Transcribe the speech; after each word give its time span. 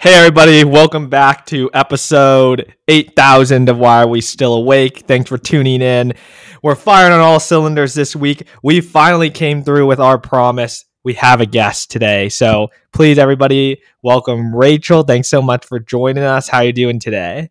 Hey, 0.00 0.14
everybody, 0.14 0.64
welcome 0.64 1.08
back 1.10 1.44
to 1.46 1.68
episode 1.74 2.74
8000 2.88 3.68
of 3.68 3.76
Why 3.78 4.02
Are 4.02 4.06
We 4.08 4.22
Still 4.22 4.54
Awake? 4.54 5.00
Thanks 5.00 5.28
for 5.28 5.36
tuning 5.36 5.82
in. 5.82 6.14
We're 6.62 6.74
firing 6.74 7.12
on 7.12 7.20
all 7.20 7.38
cylinders 7.38 7.92
this 7.92 8.16
week. 8.16 8.46
We 8.62 8.80
finally 8.80 9.28
came 9.30 9.62
through 9.62 9.86
with 9.86 10.00
our 10.00 10.18
promise. 10.18 10.86
We 11.04 11.14
have 11.14 11.40
a 11.42 11.46
guest 11.46 11.90
today. 11.90 12.30
So 12.30 12.68
please, 12.94 13.18
everybody, 13.18 13.82
welcome 14.02 14.54
Rachel. 14.56 15.02
Thanks 15.02 15.28
so 15.28 15.42
much 15.42 15.66
for 15.66 15.78
joining 15.78 16.24
us. 16.24 16.48
How 16.48 16.58
are 16.58 16.64
you 16.64 16.72
doing 16.72 16.98
today? 16.98 17.50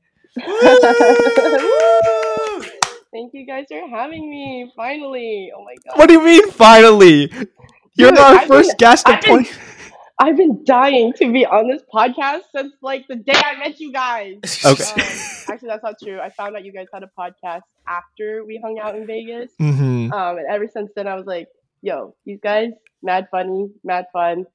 Thank 3.12 3.34
you 3.34 3.46
guys 3.46 3.66
for 3.70 3.88
having 3.90 4.28
me. 4.30 4.72
Finally. 4.76 5.52
Oh 5.56 5.64
my 5.64 5.76
god. 5.88 6.00
What 6.00 6.08
do 6.08 6.14
you 6.14 6.24
mean, 6.26 6.50
finally? 6.52 7.32
You're 7.94 8.10
Dude, 8.12 8.20
our 8.20 8.36
I've 8.38 8.48
first 8.48 8.70
been- 8.70 8.78
guest 8.78 9.08
of 9.08 9.16
I've 9.16 9.22
been- 9.22 9.46
20. 9.46 9.50
I've 10.20 10.36
been 10.36 10.64
dying 10.66 11.14
to 11.14 11.32
be 11.32 11.46
on 11.46 11.70
this 11.70 11.82
podcast 11.94 12.42
since 12.54 12.74
like 12.82 13.08
the 13.08 13.16
day 13.16 13.34
I 13.34 13.58
met 13.58 13.80
you 13.80 13.94
guys. 13.94 14.38
Okay. 14.66 14.84
Um, 14.84 15.07
actually, 15.50 15.70
that's 15.70 15.84
not 15.84 15.96
true. 16.04 16.20
I 16.20 16.30
found 16.30 16.56
out 16.56 16.66
you 16.66 16.74
guys 16.74 16.88
had 16.93 17.04
a 17.04 17.10
podcast 17.18 17.62
after 17.88 18.43
we 18.46 18.60
hung 18.62 18.79
out 18.79 18.96
in 18.96 19.07
Vegas. 19.07 19.52
hmm 19.57 20.12
Um, 20.12 20.38
and 20.38 20.46
ever 20.50 20.68
since 20.68 20.92
then, 20.96 21.07
I 21.07 21.16
was 21.16 21.26
like, 21.26 21.48
yo, 21.82 22.16
these 22.26 22.40
guys, 22.43 22.71
mad 23.02 23.28
funny, 23.32 23.70
mad 23.84 24.06
fun. 24.12 24.46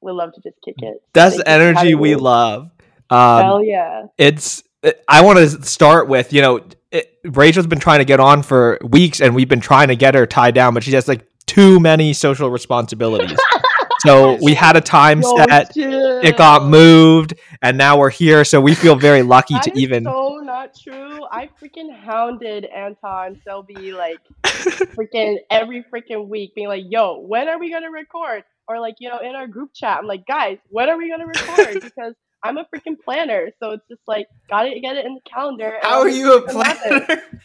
Would 0.00 0.14
love 0.14 0.32
to 0.32 0.40
just 0.40 0.56
kick 0.64 0.76
it. 0.78 1.02
That's 1.12 1.34
Thank 1.34 1.44
the 1.44 1.50
energy 1.50 1.94
we 1.94 2.14
love. 2.14 2.70
Um, 3.10 3.42
Hell 3.42 3.62
yeah. 3.64 4.06
it's 4.16 4.62
i 5.08 5.20
want 5.22 5.38
to 5.38 5.62
start 5.62 6.08
with 6.08 6.32
you 6.32 6.40
know 6.40 6.60
it, 6.90 7.18
rachel's 7.24 7.66
been 7.66 7.78
trying 7.78 7.98
to 7.98 8.04
get 8.06 8.18
on 8.18 8.42
for 8.42 8.78
weeks 8.82 9.20
and 9.20 9.34
we've 9.34 9.48
been 9.48 9.60
trying 9.60 9.88
to 9.88 9.94
get 9.94 10.14
her 10.14 10.26
tied 10.26 10.54
down 10.54 10.72
but 10.72 10.82
she 10.82 10.90
has 10.92 11.06
like 11.06 11.26
too 11.44 11.78
many 11.80 12.14
social 12.14 12.48
responsibilities 12.48 13.38
so 14.00 14.38
we 14.42 14.54
had 14.54 14.76
a 14.76 14.80
time 14.80 15.20
Yo, 15.22 15.36
set 15.36 15.72
chill. 15.74 16.20
it 16.22 16.36
got 16.36 16.64
moved 16.64 17.34
and 17.62 17.76
now 17.78 17.98
we're 17.98 18.10
here 18.10 18.44
so 18.44 18.60
we 18.60 18.74
feel 18.74 18.96
very 18.96 19.22
lucky 19.22 19.54
That 19.54 19.64
to 19.64 19.72
is 19.72 19.78
even 19.78 20.04
so 20.04 20.40
not 20.50 20.76
true. 20.78 21.24
I 21.30 21.48
freaking 21.60 21.94
hounded 21.96 22.64
Anton 22.66 23.40
Selby 23.44 23.92
like 23.92 24.18
freaking 24.44 25.38
every 25.50 25.84
freaking 25.84 26.28
week, 26.28 26.54
being 26.54 26.68
like, 26.68 26.84
"Yo, 26.88 27.20
when 27.20 27.48
are 27.48 27.58
we 27.58 27.70
gonna 27.70 27.90
record?" 27.90 28.44
Or 28.68 28.80
like, 28.80 28.96
you 28.98 29.08
know, 29.08 29.18
in 29.18 29.34
our 29.34 29.46
group 29.46 29.70
chat, 29.74 29.98
I'm 29.98 30.06
like, 30.06 30.26
"Guys, 30.26 30.58
when 30.68 30.88
are 30.88 30.98
we 30.98 31.08
gonna 31.08 31.26
record?" 31.26 31.82
Because 31.90 32.14
I'm 32.42 32.56
a 32.58 32.64
freaking 32.64 32.98
planner, 33.02 33.50
so 33.60 33.72
it's 33.72 33.86
just 33.88 34.02
like, 34.06 34.26
gotta 34.48 34.78
get 34.80 34.96
it 34.96 35.06
in 35.06 35.14
the 35.14 35.20
calendar. 35.30 35.74
How 35.82 36.00
are 36.00 36.08
you 36.08 36.36
a 36.36 36.42
planner? 36.42 37.22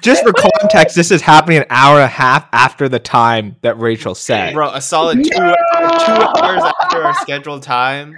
just 0.00 0.22
for 0.22 0.32
context 0.32 0.94
this 0.94 1.10
is 1.10 1.20
happening 1.20 1.58
an 1.58 1.64
hour 1.70 1.96
and 1.96 2.04
a 2.04 2.06
half 2.06 2.48
after 2.52 2.88
the 2.88 3.00
time 3.00 3.56
that 3.62 3.76
rachel 3.80 4.14
said 4.14 4.54
Bro, 4.54 4.70
a 4.70 4.80
solid 4.80 5.24
two, 5.24 5.54
two 6.04 6.42
hours 6.44 6.62
after 6.82 7.02
our 7.04 7.14
scheduled 7.14 7.62
time. 7.62 8.14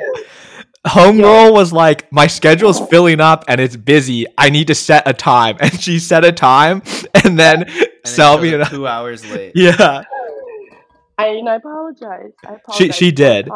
homegirl 0.86 1.52
was 1.52 1.72
like 1.72 2.10
my 2.12 2.26
schedule's 2.26 2.80
filling 2.88 3.20
up 3.20 3.44
and 3.48 3.60
it's 3.60 3.76
busy 3.76 4.24
i 4.38 4.48
need 4.48 4.68
to 4.68 4.74
set 4.74 5.02
a 5.06 5.12
time 5.12 5.56
and 5.60 5.78
she 5.80 5.98
set 5.98 6.24
a 6.24 6.32
time 6.32 6.82
and 7.24 7.38
then 7.38 7.62
And 7.62 7.70
it 7.70 8.00
selby 8.06 8.54
and 8.54 8.64
two 8.68 8.86
hours 8.86 9.28
late. 9.30 9.52
yeah 9.56 10.02
I 11.20 11.26
and 11.26 11.48
I 11.48 11.56
apologize. 11.56 12.30
I 12.46 12.54
apologize. 12.54 12.76
She- 12.76 12.92
she 13.06 13.10
did. 13.10 13.48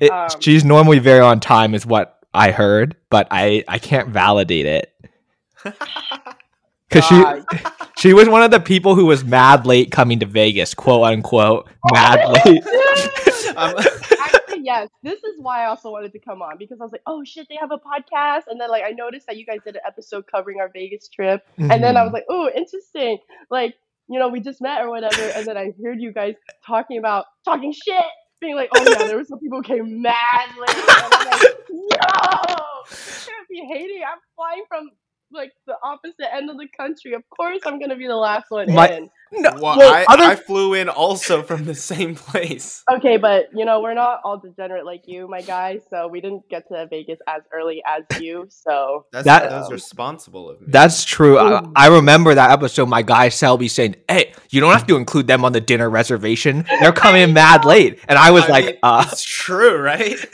It, 0.00 0.10
Um, 0.10 0.28
she's 0.38 0.66
normally 0.66 0.98
very 0.98 1.20
on 1.20 1.40
time, 1.40 1.74
is 1.74 1.86
what 1.86 2.18
I 2.34 2.50
heard, 2.50 2.94
but 3.08 3.26
I 3.30 3.64
I 3.66 3.78
can't 3.78 4.10
validate 4.10 4.66
it 4.66 4.92
because 6.90 7.04
she 7.06 7.24
she 7.96 8.12
was 8.12 8.28
one 8.28 8.42
of 8.42 8.50
the 8.50 8.60
people 8.60 8.94
who 8.96 9.06
was 9.06 9.24
mad 9.24 9.64
late 9.66 9.92
coming 9.92 10.18
to 10.20 10.26
Vegas, 10.26 10.74
quote 10.74 11.04
unquote, 11.04 11.68
mad 11.92 12.28
late. 12.44 12.62
Um, 13.56 13.74
Actually, 14.20 14.62
yes. 14.64 14.88
This 15.02 15.22
is 15.24 15.34
why 15.38 15.62
I 15.64 15.66
also 15.66 15.90
wanted 15.90 16.12
to 16.12 16.18
come 16.18 16.42
on 16.42 16.58
because 16.58 16.80
I 16.80 16.84
was 16.84 16.92
like, 16.92 17.02
oh 17.06 17.24
shit, 17.24 17.46
they 17.48 17.56
have 17.60 17.70
a 17.70 17.78
podcast, 17.78 18.42
and 18.48 18.60
then 18.60 18.70
like 18.70 18.84
I 18.84 18.90
noticed 18.90 19.26
that 19.26 19.36
you 19.36 19.46
guys 19.46 19.58
did 19.64 19.76
an 19.76 19.82
episode 19.86 20.24
covering 20.30 20.60
our 20.60 20.70
Vegas 20.72 21.08
trip, 21.08 21.44
and 21.58 21.82
then 21.82 21.96
I 21.96 22.00
Mhm. 22.00 22.04
was 22.04 22.12
like, 22.12 22.24
oh, 22.28 22.50
interesting. 22.54 23.18
Like, 23.50 23.74
you 24.08 24.18
know, 24.18 24.28
we 24.28 24.40
just 24.40 24.60
met 24.60 24.80
or 24.82 24.90
whatever, 24.90 25.22
and 25.22 25.46
then 25.46 25.56
I 25.56 25.72
heard 25.82 26.00
you 26.00 26.12
guys 26.12 26.34
talking 26.66 26.98
about 26.98 27.26
talking 27.44 27.72
shit, 27.72 28.04
being 28.40 28.56
like, 28.56 28.68
oh 28.76 28.82
yeah, 28.88 29.06
there 29.06 29.16
were 29.16 29.24
some 29.24 29.38
people 29.38 29.58
who 29.58 29.62
came 29.64 30.02
mad 30.02 30.48
late. 30.58 30.70
And 30.70 30.84
I'm 30.88 31.10
like, 31.30 31.42
yo, 31.42 31.78
you 31.78 31.88
can't 33.26 33.48
be 33.50 33.66
hating. 33.70 34.02
I'm 34.02 34.18
flying 34.36 34.64
from 34.68 34.90
like 35.32 35.52
the 35.66 35.74
opposite 35.82 36.32
end 36.32 36.48
of 36.50 36.56
the 36.58 36.68
country. 36.76 37.14
Of 37.14 37.22
course, 37.30 37.60
I'm 37.66 37.80
gonna 37.80 37.96
be 37.96 38.06
the 38.06 38.14
last 38.16 38.46
one 38.50 38.72
My- 38.72 38.88
in. 38.90 39.10
No, 39.36 39.50
well, 39.60 39.76
well, 39.78 39.92
I, 39.94 40.04
other- 40.08 40.22
I 40.24 40.34
flew 40.36 40.74
in 40.74 40.88
also 40.88 41.42
from 41.42 41.64
the 41.64 41.74
same 41.74 42.14
place. 42.30 42.82
Okay, 42.92 43.16
but 43.16 43.46
you 43.54 43.64
know, 43.64 43.80
we're 43.80 43.94
not 43.94 44.20
all 44.24 44.38
degenerate 44.38 44.84
like 44.86 45.02
you, 45.06 45.26
my 45.28 45.42
guy, 45.42 45.80
so 45.90 46.06
we 46.08 46.20
didn't 46.20 46.48
get 46.48 46.68
to 46.68 46.86
Vegas 46.88 47.18
as 47.28 47.42
early 47.52 47.82
as 47.86 48.04
you, 48.22 48.46
so 48.48 49.06
That's 49.12 49.24
That- 49.24 49.50
that 49.50 49.60
was 49.60 49.72
responsible 49.72 50.48
of 50.50 50.60
me. 50.60 50.68
that's 50.70 51.04
true. 51.04 51.38
I, 51.38 51.64
I 51.74 51.86
remember 51.88 52.34
that 52.34 52.50
episode. 52.50 52.88
My 52.88 53.02
guy 53.02 53.28
Selby 53.28 53.68
saying, 53.68 53.96
"Hey, 54.08 54.32
you 54.50 54.60
don't 54.60 54.72
have 54.72 54.86
to 54.86 54.96
include 54.96 55.26
them 55.26 55.44
on 55.44 55.52
the 55.52 55.60
dinner 55.60 55.90
reservation. 55.90 56.64
They're 56.80 56.92
coming 56.92 57.22
in 57.22 57.32
mad 57.32 57.64
late," 57.64 57.98
and 58.08 58.18
I 58.18 58.30
was 58.30 58.44
I 58.44 58.48
like, 58.48 58.64
mean, 58.66 58.74
"Uh, 58.82 59.04
it's 59.10 59.24
true, 59.24 59.76
right? 59.80 60.16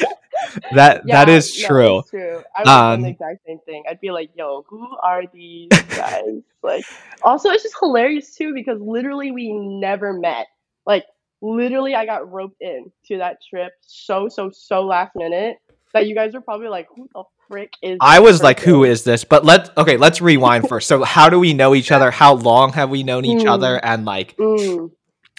that 0.74 1.02
that 1.10 1.28
Yeah, 1.28 1.28
is 1.28 1.56
no, 1.60 1.66
true." 1.66 1.98
it's 2.00 2.10
true. 2.10 2.42
I 2.56 2.64
would 2.64 2.70
Um, 2.70 3.02
the 3.02 3.08
exact 3.08 3.40
same 3.46 3.58
thing. 3.66 3.84
I'd 3.88 4.00
be 4.00 4.10
like, 4.10 4.30
yo, 4.34 4.64
who 4.68 4.86
are 5.02 5.22
these 5.32 5.68
guys? 5.94 6.42
like 6.62 6.84
also 7.22 7.50
it's 7.50 7.62
just 7.62 7.76
hilarious 7.80 8.34
too 8.34 8.52
because 8.54 8.80
literally 8.80 9.30
we 9.32 9.52
never 9.52 10.12
met. 10.12 10.46
Like 10.86 11.04
literally 11.42 11.94
I 11.94 12.06
got 12.06 12.30
roped 12.30 12.60
in 12.60 12.90
to 13.06 13.18
that 13.18 13.38
trip 13.48 13.72
so 13.82 14.28
so 14.28 14.50
so 14.52 14.82
last 14.84 15.14
minute 15.16 15.56
that 15.94 16.06
you 16.06 16.14
guys 16.14 16.34
are 16.34 16.40
probably 16.40 16.68
like, 16.68 16.88
who 16.94 17.08
the 17.14 17.24
frick 17.48 17.72
is 17.82 17.98
I 18.00 18.20
was 18.20 18.42
like, 18.42 18.60
"Who 18.60 18.84
is 18.84 19.04
this?" 19.04 19.24
But 19.24 19.44
let's 19.44 19.70
okay, 19.76 19.96
let's 19.96 20.20
rewind 20.20 20.68
first. 20.68 20.88
So, 20.88 21.04
how 21.04 21.28
do 21.28 21.38
we 21.38 21.54
know 21.54 21.74
each 21.74 21.90
other? 21.92 22.10
How 22.10 22.34
long 22.34 22.72
have 22.72 22.90
we 22.90 23.02
known 23.02 23.24
each 23.24 23.44
Mm. 23.44 23.48
other? 23.48 23.84
And 23.84 24.04
like, 24.04 24.36
Mm. 24.36 24.90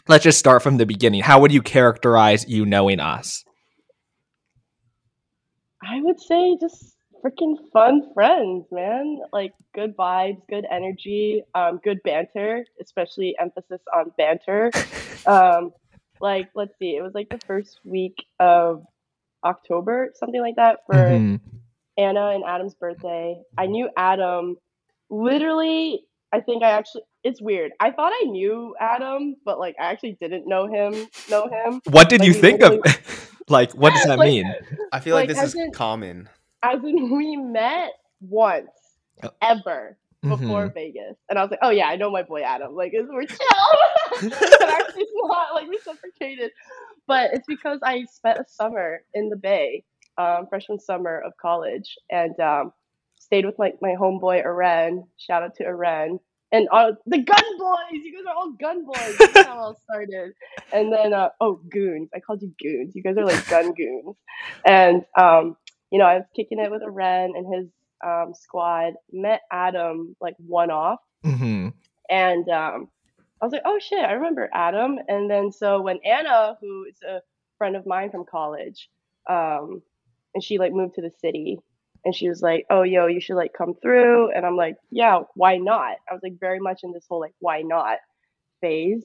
let's 0.08 0.24
just 0.24 0.40
start 0.40 0.64
from 0.64 0.78
the 0.78 0.86
beginning. 0.86 1.22
How 1.22 1.40
would 1.42 1.52
you 1.52 1.62
characterize 1.62 2.48
you 2.48 2.66
knowing 2.66 3.00
us? 3.00 3.44
I 5.90 6.02
would 6.02 6.20
say 6.20 6.58
just 6.60 6.96
freaking 7.24 7.56
fun 7.74 8.12
friends, 8.14 8.66
man. 8.72 9.20
Like 9.34 9.54
good 9.74 9.96
vibes, 9.98 10.42
good 10.50 10.66
energy, 10.70 11.44
um, 11.56 11.80
good 11.84 12.02
banter, 12.04 12.66
especially 12.82 13.36
emphasis 13.40 13.82
on 13.96 14.12
banter. 14.18 14.72
Um, 15.26 15.74
like 16.22 16.50
let's 16.56 16.72
see, 16.80 16.96
it 16.96 17.02
was 17.02 17.14
like 17.14 17.28
the 17.30 17.40
first 17.46 17.80
week 17.84 18.16
of 18.40 18.84
October, 19.44 20.12
something 20.16 20.40
like 20.40 20.56
that, 20.56 20.80
for 20.86 20.96
Mhm. 20.96 21.42
Anna 21.98 22.30
and 22.30 22.46
Adam's 22.46 22.76
birthday. 22.76 23.38
I 23.58 23.66
knew 23.66 23.90
Adam 23.98 24.56
literally. 25.10 26.06
I 26.32 26.40
think 26.42 26.64
I 26.64 26.70
actually. 26.72 27.04
It's 27.24 27.42
weird. 27.42 27.72
I 27.82 27.92
thought 27.92 28.14
I 28.14 28.26
knew 28.26 28.74
Adam, 28.80 29.36
but 29.44 29.60
like 29.60 29.76
I 29.80 29.86
actually 29.92 30.18
didn't 30.22 30.48
know 30.48 30.68
him. 30.68 30.94
Know 31.30 31.48
him. 31.50 31.82
What 31.90 32.08
did 32.10 32.22
Like, 32.22 32.28
you 32.28 32.34
think 32.34 32.62
of? 32.62 32.80
literally- 33.50 33.66
like, 33.68 33.72
what 33.76 33.94
does 33.94 34.04
that 34.06 34.18
Like, 34.20 34.28
mean? 34.28 34.56
I 34.92 35.00
feel 35.00 35.16
like, 35.16 35.28
Like, 35.30 35.36
this 35.38 35.44
is 35.44 35.56
in- 35.56 35.72
common. 35.72 36.30
As 36.64 36.84
in, 36.84 37.16
we 37.16 37.36
met 37.38 37.92
once 38.22 38.70
Oh. 39.24 39.30
ever 39.42 39.98
before 40.24 40.68
Mhm. 40.70 40.74
Vegas, 40.74 41.18
and 41.30 41.38
I 41.40 41.44
was 41.44 41.52
like, 41.52 41.60
"Oh 41.62 41.70
yeah, 41.70 41.88
I 41.88 41.96
know 41.96 42.10
my 42.10 42.24
boy 42.24 42.42
Adam. 42.42 42.76
Like, 42.76 42.92
it's, 42.94 43.08
we're 43.10 43.26
chill." 43.26 43.38
but 44.60 44.70
actually, 44.70 45.04
it's 45.04 45.12
not 45.16 45.54
like 45.54 45.68
reciprocated. 45.70 46.52
But 47.08 47.34
it's 47.34 47.46
because 47.48 47.80
I 47.84 48.04
spent 48.06 48.40
a 48.40 48.46
summer 48.48 49.04
in 49.14 49.30
the 49.30 49.36
Bay, 49.38 49.84
um, 50.18 50.48
freshman 50.50 50.80
summer 50.80 51.20
of 51.20 51.34
college, 51.38 51.96
and 52.10 52.38
um, 52.40 52.74
stayed 53.20 53.46
with 53.46 53.58
my 53.60 53.74
my 53.82 53.96
homeboy 53.96 54.44
Aren. 54.44 55.08
Shout 55.18 55.44
out 55.44 55.56
to 55.56 55.64
Aren. 55.66 56.20
And 56.52 56.68
uh, 56.72 56.94
the 57.06 57.18
gun 57.18 57.58
boys, 57.60 57.78
you 58.04 58.14
guys 58.14 58.26
are 58.30 58.36
all 58.36 58.52
gun 58.52 58.86
boys. 58.86 59.18
That's 59.20 59.34
how 59.36 59.42
it 59.42 59.60
all 59.60 59.80
started. 59.84 60.32
And 60.72 60.94
then, 60.94 61.14
uh, 61.14 61.30
oh, 61.42 61.60
goons. 61.70 62.10
I 62.16 62.20
called 62.22 62.42
you 62.42 62.54
goons. 62.62 62.96
You 62.96 63.04
guys 63.04 63.18
are 63.18 63.26
like 63.26 63.48
gun 63.50 63.74
goons. 63.74 64.16
And 64.66 65.04
um, 65.18 65.58
you 65.92 66.00
know, 66.00 66.06
I 66.06 66.16
was 66.16 66.26
kicking 66.36 66.60
it 66.60 66.72
with 66.72 66.84
Aren 66.84 67.34
and 67.36 67.54
his 67.54 67.68
um, 68.06 68.34
squad. 68.34 68.94
Met 69.12 69.42
Adam 69.52 70.16
like 70.22 70.36
one 70.38 70.72
off, 70.72 71.00
Mhm. 71.26 71.74
and 72.10 72.50
um, 72.50 72.88
I 73.42 73.46
was 73.46 73.52
like, 73.52 73.64
oh 73.66 73.80
shit, 73.80 74.00
I 74.04 74.14
remember 74.14 74.50
Adam. 74.54 75.00
And 75.08 75.30
then 75.30 75.52
so 75.52 75.82
when 75.82 76.00
Anna, 76.06 76.58
who 76.62 76.86
is 76.86 76.96
a 77.08 77.22
friend 77.58 77.76
of 77.76 77.86
mine 77.86 78.10
from 78.12 78.24
college, 78.26 78.90
um, 79.30 79.82
and 80.34 80.44
she 80.44 80.58
like 80.60 80.72
moved 80.74 80.96
to 80.96 81.02
the 81.02 81.12
city, 81.20 81.60
and 82.06 82.16
she 82.16 82.30
was 82.30 82.42
like, 82.42 82.66
oh 82.70 82.84
yo, 82.84 83.08
you 83.08 83.20
should 83.20 83.36
like 83.36 83.54
come 83.58 83.74
through. 83.82 84.32
And 84.32 84.46
I'm 84.46 84.56
like, 84.56 84.78
yeah, 84.92 85.22
why 85.36 85.58
not? 85.58 85.98
I 86.10 86.14
was 86.14 86.22
like 86.24 86.40
very 86.40 86.60
much 86.60 86.82
in 86.84 86.92
this 86.94 87.06
whole 87.08 87.20
like 87.20 87.34
why 87.40 87.62
not 87.62 87.98
phase. 88.62 89.04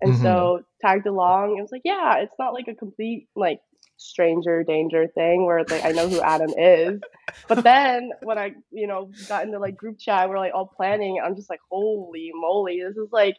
And 0.00 0.16
so 0.16 0.60
tagged 0.80 1.06
along. 1.06 1.56
It 1.56 1.62
was 1.62 1.72
like, 1.72 1.82
yeah, 1.84 2.16
it's 2.18 2.34
not 2.38 2.52
like 2.52 2.68
a 2.68 2.74
complete 2.74 3.28
like 3.34 3.60
stranger 3.96 4.64
danger 4.64 5.06
thing 5.14 5.46
where 5.46 5.58
it's 5.58 5.70
like 5.70 5.84
I 5.84 5.92
know 5.92 6.08
who 6.08 6.20
Adam 6.20 6.50
is. 6.56 7.00
But 7.48 7.62
then 7.64 8.10
when 8.22 8.38
I, 8.38 8.54
you 8.70 8.86
know, 8.86 9.10
got 9.28 9.44
into 9.44 9.58
like 9.58 9.76
group 9.76 9.98
chat, 9.98 10.28
we're 10.28 10.38
like 10.38 10.52
all 10.54 10.66
planning. 10.66 11.20
I'm 11.24 11.36
just 11.36 11.48
like, 11.48 11.60
holy 11.70 12.32
moly, 12.34 12.80
this 12.86 12.96
is 12.96 13.08
like 13.12 13.36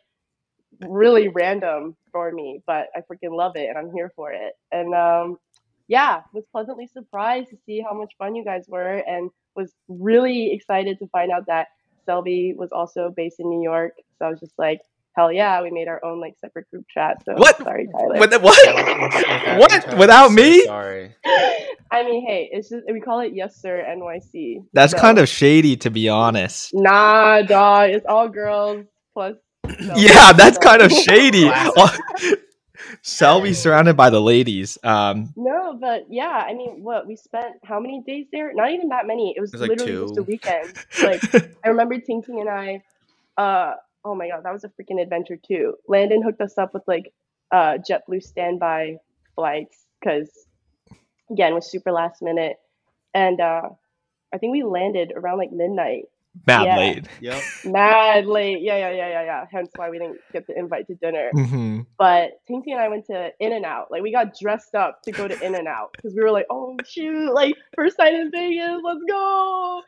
really 0.88 1.28
random 1.28 1.96
for 2.12 2.32
me, 2.32 2.62
but 2.66 2.88
I 2.96 3.00
freaking 3.02 3.36
love 3.36 3.56
it 3.56 3.70
and 3.70 3.78
I'm 3.78 3.92
here 3.94 4.12
for 4.16 4.32
it. 4.32 4.54
And 4.72 4.94
um, 4.94 5.38
yeah, 5.88 6.22
was 6.34 6.44
pleasantly 6.52 6.88
surprised 6.88 7.50
to 7.50 7.58
see 7.66 7.82
how 7.82 7.94
much 7.98 8.14
fun 8.18 8.36
you 8.36 8.44
guys 8.44 8.66
were, 8.68 9.04
and 9.08 9.30
was 9.56 9.74
really 9.88 10.52
excited 10.54 11.00
to 11.00 11.08
find 11.08 11.32
out 11.32 11.46
that 11.48 11.68
Selby 12.06 12.54
was 12.58 12.72
also 12.72 13.14
based 13.16 13.40
in 13.40 13.50
New 13.50 13.64
York. 13.64 13.94
So 14.20 14.26
I 14.26 14.30
was 14.30 14.40
just 14.40 14.54
like, 14.58 14.82
hell 15.16 15.32
yeah, 15.32 15.62
we 15.62 15.72
made 15.72 15.88
our 15.88 16.04
own 16.04 16.20
like 16.20 16.36
separate 16.42 16.70
group 16.70 16.86
chat. 16.94 17.24
So 17.26 17.34
What? 17.36 17.58
Sorry, 17.58 17.88
Tyler. 17.88 18.20
What? 18.20 18.32
Yeah, 18.32 19.58
what? 19.60 19.60
without 19.60 19.60
What? 19.60 19.98
Without 19.98 20.26
I'm 20.26 20.30
so 20.30 20.36
me? 20.36 20.66
Sorry. 20.66 21.16
I 21.92 22.04
mean, 22.04 22.28
hey, 22.28 22.50
it's 22.52 22.70
just 22.70 22.84
we 22.92 23.00
call 23.00 23.20
it 23.22 23.34
Yes 23.34 23.62
Sir 23.62 23.84
NYC. 23.88 24.58
That's 24.74 24.92
So- 24.92 24.98
kind 25.00 25.18
of 25.20 25.30
shady, 25.30 25.78
to 25.78 25.90
be 25.90 26.10
honest. 26.10 26.72
nah, 26.74 27.42
dog. 27.44 27.92
It's 27.92 28.06
all 28.08 28.28
girls 28.28 28.86
plus. 29.14 29.36
Selby. 29.80 30.02
Yeah, 30.02 30.34
that's 30.34 30.58
So- 30.58 30.62
kind 30.62 30.82
of 30.82 30.92
shady. 30.92 31.50
Classic. 32.86 33.00
Selby 33.04 33.54
surrounded 33.54 33.98
by 33.98 34.10
the 34.10 34.22
ladies. 34.22 34.78
Um, 34.84 35.34
No, 35.36 35.78
but 35.80 36.06
yeah, 36.10 36.46
I 36.48 36.54
mean, 36.54 36.84
what 36.84 37.08
we 37.08 37.16
spent 37.16 37.56
how 37.64 37.80
many 37.80 38.02
days 38.06 38.28
there? 38.32 38.54
Not 38.54 38.72
even 38.72 38.90
that 38.90 39.08
many. 39.08 39.34
It 39.36 39.42
was, 39.42 39.54
It 39.54 39.60
was 39.60 39.62
like 39.70 39.80
literally 39.80 40.02
just 40.08 40.18
a 40.18 40.24
weekend. 40.24 40.74
Like 41.04 41.56
I 41.64 41.70
remember 41.70 42.00
Ting 42.00 42.24
Ting 42.24 42.40
and 42.42 42.50
I. 42.50 42.84
Uh, 43.38 43.76
oh 44.04 44.16
my 44.16 44.30
god, 44.30 44.44
that 44.44 44.54
was 44.54 44.64
a 44.64 44.70
freaking 44.70 45.02
adventure 45.02 45.38
too. 45.38 45.76
Landon 45.88 46.22
hooked 46.22 46.42
us 46.42 46.58
up 46.58 46.74
with 46.74 46.84
like 46.88 47.14
uh 47.52 47.78
JetBlue 47.88 48.24
standby 48.24 48.98
flights 49.36 49.86
because 50.00 50.30
again 51.32 51.52
it 51.52 51.56
was 51.56 51.70
super 51.70 51.92
last 51.92 52.22
minute, 52.22 52.58
and 53.14 53.40
uh, 53.42 53.70
I 54.34 54.38
think 54.38 54.52
we 54.52 54.64
landed 54.64 55.14
around 55.16 55.38
like 55.40 55.52
midnight. 55.52 56.06
Mad 56.48 56.68
Yeah. 56.68 56.76
late. 56.76 57.08
Yep. 57.20 57.50
Mad 57.64 58.26
late. 58.26 58.60
Yeah, 58.62 58.78
yeah, 58.78 58.92
yeah, 58.92 59.08
yeah, 59.10 59.24
yeah. 59.24 59.46
Hence 59.52 59.72
why 59.76 59.90
we 59.90 60.00
didn't 60.00 60.20
get 60.34 60.46
the 60.48 60.58
invite 60.58 60.88
to 60.88 60.96
dinner. 60.96 61.32
hmm 61.34 61.82
But 61.98 62.32
Tinky 62.48 62.72
and 62.72 62.82
I 62.82 62.90
went 62.90 63.06
to 63.08 63.32
In 63.40 63.54
and 63.54 63.66
Out. 63.66 63.88
Like 63.92 64.02
we 64.04 64.12
got 64.12 64.34
dressed 64.40 64.76
up 64.76 65.00
to 65.04 65.12
go 65.12 65.28
to 65.28 65.38
In 65.46 65.56
and 65.56 65.68
Out 65.68 65.92
because 65.98 66.16
we 66.16 66.24
were 66.24 66.32
like, 66.32 66.46
oh 66.50 66.82
shoot, 66.86 67.34
like 67.34 67.56
first 67.76 67.98
night 68.00 68.14
in 68.14 68.32
Vegas, 68.32 68.80
let's 68.84 69.02
go. 69.10 69.82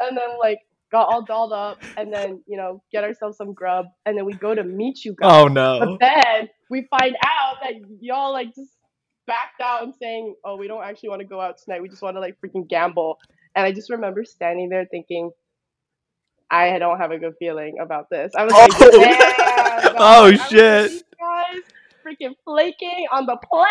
And 0.00 0.16
then 0.16 0.38
like 0.40 0.58
got 0.92 1.08
all 1.08 1.24
dolled 1.24 1.52
up 1.52 1.78
and 1.96 2.12
then, 2.12 2.42
you 2.46 2.56
know, 2.56 2.82
get 2.92 3.04
ourselves 3.04 3.36
some 3.36 3.52
grub 3.54 3.86
and 4.04 4.16
then 4.16 4.24
we 4.24 4.34
go 4.34 4.54
to 4.54 4.62
meet 4.64 5.04
you 5.04 5.14
guys. 5.18 5.30
Oh 5.30 5.48
no. 5.48 5.78
But 5.78 5.98
then 6.00 6.48
we 6.70 6.86
find 6.90 7.16
out 7.24 7.56
that 7.62 7.74
y'all 8.00 8.32
like 8.32 8.54
just 8.54 8.70
backed 9.26 9.60
out 9.62 9.82
and 9.82 9.94
saying, 10.00 10.34
Oh, 10.44 10.56
we 10.56 10.68
don't 10.68 10.84
actually 10.84 11.08
want 11.10 11.20
to 11.20 11.26
go 11.26 11.40
out 11.40 11.56
tonight. 11.64 11.82
We 11.82 11.88
just 11.88 12.02
want 12.02 12.16
to 12.16 12.20
like 12.20 12.36
freaking 12.44 12.68
gamble. 12.68 13.18
And 13.54 13.64
I 13.66 13.72
just 13.72 13.90
remember 13.90 14.24
standing 14.24 14.68
there 14.68 14.86
thinking, 14.90 15.30
I 16.50 16.78
don't 16.78 16.98
have 16.98 17.10
a 17.10 17.18
good 17.18 17.34
feeling 17.38 17.78
about 17.80 18.08
this. 18.10 18.32
I 18.36 18.44
was 18.44 18.52
oh. 18.54 18.58
like, 18.58 18.72
Oh. 18.80 18.90
damn. 19.00 19.94
Oh, 19.96 20.26
I 20.26 20.30
was 20.30 20.38
like, 20.40 20.50
shit. 20.50 20.90
"These 20.90 21.04
guys 21.18 21.62
freaking 22.06 22.34
flaking 22.44 23.06
on 23.10 23.26
the 23.26 23.36
plan. 23.36 23.66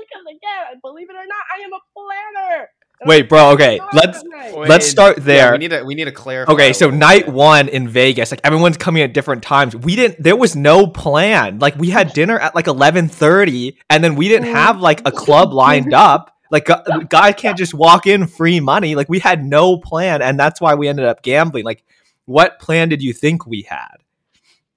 Because 0.00 0.24
again, 0.28 0.80
believe 0.82 1.10
it 1.10 1.14
or 1.14 1.26
not, 1.26 1.44
I 1.56 1.62
am 1.62 1.72
a 1.72 1.80
planner. 1.94 2.68
And 3.00 3.08
Wait, 3.08 3.28
bro. 3.28 3.50
Okay, 3.52 3.80
"Oh, 3.80 3.88
let's. 3.94 4.22
Wait, 4.22 4.68
let's 4.68 4.86
start 4.86 5.18
yeah, 5.18 5.24
there. 5.24 5.52
we 5.52 5.58
need 5.58 5.70
to 5.70 5.82
we 5.82 5.94
need 5.94 6.04
to 6.04 6.12
clarify. 6.12 6.52
Okay, 6.52 6.72
so 6.72 6.90
night 6.90 7.24
did. 7.24 7.34
one 7.34 7.68
in 7.68 7.88
Vegas, 7.88 8.30
like 8.30 8.40
everyone's 8.44 8.76
coming 8.76 9.02
at 9.02 9.14
different 9.14 9.42
times. 9.42 9.74
We 9.74 9.96
didn't. 9.96 10.22
There 10.22 10.36
was 10.36 10.54
no 10.54 10.86
plan. 10.86 11.58
Like 11.58 11.76
we 11.76 11.90
had 11.90 12.12
dinner 12.12 12.38
at 12.38 12.54
like 12.54 12.66
eleven 12.66 13.08
thirty, 13.08 13.78
and 13.88 14.04
then 14.04 14.16
we 14.16 14.28
didn't 14.28 14.48
mm-hmm. 14.48 14.54
have 14.54 14.80
like 14.80 15.00
a 15.06 15.12
club 15.12 15.52
lined 15.52 15.94
up. 15.94 16.36
Like 16.50 16.68
a 16.68 16.82
a 16.92 17.04
guy 17.04 17.32
can't 17.32 17.56
just 17.56 17.72
walk 17.72 18.06
in 18.06 18.26
free 18.26 18.60
money. 18.60 18.94
Like 18.94 19.08
we 19.08 19.18
had 19.18 19.44
no 19.44 19.78
plan, 19.78 20.20
and 20.20 20.38
that's 20.38 20.60
why 20.60 20.74
we 20.74 20.86
ended 20.86 21.06
up 21.06 21.22
gambling. 21.22 21.64
Like, 21.64 21.82
what 22.30 22.60
plan 22.60 22.88
did 22.88 23.02
you 23.02 23.12
think 23.12 23.44
we 23.44 23.62
had? 23.62 23.96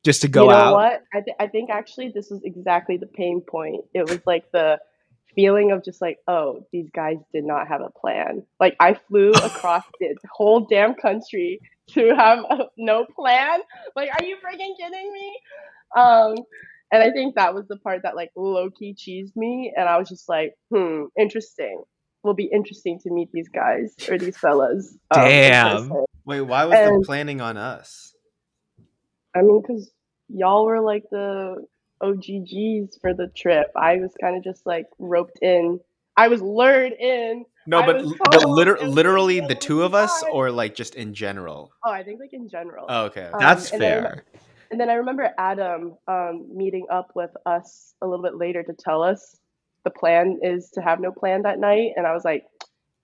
Just 0.04 0.24
to 0.24 0.28
go 0.28 0.46
you 0.46 0.50
know 0.50 0.56
out. 0.56 0.74
what? 0.74 1.04
I, 1.14 1.22
th- 1.22 1.38
I 1.40 1.46
think 1.46 1.70
actually 1.70 2.10
this 2.10 2.32
was 2.32 2.42
exactly 2.44 2.98
the 2.98 3.06
pain 3.06 3.42
point. 3.42 3.86
It 3.94 4.10
was 4.10 4.20
like 4.26 4.52
the 4.52 4.80
feeling 5.36 5.72
of 5.72 5.86
just 5.86 6.02
like, 6.02 6.18
oh, 6.28 6.66
these 6.72 6.90
guys 6.90 7.18
did 7.32 7.46
not 7.46 7.68
have 7.68 7.82
a 7.82 7.92
plan. 7.92 8.42
Like 8.60 8.76
I 8.80 8.96
flew 8.96 9.32
across 9.34 9.84
the 10.00 10.16
whole 10.32 10.62
damn 10.62 10.96
country 10.96 11.60
to 11.92 12.16
have 12.16 12.40
a, 12.40 12.66
no 12.76 13.06
plan. 13.06 13.60
Like, 13.96 14.10
are 14.10 14.26
you 14.26 14.38
freaking 14.38 14.76
kidding 14.76 15.14
me? 15.14 15.40
Um, 15.96 16.36
and 16.92 17.04
I 17.04 17.12
think 17.12 17.36
that 17.36 17.54
was 17.54 17.68
the 17.68 17.78
part 17.78 18.02
that 18.02 18.16
like 18.16 18.32
low 18.36 18.72
key 18.72 18.96
cheesed 18.96 19.36
me, 19.36 19.72
and 19.78 19.88
I 19.88 20.00
was 20.00 20.10
just 20.10 20.28
like, 20.28 20.56
hmm, 20.72 21.04
interesting. 21.16 21.84
Will 22.24 22.34
be 22.34 22.46
interesting 22.46 23.00
to 23.00 23.12
meet 23.12 23.32
these 23.32 23.50
guys 23.50 23.94
or 24.10 24.18
these 24.18 24.38
fellas. 24.38 24.98
um, 25.12 25.22
Damn. 25.26 25.92
Wait, 26.26 26.42
why 26.42 26.66
was 26.66 26.78
And- 26.78 27.02
the 27.02 27.06
planning 27.06 27.42
on 27.42 27.58
us? 27.58 28.16
I 29.36 29.42
mean, 29.42 29.62
because 29.62 29.92
y'all 30.30 30.66
were 30.66 30.80
like 30.80 31.04
the 31.12 31.66
OGGs 32.02 33.00
for 33.02 33.14
the 33.14 33.28
trip. 33.36 33.72
I 33.76 33.98
was 33.98 34.14
kind 34.22 34.38
of 34.38 34.44
just 34.44 34.66
like 34.66 34.86
roped 35.00 35.40
in. 35.42 35.80
I 36.16 36.28
was 36.28 36.42
lured 36.42 36.94
in. 36.94 37.46
No, 37.66 37.80
I 37.80 37.86
but 37.86 38.06
but 38.30 38.46
liter- 38.48 38.78
literally 38.88 39.40
the 39.40 39.56
two 39.56 39.84
of 39.84 39.94
us, 39.96 40.24
or 40.32 40.52
like 40.52 40.76
just 40.76 40.96
in 40.96 41.14
general. 41.14 41.72
Oh, 41.84 41.92
I 41.92 42.04
think 42.04 42.20
like 42.20 42.34
in 42.34 42.48
general. 42.50 42.86
Oh, 42.88 43.06
okay. 43.06 43.26
Um, 43.26 43.40
That's 43.40 43.72
and 43.72 43.82
then- 43.82 44.04
fair. 44.04 44.24
And 44.72 44.80
then 44.80 44.90
I 44.90 44.96
remember 44.96 45.30
Adam 45.38 45.96
um, 46.08 46.48
meeting 46.52 46.88
up 46.92 47.12
with 47.14 47.30
us 47.46 47.94
a 48.02 48.08
little 48.08 48.24
bit 48.24 48.36
later 48.38 48.64
to 48.64 48.74
tell 48.74 49.04
us 49.04 49.40
the 49.84 49.90
plan 49.90 50.40
is 50.42 50.70
to 50.72 50.82
have 50.82 51.00
no 51.00 51.12
plan 51.12 51.44
that 51.44 51.60
night. 51.60 51.92
And 51.96 52.08
I 52.08 52.14
was 52.14 52.24
like, 52.24 52.46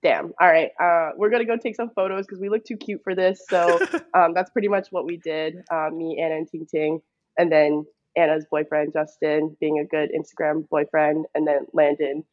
damn, 0.01 0.31
all 0.39 0.47
right, 0.47 0.71
uh, 0.81 1.11
we're 1.17 1.29
going 1.29 1.45
to 1.45 1.47
go 1.47 1.57
take 1.57 1.75
some 1.75 1.89
photos 1.89 2.25
because 2.25 2.39
we 2.39 2.49
look 2.49 2.63
too 2.65 2.77
cute 2.77 3.01
for 3.03 3.15
this. 3.15 3.41
So 3.49 3.79
um, 4.13 4.33
that's 4.33 4.49
pretty 4.51 4.67
much 4.67 4.87
what 4.91 5.05
we 5.05 5.17
did 5.17 5.57
uh, 5.71 5.89
me, 5.91 6.19
Anna, 6.21 6.35
and 6.35 6.49
Ting 6.49 6.65
Ting. 6.65 7.01
And 7.37 7.51
then 7.51 7.85
Anna's 8.15 8.45
boyfriend, 8.49 8.93
Justin, 8.93 9.55
being 9.59 9.79
a 9.79 9.85
good 9.85 10.11
Instagram 10.11 10.67
boyfriend. 10.69 11.25
And 11.35 11.47
then 11.47 11.65
Landon. 11.73 12.23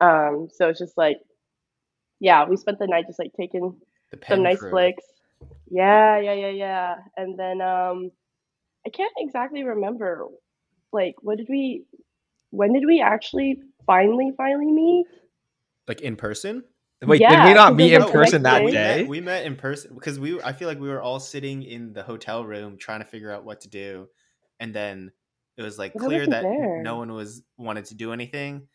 Um, 0.00 0.48
so 0.52 0.68
it's 0.68 0.78
just 0.78 0.96
like, 0.96 1.18
yeah, 2.20 2.44
we 2.46 2.56
spent 2.56 2.78
the 2.78 2.86
night 2.86 3.06
just 3.06 3.18
like 3.18 3.32
taking 3.38 3.76
some 4.28 4.42
nice 4.42 4.58
crew. 4.58 4.70
flicks. 4.70 5.04
Yeah, 5.70 6.18
yeah, 6.18 6.34
yeah, 6.34 6.50
yeah. 6.50 6.94
And 7.16 7.38
then 7.38 7.60
um 7.60 8.10
I 8.86 8.90
can't 8.90 9.12
exactly 9.18 9.64
remember 9.64 10.26
like 10.92 11.16
what 11.22 11.38
did 11.38 11.48
we 11.48 11.84
when 12.50 12.72
did 12.72 12.84
we 12.86 13.00
actually 13.00 13.60
finally 13.86 14.32
finally 14.36 14.70
meet? 14.72 15.06
like 15.88 16.00
in 16.00 16.16
person. 16.16 16.64
Wait, 17.02 17.18
did 17.18 17.24
yeah, 17.30 17.46
we 17.48 17.52
not 17.54 17.76
because 17.76 17.76
meet 17.76 17.92
in 17.94 18.02
was 18.02 18.10
person 18.10 18.42
next 18.42 18.64
that 18.64 18.70
day. 18.72 18.96
we? 18.96 19.02
Met, 19.02 19.08
we 19.08 19.20
met 19.20 19.44
in 19.46 19.56
person 19.56 19.94
because 19.94 20.18
we. 20.18 20.40
I 20.40 20.52
feel 20.52 20.68
like 20.68 20.80
we 20.80 20.88
were 20.88 21.02
all 21.02 21.20
sitting 21.20 21.62
in 21.62 21.92
the 21.92 22.02
hotel 22.02 22.44
room 22.44 22.78
trying 22.78 23.00
to 23.00 23.04
figure 23.04 23.30
out 23.30 23.44
what 23.44 23.60
to 23.62 23.68
do, 23.68 24.08
and 24.58 24.72
then 24.74 25.12
it 25.58 25.62
was 25.62 25.78
like 25.78 25.92
But 25.92 26.04
clear 26.04 26.26
that 26.26 26.42
there. 26.42 26.82
no 26.82 26.96
one 26.96 27.12
was 27.12 27.42
wanted 27.58 27.84
to 27.86 27.94
do 27.94 28.12
anything. 28.12 28.68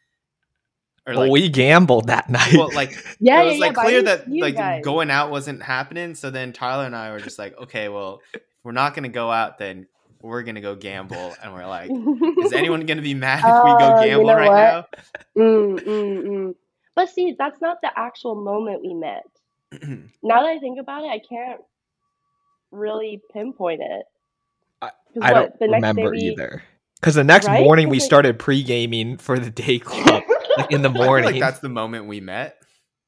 Or 1.08 1.14
Well, 1.14 1.22
like, 1.24 1.32
we 1.32 1.50
gambled 1.50 2.08
that 2.08 2.30
night. 2.30 2.54
well, 2.54 2.70
like 2.74 2.92
Yeah, 3.20 3.42
it 3.42 3.46
was 3.46 3.54
yeah. 3.56 3.60
like 3.62 3.76
but 3.76 3.82
I 3.82 3.86
clear 3.86 4.04
that 4.04 4.30
like 4.30 4.56
guys. 4.56 4.84
going 4.84 5.10
out 5.10 5.32
wasn't 5.32 5.64
happening. 5.64 6.14
So 6.14 6.30
then 6.30 6.54
Tyler 6.54 6.86
and 6.86 6.96
I 6.96 7.12
were 7.12 7.20
just 7.20 7.40
like, 7.40 7.58
okay, 7.58 7.90
well, 7.90 8.22
if 8.34 8.42
we're 8.64 8.74
not 8.74 8.94
gonna 8.94 9.10
go 9.10 9.32
out, 9.32 9.58
then 9.58 9.88
we're 10.22 10.44
gonna 10.44 10.62
go 10.62 10.76
gamble, 10.76 11.34
and 11.42 11.54
we're 11.54 11.66
like, 11.68 11.90
is 12.40 12.54
anyone 12.54 12.86
gonna 12.86 13.02
be 13.02 13.14
mad 13.14 13.40
if 13.40 13.64
we 13.64 13.70
go 13.80 13.94
Uh, 13.96 14.02
you 14.02 14.08
gamble 14.10 14.26
know 14.28 14.36
right 14.36 14.48
what? 14.50 14.90
now? 15.36 15.44
mm, 15.44 15.80
mm, 15.80 16.24
mm. 16.24 16.56
But 16.96 17.10
see, 17.10 17.36
that's 17.38 17.62
not 17.62 17.78
the 17.82 17.92
actual 17.98 18.36
moment 18.36 18.82
we 18.84 18.94
met. 18.94 19.26
Now 20.24 20.42
that 20.42 20.50
I 20.50 20.60
think 20.60 20.80
about 20.80 21.04
it, 21.06 21.08
I 21.10 21.20
can't 21.20 21.62
really 22.72 23.22
pinpoint 23.34 23.82
it. 23.82 24.06
I- 24.82 24.88
'Cause 25.14 25.22
I 25.22 25.32
what, 25.34 25.40
don't 25.40 25.60
the 25.60 25.68
next 25.68 25.82
day 25.84 25.88
remember 25.90 26.12
we- 26.12 26.18
either. 26.20 26.64
Because 27.00 27.16
the 27.16 27.24
next 27.24 27.48
Right? 27.48 27.64
morning 27.64 27.88
we 27.88 27.98
'Cause, 27.98 28.02
like- 28.04 28.06
started 28.08 28.40
pre 28.40 28.62
gaming 28.62 29.18
for 29.18 29.40
the 29.40 29.50
day 29.50 29.80
club, 29.80 30.24
like 30.58 30.72
in 30.72 30.82
the 30.82 30.90
I 30.90 30.94
feel 30.94 31.06
morning. 31.06 31.32
like 31.32 31.40
that's 31.40 31.60
the 31.60 31.70
moment 31.70 32.08
we 32.08 32.20
met. 32.20 32.59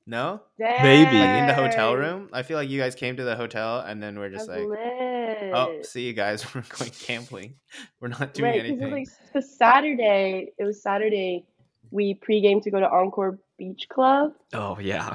No, 0.08 0.41
Maybe. 0.58 1.17
like 1.17 1.29
in 1.39 1.48
the 1.48 1.53
hotel 1.53 1.96
room. 1.96 2.29
I 2.34 2.41
feel 2.43 2.58
like 2.58 2.70
you 2.70 2.79
guys 2.79 2.96
came 2.96 3.15
to 3.17 3.24
the 3.24 3.36
hotel, 3.36 3.79
and 3.79 4.01
then 4.01 4.17
we're 4.17 4.29
just 4.29 4.48
That's 4.48 4.60
like, 4.60 4.67
oh, 4.67 4.70
lit. 4.70 5.53
oh, 5.53 5.81
see 5.84 6.08
you 6.08 6.13
guys. 6.13 6.43
We're 6.55 6.63
going 6.77 6.91
gambling. 7.08 7.55
We're 8.00 8.08
not 8.10 8.34
doing 8.34 8.51
right, 8.51 8.60
'cause 8.62 8.70
it 8.70 8.74
was 8.74 8.81
anything. 8.81 8.91
like 8.91 9.08
the 9.34 9.41
Saturday. 9.41 10.51
It 10.58 10.63
was 10.63 10.81
Saturday. 10.81 11.46
We 11.91 12.15
pregame 12.15 12.62
to 12.63 12.72
go 12.72 12.79
to 12.79 12.89
Encore 12.89 13.38
Beach 13.58 13.88
Club 13.89 14.34
oh 14.53 14.79
yeah, 14.79 15.13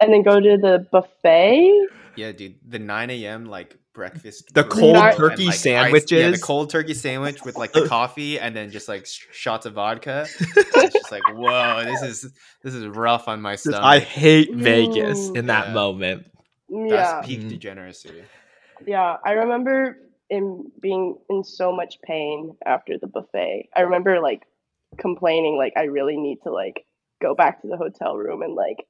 and 0.00 0.12
then 0.12 0.22
go 0.22 0.40
to 0.40 0.56
the 0.58 0.86
buffet. 0.92 1.86
Yeah, 2.16 2.32
dude, 2.32 2.56
the 2.68 2.78
9 2.80 3.10
a.m. 3.10 3.46
like 3.46 3.76
breakfast. 3.98 4.54
The 4.54 4.62
routine 4.64 4.80
cold 4.80 4.96
and, 4.96 5.16
turkey 5.16 5.44
like, 5.46 5.54
ice- 5.66 6.10
yeah, 6.10 6.30
the 6.30 6.38
cold 6.38 6.70
turkey 6.70 6.94
sandwich 6.94 7.44
with 7.44 7.56
like 7.56 7.72
the 7.72 7.86
coffee 7.86 8.38
and 8.40 8.56
then 8.56 8.70
just 8.70 8.88
like 8.88 9.04
sh- 9.06 9.26
shots 9.32 9.66
of 9.66 9.74
vodka. 9.74 10.26
it's 10.40 10.94
just 10.94 11.10
like, 11.12 11.22
whoa, 11.36 11.84
this 11.84 12.02
is 12.02 12.32
this 12.62 12.74
is 12.74 12.86
rough 12.86 13.28
on 13.28 13.42
my 13.42 13.56
stomach. 13.56 13.80
I 13.82 13.98
hate 13.98 14.54
Vegas 14.54 15.28
in 15.30 15.46
that 15.46 15.68
Yeah. 15.68 15.74
moment. 15.74 16.26
Yeah, 16.70 16.86
That's 16.96 17.26
peak 17.26 17.40
Mhm. 17.40 17.48
degeneracy. 17.50 18.22
yeah. 18.86 19.16
I 19.24 19.32
remember 19.32 19.98
in 20.30 20.70
being 20.80 21.16
in 21.30 21.42
so 21.44 21.72
much 21.72 21.98
pain 22.02 22.54
after 22.64 22.98
the 22.98 23.06
buffet. 23.06 23.68
I 23.76 23.80
remember 23.82 24.20
like 24.20 24.42
complaining, 24.98 25.56
like 25.56 25.72
I 25.76 25.84
really 25.84 26.16
need 26.16 26.38
to 26.44 26.50
like 26.52 26.84
go 27.20 27.34
back 27.34 27.62
to 27.62 27.68
the 27.68 27.76
hotel 27.76 28.16
room 28.16 28.42
and 28.42 28.54
like 28.54 28.86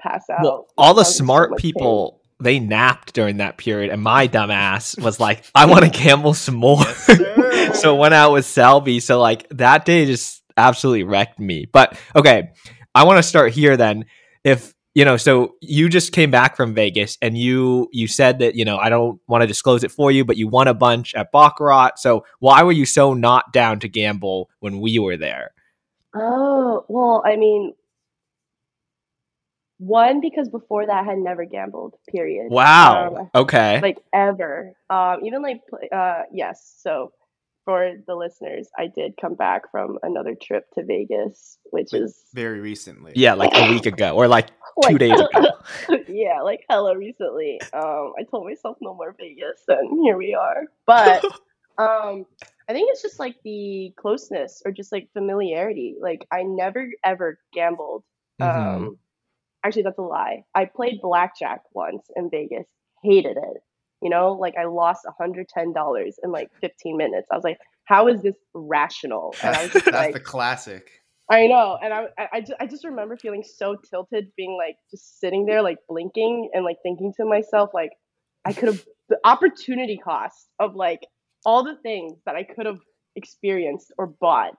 pass 0.00 0.28
out. 0.30 0.42
Well, 0.42 0.66
all 0.76 0.94
the 0.94 1.00
I 1.00 1.02
was 1.02 1.08
in 1.08 1.12
so 1.18 1.24
smart 1.24 1.50
pain. 1.52 1.58
people 1.58 2.19
they 2.40 2.58
napped 2.58 3.12
during 3.12 3.38
that 3.38 3.56
period, 3.56 3.90
and 3.90 4.02
my 4.02 4.28
dumbass 4.28 5.00
was 5.00 5.20
like, 5.20 5.44
"I 5.54 5.66
want 5.66 5.84
to 5.84 5.90
gamble 5.90 6.34
some 6.34 6.56
more." 6.56 6.84
Yes, 7.08 7.80
so 7.82 7.94
went 7.94 8.14
out 8.14 8.32
with 8.32 8.46
Selby. 8.46 9.00
So 9.00 9.20
like 9.20 9.48
that 9.50 9.84
day 9.84 10.06
just 10.06 10.42
absolutely 10.56 11.04
wrecked 11.04 11.38
me. 11.38 11.66
But 11.70 11.98
okay, 12.14 12.50
I 12.94 13.04
want 13.04 13.18
to 13.18 13.22
start 13.22 13.52
here 13.52 13.76
then. 13.76 14.06
If 14.44 14.74
you 14.94 15.04
know, 15.04 15.16
so 15.16 15.54
you 15.60 15.88
just 15.88 16.12
came 16.12 16.30
back 16.30 16.56
from 16.56 16.74
Vegas 16.74 17.16
and 17.22 17.38
you 17.38 17.88
you 17.92 18.08
said 18.08 18.40
that, 18.40 18.54
you 18.56 18.64
know, 18.64 18.76
I 18.76 18.88
don't 18.88 19.20
want 19.28 19.42
to 19.42 19.46
disclose 19.46 19.84
it 19.84 19.92
for 19.92 20.10
you, 20.10 20.24
but 20.24 20.36
you 20.36 20.48
won 20.48 20.68
a 20.68 20.74
bunch 20.74 21.14
at 21.14 21.30
Baccarat. 21.32 21.98
So 21.98 22.24
why 22.40 22.62
were 22.62 22.72
you 22.72 22.86
so 22.86 23.14
not 23.14 23.52
down 23.52 23.78
to 23.80 23.88
gamble 23.88 24.50
when 24.58 24.80
we 24.80 24.98
were 24.98 25.16
there? 25.16 25.52
Oh, 26.14 26.84
well, 26.88 27.22
I 27.24 27.36
mean, 27.36 27.72
one 29.80 30.20
because 30.20 30.48
before 30.50 30.86
that 30.86 30.94
I 30.94 31.02
had 31.02 31.18
never 31.18 31.44
gambled, 31.46 31.94
period. 32.10 32.48
Wow. 32.50 33.16
Um, 33.16 33.30
okay. 33.34 33.80
like 33.80 33.98
ever. 34.14 34.74
Um, 34.90 35.20
even 35.24 35.42
like 35.42 35.62
uh, 35.90 36.22
yes. 36.32 36.76
So 36.82 37.12
for 37.64 37.92
the 38.06 38.14
listeners, 38.14 38.68
I 38.78 38.88
did 38.88 39.14
come 39.20 39.34
back 39.34 39.70
from 39.70 39.98
another 40.02 40.34
trip 40.40 40.64
to 40.74 40.84
Vegas, 40.84 41.58
which 41.70 41.92
Like, 41.92 42.02
is 42.02 42.24
very 42.34 42.60
recently. 42.60 43.12
yeah, 43.16 43.34
like 43.34 43.50
a 43.54 43.70
week 43.70 43.86
ago 43.86 44.14
or 44.16 44.28
like 44.28 44.48
two 44.82 44.92
like, 44.92 44.98
days 44.98 45.18
ago. 45.18 45.48
yeah, 46.08 46.40
like 46.42 46.64
hella 46.68 46.96
recently. 46.96 47.58
Um, 47.72 48.12
I 48.18 48.24
told 48.30 48.46
myself 48.46 48.76
no 48.80 48.94
more 48.94 49.14
Vegas, 49.18 49.62
and 49.68 50.04
here 50.04 50.16
we 50.18 50.34
are. 50.34 50.64
But 50.86 51.24
um, 51.78 52.26
I 52.68 52.72
think 52.72 52.90
it's 52.92 53.02
just 53.02 53.18
like 53.18 53.36
the 53.44 53.92
closeness 53.96 54.62
or 54.64 54.72
just 54.72 54.92
like 54.92 55.08
familiarity. 55.14 55.96
Like 56.00 56.26
I 56.30 56.42
never 56.42 56.86
ever 57.02 57.38
gambled. 57.54 58.04
Mhm. 58.40 58.76
Um, 58.76 58.98
actually, 59.64 59.82
that's 59.82 59.98
a 59.98 60.02
lie. 60.02 60.44
I 60.54 60.64
played 60.64 61.00
blackjack 61.00 61.62
once 61.72 62.06
in 62.16 62.30
Vegas. 62.30 62.66
Hated 63.02 63.36
it. 63.36 63.62
You 64.02 64.10
know, 64.10 64.32
like 64.32 64.54
I 64.56 64.64
lost 64.64 65.06
$110 65.20 66.14
in 66.22 66.30
like 66.32 66.50
15 66.60 66.96
minutes. 66.96 67.28
I 67.30 67.34
was 67.34 67.44
like, 67.44 67.58
how 67.84 68.08
is 68.08 68.22
this 68.22 68.36
rational? 68.54 69.34
And 69.42 69.56
I 69.56 69.62
was 69.64 69.72
That's, 69.72 69.86
like, 69.88 70.14
the 70.14 70.20
classic. 70.20 70.90
I 71.30 71.46
know, 71.46 71.78
and 71.80 71.94
I, 71.94 72.06
I, 72.18 72.28
I, 72.32 72.40
just, 72.40 72.54
I 72.58 72.66
just 72.66 72.84
remember 72.84 73.16
feeling 73.16 73.44
so 73.44 73.76
tilted, 73.88 74.32
being 74.36 74.56
like 74.56 74.76
just 74.90 75.20
sitting 75.20 75.46
there, 75.46 75.62
like 75.62 75.78
blinking 75.88 76.50
and 76.52 76.64
like 76.64 76.78
thinking 76.82 77.12
to 77.18 77.24
myself, 77.24 77.70
like 77.72 77.92
I 78.44 78.52
could 78.52 78.68
have 78.68 78.84
the 79.08 79.18
opportunity 79.24 79.96
cost 79.96 80.48
of 80.58 80.74
like 80.74 81.06
all 81.44 81.62
the 81.62 81.76
things 81.82 82.18
that 82.26 82.34
I 82.34 82.42
could 82.42 82.66
have 82.66 82.80
experienced 83.16 83.92
or 83.96 84.08
bought 84.08 84.56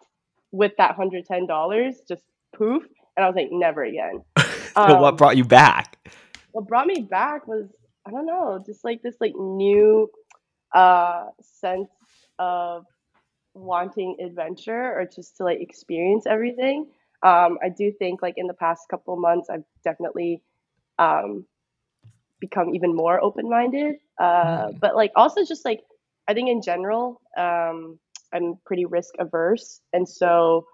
with 0.51 0.71
that 0.77 0.95
hundred 0.95 1.25
ten 1.25 1.45
dollars, 1.45 2.01
just 2.07 2.23
poof, 2.55 2.83
and 3.17 3.25
I 3.25 3.27
was 3.27 3.35
like, 3.35 3.49
never 3.51 3.83
again. 3.83 4.21
so 4.87 4.95
what 4.95 5.17
Um, 5.17 5.17
brought 5.17 5.37
you 5.37 5.45
back? 5.45 5.97
what 6.51 6.67
brought 6.67 6.87
me 6.87 7.07
back 7.09 7.47
was 7.47 7.67
I 8.07 8.11
don't 8.11 8.25
know, 8.25 8.61
just 8.65 8.83
like 8.83 9.01
this 9.03 9.15
like 9.21 9.33
new 9.35 10.09
uh 10.75 11.25
sense 11.41 11.89
of 12.39 12.85
wanting 13.53 14.17
adventure 14.25 14.93
or 14.99 15.05
just 15.13 15.37
to 15.37 15.43
like 15.43 15.61
experience 15.61 16.25
everything. 16.27 16.87
Um, 17.23 17.57
I 17.63 17.69
do 17.69 17.91
think 17.99 18.21
like 18.21 18.35
in 18.37 18.47
the 18.47 18.53
past 18.55 18.83
couple 18.89 19.15
months 19.17 19.49
I've 19.49 19.63
definitely 19.83 20.43
um 20.99 21.45
become 22.39 22.73
even 22.75 22.95
more 22.95 23.23
open 23.23 23.49
minded. 23.49 23.95
Uh 24.19 24.67
Mm. 24.67 24.81
but 24.81 24.95
like 24.95 25.11
also 25.15 25.43
just 25.45 25.65
like 25.65 25.81
I 26.27 26.33
think 26.33 26.49
in 26.49 26.61
general, 26.61 27.21
um 27.37 27.99
I'm 28.33 28.55
pretty 28.65 28.85
risk 28.85 29.13
averse 29.19 29.81
and 29.93 30.07
so 30.07 30.65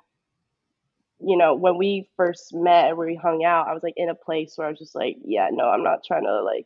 you 1.20 1.38
know, 1.38 1.56
when 1.56 1.78
we 1.78 2.10
first 2.16 2.54
met 2.54 2.90
and 2.90 2.98
we 2.98 3.16
hung 3.16 3.44
out, 3.44 3.68
I 3.68 3.74
was 3.74 3.84
like 3.84 3.96
in 3.98 4.10
a 4.10 4.16
place 4.16 4.54
where 4.56 4.68
I 4.68 4.70
was 4.70 4.80
just 4.80 4.96
like, 4.96 5.18
yeah, 5.24 5.50
no, 5.52 5.66
I'm 5.70 5.84
not 5.84 6.04
trying 6.06 6.24
to 6.24 6.44
like 6.44 6.66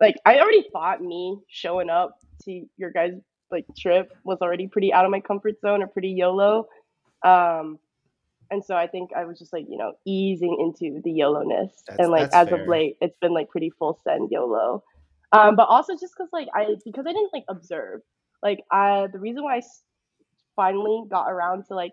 like 0.00 0.16
I 0.24 0.38
already 0.38 0.64
thought 0.72 1.02
me 1.02 1.38
showing 1.48 1.90
up 1.90 2.18
to 2.44 2.66
your 2.76 2.90
guys 2.90 3.12
like 3.50 3.64
trip 3.76 4.12
was 4.24 4.38
already 4.40 4.68
pretty 4.68 4.92
out 4.92 5.04
of 5.04 5.10
my 5.10 5.20
comfort 5.20 5.60
zone 5.60 5.82
or 5.82 5.86
pretty 5.86 6.10
YOLO. 6.10 6.68
Um 7.24 7.78
and 8.50 8.64
so 8.64 8.76
I 8.76 8.86
think 8.86 9.10
I 9.14 9.24
was 9.24 9.38
just 9.38 9.52
like, 9.52 9.66
you 9.68 9.76
know, 9.76 9.92
easing 10.06 10.56
into 10.58 11.02
the 11.02 11.10
YOLO-ness. 11.10 11.82
That's- 11.86 11.98
and 11.98 12.10
like 12.10 12.30
as 12.32 12.48
fair. 12.48 12.62
of 12.62 12.68
late, 12.68 12.96
it's 13.00 13.16
been 13.18 13.34
like 13.34 13.50
pretty 13.50 13.70
full 13.70 13.98
send 14.04 14.30
YOLO. 14.30 14.82
Um, 15.32 15.56
but 15.56 15.68
also 15.68 15.92
just 15.94 16.14
because 16.16 16.30
like 16.32 16.48
I 16.54 16.76
because 16.84 17.04
I 17.06 17.12
didn't 17.12 17.32
like 17.32 17.44
observe. 17.48 18.00
Like 18.42 18.64
I 18.70 19.08
the 19.12 19.18
reason 19.18 19.42
why 19.42 19.56
I 19.56 19.62
finally 20.56 21.04
got 21.10 21.28
around 21.28 21.64
to 21.66 21.74
like 21.74 21.92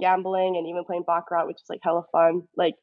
gambling 0.00 0.56
and 0.56 0.66
even 0.68 0.84
playing 0.84 1.04
baccarat, 1.06 1.46
which 1.46 1.56
is 1.56 1.68
like 1.68 1.80
hella 1.82 2.02
fun. 2.12 2.42
Like, 2.56 2.74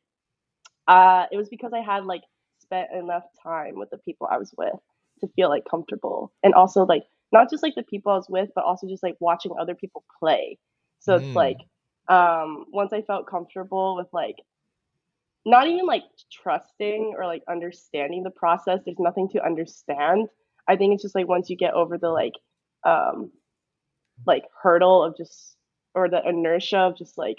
uh, 0.88 1.26
it 1.32 1.38
was 1.38 1.50
because 1.50 1.72
I 1.74 1.82
had 1.82 2.06
like 2.06 2.22
spent 2.60 2.90
enough 2.94 3.24
time 3.44 3.76
with 3.76 3.90
the 3.90 3.98
people 4.00 4.28
I 4.32 4.38
was 4.38 4.54
with 4.58 4.74
to 5.22 5.28
feel 5.36 5.50
like 5.50 5.64
comfortable, 5.70 6.34
and 6.44 6.54
also 6.54 6.86
like 6.86 7.04
not 7.32 7.50
just 7.50 7.64
like 7.64 7.76
the 7.76 7.84
people 7.84 8.12
I 8.12 8.16
was 8.16 8.28
with, 8.30 8.50
but 8.56 8.66
also 8.66 8.88
just 8.88 9.04
like 9.04 9.16
watching 9.20 9.54
other 9.60 9.76
people 9.76 10.04
play. 10.20 10.58
So 11.00 11.16
Mm. 11.16 11.26
it's 11.26 11.36
like, 11.36 11.58
um, 12.10 12.66
once 12.72 12.94
I 12.94 13.02
felt 13.04 13.28
comfortable 13.28 13.96
with 13.98 14.08
like 14.14 14.36
not 15.46 15.68
even 15.68 15.86
like 15.86 16.04
trusting 16.32 17.16
or 17.18 17.26
like 17.26 17.44
understanding 17.50 18.24
the 18.24 18.30
process, 18.32 18.80
there's 18.86 19.00
nothing 19.00 19.30
to 19.30 19.44
understand. 19.46 20.28
I 20.68 20.76
think 20.76 20.94
it's 20.94 21.04
just 21.04 21.16
like 21.16 21.28
once 21.28 21.50
you 21.50 21.58
get 21.58 21.74
over 21.74 21.98
the 21.98 22.10
like 22.10 22.34
um 22.86 23.32
like 24.26 24.44
hurdle 24.64 25.04
of 25.04 25.18
just 25.18 25.56
or 26.06 26.10
the 26.10 26.22
inertia 26.28 26.78
of 26.80 26.98
just 26.98 27.18
like 27.18 27.38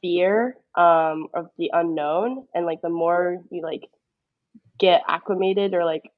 fear 0.00 0.56
um 0.76 1.26
of 1.34 1.46
the 1.58 1.70
unknown 1.72 2.46
and 2.54 2.64
like 2.66 2.80
the 2.82 2.88
more 2.88 3.38
you 3.50 3.62
like 3.62 3.82
get 4.78 5.02
acclimated 5.08 5.74
or 5.74 5.84
like 5.84 6.10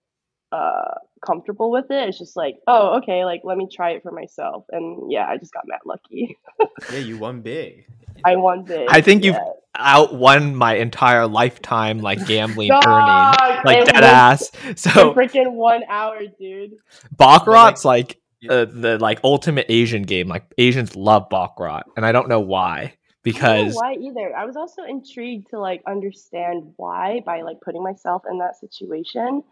uh 0.52 0.94
comfortable 1.25 1.70
with 1.70 1.87
it 1.90 2.09
it's 2.09 2.18
just 2.18 2.37
like 2.37 2.56
oh 2.66 2.99
okay 2.99 3.25
like 3.25 3.40
let 3.44 3.56
me 3.56 3.68
try 3.73 3.90
it 3.92 4.02
for 4.02 4.11
myself 4.11 4.64
and 4.70 5.11
yeah 5.11 5.26
i 5.28 5.37
just 5.37 5.52
got 5.52 5.62
mad 5.66 5.80
lucky 5.87 6.37
Yeah, 6.92 6.99
you 6.99 7.18
won 7.18 7.40
big. 7.40 7.87
i 8.25 8.37
won 8.37 8.64
big 8.64 8.87
I 8.90 9.00
think 9.00 9.23
you've 9.25 9.35
yeah. 9.37 9.52
outwon 9.76 10.54
my 10.56 10.75
entire 10.76 11.26
lifetime 11.26 12.00
like 12.00 12.26
gambling 12.26 12.68
Dog, 12.68 12.85
earning. 12.87 13.61
Like 13.64 13.85
dead 13.87 14.00
was 14.02 14.02
ass. 14.02 14.50
So 14.76 15.14
freaking 15.14 15.52
one 15.52 15.82
hour 15.88 16.20
dude 16.38 16.73
Baccarat's 17.16 17.85
like 17.85 18.16
Yeah. 18.16 18.20
Uh, 18.49 18.64
the 18.66 18.99
like 19.00 19.20
ultimate 19.25 19.66
Asian 19.68 20.02
game. 20.02 20.28
Like 20.28 20.44
Asians 20.59 20.97
love 20.97 21.28
Baccarat, 21.28 21.82
and 21.97 22.06
I 22.06 22.12
don't 22.12 22.28
know 22.28 22.40
why. 22.40 22.78
I 22.80 22.94
Because 23.23 23.75
why 23.75 23.94
either. 24.00 24.35
I 24.35 24.44
was 24.47 24.56
also 24.56 24.82
intrigued 24.85 25.50
to 25.50 25.59
like 25.59 25.82
understand 25.87 26.73
why 26.76 27.20
by 27.26 27.42
like 27.42 27.61
putting 27.61 27.82
myself 27.82 28.23
in 28.30 28.38
that 28.38 28.59
situation. 28.59 29.42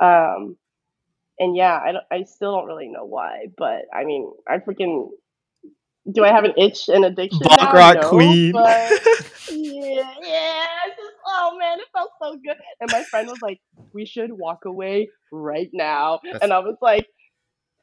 Um, 0.00 0.56
and 1.38 1.56
yeah, 1.56 1.80
I 1.82 1.92
don't, 1.92 2.04
I 2.10 2.24
still 2.24 2.52
don't 2.54 2.66
really 2.66 2.88
know 2.88 3.04
why, 3.04 3.46
but 3.56 3.86
I 3.94 4.04
mean, 4.04 4.30
I 4.48 4.58
freaking 4.58 5.08
do. 6.12 6.22
I 6.24 6.28
have 6.28 6.44
an 6.44 6.52
itch 6.58 6.88
and 6.88 7.04
addiction? 7.04 7.40
Baccarat 7.44 7.94
No, 8.02 8.08
queen. 8.10 8.52
but 8.52 8.90
yeah, 9.50 10.10
yeah. 10.22 10.66
Just, 10.96 11.12
oh 11.26 11.56
man, 11.58 11.80
it 11.80 11.86
felt 11.92 12.10
so 12.22 12.36
good. 12.44 12.56
And 12.80 12.90
my 12.92 13.02
friend 13.04 13.26
was 13.28 13.40
like, 13.42 13.60
"We 13.92 14.04
should 14.06 14.32
walk 14.32 14.64
away 14.64 15.08
right 15.32 15.70
now," 15.72 16.20
That's- 16.22 16.42
and 16.42 16.52
I 16.52 16.58
was 16.58 16.76
like, 16.82 17.08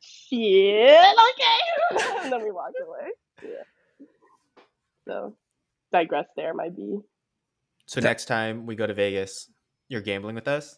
"Shit, 0.01 1.15
okay." 1.29 2.05
and 2.23 2.31
then 2.31 2.43
we 2.43 2.51
walked 2.51 2.75
away. 2.85 3.07
Yeah. 3.43 4.05
So, 5.07 5.35
digress 5.91 6.27
there, 6.35 6.53
my 6.53 6.69
B. 6.69 6.99
So 7.85 7.99
next 8.01 8.25
time 8.25 8.65
we 8.65 8.75
go 8.75 8.87
to 8.87 8.93
Vegas, 8.93 9.49
you're 9.89 10.01
gambling 10.01 10.35
with 10.35 10.47
us. 10.47 10.77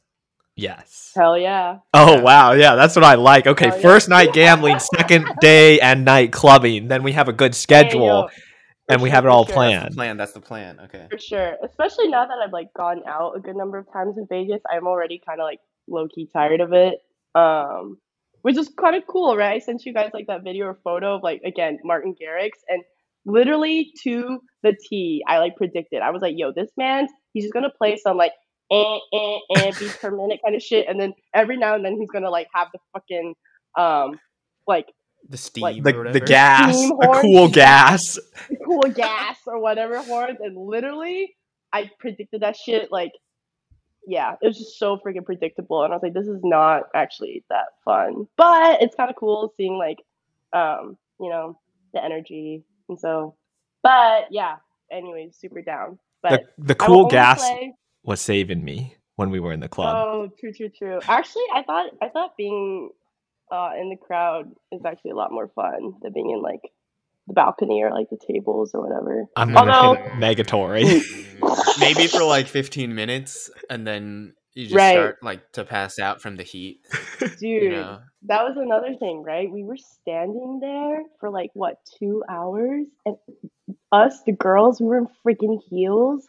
yes. 0.56 1.12
Hell 1.15 1.38
yeah. 1.38 1.77
Oh 1.94 2.22
wow, 2.22 2.53
yeah, 2.53 2.75
that's 2.75 2.96
what 2.96 3.06
I 3.06 3.15
like. 3.15 3.46
Okay, 3.48 3.68
yeah. 3.68 3.82
first 3.82 4.10
night 4.10 4.34
gambling, 4.34 4.80
second 4.80 5.27
day 5.39 5.80
and 5.80 6.06
night 6.06 6.32
clubbing. 6.32 6.88
Then 6.88 7.03
we 7.03 7.12
have 7.13 7.27
a 7.27 7.34
good 7.34 7.53
Hey, 7.53 7.58
schedule 7.58 8.30
and 8.89 9.00
for 9.00 9.03
we 9.03 9.10
sure, 9.10 9.15
have 9.15 9.25
it 9.25 9.30
all 9.30 9.46
sure. 9.46 9.53
planned. 9.56 9.94
Plan. 9.96 10.18
That's 10.18 10.34
the 10.34 10.42
plan. 10.42 10.80
Okay. 10.86 11.08
For 11.12 11.18
sure. 11.20 11.58
Especially 11.63 12.08
now 12.08 12.25
that 12.25 12.38
I've 12.44 12.51
like 12.53 12.74
gone 12.75 13.01
out 13.08 13.34
a 13.38 13.39
good 13.39 13.56
number 13.56 13.77
of 13.77 13.92
times 13.94 14.18
in 14.18 14.25
Vegas, 14.27 14.62
I'm 14.72 14.88
already 14.88 15.22
kind 15.25 15.39
of 15.39 15.46
like 15.46 15.60
low 15.88 16.08
key 16.08 16.27
tired 16.32 16.62
of 16.62 16.74
it. 16.74 16.96
Um, 17.36 17.98
which 18.43 18.57
is 18.57 18.69
kind 18.79 18.95
of 18.95 19.03
cool, 19.07 19.35
right? 19.35 19.55
I 19.55 19.59
sent 19.59 19.85
you 19.85 19.93
guys 19.93 20.12
like 20.13 20.27
that 20.27 20.43
video 20.43 20.67
or 20.67 20.77
photo 20.83 21.15
of 21.15 21.23
like 21.23 21.41
again 21.43 21.79
Martin 21.83 22.13
Garrix, 22.13 22.51
and 22.69 22.81
literally 23.25 23.91
to 24.03 24.39
the 24.63 24.75
T, 24.89 25.23
I 25.27 25.39
like 25.39 25.55
predicted. 25.55 26.01
I 26.01 26.12
was 26.12 26.21
like, 26.21 26.35
yo, 26.38 26.51
this 26.55 26.69
man, 26.77 27.07
he's 27.33 27.43
just 27.45 27.53
gonna 27.53 27.71
play 27.77 27.97
some 27.97 28.15
like 28.17 28.33
eh 28.71 28.97
eh 29.13 29.38
eh 29.57 29.71
be 29.79 29.88
per 30.00 30.12
minute 30.12 30.39
kind 30.45 30.55
of 30.55 30.62
shit, 30.62 30.88
and 30.88 31.00
then 31.00 31.13
every 31.33 31.57
now 31.57 31.75
and 31.75 31.83
then 31.83 31.97
he's 32.00 32.09
gonna 32.12 32.29
like 32.29 32.47
have 32.53 32.67
the 32.73 32.79
fucking 32.93 33.33
um 33.77 34.19
like 34.67 34.85
The 35.29 35.38
steam 35.38 35.63
Like- 35.63 35.77
or 35.77 35.81
The, 35.91 35.97
whatever. 35.97 36.19
the 36.19 36.25
gas, 36.25 36.75
Steam 36.77 36.91
a 37.01 37.21
cool 37.21 37.47
gas. 37.63 38.19
cool 38.65 38.83
gas 38.93 39.38
or 39.47 39.59
whatever 39.59 40.01
horns 40.03 40.38
and 40.41 40.55
literally 40.57 41.33
I 41.73 41.89
predicted 42.00 42.41
that 42.41 42.55
shit 42.55 42.91
like 42.91 43.12
yeah, 44.07 44.36
it 44.41 44.48
was 44.48 44.57
just 44.57 44.77
so 44.79 44.98
freaking 44.98 45.25
predictable 45.25 45.83
and 45.83 45.93
I 45.93 45.95
was 45.95 46.03
like 46.03 46.13
this 46.13 46.27
is 46.27 46.41
not 46.43 46.83
actually 46.95 47.43
that 47.50 47.67
fun. 47.86 48.27
But 48.38 48.81
it's 48.81 48.95
kind 48.95 49.10
of 49.10 49.15
cool 49.15 49.53
seeing 49.57 49.77
like 49.77 50.00
um, 50.53 50.98
you 51.19 51.29
know, 51.29 51.60
the 51.93 52.03
energy 52.03 52.63
and 52.89 53.00
so 53.00 53.36
but 53.83 54.27
yeah, 54.31 54.55
anyways, 54.91 55.36
super 55.38 55.62
down. 55.62 56.00
But 56.22 56.45
The, 56.57 56.67
the 56.67 56.75
cool 56.75 57.07
gas 57.07 57.39
play- 57.39 57.74
was 58.03 58.22
saving 58.22 58.63
me 58.63 58.95
when 59.15 59.29
we 59.29 59.39
were 59.39 59.51
in 59.51 59.60
the 59.60 59.67
club. 59.69 60.07
Oh, 60.07 60.29
true, 60.39 60.53
true, 60.53 60.69
true. 60.69 61.00
Actually, 61.07 61.43
I 61.53 61.63
thought 61.63 61.91
I 62.01 62.10
thought 62.10 62.38
being 62.38 62.89
uh, 63.51 63.72
in 63.79 63.89
the 63.89 63.98
crowd 63.98 64.51
is 64.72 64.81
actually 64.86 65.12
a 65.12 65.15
lot 65.15 65.31
more 65.31 65.50
fun 65.50 65.95
than 66.01 66.13
being 66.13 66.31
in 66.31 66.41
like 66.41 66.62
the 67.27 67.34
balcony 67.34 67.82
or 67.84 67.92
like 67.92 68.10
the 68.10 68.18
tables 68.27 68.72
or 68.74 68.82
whatever. 68.82 69.25
I'm 69.36 69.53
gonna 69.53 69.72
Although- 69.72 70.01
hit 70.01 70.12
Megatory. 70.13 71.30
Maybe 71.80 72.08
for 72.08 72.24
like 72.24 72.48
15 72.48 72.94
minutes, 72.94 73.50
and 73.70 73.86
then 73.86 74.34
you 74.53 74.65
just 74.65 74.75
Right. 74.75 74.94
start 74.94 75.18
like 75.24 75.51
to 75.53 75.63
pass 75.63 75.98
out 76.00 76.22
from 76.22 76.36
the 76.38 76.44
heat. 76.44 76.82
Dude, 77.20 77.42
You 77.42 77.70
know, 77.72 78.00
that 78.27 78.44
was 78.44 78.56
another 78.58 78.94
thing, 79.00 79.24
right? 79.24 79.50
We 79.51 79.63
were 79.63 79.77
standing 79.77 80.60
there 80.62 81.01
for 81.20 81.30
like 81.30 81.50
what 81.53 81.77
two 82.00 82.24
hours, 82.30 82.86
and 83.06 83.18
us, 83.92 84.22
the 84.25 84.32
girls, 84.34 84.80
we 84.80 84.88
were 84.88 84.98
in 85.00 85.08
freaking 85.25 85.60
heels. 85.70 86.27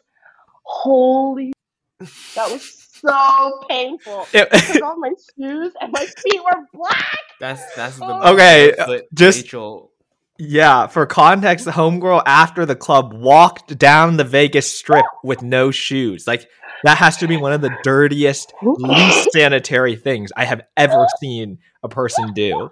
Holy, 0.62 1.52
that 2.00 2.50
was 2.50 2.88
so 2.92 3.60
painful. 3.68 4.26
It- 4.32 4.48
I 4.50 4.58
took 4.60 4.82
off 4.82 4.96
my 4.98 5.10
shoes 5.38 5.72
and 5.80 5.92
my 5.92 6.06
feet 6.06 6.40
were 6.42 6.66
black. 6.72 7.18
that's 7.40 7.62
that's 7.74 7.98
the 7.98 8.04
Oh. 8.06 8.32
Okay, 8.34 8.72
just- 9.12 9.42
Rachel. 9.44 9.90
Yeah, 10.38 10.86
for 10.88 11.06
context, 11.06 11.64
the 11.64 11.70
homegirl 11.70 12.22
after 12.26 12.66
the 12.66 12.74
club 12.74 13.12
walked 13.12 13.78
down 13.78 14.16
the 14.16 14.24
Vegas 14.24 14.70
strip 14.70 15.04
with 15.22 15.42
no 15.42 15.70
shoes. 15.70 16.26
Like 16.26 16.48
that 16.82 16.98
has 16.98 17.16
to 17.18 17.28
be 17.28 17.36
one 17.36 17.52
of 17.52 17.60
the 17.60 17.76
dirtiest, 17.82 18.52
least 18.62 19.28
sanitary 19.32 19.96
things 19.96 20.32
I 20.36 20.44
have 20.44 20.62
ever 20.76 21.06
seen 21.20 21.58
a 21.82 21.88
person 21.88 22.32
do. 22.34 22.70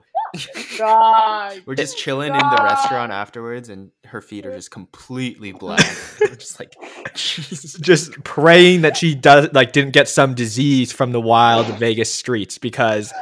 God. 0.78 1.62
We're 1.66 1.74
just 1.74 1.98
chilling 1.98 2.34
in 2.34 2.38
the 2.38 2.62
restaurant 2.62 3.12
afterwards, 3.12 3.68
and 3.68 3.90
her 4.06 4.20
feet 4.20 4.46
are 4.46 4.54
just 4.54 4.70
completely 4.70 5.52
black. 5.52 5.80
Just 6.32 6.58
like, 6.58 6.74
Jesus. 7.14 7.74
Just 7.74 8.24
praying 8.24 8.80
that 8.82 8.96
she 8.96 9.14
does 9.14 9.50
like 9.52 9.72
didn't 9.72 9.92
get 9.92 10.08
some 10.08 10.34
disease 10.34 10.90
from 10.90 11.12
the 11.12 11.20
wild 11.20 11.66
Vegas 11.78 12.12
streets 12.12 12.58
because 12.58 13.12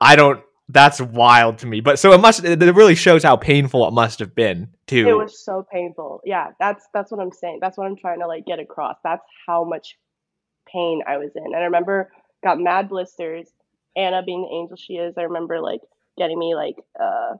I 0.00 0.16
don't 0.16 0.42
that's 0.68 1.00
wild 1.00 1.58
to 1.58 1.66
me. 1.66 1.80
But 1.80 1.98
so 1.98 2.12
it 2.12 2.20
must 2.20 2.44
it 2.44 2.60
really 2.74 2.94
shows 2.94 3.22
how 3.22 3.36
painful 3.36 3.86
it 3.86 3.92
must 3.92 4.18
have 4.20 4.34
been 4.34 4.68
too. 4.86 5.08
It 5.08 5.16
was 5.16 5.44
so 5.44 5.66
painful. 5.70 6.20
Yeah, 6.24 6.48
that's 6.58 6.86
that's 6.94 7.10
what 7.10 7.20
I'm 7.20 7.32
saying. 7.32 7.58
That's 7.60 7.76
what 7.76 7.86
I'm 7.86 7.96
trying 7.96 8.20
to 8.20 8.26
like 8.26 8.46
get 8.46 8.58
across. 8.58 8.96
That's 9.04 9.24
how 9.46 9.64
much 9.64 9.98
pain 10.66 11.02
I 11.06 11.18
was 11.18 11.30
in. 11.34 11.44
And 11.44 11.56
I 11.56 11.64
remember 11.64 12.10
got 12.42 12.58
mad 12.58 12.88
blisters. 12.88 13.48
Anna 13.94 14.22
being 14.22 14.42
the 14.42 14.56
angel 14.56 14.76
she 14.76 14.94
is, 14.94 15.14
I 15.18 15.22
remember 15.22 15.60
like 15.60 15.80
getting 16.16 16.38
me 16.38 16.54
like 16.54 16.76
uh 16.98 17.36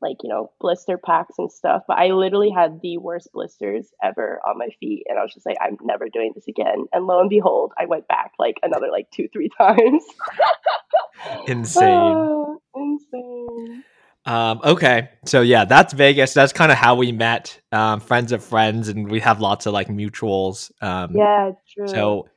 like 0.00 0.16
you 0.22 0.28
know 0.28 0.50
blister 0.60 0.98
packs 0.98 1.36
and 1.38 1.50
stuff. 1.50 1.82
But 1.88 1.98
I 1.98 2.08
literally 2.08 2.50
had 2.50 2.80
the 2.82 2.98
worst 2.98 3.30
blisters 3.32 3.88
ever 4.02 4.40
on 4.46 4.58
my 4.58 4.68
feet, 4.78 5.04
and 5.08 5.18
I 5.18 5.22
was 5.22 5.34
just 5.34 5.46
like, 5.46 5.56
I'm 5.60 5.76
never 5.82 6.08
doing 6.08 6.32
this 6.34 6.48
again. 6.48 6.86
And 6.92 7.06
lo 7.06 7.20
and 7.20 7.30
behold, 7.30 7.72
I 7.78 7.86
went 7.86 8.08
back 8.08 8.32
like 8.38 8.56
another 8.62 8.88
like 8.90 9.10
two 9.10 9.28
three 9.32 9.48
times. 9.58 10.04
Insane. 11.46 11.88
Ah, 11.88 12.54
insane. 12.74 13.84
Um, 14.26 14.60
okay, 14.64 15.08
so 15.24 15.40
yeah, 15.40 15.64
that's 15.64 15.92
Vegas. 15.94 16.34
That's 16.34 16.52
kind 16.52 16.70
of 16.70 16.76
how 16.78 16.94
we 16.94 17.10
met, 17.10 17.58
um, 17.72 18.00
friends 18.00 18.32
of 18.32 18.44
friends, 18.44 18.88
and 18.88 19.10
we 19.10 19.20
have 19.20 19.40
lots 19.40 19.66
of 19.66 19.72
like 19.72 19.88
mutuals. 19.88 20.70
Um, 20.82 21.12
Yeah, 21.14 21.52
true. 21.72 21.88
So 21.88 22.28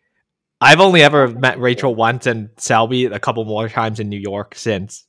I've 0.62 0.80
only 0.80 1.04
ever 1.04 1.28
met 1.28 1.60
Rachel 1.60 1.94
once 1.94 2.26
and 2.26 2.50
Selby 2.58 3.06
a 3.06 3.20
couple 3.20 3.44
more 3.46 3.68
times 3.68 4.00
in 4.00 4.08
New 4.10 4.20
York 4.20 4.56
since. 4.56 5.06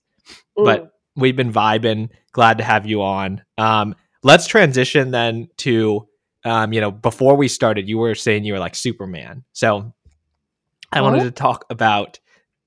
but- 0.56 0.84
Mm. 0.84 0.90
We've 1.16 1.36
been 1.36 1.52
vibing. 1.52 2.08
Glad 2.32 2.58
to 2.58 2.64
have 2.64 2.86
you 2.86 3.02
on. 3.02 3.40
Um, 3.56 3.94
let's 4.24 4.48
transition 4.48 5.12
then 5.12 5.48
to, 5.58 6.08
um, 6.44 6.72
you 6.72 6.80
know, 6.80 6.90
before 6.90 7.36
we 7.36 7.46
started, 7.46 7.88
you 7.88 7.98
were 7.98 8.16
saying 8.16 8.42
you 8.44 8.52
were 8.54 8.58
like 8.58 8.74
Superman. 8.74 9.44
So 9.52 9.94
I 10.90 11.02
wanted 11.02 11.20
to 11.26 11.30
talk 11.30 11.66
about. 11.70 12.18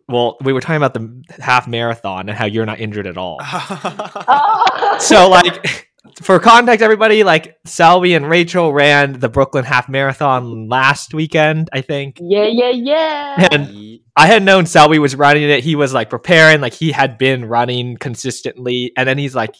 Well, 0.09 0.37
we 0.41 0.53
were 0.53 0.61
talking 0.61 0.77
about 0.77 0.93
the 0.93 1.23
half 1.39 1.67
marathon 1.67 2.29
and 2.29 2.37
how 2.37 2.45
you're 2.45 2.65
not 2.65 2.79
injured 2.79 3.07
at 3.07 3.17
all. 3.17 3.39
Ah! 3.41 4.97
so 4.99 5.29
like 5.29 5.87
for 6.21 6.39
context 6.39 6.81
everybody 6.81 7.23
like 7.23 7.57
Selby 7.65 8.13
and 8.13 8.29
Rachel 8.29 8.71
ran 8.73 9.19
the 9.19 9.27
Brooklyn 9.27 9.65
half 9.65 9.89
marathon 9.89 10.69
last 10.69 11.13
weekend 11.13 11.69
I 11.73 11.81
think. 11.81 12.19
Yeah, 12.21 12.45
yeah, 12.45 12.69
yeah. 12.69 13.47
and 13.51 13.99
I 14.15 14.27
had 14.27 14.43
known 14.43 14.65
Selby 14.65 14.97
was 14.97 15.15
running 15.15 15.43
it. 15.43 15.63
He 15.63 15.75
was 15.75 15.93
like 15.93 16.09
preparing 16.09 16.61
like 16.61 16.73
he 16.73 16.91
had 16.93 17.17
been 17.17 17.43
running 17.45 17.97
consistently. 17.97 18.93
And 18.95 19.07
then 19.07 19.17
he's 19.17 19.35
like 19.35 19.55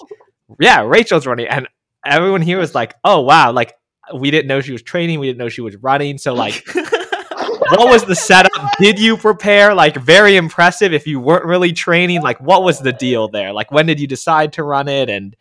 yeah 0.62 0.82
Rachel's 0.82 1.28
running. 1.28 1.48
And 1.48 1.68
everyone 2.06 2.42
here 2.42 2.58
was 2.58 2.74
like 2.74 2.96
oh 3.04 3.20
wow. 3.20 3.52
Like 3.52 3.74
we 4.16 4.32
didn't 4.32 4.48
know 4.48 4.62
she 4.62 4.72
was 4.72 4.82
training. 4.82 5.20
We 5.20 5.28
didn't 5.28 5.40
know 5.40 5.50
she 5.50 5.62
was 5.62 5.76
running. 5.76 6.18
So 6.18 6.34
like 6.34 6.64
what 6.74 7.90
was 7.90 8.06
the 8.06 8.16
setup 8.16 8.47
did 8.80 9.00
you 9.00 9.18
prepare 9.18 9.74
like 9.74 9.96
very 9.98 10.36
impressive 10.36 10.94
if 10.94 11.08
you 11.08 11.20
weren't 11.20 11.46
really 11.46 11.74
training 11.74 12.22
like 12.22 12.40
what 12.40 12.64
was 12.64 12.80
the 12.80 12.94
deal 12.94 13.28
there 13.28 13.54
like 13.54 13.72
when 13.72 13.86
did 13.86 14.00
you 14.00 14.08
decide 14.08 14.54
to 14.54 14.64
run 14.64 14.88
it 14.88 15.10
and 15.10 15.36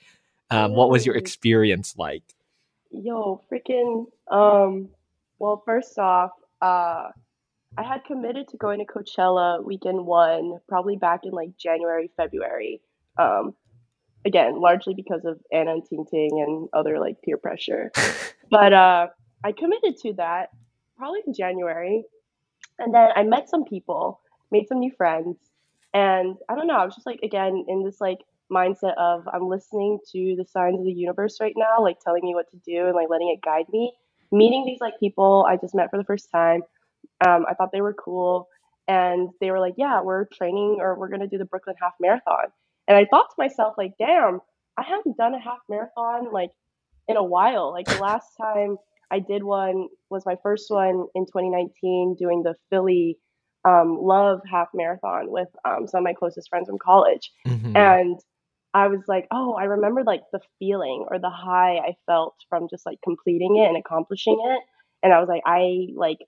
um, 0.51 0.73
what 0.73 0.91
was 0.91 1.05
your 1.05 1.17
experience 1.17 1.95
like 1.99 2.23
Yo, 2.91 3.43
freaking 3.53 4.07
um 4.31 4.89
well 5.39 5.63
first 5.65 5.99
off, 5.99 6.33
uh 6.63 7.11
I 7.79 7.83
had 7.83 8.05
committed 8.07 8.49
to 8.49 8.57
going 8.57 8.79
to 8.79 8.87
Coachella 8.87 9.63
weekend 9.63 10.07
one, 10.07 10.59
probably 10.67 10.97
back 10.97 11.21
in 11.25 11.33
like 11.33 11.57
January, 11.59 12.11
February. 12.17 12.81
Um 13.19 13.55
again, 14.25 14.61
largely 14.61 14.95
because 14.95 15.25
of 15.25 15.39
Anna 15.53 15.73
and 15.73 15.85
Ting 15.85 16.07
Ting 16.11 16.43
and 16.47 16.69
other 16.73 16.99
like 16.99 17.21
peer 17.23 17.37
pressure. 17.37 17.93
but 18.51 18.73
uh 18.73 19.09
I 19.45 19.53
committed 19.53 19.99
to 20.03 20.15
that 20.15 20.51
probably 20.97 21.21
in 21.27 21.35
January. 21.35 22.05
And 22.79 22.95
then 22.95 23.11
I 23.15 23.23
met 23.23 23.49
some 23.49 23.65
people, 23.65 24.21
made 24.51 24.69
some 24.69 24.81
new 24.81 24.91
friends, 24.91 25.37
and 25.95 26.37
I 26.49 26.55
don't 26.55 26.67
know, 26.67 26.77
I 26.77 26.85
was 26.85 26.95
just 26.95 27.07
like 27.07 27.21
again 27.23 27.65
in 27.69 27.85
this 27.85 28.01
like 28.01 28.19
mindset 28.53 28.97
of 28.97 29.27
I'm 29.33 29.49
listening 29.49 29.99
to 30.13 30.35
the 30.37 30.45
signs 30.45 30.79
of 30.79 30.85
the 30.85 30.93
universe 30.93 31.39
right 31.41 31.55
now, 31.57 31.83
like 31.83 32.01
telling 32.01 32.23
me 32.23 32.35
what 32.35 32.51
to 32.51 32.57
do 32.59 32.87
and 32.87 32.95
like 32.95 33.09
letting 33.09 33.31
it 33.31 33.43
guide 33.43 33.67
me. 33.73 33.93
Meeting 34.33 34.65
these 34.67 34.81
like 34.81 34.99
people 35.01 35.47
I 35.49 35.57
just 35.57 35.75
met 35.75 35.91
for 35.91 35.97
the 35.97 36.05
first 36.05 36.31
time, 36.31 36.63
um, 37.27 37.47
I 37.49 37.55
thought 37.55 37.73
they 37.73 37.81
were 37.81 37.95
cool, 37.95 38.49
and 38.89 39.31
they 39.41 39.51
were 39.51 39.61
like, 39.61 39.75
"Yeah, 39.79 40.03
we're 40.03 40.27
training 40.27 40.79
or 40.81 40.99
we're 40.99 41.09
gonna 41.09 41.29
do 41.29 41.39
the 41.39 41.45
Brooklyn 41.45 41.77
Half 41.81 41.95
Marathon." 42.01 42.53
And 42.89 42.97
I 42.97 43.05
thought 43.05 43.31
to 43.31 43.35
myself, 43.39 43.75
like, 43.79 43.95
"Damn, 43.99 44.41
I 44.77 44.83
haven't 44.83 45.17
done 45.17 45.35
a 45.35 45.41
half 45.41 45.61
marathon 45.69 46.33
like 46.33 46.51
in 47.09 47.17
a 47.17 47.23
while. 47.23 47.73
Like 47.73 47.87
the 47.87 47.99
last 47.99 48.37
time 48.37 48.77
I 49.11 49.19
did 49.21 49.43
one 49.43 49.89
was 50.11 50.25
my 50.27 50.37
first 50.43 50.71
one 50.71 51.07
in 51.15 51.27
2019, 51.27 52.17
doing 52.19 52.43
the 52.43 52.55
Philly 52.71 53.19
um, 53.65 53.99
Love 54.01 54.41
Half 54.51 54.69
Marathon 54.75 55.31
with 55.31 55.49
um, 55.65 55.87
some 55.87 55.99
of 55.99 56.05
my 56.05 56.13
closest 56.13 56.49
friends 56.49 56.69
from 56.69 56.79
college." 56.79 57.33
Mhm. 57.47 57.77
and 57.77 58.21
I 58.75 58.89
was 58.89 59.01
like, 59.09 59.27
oh, 59.31 59.55
I 59.55 59.65
remember 59.65 60.05
like 60.05 60.21
the 60.33 60.41
feeling 60.59 61.07
or 61.11 61.19
the 61.19 61.31
high 61.31 61.79
I 61.79 61.97
felt 62.05 62.35
from 62.51 62.69
just 62.69 62.85
like 62.85 62.99
completing 63.03 63.57
it 63.57 63.67
and 63.69 63.77
accomplishing 63.77 64.39
it. 64.39 64.61
And 65.03 65.15
I 65.15 65.19
was 65.19 65.29
like, 65.31 65.43
I 65.47 65.89
like, 65.95 66.19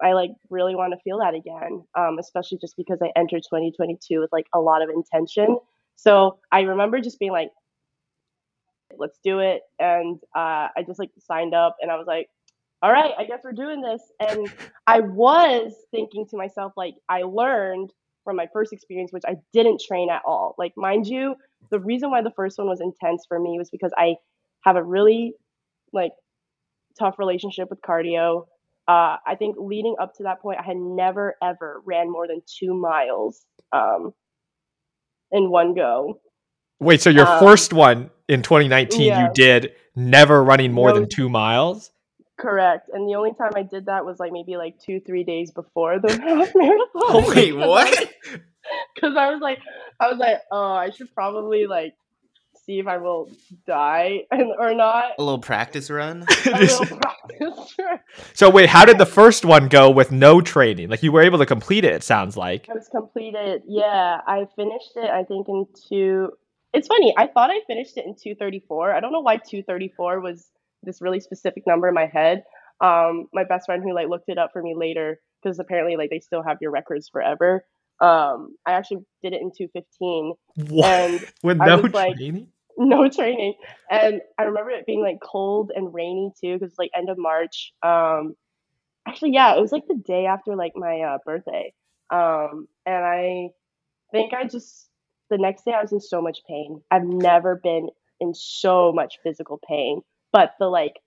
I 0.00 0.12
like 0.12 0.30
really 0.50 0.76
want 0.76 0.92
to 0.92 1.00
feel 1.02 1.18
that 1.18 1.34
again, 1.34 1.82
um, 1.98 2.18
especially 2.20 2.58
just 2.58 2.76
because 2.76 2.98
I 3.02 3.10
entered 3.16 3.42
2022 3.42 4.20
with 4.20 4.30
like 4.32 4.46
a 4.54 4.60
lot 4.60 4.82
of 4.82 4.88
intention. 4.88 5.58
So 5.96 6.38
I 6.52 6.60
remember 6.60 7.00
just 7.00 7.18
being 7.18 7.32
like, 7.32 7.50
let's 8.96 9.18
do 9.24 9.40
it. 9.40 9.62
And 9.78 10.18
uh, 10.34 10.68
I 10.76 10.84
just 10.86 10.98
like 10.98 11.10
signed 11.18 11.54
up 11.54 11.76
and 11.80 11.90
I 11.90 11.96
was 11.96 12.06
like, 12.06 12.28
all 12.82 12.92
right, 12.92 13.12
I 13.18 13.24
guess 13.24 13.40
we're 13.42 13.52
doing 13.52 13.80
this. 13.80 14.02
And 14.20 14.48
I 14.86 15.00
was 15.00 15.72
thinking 15.90 16.26
to 16.30 16.36
myself, 16.36 16.72
like, 16.76 16.94
I 17.08 17.22
learned 17.22 17.90
from 18.24 18.36
my 18.36 18.46
first 18.52 18.72
experience, 18.72 19.12
which 19.12 19.22
I 19.26 19.36
didn't 19.52 19.80
train 19.86 20.10
at 20.10 20.22
all. 20.26 20.54
Like, 20.58 20.72
mind 20.76 21.06
you, 21.06 21.36
the 21.70 21.80
reason 21.80 22.10
why 22.10 22.22
the 22.22 22.32
first 22.36 22.58
one 22.58 22.68
was 22.68 22.80
intense 22.80 23.24
for 23.26 23.38
me 23.38 23.56
was 23.58 23.70
because 23.70 23.92
I 23.96 24.16
have 24.62 24.76
a 24.76 24.82
really 24.82 25.34
like 25.92 26.12
tough 26.98 27.18
relationship 27.18 27.70
with 27.70 27.80
cardio. 27.80 28.46
Uh, 28.88 29.16
I 29.26 29.34
think 29.38 29.56
leading 29.58 29.96
up 30.00 30.14
to 30.16 30.24
that 30.24 30.40
point, 30.40 30.58
I 30.60 30.64
had 30.64 30.76
never 30.76 31.34
ever 31.42 31.80
ran 31.84 32.10
more 32.10 32.28
than 32.28 32.42
two 32.46 32.74
miles 32.74 33.44
um, 33.72 34.12
in 35.30 35.50
one 35.50 35.74
go. 35.74 36.20
wait 36.78 37.00
so 37.00 37.10
your 37.10 37.26
um, 37.26 37.40
first 37.40 37.72
one 37.72 38.10
in 38.28 38.42
2019 38.42 39.18
you 39.18 39.28
did 39.34 39.72
never 39.94 40.42
running 40.42 40.72
more 40.72 40.88
No. 40.90 40.96
than 40.96 41.08
two 41.08 41.28
miles 41.28 41.90
Correct. 42.38 42.90
And 42.92 43.08
the 43.08 43.14
only 43.14 43.32
time 43.32 43.52
I 43.56 43.62
did 43.62 43.86
that 43.86 44.04
was 44.04 44.20
like 44.20 44.30
maybe 44.30 44.58
like 44.58 44.78
two, 44.78 45.00
three 45.00 45.24
days 45.24 45.50
before 45.52 45.98
the 45.98 46.10
half 46.20 46.52
marathon. 46.54 47.34
Wait, 47.34 47.52
what? 47.56 48.12
Because 48.94 49.16
I 49.16 49.30
was 49.30 49.40
like, 49.40 49.58
I 49.98 50.08
was 50.10 50.18
like, 50.18 50.42
oh, 50.52 50.72
I 50.74 50.90
should 50.90 51.14
probably 51.14 51.66
like 51.66 51.94
see 52.66 52.78
if 52.78 52.86
I 52.86 52.98
will 52.98 53.30
die 53.66 54.24
and 54.30 54.52
or 54.58 54.74
not. 54.74 55.12
A 55.18 55.22
little 55.22 55.38
practice 55.38 55.88
run. 55.88 56.26
A 56.46 56.50
little 56.60 56.84
practice. 56.98 57.74
so 58.34 58.50
wait 58.50 58.68
how 58.68 58.84
did 58.84 58.98
the 58.98 59.06
first 59.06 59.44
one 59.44 59.68
go 59.68 59.90
with 59.90 60.10
no 60.12 60.40
training 60.40 60.88
like 60.88 61.02
you 61.02 61.12
were 61.12 61.22
able 61.22 61.38
to 61.38 61.46
complete 61.46 61.84
it 61.84 61.92
it 61.92 62.02
sounds 62.02 62.36
like 62.36 62.68
I 62.68 62.74
was 62.74 62.88
completed. 62.88 63.62
Yeah, 63.66 64.20
I 64.26 64.46
finished 64.56 64.92
it. 64.96 65.08
I 65.10 65.22
think 65.24 65.48
in 65.48 65.66
two. 65.88 66.32
It's 66.76 66.88
funny. 66.88 67.14
I 67.16 67.26
thought 67.26 67.50
I 67.50 67.60
finished 67.66 67.96
it 67.96 68.04
in 68.04 68.14
two 68.14 68.34
thirty 68.34 68.62
four. 68.68 68.92
I 68.94 69.00
don't 69.00 69.12
know 69.12 69.20
why 69.20 69.38
two 69.38 69.62
thirty 69.62 69.88
four 69.96 70.20
was 70.20 70.46
this 70.82 71.00
really 71.00 71.20
specific 71.20 71.64
number 71.66 71.88
in 71.88 71.94
my 71.94 72.06
head. 72.06 72.44
Um, 72.82 73.28
my 73.32 73.44
best 73.44 73.64
friend 73.64 73.82
who 73.82 73.94
like 73.94 74.08
looked 74.08 74.28
it 74.28 74.36
up 74.36 74.50
for 74.52 74.62
me 74.62 74.74
later 74.76 75.18
because 75.42 75.58
apparently 75.58 75.96
like 75.96 76.10
they 76.10 76.20
still 76.20 76.42
have 76.42 76.58
your 76.60 76.70
records 76.70 77.08
forever. 77.08 77.64
Um, 78.00 78.56
I 78.66 78.72
actually 78.72 79.06
did 79.22 79.32
it 79.32 79.40
in 79.40 79.52
two 79.56 79.68
fifteen. 79.72 80.34
what 80.68 80.84
And 80.84 81.26
with 81.42 81.56
no 81.56 81.80
was 81.80 81.92
like- 81.92 82.16
training 82.16 82.48
no 82.78 83.08
training. 83.08 83.54
And 83.90 84.20
I 84.38 84.42
remember 84.42 84.70
it 84.70 84.84
being 84.84 85.00
like 85.00 85.18
cold 85.22 85.72
and 85.74 85.94
rainy 85.94 86.32
too, 86.38 86.58
because 86.58 86.74
like 86.78 86.90
end 86.94 87.08
of 87.08 87.16
March. 87.16 87.72
Um, 87.82 88.34
actually, 89.08 89.32
yeah, 89.32 89.56
it 89.56 89.60
was 89.62 89.72
like 89.72 89.86
the 89.88 89.94
day 89.94 90.26
after 90.26 90.54
like 90.56 90.72
my 90.76 91.00
uh, 91.00 91.18
birthday. 91.24 91.72
Um, 92.10 92.68
and 92.84 93.02
I 93.04 93.48
think 94.12 94.34
I 94.34 94.44
just 94.46 94.88
the 95.30 95.38
next 95.38 95.64
day 95.64 95.72
I 95.72 95.82
was 95.82 95.92
in 95.92 96.00
so 96.00 96.20
much 96.20 96.38
pain. 96.48 96.82
I've 96.90 97.04
never 97.04 97.56
been 97.56 97.88
in 98.20 98.34
so 98.34 98.92
much 98.92 99.18
physical 99.22 99.60
pain, 99.66 100.02
but 100.32 100.54
the 100.58 100.66
like 100.66 101.00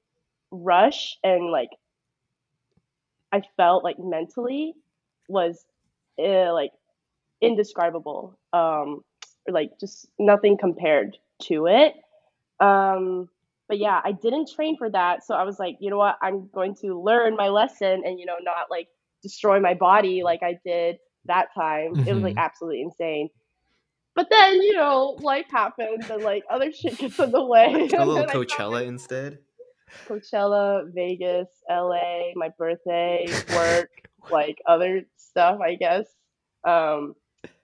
rush 0.52 1.18
and 1.24 1.52
like 1.52 1.70
I 3.32 3.42
felt 3.58 3.84
like 3.84 3.98
mentally 4.00 4.74
was 5.28 5.66
uh, 6.18 6.54
like 6.54 6.72
indescribable. 7.42 8.38
Um, 8.54 9.04
like 9.48 9.80
just 9.80 10.08
nothing 10.20 10.58
compared 10.58 11.18
to 11.44 11.68
it. 11.68 11.96
Um, 12.60 13.30
but 13.68 13.78
yeah, 13.78 14.02
I 14.04 14.12
didn't 14.12 14.50
train 14.54 14.78
for 14.78 14.90
that, 14.90 15.24
so 15.24 15.36
I 15.36 15.44
was 15.44 15.60
like, 15.60 15.78
you 15.80 15.90
know 15.90 15.98
what, 15.98 16.18
I'm 16.22 16.50
going 16.54 16.76
to 16.82 17.00
learn 17.00 17.36
my 17.36 17.50
lesson 17.50 18.02
and 18.06 18.20
you 18.20 18.26
know 18.26 18.36
not 18.42 18.70
like 18.70 18.88
destroy 19.22 19.60
my 19.60 19.74
body 19.74 20.24
like 20.24 20.42
I 20.44 20.58
did 20.66 20.98
that 21.26 21.54
time. 21.56 21.94
Mm-hmm. 21.94 22.08
It 22.08 22.14
was 22.14 22.24
like 22.24 22.32
mm-hmm. 22.34 22.40
absolutely 22.40 22.82
insane. 22.82 23.30
But 24.20 24.28
then 24.30 24.62
you 24.62 24.76
know 24.76 25.18
life 25.22 25.46
happens 25.50 26.10
and 26.10 26.22
like 26.22 26.44
other 26.50 26.74
shit 26.74 26.98
gets 26.98 27.18
in 27.20 27.32
the 27.32 27.42
way. 27.42 27.88
A 27.98 28.06
little 28.06 28.26
Coachella 28.26 28.86
instead. 28.86 29.40
Coachella, 30.10 30.94
Vegas, 30.94 31.48
LA, 31.70 32.34
my 32.36 32.50
birthday, 32.58 33.28
work, 33.56 33.90
like 34.30 34.58
other 34.68 35.04
stuff, 35.16 35.62
I 35.66 35.76
guess. 35.76 36.06
Um, 36.68 37.16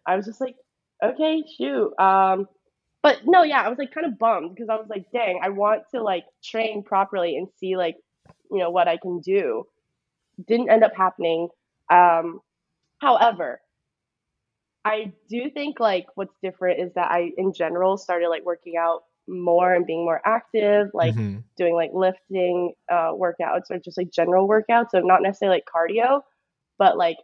I 0.05 0.15
was 0.15 0.25
just 0.25 0.39
like, 0.39 0.55
okay, 1.03 1.43
shoot. 1.57 1.91
Um, 1.99 2.47
but 3.03 3.17
no, 3.25 3.43
yeah, 3.43 3.61
I 3.61 3.67
was 3.67 3.77
like 3.77 3.93
kind 3.93 4.07
of 4.07 4.17
bummed 4.17 4.55
because 4.55 4.69
I 4.69 4.75
was 4.75 4.87
like, 4.89 5.07
dang, 5.11 5.41
I 5.43 5.49
want 5.49 5.81
to 5.93 6.01
like 6.01 6.23
train 6.41 6.83
properly 6.83 7.35
and 7.35 7.49
see 7.59 7.75
like, 7.75 7.97
you 8.49 8.59
know, 8.59 8.69
what 8.69 8.87
I 8.87 8.95
can 8.95 9.19
do. 9.19 9.65
Didn't 10.47 10.69
end 10.69 10.85
up 10.85 10.93
happening. 10.95 11.49
Um, 11.91 12.39
however, 13.01 13.59
I 14.85 15.11
do 15.27 15.49
think 15.49 15.79
like 15.79 16.05
what's 16.13 16.35
different 16.43 16.79
is 16.79 16.93
that 16.93 17.09
I 17.09 17.31
in 17.37 17.53
general 17.53 17.97
started 17.97 18.29
like 18.29 18.45
working 18.45 18.77
out 18.77 19.03
more 19.27 19.73
and 19.73 19.85
being 19.85 20.05
more 20.05 20.21
active, 20.23 20.89
like 20.93 21.15
mm-hmm. 21.15 21.39
doing 21.57 21.73
like 21.73 21.89
lifting 21.91 22.73
uh, 22.89 23.11
workouts 23.11 23.71
or 23.71 23.79
just 23.79 23.97
like 23.97 24.11
general 24.11 24.47
workouts. 24.47 24.91
So 24.91 24.99
not 24.99 25.23
necessarily 25.23 25.57
like 25.57 25.65
cardio, 25.65 26.21
but 26.77 26.97
like 26.97 27.17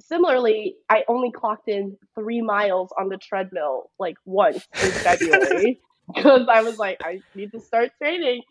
similarly, 0.00 0.76
I 0.88 1.04
only 1.08 1.32
clocked 1.32 1.68
in 1.68 1.96
three 2.14 2.40
miles 2.40 2.90
on 2.98 3.08
the 3.08 3.16
treadmill 3.16 3.90
like 3.98 4.16
once 4.24 4.66
in 4.80 4.90
February 4.92 5.80
because 6.14 6.46
I 6.48 6.62
was 6.62 6.78
like, 6.78 6.98
I 7.02 7.22
need 7.34 7.50
to 7.52 7.60
start 7.60 7.90
training. 7.98 8.42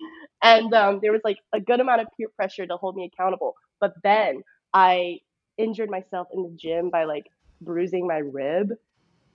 And 0.41 0.73
um, 0.73 0.99
there 1.01 1.13
was 1.13 1.21
like 1.23 1.38
a 1.53 1.62
good 1.62 1.79
amount 1.79 2.01
of 2.01 2.08
peer 2.17 2.27
pressure 2.36 2.65
to 2.65 2.75
hold 2.75 2.97
me 2.97 3.10
accountable. 3.13 3.56
But 3.79 3.93
then 4.03 4.43
I 4.73 5.19
injured 5.58 5.89
myself 5.89 6.27
in 6.34 6.43
the 6.43 6.53
gym 6.58 6.89
by 6.89 7.06
like 7.06 7.27
bruising 7.63 8.08
my 8.08 8.17
rib. 8.17 8.69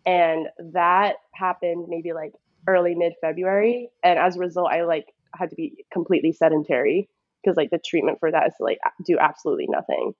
And 0.06 0.48
that 0.72 1.16
happened 1.34 1.86
maybe 1.88 2.12
like 2.12 2.32
early 2.66 2.94
mid 2.94 3.12
February. 3.20 3.90
And 4.02 4.18
as 4.18 4.36
a 4.36 4.40
result, 4.40 4.70
I 4.70 4.84
like 4.84 5.06
had 5.34 5.50
to 5.50 5.56
be 5.56 5.84
completely 5.92 6.32
sedentary 6.32 7.08
because 7.42 7.56
like 7.56 7.70
the 7.70 7.78
treatment 7.78 8.18
for 8.20 8.30
that 8.30 8.48
is 8.48 8.54
to 8.58 8.64
like 8.64 8.78
do 9.06 9.18
absolutely 9.18 9.66
nothing. 9.68 10.12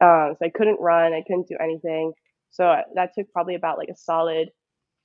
Um, 0.00 0.34
so 0.38 0.46
I 0.46 0.50
couldn't 0.50 0.80
run, 0.80 1.12
I 1.12 1.22
couldn't 1.26 1.48
do 1.48 1.56
anything. 1.60 2.12
So 2.50 2.74
that 2.94 3.10
took 3.16 3.32
probably 3.32 3.54
about 3.54 3.78
like 3.78 3.88
a 3.88 3.96
solid 3.96 4.50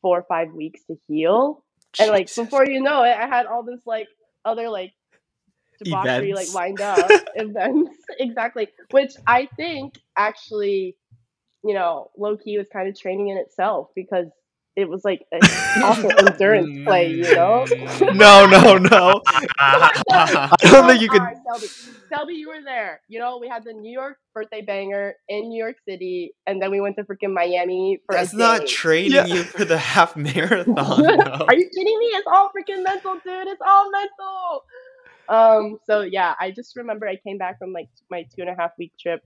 four 0.01 0.19
or 0.19 0.25
five 0.27 0.51
weeks 0.53 0.81
to 0.85 0.95
heal. 1.07 1.63
Jesus. 1.93 2.07
And 2.07 2.11
like 2.11 2.33
before 2.33 2.65
you 2.65 2.81
know 2.81 3.03
it, 3.03 3.15
I 3.17 3.27
had 3.27 3.45
all 3.45 3.63
this 3.63 3.79
like 3.85 4.07
other 4.45 4.69
like 4.69 4.93
debauchery 5.83 6.31
events. 6.31 6.53
like 6.53 6.61
lined 6.61 6.81
up 6.81 7.09
events 7.35 7.97
exactly, 8.19 8.67
which 8.91 9.13
I 9.25 9.47
think 9.57 9.95
actually, 10.17 10.95
you 11.63 11.73
know, 11.73 12.09
low 12.17 12.37
key 12.37 12.57
was 12.57 12.67
kind 12.71 12.87
of 12.87 12.99
training 12.99 13.29
in 13.29 13.37
itself 13.37 13.89
because 13.95 14.27
it 14.79 14.87
was 14.87 15.03
like 15.03 15.25
an 15.31 15.41
awful 15.83 16.11
endurance 16.17 16.85
play, 16.85 17.11
you 17.11 17.35
know? 17.35 17.65
no, 18.13 18.45
no, 18.45 18.77
no. 18.77 19.21
I 19.59 20.49
don't 20.61 20.87
think 20.87 21.01
you 21.01 21.09
could. 21.09 21.21
Right, 21.21 21.37
Selby. 21.45 21.67
Selby, 22.07 22.33
you 22.35 22.47
were 22.47 22.63
there. 22.63 23.01
You 23.07 23.19
know, 23.19 23.39
we 23.39 23.47
had 23.49 23.65
the 23.65 23.73
New 23.73 23.91
York 23.91 24.17
birthday 24.33 24.61
banger 24.61 25.15
in 25.27 25.49
New 25.49 25.61
York 25.61 25.75
City, 25.87 26.33
and 26.47 26.61
then 26.61 26.71
we 26.71 26.79
went 26.79 26.95
to 26.95 27.03
freaking 27.03 27.33
Miami 27.33 27.99
for. 28.05 28.15
That's 28.15 28.33
not 28.33 28.67
training 28.67 29.11
yeah. 29.11 29.25
you 29.25 29.43
for 29.43 29.65
the 29.65 29.77
half 29.77 30.15
marathon. 30.15 30.77
Are 30.77 31.55
you 31.55 31.69
kidding 31.75 31.99
me? 31.99 32.05
It's 32.05 32.27
all 32.27 32.49
freaking 32.49 32.83
mental, 32.83 33.15
dude. 33.15 33.47
It's 33.47 33.61
all 33.65 33.91
mental. 33.91 34.63
Um. 35.27 35.79
So 35.85 36.01
yeah, 36.01 36.35
I 36.39 36.51
just 36.51 36.75
remember 36.75 37.07
I 37.07 37.17
came 37.17 37.37
back 37.37 37.59
from 37.59 37.73
like 37.73 37.89
my 38.09 38.23
two 38.23 38.41
and 38.41 38.49
a 38.49 38.55
half 38.55 38.71
week 38.79 38.93
trip, 38.99 39.21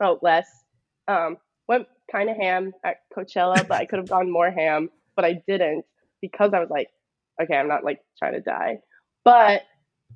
oh 0.00 0.18
less. 0.22 0.46
Um, 1.08 1.38
went 1.68 1.86
kind 2.10 2.30
of 2.30 2.36
ham 2.36 2.72
at 2.84 2.96
Coachella, 3.16 3.66
but 3.66 3.80
I 3.80 3.84
could 3.86 3.98
have 3.98 4.08
gone 4.08 4.30
more 4.30 4.50
ham, 4.50 4.90
but 5.16 5.24
I 5.24 5.42
didn't 5.46 5.84
because 6.20 6.52
I 6.54 6.60
was 6.60 6.70
like, 6.70 6.88
okay, 7.40 7.56
I'm 7.56 7.68
not 7.68 7.84
like 7.84 8.00
trying 8.18 8.34
to 8.34 8.40
die. 8.40 8.78
But 9.24 9.62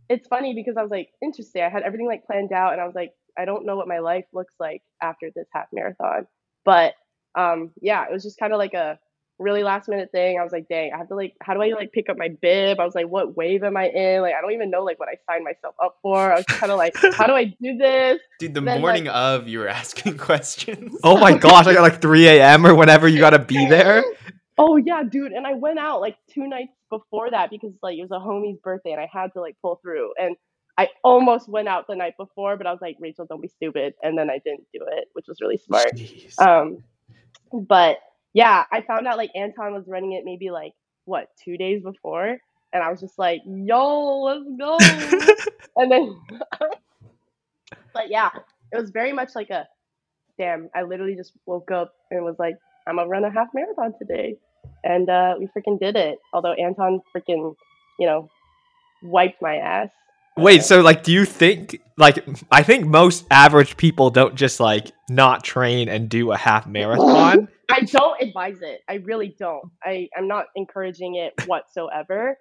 it's 0.08 0.26
funny 0.28 0.54
because 0.54 0.76
I 0.76 0.82
was 0.82 0.90
like, 0.90 1.10
interesting. 1.22 1.62
I 1.62 1.68
had 1.68 1.82
everything 1.82 2.06
like 2.06 2.26
planned 2.26 2.52
out, 2.52 2.72
and 2.72 2.80
I 2.80 2.86
was 2.86 2.94
like, 2.94 3.12
I 3.38 3.44
don't 3.44 3.66
know 3.66 3.76
what 3.76 3.88
my 3.88 3.98
life 3.98 4.24
looks 4.32 4.54
like 4.58 4.82
after 5.02 5.30
this 5.34 5.46
half 5.52 5.66
marathon. 5.72 6.26
But 6.64 6.94
um, 7.36 7.72
yeah, 7.80 8.04
it 8.04 8.12
was 8.12 8.22
just 8.22 8.38
kind 8.38 8.52
of 8.52 8.58
like 8.58 8.74
a 8.74 8.98
really 9.38 9.62
last 9.62 9.88
minute 9.88 10.10
thing. 10.12 10.38
I 10.38 10.42
was 10.42 10.52
like, 10.52 10.68
dang, 10.68 10.92
I 10.94 10.98
have 10.98 11.08
to 11.08 11.14
like, 11.14 11.34
how 11.42 11.54
do 11.54 11.62
I 11.62 11.68
like 11.68 11.92
pick 11.92 12.08
up 12.08 12.16
my 12.16 12.28
bib? 12.40 12.80
I 12.80 12.84
was 12.84 12.94
like, 12.94 13.06
what 13.06 13.36
wave 13.36 13.62
am 13.62 13.76
I 13.76 13.88
in? 13.88 14.22
Like, 14.22 14.34
I 14.34 14.40
don't 14.40 14.52
even 14.52 14.70
know 14.70 14.82
like 14.82 14.98
what 14.98 15.08
I 15.08 15.16
signed 15.30 15.44
myself 15.44 15.74
up 15.82 15.96
for. 16.02 16.32
I 16.32 16.36
was 16.36 16.44
kind 16.46 16.72
of 16.72 16.78
like, 16.78 16.94
how 17.14 17.26
do 17.26 17.34
I 17.34 17.44
do 17.44 17.76
this? 17.76 18.18
Dude, 18.38 18.54
the 18.54 18.60
then, 18.60 18.80
morning 18.80 19.04
like, 19.04 19.14
of 19.14 19.48
you 19.48 19.58
were 19.58 19.68
asking 19.68 20.16
questions. 20.18 20.98
oh 21.04 21.18
my 21.18 21.36
gosh, 21.36 21.66
I 21.66 21.74
got 21.74 21.82
like 21.82 22.00
3 22.00 22.28
a.m. 22.28 22.66
or 22.66 22.74
whenever 22.74 23.08
you 23.08 23.18
got 23.18 23.30
to 23.30 23.38
be 23.38 23.66
there. 23.66 24.04
oh 24.58 24.76
yeah, 24.76 25.02
dude. 25.02 25.32
And 25.32 25.46
I 25.46 25.54
went 25.54 25.78
out 25.78 26.00
like 26.00 26.16
two 26.32 26.46
nights 26.48 26.72
before 26.90 27.30
that 27.30 27.50
because 27.50 27.72
like 27.82 27.98
it 27.98 28.02
was 28.02 28.10
a 28.10 28.24
homie's 28.24 28.58
birthday 28.62 28.92
and 28.92 29.00
I 29.00 29.08
had 29.12 29.32
to 29.34 29.40
like 29.40 29.56
pull 29.60 29.78
through. 29.82 30.12
And 30.18 30.36
I 30.78 30.88
almost 31.02 31.48
went 31.48 31.68
out 31.68 31.86
the 31.88 31.96
night 31.96 32.14
before, 32.18 32.56
but 32.56 32.66
I 32.66 32.70
was 32.70 32.80
like, 32.82 32.96
Rachel, 33.00 33.26
don't 33.26 33.40
be 33.40 33.48
stupid. 33.48 33.94
And 34.02 34.18
then 34.18 34.28
I 34.28 34.40
didn't 34.44 34.66
do 34.74 34.80
it, 34.86 35.08
which 35.14 35.24
was 35.26 35.38
really 35.40 35.56
smart. 35.56 35.94
Jeez. 35.94 36.38
Um, 36.38 36.84
but 37.52 37.96
yeah, 38.36 38.64
I 38.70 38.82
found 38.82 39.06
out 39.06 39.16
like 39.16 39.30
Anton 39.34 39.72
was 39.72 39.84
running 39.88 40.12
it 40.12 40.22
maybe 40.26 40.50
like 40.50 40.72
what 41.06 41.28
two 41.42 41.56
days 41.56 41.82
before, 41.82 42.36
and 42.70 42.82
I 42.82 42.90
was 42.90 43.00
just 43.00 43.18
like, 43.18 43.40
"Yo, 43.46 44.20
let's 44.24 44.44
go!" 44.58 44.76
and 45.76 45.90
then, 45.90 46.20
but 47.94 48.10
yeah, 48.10 48.28
it 48.72 48.78
was 48.78 48.90
very 48.90 49.14
much 49.14 49.30
like 49.34 49.48
a 49.48 49.66
damn. 50.38 50.68
I 50.74 50.82
literally 50.82 51.16
just 51.16 51.32
woke 51.46 51.70
up 51.70 51.94
and 52.10 52.26
was 52.26 52.36
like, 52.38 52.56
"I'm 52.86 52.96
gonna 52.96 53.08
run 53.08 53.24
a 53.24 53.30
half 53.30 53.48
marathon 53.54 53.94
today," 53.98 54.36
and 54.84 55.08
uh, 55.08 55.36
we 55.38 55.46
freaking 55.46 55.80
did 55.80 55.96
it. 55.96 56.18
Although 56.34 56.52
Anton 56.52 57.00
freaking, 57.16 57.54
you 57.98 58.06
know, 58.06 58.28
wiped 59.02 59.40
my 59.40 59.56
ass. 59.56 59.88
Wait, 60.36 60.62
so 60.62 60.82
like, 60.82 61.02
do 61.02 61.10
you 61.10 61.24
think 61.24 61.80
like 61.96 62.22
I 62.50 62.62
think 62.62 62.84
most 62.84 63.24
average 63.30 63.78
people 63.78 64.10
don't 64.10 64.34
just 64.34 64.60
like 64.60 64.92
not 65.08 65.42
train 65.42 65.88
and 65.88 66.10
do 66.10 66.32
a 66.32 66.36
half 66.36 66.66
marathon? 66.66 67.48
I 67.68 67.80
don't 67.80 68.22
advise 68.22 68.62
it. 68.62 68.80
I 68.88 68.94
really 68.94 69.34
don't. 69.38 69.70
I 69.82 70.08
I'm 70.16 70.28
not 70.28 70.46
encouraging 70.54 71.16
it 71.16 71.34
whatsoever. 71.46 72.36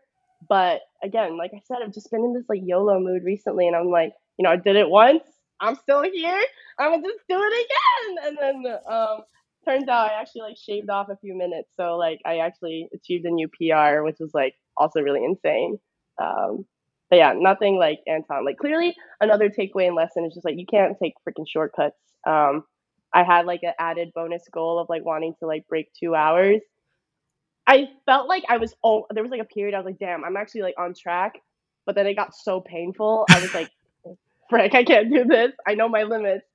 But 0.48 0.82
again, 1.04 1.38
like 1.38 1.52
I 1.56 1.62
said, 1.66 1.78
I've 1.84 1.94
just 1.94 2.12
been 2.12 2.24
in 2.24 2.34
this 2.34 2.46
like 2.48 2.62
YOLO 2.64 3.00
mood 3.00 3.24
recently, 3.24 3.68
and 3.68 3.76
I'm 3.76 3.90
like, 3.90 4.14
you 4.38 4.44
know, 4.44 4.52
I 4.52 4.58
did 4.58 4.76
it 4.76 4.90
once. 4.90 5.24
I'm 5.60 5.76
still 5.76 6.04
here. 6.04 6.44
I'm 6.80 6.92
gonna 6.92 7.04
just 7.04 7.24
do 7.30 7.38
it 7.42 7.66
again. 7.66 8.28
And 8.28 8.38
then 8.66 8.74
um, 8.88 9.20
turns 9.64 9.88
out 9.88 10.12
I 10.12 10.20
actually 10.22 10.42
like 10.42 10.58
shaved 10.58 10.90
off 10.90 11.10
a 11.10 11.18
few 11.18 11.36
minutes, 11.36 11.70
so 11.78 11.98
like 11.98 12.20
I 12.26 12.40
actually 12.40 12.90
achieved 12.94 13.26
a 13.26 13.32
new 13.32 13.48
PR, 13.48 14.04
which 14.04 14.18
was 14.20 14.32
like 14.34 14.56
also 14.78 15.02
really 15.02 15.24
insane. 15.24 15.80
Um, 16.22 16.66
but 17.10 17.18
yeah, 17.18 17.34
nothing 17.36 17.78
like 17.78 18.00
Anton. 18.08 18.46
Like 18.46 18.58
clearly, 18.58 18.96
another 19.22 19.50
takeaway 19.50 19.88
and 19.88 19.96
lesson 19.96 20.26
is 20.26 20.34
just 20.34 20.46
like 20.46 20.58
you 20.58 20.66
can't 20.70 20.98
take 21.02 21.14
freaking 21.28 21.46
shortcuts. 21.48 21.98
Um, 22.28 22.64
I 23.16 23.24
had 23.24 23.48
like 23.48 23.64
an 23.64 23.74
added 23.80 24.14
bonus 24.16 24.44
goal 24.54 24.80
of 24.80 24.90
like 24.90 25.06
wanting 25.06 25.36
to 25.42 25.48
like 25.48 25.68
break 25.70 25.94
two 25.94 26.16
hours. 26.16 26.62
I 27.68 27.90
felt 28.06 28.28
like 28.30 28.44
I 28.50 28.58
was 28.58 28.76
oh 28.84 29.08
there 29.12 29.24
was 29.24 29.32
like 29.32 29.42
a 29.42 29.46
period 29.46 29.76
I 29.76 29.80
was 29.80 29.86
like 29.86 30.00
damn 30.00 30.24
I'm 30.24 30.38
actually 30.38 30.62
like 30.62 30.76
on 30.78 30.94
track, 30.94 31.36
but 31.86 31.96
then 31.96 32.08
it 32.08 32.16
got 32.16 32.36
so 32.36 32.62
painful 32.62 33.26
I 33.30 33.42
was 33.42 33.54
like 33.54 33.70
Frank, 34.50 34.76
I 34.76 34.84
can't 34.84 35.12
do 35.12 35.26
this 35.26 35.52
I 35.68 35.76
know 35.76 35.90
my 35.90 36.04
limits. 36.04 36.46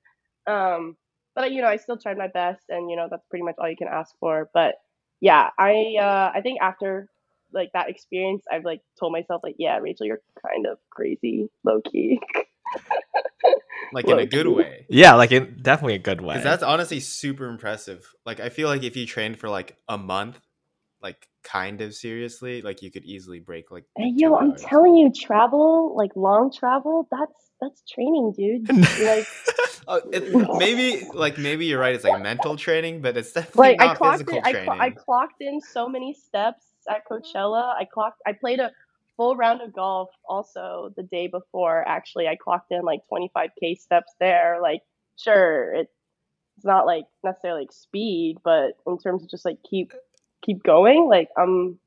Um, 0.47 0.97
but 1.35 1.51
you 1.51 1.61
know 1.61 1.67
I 1.67 1.77
still 1.77 1.97
tried 1.97 2.17
my 2.17 2.27
best 2.27 2.63
and 2.69 2.89
you 2.89 2.95
know 2.97 3.07
that's 3.09 3.25
pretty 3.29 3.43
much 3.45 3.55
all 3.59 3.69
you 3.69 3.77
can 3.77 3.89
ask 3.89 4.15
for. 4.19 4.49
But 4.53 4.75
yeah, 5.21 5.49
I 5.59 5.95
uh, 5.99 6.31
I 6.35 6.41
think 6.41 6.59
after 6.61 7.09
like 7.53 7.71
that 7.73 7.89
experience 7.89 8.43
I've 8.51 8.65
like 8.65 8.81
told 8.99 9.11
myself 9.13 9.41
like 9.43 9.55
yeah 9.59 9.77
Rachel 9.79 10.07
you're 10.07 10.21
kind 10.47 10.67
of 10.67 10.77
crazy 10.91 11.49
low 11.63 11.81
key. 11.81 12.21
like 13.93 14.07
in 14.07 14.19
a 14.19 14.25
good 14.25 14.47
way. 14.47 14.85
Yeah, 14.89 15.15
like 15.15 15.31
in 15.31 15.59
definitely 15.61 15.95
a 15.95 15.99
good 15.99 16.21
way. 16.21 16.41
That's 16.41 16.63
honestly 16.63 16.99
super 16.99 17.47
impressive. 17.47 18.07
Like 18.25 18.39
I 18.39 18.49
feel 18.49 18.67
like 18.67 18.83
if 18.83 18.95
you 18.95 19.05
trained 19.05 19.37
for 19.37 19.49
like 19.49 19.77
a 19.87 19.97
month, 19.97 20.39
like 21.01 21.27
kind 21.43 21.81
of 21.81 21.93
seriously, 21.93 22.61
like 22.61 22.81
you 22.81 22.91
could 22.91 23.03
easily 23.03 23.39
break 23.39 23.71
like. 23.71 23.85
Hey, 23.97 24.11
two 24.11 24.17
yo, 24.17 24.35
I'm 24.35 24.51
hours. 24.51 24.61
telling 24.61 24.95
you, 24.95 25.11
travel 25.11 25.95
like 25.95 26.11
long 26.15 26.51
travel. 26.51 27.07
That's 27.11 27.51
that's 27.59 27.83
training, 27.89 28.33
dude. 28.35 28.69
like 29.01 29.27
Oh, 29.87 30.01
it, 30.11 30.57
maybe 30.57 31.07
like 31.13 31.37
maybe 31.37 31.65
you're 31.65 31.79
right. 31.79 31.95
It's 31.95 32.03
like 32.03 32.21
mental 32.21 32.55
training, 32.55 33.01
but 33.01 33.17
it's 33.17 33.31
definitely 33.31 33.69
like 33.69 33.81
I 33.81 33.85
not 33.87 33.97
clocked 33.97 34.13
physical 34.13 34.37
it. 34.37 34.45
I, 34.45 34.51
training. 34.51 34.79
I 34.79 34.89
clocked 34.91 35.41
in 35.41 35.59
so 35.59 35.89
many 35.89 36.13
steps 36.13 36.65
at 36.89 37.07
Coachella. 37.09 37.73
I 37.75 37.85
clocked. 37.91 38.21
I 38.25 38.33
played 38.33 38.59
a 38.59 38.71
full 39.17 39.35
round 39.35 39.61
of 39.61 39.73
golf 39.73 40.09
also 40.27 40.93
the 40.95 41.03
day 41.03 41.27
before. 41.27 41.87
Actually, 41.87 42.27
I 42.27 42.35
clocked 42.35 42.71
in 42.71 42.81
like 42.81 43.01
25k 43.11 43.79
steps 43.79 44.13
there. 44.19 44.59
Like, 44.61 44.81
sure, 45.17 45.73
it, 45.73 45.89
it's 46.57 46.65
not 46.65 46.85
like 46.85 47.05
necessarily 47.23 47.61
like 47.61 47.71
speed, 47.71 48.37
but 48.43 48.73
in 48.87 48.97
terms 48.97 49.23
of 49.23 49.29
just 49.29 49.45
like 49.45 49.57
keep 49.67 49.93
keep 50.43 50.63
going. 50.63 51.07
Like, 51.07 51.29
um, 51.39 51.79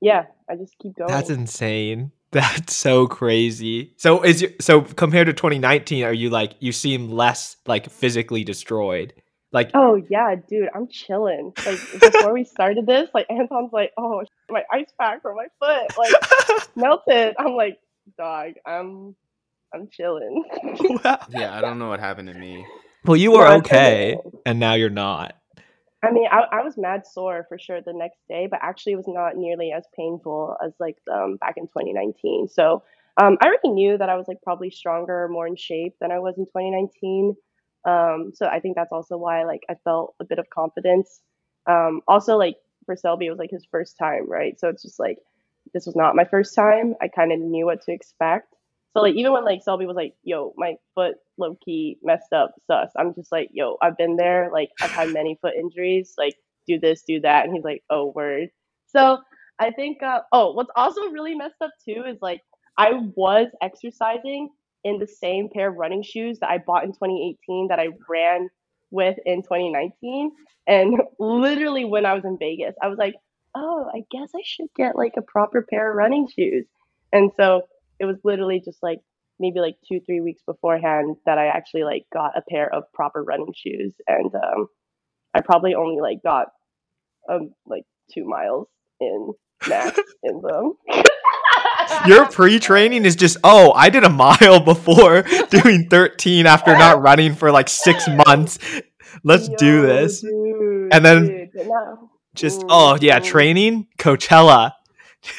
yeah, 0.00 0.24
I 0.48 0.56
just 0.56 0.76
keep 0.78 0.96
going. 0.96 1.10
That's 1.10 1.30
insane. 1.30 2.12
That's 2.32 2.74
so 2.74 3.06
crazy. 3.06 3.94
So 3.96 4.22
is 4.22 4.42
you, 4.42 4.52
so 4.60 4.82
compared 4.82 5.26
to 5.28 5.32
2019, 5.32 6.04
are 6.04 6.12
you 6.12 6.28
like 6.28 6.54
you 6.58 6.72
seem 6.72 7.10
less 7.10 7.56
like 7.66 7.88
physically 7.90 8.44
destroyed? 8.44 9.14
Like 9.56 9.70
Oh 9.72 9.96
yeah, 10.10 10.34
dude, 10.34 10.68
I'm 10.74 10.86
chilling. 10.86 11.54
Like 11.64 11.78
before 11.98 12.34
we 12.34 12.44
started 12.44 12.84
this, 12.84 13.08
like 13.14 13.24
Anton's 13.30 13.72
like, 13.72 13.90
"Oh, 13.96 14.22
my 14.50 14.64
ice 14.70 14.92
pack 15.00 15.22
for 15.22 15.34
my 15.34 15.46
foot 15.58 15.96
like 15.96 16.12
melted." 16.76 17.34
I'm 17.38 17.54
like, 17.54 17.78
"Dog, 18.18 18.52
I'm 18.66 19.16
I'm 19.72 19.88
chilling." 19.88 20.44
yeah, 21.30 21.56
I 21.56 21.62
don't 21.62 21.78
know 21.78 21.88
what 21.88 22.00
happened 22.00 22.28
to 22.28 22.34
me. 22.34 22.66
well, 23.06 23.16
you 23.16 23.30
were 23.30 23.44
Well, 23.44 23.56
okay, 23.60 24.18
and 24.44 24.60
now 24.60 24.74
you're 24.74 24.90
not. 24.90 25.36
I 26.04 26.10
mean, 26.10 26.28
I, 26.30 26.42
I 26.52 26.62
was 26.62 26.76
mad 26.76 27.06
sore 27.06 27.46
for 27.48 27.58
sure 27.58 27.80
the 27.80 27.94
next 27.94 28.18
day, 28.28 28.48
but 28.50 28.60
actually 28.62 28.92
it 28.92 28.96
was 28.96 29.08
not 29.08 29.36
nearly 29.36 29.72
as 29.72 29.84
painful 29.96 30.54
as 30.62 30.74
like 30.78 30.98
um, 31.10 31.36
back 31.36 31.54
in 31.56 31.66
2019. 31.66 32.48
So 32.48 32.82
um, 33.16 33.38
I 33.40 33.46
already 33.46 33.70
knew 33.70 33.96
that 33.96 34.10
I 34.10 34.16
was 34.16 34.28
like 34.28 34.42
probably 34.42 34.70
stronger, 34.70 35.26
more 35.28 35.46
in 35.46 35.56
shape 35.56 35.94
than 35.98 36.12
I 36.12 36.18
was 36.18 36.36
in 36.36 36.44
2019. 36.44 37.34
Um, 37.86 38.32
so 38.34 38.46
I 38.46 38.60
think 38.60 38.76
that's 38.76 38.92
also 38.92 39.16
why 39.16 39.44
like 39.44 39.62
I 39.70 39.74
felt 39.84 40.14
a 40.20 40.24
bit 40.24 40.38
of 40.38 40.50
confidence. 40.50 41.20
Um, 41.66 42.00
also, 42.08 42.36
like 42.36 42.56
for 42.84 42.96
Selby, 42.96 43.26
it 43.26 43.30
was 43.30 43.38
like 43.38 43.50
his 43.50 43.66
first 43.70 43.96
time, 43.98 44.28
right? 44.28 44.58
So 44.58 44.68
it's 44.68 44.82
just 44.82 44.98
like 44.98 45.18
this 45.72 45.86
was 45.86 45.96
not 45.96 46.16
my 46.16 46.24
first 46.24 46.54
time. 46.54 46.94
I 47.00 47.08
kind 47.08 47.32
of 47.32 47.38
knew 47.38 47.66
what 47.66 47.82
to 47.82 47.92
expect. 47.92 48.54
So 48.92 49.02
like 49.02 49.14
even 49.14 49.32
when 49.32 49.44
like 49.44 49.62
Selby 49.62 49.86
was 49.86 49.96
like, 49.96 50.14
"Yo, 50.24 50.52
my 50.56 50.76
foot 50.94 51.16
low 51.38 51.56
key 51.64 51.98
messed 52.02 52.32
up, 52.32 52.54
sus," 52.66 52.90
I'm 52.96 53.14
just 53.14 53.30
like, 53.30 53.50
"Yo, 53.52 53.76
I've 53.82 53.96
been 53.96 54.16
there. 54.16 54.50
Like 54.52 54.70
I've 54.80 54.90
had 54.90 55.12
many 55.12 55.38
foot 55.40 55.54
injuries. 55.54 56.14
Like 56.18 56.34
do 56.66 56.80
this, 56.80 57.02
do 57.02 57.20
that," 57.20 57.44
and 57.44 57.54
he's 57.54 57.64
like, 57.64 57.84
"Oh, 57.90 58.12
word." 58.14 58.48
So 58.86 59.18
I 59.58 59.70
think. 59.70 60.02
Uh, 60.02 60.20
oh, 60.32 60.52
what's 60.52 60.70
also 60.76 61.02
really 61.10 61.34
messed 61.34 61.60
up 61.62 61.72
too 61.84 62.04
is 62.08 62.18
like 62.22 62.40
I 62.78 62.92
was 63.14 63.48
exercising 63.62 64.50
in 64.86 64.98
the 64.98 65.06
same 65.08 65.48
pair 65.52 65.68
of 65.68 65.76
running 65.76 66.04
shoes 66.04 66.38
that 66.38 66.48
I 66.48 66.58
bought 66.58 66.84
in 66.84 66.92
2018 66.92 67.68
that 67.68 67.80
I 67.80 67.88
ran 68.08 68.48
with 68.92 69.18
in 69.26 69.42
2019, 69.42 70.30
and 70.68 70.94
literally 71.18 71.84
when 71.84 72.06
I 72.06 72.14
was 72.14 72.24
in 72.24 72.38
Vegas, 72.38 72.76
I 72.80 72.86
was 72.86 72.98
like, 72.98 73.14
"Oh, 73.54 73.90
I 73.92 74.04
guess 74.12 74.30
I 74.34 74.42
should 74.44 74.68
get 74.76 74.94
like 74.94 75.14
a 75.18 75.22
proper 75.22 75.66
pair 75.68 75.90
of 75.90 75.96
running 75.96 76.28
shoes," 76.28 76.66
and 77.12 77.32
so 77.36 77.62
it 77.98 78.04
was 78.04 78.16
literally 78.22 78.62
just 78.64 78.80
like 78.80 79.00
maybe 79.40 79.58
like 79.58 79.76
two 79.88 80.00
three 80.06 80.20
weeks 80.20 80.42
beforehand 80.46 81.16
that 81.26 81.36
i 81.36 81.46
actually 81.46 81.84
like 81.84 82.06
got 82.12 82.36
a 82.38 82.42
pair 82.48 82.72
of 82.72 82.84
proper 82.94 83.22
running 83.22 83.52
shoes. 83.54 83.92
And 84.06 84.34
um 84.34 84.68
i 85.34 85.40
probably 85.40 85.74
only 85.74 86.00
like 86.00 86.22
got 86.22 86.48
um 87.28 87.52
like 87.66 87.84
two 88.14 88.24
miles 88.24 88.68
in 89.00 89.32
max 89.68 89.98
in 90.22 90.40
them 90.40 90.74
Your 92.06 92.26
pre-training 92.28 93.04
is 93.04 93.16
just 93.16 93.36
oh, 93.44 93.72
I 93.72 93.90
did 93.90 94.04
a 94.04 94.10
mile 94.10 94.60
before 94.64 95.22
doing 95.50 95.88
13 95.88 96.46
after 96.46 96.72
not 96.72 97.00
running 97.02 97.34
for 97.34 97.50
like 97.50 97.68
six 97.68 98.08
months. 98.08 98.58
Let's 99.24 99.48
do 99.48 99.82
this. 99.82 100.20
dude, 100.20 100.92
And 100.92 101.04
then 101.04 101.26
dude, 101.26 101.66
no. 101.66 102.10
Just 102.34 102.60
Mm, 102.60 102.66
oh 102.68 102.98
yeah, 103.00 103.18
mm. 103.20 103.24
training 103.24 103.86
Coachella. 103.98 104.72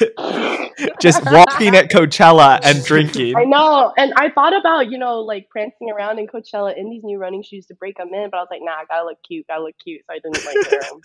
just 1.00 1.24
walking 1.26 1.74
at 1.74 1.90
Coachella 1.90 2.60
and 2.62 2.84
drinking. 2.84 3.36
I 3.36 3.44
know, 3.44 3.92
and 3.96 4.12
I 4.16 4.30
thought 4.30 4.54
about 4.54 4.90
you 4.90 4.98
know 4.98 5.20
like 5.20 5.48
prancing 5.48 5.90
around 5.90 6.18
in 6.18 6.26
Coachella 6.26 6.76
in 6.76 6.90
these 6.90 7.02
new 7.04 7.18
running 7.18 7.42
shoes 7.42 7.66
to 7.66 7.74
break 7.74 7.96
them 7.96 8.12
in, 8.12 8.28
but 8.30 8.36
I 8.38 8.40
was 8.40 8.48
like, 8.50 8.60
nah, 8.62 8.72
I 8.72 8.84
gotta 8.88 9.04
look 9.04 9.18
cute, 9.26 9.46
gotta 9.46 9.62
look 9.62 9.76
cute, 9.82 10.02
so 10.06 10.12
I 10.14 10.18
didn't 10.18 10.44
like 10.44 10.70
wear 10.70 10.80
them. 10.80 11.00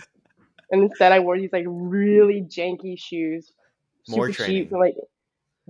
and 0.72 0.84
instead, 0.84 1.12
I 1.12 1.20
wore 1.20 1.38
these 1.38 1.54
like 1.54 1.66
really 1.68 2.42
janky 2.42 3.00
shoes, 3.00 3.52
More 4.10 4.28
super 4.28 4.38
training. 4.46 4.64
cheap, 4.64 4.72
and, 4.72 4.80
like 4.82 4.96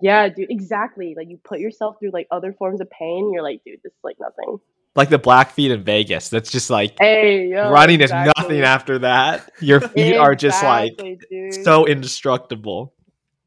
yeah, 0.01 0.29
dude, 0.29 0.49
exactly. 0.49 1.13
Like 1.15 1.29
you 1.29 1.37
put 1.43 1.59
yourself 1.59 1.97
through 1.99 2.11
like 2.11 2.27
other 2.31 2.53
forms 2.53 2.81
of 2.81 2.89
pain, 2.89 3.31
you're 3.33 3.43
like, 3.43 3.61
dude, 3.65 3.79
this 3.83 3.91
is 3.93 4.03
like 4.03 4.17
nothing. 4.19 4.59
Like 4.95 5.09
the 5.09 5.17
Blackfeet 5.17 5.71
in 5.71 5.83
Vegas. 5.83 6.29
That's 6.29 6.51
just 6.51 6.69
like 6.69 6.95
Hey, 6.99 7.47
yo, 7.47 7.71
running 7.71 7.99
is 8.01 8.11
nothing 8.11 8.61
after 8.61 8.99
that. 8.99 9.49
Your 9.59 9.81
feet 9.81 10.17
are 10.17 10.35
just 10.35 10.63
like 10.63 10.97
dude. 11.29 11.63
so 11.63 11.85
indestructible. 11.87 12.93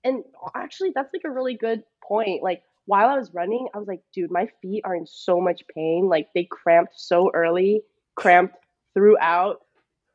and 0.04 0.24
actually 0.54 0.92
that's 0.94 1.12
like 1.12 1.22
a 1.24 1.30
really 1.30 1.54
good 1.56 1.82
point 2.02 2.40
like 2.42 2.62
while 2.84 3.08
i 3.08 3.18
was 3.18 3.34
running 3.34 3.66
i 3.74 3.78
was 3.78 3.88
like 3.88 4.00
dude 4.14 4.30
my 4.30 4.48
feet 4.62 4.80
are 4.84 4.94
in 4.94 5.04
so 5.06 5.40
much 5.40 5.62
pain 5.74 6.08
like 6.08 6.28
they 6.34 6.44
cramped 6.44 6.92
so 6.94 7.30
early 7.34 7.82
cramped 8.14 8.54
throughout 8.94 9.62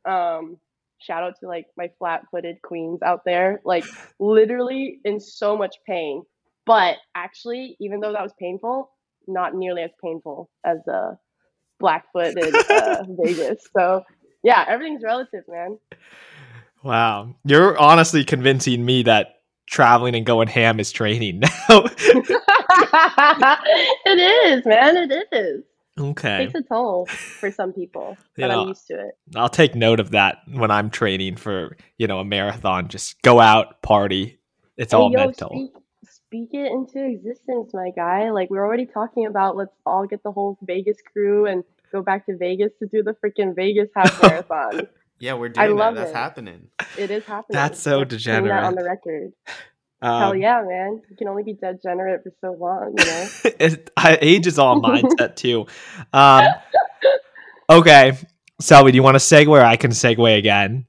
um 0.06 0.56
shout 1.02 1.24
out 1.24 1.34
to 1.40 1.48
like 1.48 1.68
my 1.78 1.90
flat-footed 1.98 2.62
queens 2.62 3.00
out 3.04 3.22
there 3.26 3.62
like 3.66 3.86
literally 4.20 5.00
in 5.06 5.20
so 5.20 5.58
much 5.58 5.76
pain 5.88 6.24
but 6.66 6.98
actually 7.16 7.76
even 7.80 8.00
though 8.00 8.12
that 8.12 8.22
was 8.22 8.34
painful 8.40 8.92
not 9.28 9.56
nearly 9.56 9.82
as 9.82 9.92
painful 10.04 10.50
as 10.66 10.78
uh 10.88 11.12
blackfoot 11.80 12.38
in 12.38 12.56
uh, 12.70 13.04
vegas 13.24 13.68
so 13.76 14.02
yeah 14.44 14.66
everything's 14.68 15.04
relative 15.04 15.44
man 15.48 15.78
Wow. 16.84 17.36
You're 17.46 17.78
honestly 17.78 18.24
convincing 18.24 18.84
me 18.84 19.04
that 19.04 19.42
traveling 19.68 20.16
and 20.16 20.26
going 20.26 20.48
ham 20.48 20.80
is 20.80 20.92
training 20.92 21.40
now. 21.42 21.50
it 24.06 24.20
is, 24.20 24.66
man. 24.66 24.98
It 24.98 25.28
is. 25.32 25.64
Okay. 26.02 26.46
takes 26.46 26.56
a 26.56 26.62
toll 26.64 27.06
for 27.06 27.52
some 27.52 27.74
people, 27.74 28.18
but 28.38 28.50
Yeah. 28.50 28.58
I'm 28.60 28.68
used 28.70 28.88
to 28.88 28.96
it. 28.96 29.18
I'll 29.36 29.50
take 29.50 29.76
note 29.76 30.00
of 30.00 30.12
that 30.12 30.38
when 30.52 30.72
I'm 30.72 30.90
training 30.90 31.38
for, 31.38 31.78
you 31.98 32.08
know, 32.08 32.20
a 32.20 32.26
marathon. 32.26 32.88
Just 32.88 33.22
go 33.22 33.40
out, 33.40 33.82
party. 33.82 34.40
It's 34.78 34.94
all 34.94 35.12
yo, 35.12 35.18
mental. 35.20 35.50
Speak, 35.50 35.72
speak 36.10 36.50
it 36.54 36.72
into 36.72 37.04
existence, 37.06 37.72
my 37.74 37.92
guy. 37.96 38.32
Like 38.32 38.50
we're 38.50 38.66
already 38.66 38.86
talking 38.86 39.26
about. 39.26 39.56
Let's 39.56 39.76
all 39.86 40.06
get 40.08 40.24
the 40.24 40.32
whole 40.32 40.58
Vegas 40.64 40.98
crew 41.14 41.46
and 41.46 41.64
go 41.92 42.02
back 42.02 42.26
to 42.28 42.38
Vegas 42.38 42.72
to 42.80 42.88
do 42.88 43.04
the 43.04 43.14
freaking 43.24 43.56
Vegas 43.56 43.90
half 43.96 44.22
marathon. 44.24 44.88
Yeah, 45.20 45.34
we're 45.36 45.52
I 45.56 45.68
doing 45.68 45.78
that. 45.78 45.84
love 45.84 45.96
That's 45.96 46.10
it. 46.12 46.16
happening. 46.16 46.68
it 46.98 47.12
is 47.12 47.24
happening. 47.26 47.54
That's 47.54 47.80
so 47.80 48.00
Let's 48.00 48.24
bring 48.26 48.46
that 48.46 48.64
on 48.64 48.76
the 48.76 48.84
record. 48.84 49.34
Hell 50.02 50.32
Um, 50.32 50.38
yeah, 50.42 50.64
man! 50.68 51.02
You 51.10 51.16
can 51.16 51.28
only 51.28 51.44
be 51.44 51.54
degenerate 51.54 52.22
for 52.24 52.32
so 52.42 52.54
long, 52.60 52.96
you 52.98 53.06
know. 53.06 53.28
it, 53.60 53.90
age 54.22 54.48
is 54.48 54.58
all 54.58 54.82
mindset 54.82 55.36
too. 55.36 55.68
Um, 56.12 56.46
okay, 57.70 58.18
Selby, 58.60 58.92
do 58.92 58.96
you 58.96 59.04
want 59.04 59.16
to 59.16 59.20
segue 59.20 59.48
or 59.48 59.62
I 59.62 59.76
can 59.76 59.92
segue 59.92 60.38
again? 60.38 60.86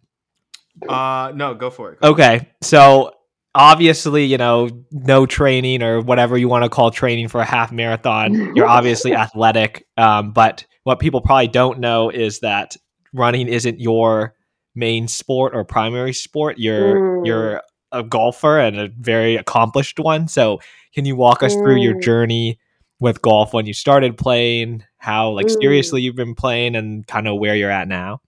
Uh, 0.88 1.32
no, 1.34 1.54
go 1.54 1.70
for 1.70 1.92
it. 1.92 2.00
Go 2.00 2.08
Okay, 2.10 2.48
so 2.62 3.12
obviously, 3.54 4.24
you 4.24 4.38
know, 4.38 4.70
no 4.90 5.26
training 5.26 5.82
or 5.82 6.00
whatever 6.00 6.38
you 6.38 6.48
want 6.48 6.64
to 6.64 6.70
call 6.70 6.90
training 6.90 7.28
for 7.28 7.40
a 7.40 7.44
half 7.44 7.70
marathon. 7.70 8.54
You're 8.56 8.66
obviously 8.78 9.14
athletic, 9.14 9.86
um, 9.98 10.32
but 10.32 10.64
what 10.84 10.98
people 10.98 11.20
probably 11.20 11.48
don't 11.48 11.80
know 11.80 12.08
is 12.10 12.40
that 12.40 12.76
running 13.12 13.48
isn't 13.48 13.78
your 13.78 14.34
main 14.74 15.06
sport 15.06 15.54
or 15.54 15.64
primary 15.64 16.14
sport. 16.14 16.58
You're 16.58 16.96
Mm. 16.96 17.26
you're 17.26 17.60
a 17.92 18.02
golfer 18.02 18.58
and 18.58 18.78
a 18.78 18.88
very 18.98 19.36
accomplished 19.36 19.98
one. 20.00 20.28
So, 20.28 20.60
can 20.94 21.04
you 21.04 21.16
walk 21.16 21.42
us 21.42 21.54
through 21.54 21.76
your 21.76 21.94
Mm. 21.94 22.02
journey 22.02 22.58
with 23.00 23.22
golf 23.22 23.52
when 23.54 23.66
you 23.66 23.72
started 23.72 24.16
playing? 24.18 24.84
How 24.98 25.30
like 25.30 25.46
Mm. 25.46 25.60
seriously 25.60 26.02
you've 26.02 26.16
been 26.16 26.34
playing 26.34 26.76
and 26.76 27.06
kind 27.06 27.26
of 27.28 27.38
where 27.38 27.54
you're 27.56 27.70
at 27.70 27.88
now? 27.88 28.20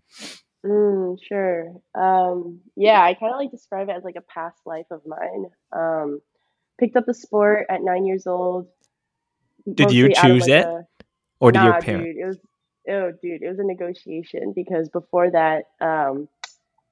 Mm, 0.64 1.18
sure. 1.22 1.74
Um, 1.94 2.61
yeah, 2.74 3.03
I 3.03 3.14
kind 3.14 3.33
of 3.33 3.38
like 3.38 3.50
describe 3.50 3.88
it 3.90 3.92
as 3.96 4.03
like 4.05 4.16
a 4.16 4.22
past 4.22 4.59
life 4.66 4.87
of 4.90 5.03
mine. 5.07 5.46
Um, 5.72 6.20
picked 6.79 6.96
up 6.96 7.05
the 7.07 7.12
sport 7.14 7.66
at 7.68 7.83
nine 7.83 8.07
years 8.07 8.27
old. 8.27 8.66
Did 9.72 9.92
you 9.92 10.05
mostly 10.09 10.16
out 10.16 10.24
of, 10.24 10.31
choose 10.37 10.40
like, 10.42 10.50
it? 10.50 10.66
a- 10.66 10.87
Or 11.40 11.53
did 11.53 11.59
nah, 11.59 11.64
your 11.64 11.81
parents? 11.81 12.07
dude, 12.07 12.16
it 12.16 12.27
was 12.27 12.38
oh, 12.88 13.12
dude, 13.22 13.42
it 13.42 13.48
was 13.48 13.59
a 13.59 13.64
negotiation 13.64 14.53
because 14.55 14.88
before 14.90 15.31
that, 15.31 15.64
um, 15.81 16.29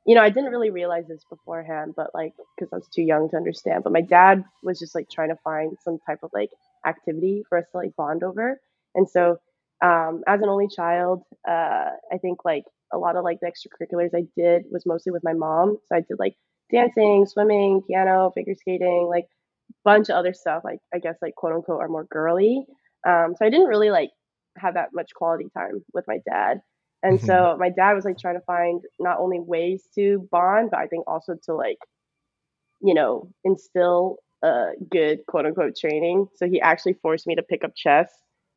you 0.07 0.15
know, 0.15 0.23
I 0.23 0.31
didn't 0.31 0.51
really 0.51 0.71
realize 0.71 1.05
this 1.09 1.25
beforehand, 1.31 1.95
but 1.97 2.11
like 2.15 2.33
because 2.57 2.73
I 2.73 2.77
was 2.77 2.89
too 2.89 3.03
young 3.03 3.29
to 3.31 3.37
understand. 3.37 3.85
But 3.85 3.93
my 3.93 4.01
dad 4.01 4.45
was 4.63 4.79
just 4.79 4.95
like 4.95 5.09
trying 5.11 5.29
to 5.31 5.37
find 5.45 5.77
some 5.85 5.99
type 6.07 6.19
of 6.23 6.31
like 6.35 6.51
activity 6.87 7.45
for 7.49 7.59
us 7.59 7.65
to 7.73 7.79
like 7.79 7.95
bond 7.97 8.23
over, 8.25 8.61
and 8.95 9.09
so 9.09 9.39
um, 9.83 10.23
as 10.27 10.41
an 10.43 10.49
only 10.49 10.69
child, 10.69 11.23
uh, 11.49 11.91
I 12.13 12.19
think 12.21 12.45
like 12.45 12.65
a 12.93 12.99
lot 12.99 13.17
of 13.17 13.25
like 13.25 13.39
the 13.41 13.49
extracurriculars 13.51 14.11
I 14.15 14.25
did 14.37 14.63
was 14.71 14.87
mostly 14.87 15.13
with 15.13 15.25
my 15.25 15.33
mom. 15.35 15.79
So 15.89 15.97
I 15.97 16.01
did 16.01 16.19
like 16.19 16.35
dancing, 16.71 17.27
swimming, 17.27 17.83
piano, 17.89 18.31
figure 18.35 18.55
skating, 18.55 19.07
like 19.11 19.25
a 19.71 19.75
bunch 19.85 20.09
of 20.09 20.17
other 20.17 20.35
stuff. 20.35 20.63
Like 20.65 20.79
I 20.95 20.99
guess 20.99 21.17
like 21.23 21.35
quote 21.35 21.53
unquote 21.55 21.81
are 21.81 21.89
more 21.89 22.07
girly. 22.11 22.65
Um, 23.07 23.35
so 23.37 23.45
I 23.45 23.51
didn't 23.51 23.67
really 23.69 23.91
like 23.91 24.11
have 24.59 24.75
that 24.75 24.91
much 24.93 25.11
quality 25.15 25.49
time 25.57 25.85
with 25.93 26.05
my 26.07 26.19
dad. 26.29 26.61
And 27.03 27.21
Mhm. 27.21 27.21
so 27.21 27.57
my 27.59 27.69
dad 27.71 27.95
was 27.95 28.05
like 28.05 28.19
trying 28.19 28.37
to 28.37 28.45
find 28.47 28.83
not 29.01 29.19
only 29.19 29.41
ways 29.41 29.89
to 29.97 30.29
bond, 30.31 30.71
but 30.71 30.81
I 30.81 30.87
think 30.87 31.05
also 31.09 31.35
to 31.45 31.55
like, 31.55 31.79
you 32.81 32.95
know, 32.95 33.29
instill 33.45 34.19
a 34.43 34.71
good 34.91 35.21
quote 35.27 35.47
unquote 35.47 35.77
training. 35.77 36.27
So 36.37 36.49
he 36.49 36.61
actually 36.61 36.95
forced 36.95 37.27
me 37.27 37.35
to 37.37 37.43
pick 37.43 37.65
up 37.65 37.73
chess 37.77 38.11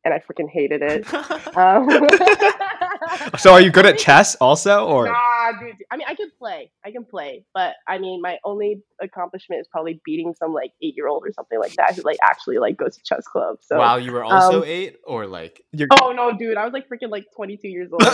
and 0.06 0.14
I 0.14 0.20
freaking 0.20 0.48
hated 0.48 0.82
it. 0.82 1.06
Um, 1.56 1.88
So 3.38 3.52
are 3.52 3.60
you 3.60 3.70
good 3.70 3.86
at 3.86 3.98
chess 3.98 4.34
also, 4.36 4.84
or 4.86 5.06
Nah, 5.06 5.52
dude. 5.58 5.76
I 5.90 5.96
mean, 5.96 6.06
I 6.08 6.14
can 6.14 6.30
play. 6.38 6.70
I 6.84 6.90
can 6.90 7.04
play, 7.04 7.44
but 7.54 7.74
I 7.88 7.98
mean, 7.98 8.20
my 8.20 8.38
only 8.44 8.82
accomplishment 9.00 9.60
is 9.60 9.68
probably 9.68 10.00
beating 10.04 10.34
some 10.38 10.52
like 10.52 10.72
eight 10.82 10.94
year 10.96 11.08
old 11.08 11.24
or 11.26 11.32
something 11.32 11.58
like 11.58 11.74
that 11.74 11.94
who 11.94 12.02
like 12.02 12.18
actually 12.22 12.58
like 12.58 12.76
goes 12.76 12.96
to 12.96 13.02
chess 13.04 13.26
club. 13.26 13.56
So, 13.62 13.78
While 13.78 13.98
you 14.00 14.12
were 14.12 14.22
also 14.24 14.58
um, 14.58 14.64
eight, 14.66 14.96
or 15.04 15.26
like 15.26 15.62
you're? 15.72 15.88
oh 16.00 16.12
no, 16.12 16.36
dude, 16.36 16.56
I 16.56 16.64
was 16.64 16.72
like 16.74 16.88
freaking 16.88 17.10
like 17.10 17.24
22 17.34 17.68
years 17.68 17.90
old. 17.90 18.00
but 18.04 18.10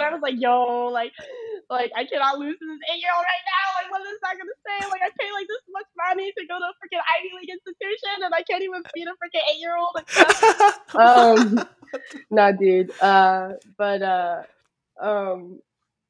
I 0.00 0.10
was 0.12 0.20
like, 0.22 0.34
yo, 0.38 0.86
like, 0.92 1.12
like 1.72 1.90
I 1.96 2.04
cannot 2.04 2.38
lose 2.38 2.58
to 2.60 2.66
this 2.68 2.82
eight 2.92 3.00
year 3.00 3.10
old 3.16 3.24
right 3.24 3.44
now. 3.48 3.66
Like, 3.80 3.88
what 3.90 4.04
is 4.04 4.20
that 4.20 4.36
gonna 4.36 4.58
say? 4.60 4.78
Like, 4.92 5.00
I 5.00 5.10
pay 5.16 5.32
like 5.32 5.48
this 5.48 5.64
much 5.72 5.88
money 5.96 6.28
to 6.28 6.42
go 6.46 6.60
to 6.60 6.68
a 6.68 6.74
freaking 6.76 7.00
Ivy 7.00 7.32
League 7.40 7.52
institution, 7.56 8.28
and 8.28 8.32
I 8.36 8.42
can't 8.44 8.62
even 8.62 8.84
beat 8.92 9.08
a 9.08 9.16
freaking 9.16 9.44
eight 9.48 9.60
year 9.64 9.76
old. 9.80 9.96
um, 11.00 11.64
nah, 12.30 12.52
dude. 12.52 12.92
Uh, 13.00 13.56
but 13.76 14.02
uh, 14.02 14.42
um, 15.00 15.60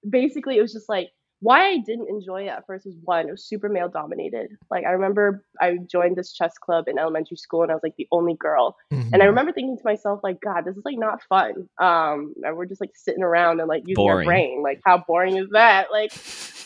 basically, 0.03 0.59
it 0.59 0.63
was 0.63 0.73
just 0.73 0.89
like 0.89 1.15
why 1.43 1.71
I 1.71 1.79
didn't 1.79 2.09
enjoy 2.09 2.45
it 2.45 2.49
at 2.49 2.67
first 2.67 2.87
was 2.87 2.95
one, 3.03 3.29
it 3.29 3.33
was 3.33 3.45
super 3.45 3.69
male 3.69 3.89
dominated. 3.89 4.57
Like 4.71 4.85
I 4.85 4.91
remember 4.91 5.45
I 5.61 5.79
joined 5.91 6.17
this 6.17 6.33
chess 6.33 6.57
club 6.57 6.87
in 6.87 6.99
elementary 6.99 7.37
school, 7.37 7.63
and 7.63 7.71
I 7.71 7.75
was 7.75 7.83
like 7.83 7.97
the 7.99 8.07
only 8.13 8.35
girl. 8.35 8.77
And 9.13 9.23
I 9.23 9.27
remember 9.27 9.53
thinking 9.53 9.77
to 9.77 9.85
myself, 9.85 10.21
like, 10.23 10.41
God, 10.41 10.65
this 10.65 10.77
is 10.77 10.85
like 10.85 10.99
not 10.99 11.21
fun. 11.29 11.69
Um, 11.79 12.33
and 12.45 12.57
we're 12.57 12.67
just 12.67 12.81
like 12.81 12.93
sitting 12.95 13.23
around 13.23 13.61
and 13.61 13.69
like 13.69 13.83
using 13.87 14.05
Boring. 14.05 14.19
our 14.27 14.33
brain. 14.33 14.63
Like, 14.63 14.81
how 14.85 15.05
boring 15.07 15.37
is 15.37 15.51
that? 15.51 15.89
Like, 15.91 16.13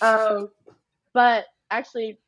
um, 0.02 0.50
but 1.14 1.46
actually, 1.70 2.18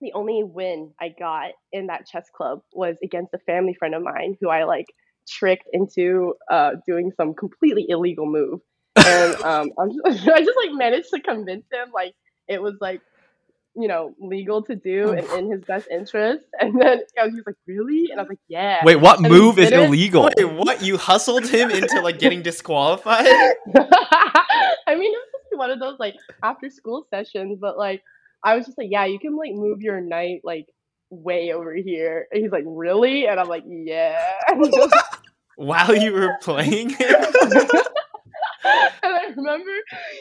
the 0.00 0.12
only 0.14 0.42
win 0.44 0.92
I 1.00 1.14
got 1.18 1.50
in 1.72 1.88
that 1.88 2.06
chess 2.06 2.28
club 2.34 2.62
was 2.72 2.96
against 3.02 3.34
a 3.34 3.38
family 3.38 3.74
friend 3.74 3.94
of 3.94 4.02
mine 4.02 4.36
who 4.40 4.48
I 4.48 4.64
like 4.64 4.86
tricked 5.28 5.68
into 5.72 6.34
uh, 6.50 6.72
doing 6.86 7.12
some 7.16 7.34
completely 7.34 7.86
illegal 7.88 8.26
move. 8.26 8.60
And 8.96 9.34
um, 9.42 9.70
I'm 9.78 9.90
just, 9.90 10.28
I 10.28 10.40
just 10.40 10.56
like 10.56 10.72
managed 10.72 11.10
to 11.10 11.20
convince 11.20 11.64
him 11.72 11.90
like 11.94 12.14
it 12.48 12.60
was 12.60 12.74
like 12.80 13.00
you 13.74 13.88
know 13.88 14.14
legal 14.20 14.62
to 14.62 14.76
do 14.76 15.12
and 15.12 15.26
in 15.30 15.50
his 15.50 15.62
best 15.64 15.88
interest. 15.90 16.44
And 16.60 16.80
then 16.80 17.00
I 17.18 17.24
was, 17.24 17.32
he 17.32 17.36
was 17.36 17.46
like, 17.46 17.56
"Really?" 17.66 18.08
And 18.10 18.20
I 18.20 18.22
was 18.24 18.30
like, 18.30 18.38
"Yeah." 18.48 18.80
Wait, 18.84 18.96
what 18.96 19.18
And 19.18 19.28
move 19.28 19.58
is 19.58 19.70
illegal? 19.70 20.28
wait, 20.36 20.52
what? 20.52 20.82
You 20.82 20.96
hustled 20.98 21.46
him 21.46 21.70
into 21.70 22.00
like 22.00 22.18
getting 22.18 22.42
disqualified? 22.50 23.26
I 23.26 24.94
mean, 24.94 25.12
it 25.12 25.16
was 25.16 25.28
just 25.32 25.58
one 25.58 25.70
of 25.70 25.80
those 25.80 25.98
like 25.98 26.14
after 26.42 26.70
school 26.70 27.06
sessions, 27.10 27.58
but 27.60 27.78
like 27.78 28.02
I 28.44 28.56
was 28.56 28.66
just 28.66 28.76
like, 28.76 28.88
yeah, 28.90 29.06
you 29.06 29.18
can 29.18 29.36
like 29.36 29.52
move 29.54 29.80
your 29.80 30.00
knight 30.00 30.40
like 30.44 30.66
way 31.10 31.52
over 31.52 31.74
here. 31.74 32.26
And 32.30 32.42
he's 32.42 32.52
like, 32.52 32.64
really? 32.66 33.26
And 33.26 33.38
I'm 33.38 33.48
like, 33.48 33.64
yeah. 33.66 34.18
While 35.56 35.94
you 35.94 36.12
were 36.12 36.36
playing 36.40 36.96
him? 38.64 38.90
I 39.02 39.32
remember 39.36 39.70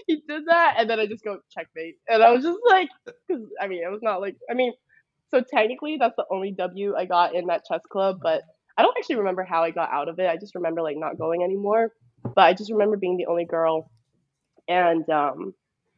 he 0.08 0.21
did 0.27 0.43
that, 0.47 0.75
and 0.77 0.89
then 0.89 0.99
I 0.99 1.08
just 1.08 1.23
go 1.23 1.39
checkmate, 1.51 1.95
and 2.08 2.23
I 2.23 2.32
was 2.32 2.43
just 2.43 2.60
like, 2.67 2.89
because 3.06 3.43
I 3.62 3.67
mean, 3.67 3.84
it 3.84 3.91
was 3.91 4.01
not 4.01 4.21
like 4.21 4.36
I 4.49 4.54
mean, 4.54 4.73
so 5.30 5.41
technically 5.41 5.97
that's 5.99 6.15
the 6.17 6.25
only 6.32 6.51
W 6.58 6.95
I 6.95 7.06
got 7.06 7.36
in 7.36 7.47
that 7.47 7.63
chess 7.69 7.82
club, 7.91 8.19
but 8.21 8.41
I 8.77 8.82
don't 8.84 8.95
actually 8.97 9.17
remember 9.17 9.43
how 9.43 9.63
I 9.63 9.71
got 9.71 9.91
out 9.91 10.10
of 10.10 10.19
it. 10.19 10.27
I 10.30 10.38
just 10.38 10.56
remember 10.56 10.82
like 10.82 10.97
not 10.97 11.17
going 11.17 11.43
anymore, 11.43 11.91
but 12.23 12.41
I 12.41 12.54
just 12.54 12.71
remember 12.71 12.97
being 12.97 13.17
the 13.17 13.27
only 13.27 13.45
girl, 13.45 13.89
and 14.67 15.08
um, 15.10 15.54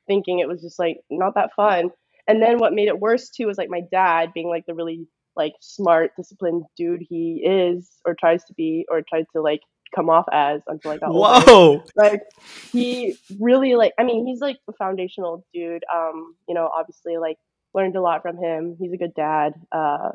thinking 0.07 0.39
it 0.39 0.47
was 0.47 0.61
just 0.61 0.79
like 0.79 0.97
not 1.09 1.35
that 1.35 1.51
fun. 1.55 1.89
And 2.27 2.41
then 2.41 2.57
what 2.57 2.73
made 2.73 2.87
it 2.87 2.99
worse 2.99 3.29
too 3.29 3.47
was 3.47 3.57
like 3.57 3.69
my 3.69 3.81
dad 3.91 4.29
being 4.33 4.47
like 4.47 4.65
the 4.65 4.73
really 4.73 5.07
like 5.35 5.53
smart, 5.61 6.11
disciplined 6.17 6.63
dude 6.77 7.01
he 7.07 7.43
is 7.45 7.89
or 8.05 8.15
tries 8.17 8.43
to 8.45 8.53
be 8.53 8.85
or 8.89 9.01
tried 9.07 9.25
to 9.35 9.41
like 9.41 9.61
come 9.93 10.09
off 10.09 10.25
as 10.31 10.61
until 10.67 10.91
I 10.91 10.97
got 10.97 11.11
older. 11.11 11.45
Whoa! 11.45 11.83
like 11.95 12.23
he 12.71 13.17
really 13.39 13.75
like 13.75 13.93
i 13.99 14.03
mean 14.03 14.25
he's 14.25 14.41
like 14.41 14.57
a 14.67 14.73
foundational 14.73 15.45
dude. 15.53 15.83
Um 15.93 16.35
you 16.47 16.55
know 16.55 16.67
obviously 16.67 17.17
like 17.17 17.37
learned 17.73 17.95
a 17.95 18.01
lot 18.01 18.21
from 18.21 18.37
him. 18.37 18.75
He's 18.79 18.93
a 18.93 18.97
good 18.97 19.13
dad 19.13 19.53
uh 19.71 20.11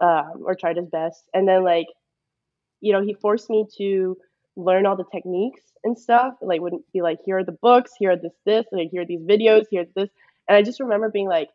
um 0.00 0.42
or 0.44 0.54
tried 0.54 0.76
his 0.76 0.88
best. 0.88 1.24
And 1.34 1.46
then 1.48 1.64
like 1.64 1.86
you 2.80 2.92
know 2.92 3.02
he 3.02 3.14
forced 3.14 3.50
me 3.50 3.66
to 3.78 4.16
learn 4.56 4.86
all 4.86 4.96
the 4.96 5.04
techniques 5.12 5.62
and 5.84 5.98
stuff. 5.98 6.34
Like 6.42 6.60
wouldn't 6.60 6.90
be 6.92 7.02
like 7.02 7.18
here 7.24 7.38
are 7.38 7.44
the 7.44 7.52
books 7.52 7.92
here 7.98 8.12
are 8.12 8.16
this 8.16 8.34
this 8.44 8.66
like 8.72 8.90
here 8.90 9.02
are 9.02 9.06
these 9.06 9.22
videos 9.22 9.64
here's 9.70 9.92
this. 9.94 10.08
And 10.48 10.56
i 10.56 10.62
just 10.62 10.80
remember 10.80 11.10
being 11.10 11.28
like 11.28 11.50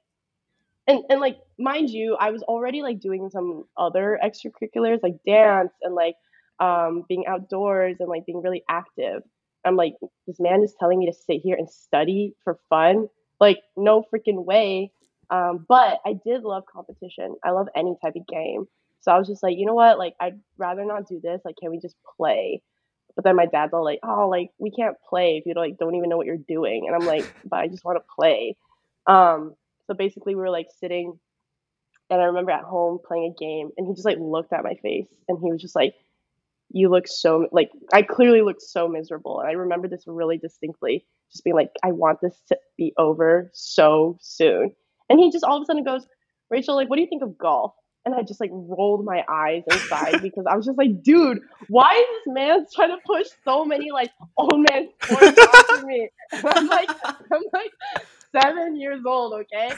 and 0.88 1.04
and 1.10 1.20
like 1.20 1.38
mind 1.58 1.90
you 1.90 2.16
i 2.20 2.32
was 2.32 2.44
already 2.44 2.82
like 2.82 3.00
doing 3.00 3.30
some 3.30 3.66
other 3.78 4.20
extracurriculars 4.24 5.00
like 5.02 5.16
dance 5.26 5.72
and 5.82 5.96
like 5.96 6.16
um, 6.60 7.04
being 7.08 7.26
outdoors 7.28 7.98
and 8.00 8.10
like 8.10 8.26
being 8.26 8.42
really 8.42 8.64
active. 8.70 9.24
I'm 9.66 9.76
like, 9.76 9.96
this 10.28 10.40
man 10.40 10.62
is 10.64 10.76
telling 10.80 11.00
me 11.00 11.06
to 11.06 11.14
sit 11.14 11.42
here 11.42 11.56
and 11.56 11.70
study 11.70 12.36
for 12.44 12.60
fun. 12.70 13.08
Like, 13.40 13.60
no 13.78 14.04
freaking 14.14 14.44
way. 14.46 14.92
Um, 15.30 15.66
but 15.68 16.00
I 16.06 16.14
did 16.14 16.44
love 16.44 16.64
competition. 16.72 17.36
I 17.44 17.52
love 17.52 17.68
any 17.76 17.96
type 18.02 18.16
of 18.16 18.28
game. 18.28 18.68
So 19.02 19.12
I 19.12 19.18
was 19.18 19.28
just 19.28 19.42
like, 19.42 19.58
you 19.58 19.66
know 19.66 19.74
what? 19.74 19.98
Like, 19.98 20.16
I'd 20.20 20.40
rather 20.58 20.86
not 20.86 21.08
do 21.08 21.20
this. 21.22 21.42
Like, 21.44 21.56
can 21.62 21.72
we 21.72 21.80
just 21.80 21.96
play? 22.18 22.62
But 23.16 23.26
then 23.26 23.36
my 23.36 23.46
dad's 23.46 23.74
all 23.74 23.84
like, 23.84 24.00
oh, 24.04 24.28
like 24.28 24.50
we 24.58 24.72
can't 24.72 24.96
play 25.08 25.38
if 25.38 25.46
you 25.46 25.54
like 25.56 25.78
don't 25.78 25.96
even 25.96 26.10
know 26.10 26.18
what 26.18 26.26
you're 26.26 26.38
doing. 26.38 26.86
And 26.88 26.96
I'm 26.96 27.08
like, 27.08 27.32
but 27.46 27.60
I 27.60 27.68
just 27.68 27.86
want 27.86 27.98
to 27.98 28.14
play. 28.16 28.56
Um, 29.06 29.56
so 29.88 29.94
basically, 29.94 30.36
we 30.36 30.42
were 30.42 30.50
like 30.50 30.68
sitting, 30.80 31.20
and 32.10 32.22
I 32.22 32.26
remember 32.26 32.52
at 32.52 32.64
home 32.64 33.00
playing 33.06 33.34
a 33.36 33.40
game, 33.40 33.70
and 33.78 33.88
he 33.88 33.94
just 33.94 34.06
like 34.06 34.18
looked 34.20 34.54
at 34.54 34.64
my 34.64 34.76
face, 34.82 35.08
and 35.28 35.38
he 35.40 35.52
was 35.52 35.62
just 35.62 35.76
like, 35.76 35.94
you 36.74 36.90
look 36.90 37.08
so 37.08 37.48
like 37.52 37.72
I 37.94 38.02
clearly 38.02 38.42
looked 38.42 38.62
so 38.62 38.88
miserable. 38.88 39.40
And 39.40 39.48
I 39.48 39.54
remember 39.54 39.88
this 39.88 40.04
really 40.08 40.38
distinctly, 40.38 41.06
just 41.32 41.44
being 41.44 41.56
like, 41.56 41.72
I 41.84 41.92
want 41.92 42.20
this 42.22 42.42
to 42.50 42.58
be 42.78 42.94
over 42.98 43.50
so 43.54 44.18
soon. 44.20 44.74
And 45.10 45.20
he 45.20 45.32
just 45.32 45.46
all 45.46 45.58
of 45.58 45.62
a 45.62 45.66
sudden 45.66 45.84
goes, 45.84 46.06
Rachel, 46.50 46.76
like, 46.76 46.90
what 46.90 46.98
do 46.98 47.02
you 47.02 47.08
think 47.08 47.24
of 47.24 47.38
golf? 47.38 47.74
And 48.06 48.14
I 48.16 48.24
just 48.24 48.42
like 48.42 48.50
rolled 48.52 49.06
my 49.06 49.24
eyes 49.30 49.64
inside 49.72 50.22
because 50.22 50.46
I 50.50 50.56
was 50.58 50.66
just 50.66 50.78
like, 50.78 51.04
dude, 51.04 51.40
why 51.70 51.94
is 51.94 52.26
this 52.26 52.34
man 52.34 52.66
trying 52.74 52.90
to 52.90 52.98
push 53.06 53.28
so 53.46 53.64
many 53.64 53.92
like 53.92 54.12
old 54.36 54.66
man 54.70 54.90
sports 55.04 55.40
onto 55.72 55.88
me? 55.88 56.10
And 56.32 56.46
I'm 56.46 56.68
like, 56.68 56.90
I'm 57.06 57.44
like 57.54 57.72
seven 58.36 58.80
years 58.80 59.04
old, 59.06 59.34
okay? 59.34 59.74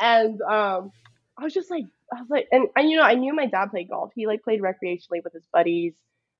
And 0.00 0.42
um, 0.42 0.90
I 1.38 1.44
was 1.44 1.54
just 1.54 1.70
like, 1.70 1.84
I 2.12 2.20
was 2.20 2.28
like, 2.28 2.48
and, 2.52 2.68
and 2.76 2.90
you 2.90 2.96
know, 2.96 3.04
I 3.04 3.14
knew 3.14 3.32
my 3.32 3.46
dad 3.46 3.70
played 3.70 3.88
golf. 3.88 4.10
He 4.14 4.26
like 4.26 4.42
played 4.42 4.60
recreationally 4.60 5.22
with 5.24 5.32
his 5.32 5.46
buddies. 5.52 5.94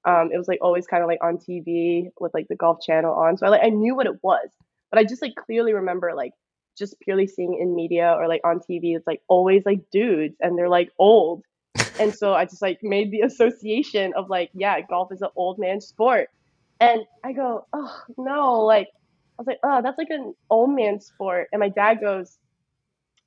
Um, 0.05 0.31
it 0.33 0.39
was 0.39 0.49
like 0.49 0.59
always 0.61 0.87
kind 0.87 1.03
of 1.03 1.09
like 1.09 1.23
on 1.23 1.39
TV 1.39 2.11
with 2.19 2.35
like 2.35 2.49
the 2.49 2.57
golf 2.57 2.81
channel 2.81 3.15
on. 3.15 3.37
So 3.37 3.47
I 3.47 3.51
like 3.51 3.65
I 3.65 3.69
knew 3.69 3.95
what 3.95 4.07
it 4.07 4.23
was, 4.23 4.49
but 4.91 4.99
I 4.99 5.05
just 5.05 5.23
like 5.23 5.35
clearly 5.37 5.73
remember 5.73 6.13
like 6.15 6.33
just 6.77 6.99
purely 7.01 7.27
seeing 7.27 7.59
in 7.61 7.75
media 7.75 8.15
or 8.19 8.27
like 8.29 8.41
on 8.45 8.59
TV. 8.59 8.97
It's 8.97 9.07
like 9.07 9.23
always 9.29 9.65
like 9.65 9.91
dudes 9.91 10.37
and 10.41 10.59
they're 10.59 10.69
like 10.69 10.91
old, 10.99 11.45
and 12.01 12.15
so 12.15 12.35
I 12.35 12.45
just 12.45 12.63
like 12.63 12.81
made 12.83 13.11
the 13.11 13.21
association 13.27 14.13
of 14.17 14.29
like 14.29 14.51
yeah, 14.55 14.81
golf 14.81 15.13
is 15.13 15.23
an 15.23 15.31
old 15.37 15.59
man 15.59 15.81
sport, 15.81 16.31
and 16.81 17.03
I 17.25 17.33
go 17.33 17.67
oh 17.73 18.03
no, 18.19 18.61
like 18.63 18.89
I 19.39 19.43
was 19.43 19.47
like 19.47 19.61
oh 19.63 19.83
that's 19.83 19.99
like 19.99 20.11
an 20.11 20.35
old 20.51 20.71
man 20.71 21.01
sport, 21.01 21.49
and 21.53 21.61
my 21.61 21.69
dad 21.69 22.01
goes, 22.01 22.39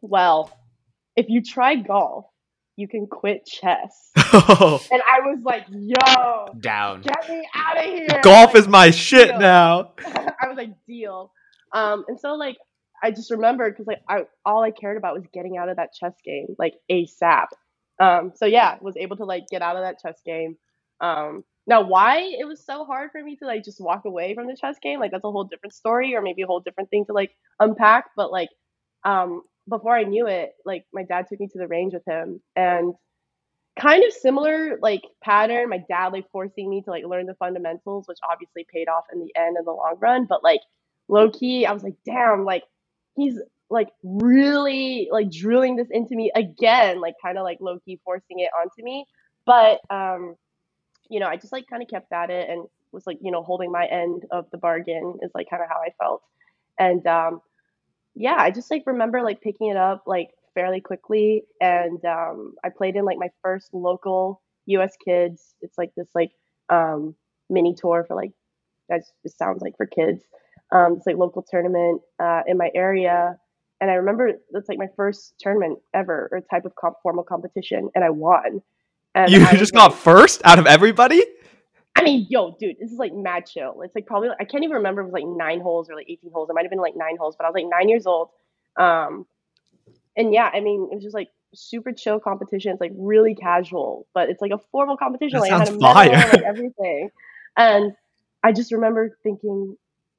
well, 0.02 0.52
if 1.16 1.30
you 1.30 1.42
try 1.42 1.76
golf, 1.76 2.26
you 2.76 2.88
can 2.88 3.08
quit 3.08 3.46
chess. 3.46 4.12
And 4.92 5.02
I 5.02 5.22
was 5.22 5.40
like, 5.44 5.66
yo, 5.70 6.48
Down. 6.60 7.02
get 7.02 7.30
me 7.30 7.48
out 7.56 7.78
of 7.78 7.86
here. 7.86 8.08
Golf 8.22 8.54
Like, 8.54 8.56
is 8.56 8.68
my 8.68 8.92
shit 8.92 9.30
deal. 9.30 9.40
now. 9.40 9.94
I 10.06 10.48
was 10.48 10.58
like, 10.58 10.72
deal. 10.88 11.32
Um, 11.74 12.06
and 12.08 12.20
so 12.20 12.36
like 12.36 12.58
I 13.04 13.12
just 13.12 13.32
remembered 13.32 13.74
because 13.74 13.88
like 13.88 14.02
I 14.10 14.26
all 14.46 14.64
I 14.64 14.72
cared 14.72 14.98
about 14.98 15.16
was 15.16 15.26
getting 15.34 15.58
out 15.58 15.70
of 15.70 15.78
that 15.78 15.94
chess 15.94 16.14
game 16.26 16.56
like 16.58 16.74
ASAP. 16.92 17.48
Um, 18.00 18.32
so 18.36 18.46
yeah, 18.46 18.78
was 18.82 18.98
able 18.98 19.18
to 19.18 19.26
like 19.26 19.46
get 19.50 19.62
out 19.62 19.76
of 19.76 19.84
that 19.84 20.00
chess 20.02 20.20
game. 20.26 20.58
Um, 21.02 21.44
now 21.68 21.82
why 21.82 22.20
it 22.40 22.46
was 22.46 22.64
so 22.66 22.86
hard 22.86 23.12
for 23.12 23.22
me 23.24 23.36
to 23.38 23.46
like 23.46 23.64
just 23.64 23.82
walk 23.82 24.06
away 24.06 24.36
from 24.36 24.48
the 24.48 24.56
chess 24.56 24.78
game, 24.82 25.00
like 25.00 25.12
that's 25.12 25.24
a 25.24 25.32
whole 25.32 25.46
different 25.46 25.74
story 25.74 26.16
or 26.16 26.22
maybe 26.22 26.42
a 26.44 26.48
whole 26.48 26.62
different 26.62 26.90
thing 26.90 27.06
to 27.08 27.14
like 27.14 27.32
unpack. 27.60 28.06
But 28.16 28.32
like 28.32 28.50
um, 29.04 29.42
before 29.68 29.96
I 29.96 30.04
knew 30.04 30.28
it, 30.28 30.54
like 30.66 30.86
my 30.94 31.04
dad 31.04 31.28
took 31.28 31.40
me 31.40 31.48
to 31.48 31.58
the 31.58 31.68
range 31.68 31.94
with 31.94 32.06
him 32.06 32.42
and 32.56 32.94
kind 33.80 34.04
of 34.04 34.14
similar 34.14 34.78
like 34.82 35.04
pattern. 35.24 35.70
My 35.70 35.84
dad 35.90 36.14
like 36.14 36.30
forcing 36.32 36.70
me 36.70 36.82
to 36.84 36.90
like 36.90 37.06
learn 37.06 37.26
the 37.26 37.36
fundamentals, 37.36 38.08
which 38.08 38.20
obviously 38.30 38.66
paid 38.72 38.88
off 38.88 39.06
in 39.12 39.20
the 39.20 39.34
end 39.36 39.58
in 39.58 39.66
the 39.66 39.72
long 39.72 39.96
run. 40.00 40.26
But 40.26 40.44
like 40.44 40.62
low 41.08 41.30
key, 41.30 41.66
I 41.66 41.72
was 41.72 41.84
like, 41.84 41.96
damn, 42.06 42.46
like 42.46 42.64
he's 43.16 43.40
like 43.70 43.90
really 44.04 45.10
like 45.12 45.32
drilling 45.32 45.76
this 45.76 45.88
into 45.90 46.16
me 46.16 46.32
again, 46.36 47.02
like 47.02 47.16
kind 47.22 47.38
of 47.38 47.44
like 47.44 47.58
low 47.60 47.80
key 47.80 48.00
forcing 48.04 48.40
it 48.40 48.50
onto 48.60 48.84
me. 48.84 49.06
But 49.46 49.82
um, 49.90 50.36
you 51.10 51.20
know, 51.20 51.28
I 51.28 51.36
just 51.36 51.52
like 51.52 51.66
kind 51.68 51.82
of 51.84 51.90
kept 51.90 52.12
at 52.12 52.30
it 52.30 52.50
and 52.50 52.66
was 52.92 53.06
like, 53.06 53.18
you 53.22 53.32
know, 53.32 53.44
holding 53.44 53.72
my 53.72 53.86
end 53.86 54.24
of 54.32 54.50
the 54.52 54.58
bargain 54.58 55.18
is 55.22 55.32
like 55.36 55.50
kind 55.50 55.62
of 55.62 55.70
how 55.70 55.82
I 55.82 55.90
felt. 56.00 56.22
And 56.80 57.06
um, 57.08 57.42
yeah, 58.16 58.36
I 58.38 58.52
just 58.52 58.72
like 58.72 58.84
remember 58.86 59.22
like 59.22 59.42
picking 59.42 59.68
it 59.68 59.78
up 59.78 60.04
like 60.08 60.30
fairly 60.54 60.82
quickly. 60.82 61.44
And 61.62 62.04
um, 62.06 62.54
I 62.64 62.70
played 62.70 62.96
in 62.96 63.06
like 63.06 63.18
my 63.20 63.30
first 63.44 63.74
local 63.74 64.42
US 64.68 64.94
Kids. 65.04 65.54
It's 65.62 65.78
like 65.78 65.92
this 65.96 66.08
like 66.16 66.32
um, 66.70 67.16
mini 67.50 67.76
tour 67.76 68.06
for 68.08 68.16
like 68.16 68.32
that 68.90 69.02
just 69.24 69.38
sounds 69.38 69.62
like 69.62 69.76
for 69.78 69.86
kids. 69.86 70.24
Um, 70.72 70.96
it's 70.98 71.06
like 71.06 71.18
local 71.18 71.46
tournament 71.50 72.02
uh, 72.20 72.42
in 72.48 72.58
my 72.58 72.70
area. 72.74 73.38
And 73.82 73.92
I 73.92 73.96
remember 73.96 74.32
that's 74.52 74.70
like 74.70 74.78
my 74.78 74.88
first 74.96 75.36
tournament 75.40 75.80
ever 75.94 76.30
or 76.32 76.42
type 76.50 76.66
of 76.66 76.74
comp- 76.76 76.98
formal 77.04 77.24
competition, 77.24 77.90
and 77.94 78.04
I 78.04 78.10
won. 78.10 78.62
And 79.14 79.32
you 79.32 79.42
I 79.42 79.52
just 79.58 79.60
was, 79.60 79.74
like, 79.74 79.90
got 79.92 79.98
first 79.98 80.42
out 80.46 80.60
of 80.60 80.66
everybody? 80.66 81.22
I 82.06 82.10
mean, 82.10 82.28
yo, 82.30 82.56
dude, 82.60 82.78
this 82.80 82.92
is 82.92 82.98
like 82.98 83.14
mad 83.14 83.46
chill. 83.46 83.82
It's 83.82 83.96
like 83.96 84.06
probably 84.06 84.30
I 84.40 84.46
can't 84.46 84.64
even 84.64 84.78
remember 84.78 85.02
if 85.02 85.06
it 85.06 85.12
was 85.12 85.14
like 85.14 85.26
nine 85.26 85.62
holes 85.62 85.90
or 85.90 85.96
like 85.96 86.10
eighteen 86.10 86.32
holes. 86.32 86.50
It 86.50 86.54
might 86.54 86.64
have 86.64 86.70
been 86.70 86.80
like 86.80 86.96
nine 86.96 87.18
holes, 87.18 87.36
but 87.38 87.46
I 87.46 87.50
was 87.50 87.56
like 87.56 87.66
nine 87.70 87.90
years 87.90 88.06
old. 88.06 88.30
Um, 88.78 89.26
and 90.16 90.34
yeah, 90.34 90.50
I 90.54 90.60
mean, 90.60 90.90
it 90.92 90.96
was 90.96 91.04
just 91.04 91.16
like 91.16 91.30
super 91.54 91.92
chill 91.92 92.20
competition. 92.20 92.72
It's 92.72 92.82
like 92.82 92.94
really 92.96 93.36
casual, 93.36 94.08
but 94.14 94.30
it's 94.30 94.42
like 94.42 94.52
a 94.52 94.60
formal 94.72 94.98
competition. 94.98 95.40
That 95.40 95.42
like 95.42 95.52
I 95.52 95.58
had 95.58 95.68
a 95.68 95.72
sounds 95.72 95.82
medal, 95.82 95.94
fire. 95.94 96.30
like 96.32 96.42
everything. 96.46 97.10
And 97.58 97.94
I 98.44 98.52
just 98.52 98.72
remember 98.72 99.18
thinking, 99.24 99.76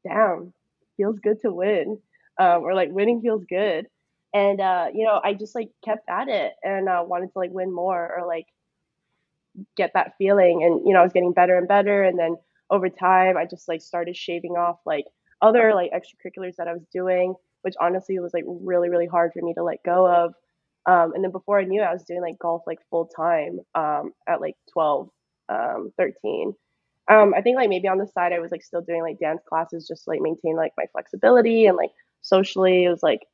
damn, 0.07 0.53
feels 0.97 1.19
good 1.21 1.41
to 1.43 1.53
win, 1.53 1.99
um, 2.39 2.63
or 2.63 2.75
like 2.75 2.91
winning 2.91 3.21
feels 3.21 3.45
good. 3.45 3.87
And 4.35 4.61
uh, 4.61 4.89
you 4.93 5.05
know, 5.05 5.21
I 5.23 5.35
just 5.35 5.55
like 5.55 5.71
kept 5.85 6.09
at 6.09 6.29
it 6.29 6.53
and 6.63 6.89
uh, 6.89 7.05
wanted 7.07 7.33
to 7.33 7.39
like 7.39 7.51
win 7.53 7.73
more 7.73 8.19
or 8.19 8.27
like 8.27 8.47
get 9.77 9.93
that 9.95 10.15
feeling 10.19 10.63
and 10.63 10.87
you 10.87 10.93
know 10.93 11.01
i 11.01 11.03
was 11.03 11.13
getting 11.13 11.33
better 11.33 11.57
and 11.57 11.69
better. 11.69 12.03
And 12.03 12.19
then 12.19 12.37
over 12.71 12.89
time 12.89 13.37
i 13.37 13.45
just 13.45 13.69
like 13.69 13.81
started 13.81 14.17
shaving 14.17 14.53
off 14.53 14.79
like 14.85 15.07
other 15.43 15.75
like 15.75 15.93
extracurriculars 15.93 16.57
that 16.57 16.69
i 16.69 16.73
was 16.73 16.87
doing 16.93 17.35
which 17.63 17.75
honestly 17.81 18.19
was 18.19 18.35
like 18.35 18.45
really 18.47 18.89
really 18.89 19.07
hard 19.07 19.33
for 19.33 19.43
me 19.43 19.55
to 19.55 19.63
let 19.63 19.83
go 19.85 20.07
of. 20.07 20.35
Um, 20.87 21.15
and 21.15 21.25
then 21.25 21.33
before 21.33 21.59
i 21.59 21.65
knew 21.65 21.81
it 21.81 21.85
i 21.85 21.93
was 21.93 22.05
doing 22.05 22.21
like 22.23 22.39
golf 22.39 22.63
like 22.67 22.79
full 22.91 23.07
time 23.07 23.61
um, 23.75 24.13
at 24.29 24.41
like 24.41 24.57
12 24.73 25.11
um, 25.49 25.93
13 25.97 26.55
um, 27.09 27.35
i 27.35 27.41
think 27.41 27.57
like 27.57 27.69
maybe 27.69 27.89
on 27.89 27.99
the 27.99 28.07
side 28.07 28.33
i 28.33 28.39
was 28.39 28.53
like 28.53 28.63
still 28.63 28.83
doing 28.83 29.03
like 29.03 29.19
dance 29.19 29.43
classes 29.49 29.87
just 29.87 30.05
to, 30.05 30.11
like 30.11 30.21
maintain 30.21 30.57
like 30.57 30.73
my 30.77 30.87
flexibility 30.93 31.67
and 31.67 31.77
like 31.77 31.91
socially 32.23 32.85
it 32.85 32.91
was 32.91 33.03
like 33.03 33.27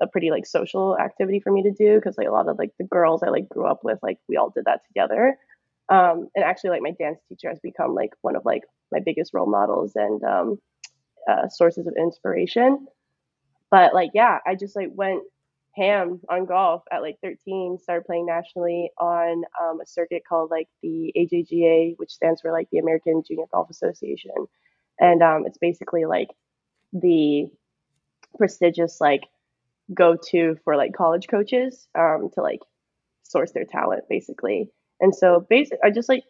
a 0.00 0.06
pretty 0.06 0.30
like 0.30 0.46
social 0.46 0.98
activity 0.98 1.40
for 1.40 1.50
me 1.50 1.62
to 1.62 1.72
do 1.72 1.96
because 1.96 2.18
like 2.18 2.28
a 2.28 2.32
lot 2.32 2.48
of 2.48 2.58
like 2.58 2.72
the 2.78 2.84
girls 2.84 3.22
i 3.22 3.28
like 3.28 3.48
grew 3.48 3.66
up 3.66 3.82
with 3.84 3.98
like 4.02 4.18
we 4.28 4.36
all 4.36 4.50
did 4.50 4.64
that 4.64 4.86
together 4.86 5.38
um, 5.88 6.28
and 6.34 6.44
actually 6.44 6.70
like 6.70 6.82
my 6.82 6.92
dance 6.98 7.20
teacher 7.28 7.48
has 7.48 7.60
become 7.60 7.94
like 7.94 8.10
one 8.22 8.36
of 8.36 8.44
like 8.44 8.62
my 8.92 9.00
biggest 9.04 9.32
role 9.34 9.50
models 9.50 9.92
and 9.94 10.22
um, 10.24 10.58
uh, 11.28 11.48
sources 11.48 11.86
of 11.86 11.94
inspiration. 11.98 12.86
But 13.70 13.94
like 13.94 14.10
yeah 14.14 14.38
i 14.46 14.54
just 14.54 14.76
like 14.76 14.90
went 14.94 15.22
ham 15.76 16.20
on 16.30 16.46
golf 16.46 16.82
at 16.90 17.02
like 17.02 17.16
13 17.22 17.78
started 17.82 18.06
playing 18.06 18.26
nationally 18.26 18.90
on 18.98 19.44
um, 19.60 19.80
a 19.80 19.86
circuit 19.86 20.22
called 20.26 20.50
like 20.50 20.68
the 20.82 21.12
ajga 21.16 21.94
which 21.98 22.10
stands 22.10 22.40
for 22.40 22.50
like 22.50 22.68
the 22.72 22.78
american 22.78 23.22
junior 23.26 23.44
golf 23.52 23.68
association. 23.70 24.32
And 24.98 25.22
um, 25.22 25.44
it's 25.46 25.58
basically 25.58 26.06
like 26.06 26.28
the 26.94 27.50
prestigious 28.38 28.98
like 29.00 29.24
go 29.92 30.16
to 30.30 30.56
for 30.64 30.76
like 30.76 30.94
college 30.94 31.28
coaches 31.28 31.86
um, 31.94 32.30
to 32.34 32.40
like 32.40 32.60
source 33.24 33.52
their 33.52 33.64
talent 33.64 34.04
basically 34.08 34.70
and 35.00 35.14
so 35.14 35.46
basically, 35.48 35.78
I 35.84 35.90
just 35.90 36.08
like 36.08 36.24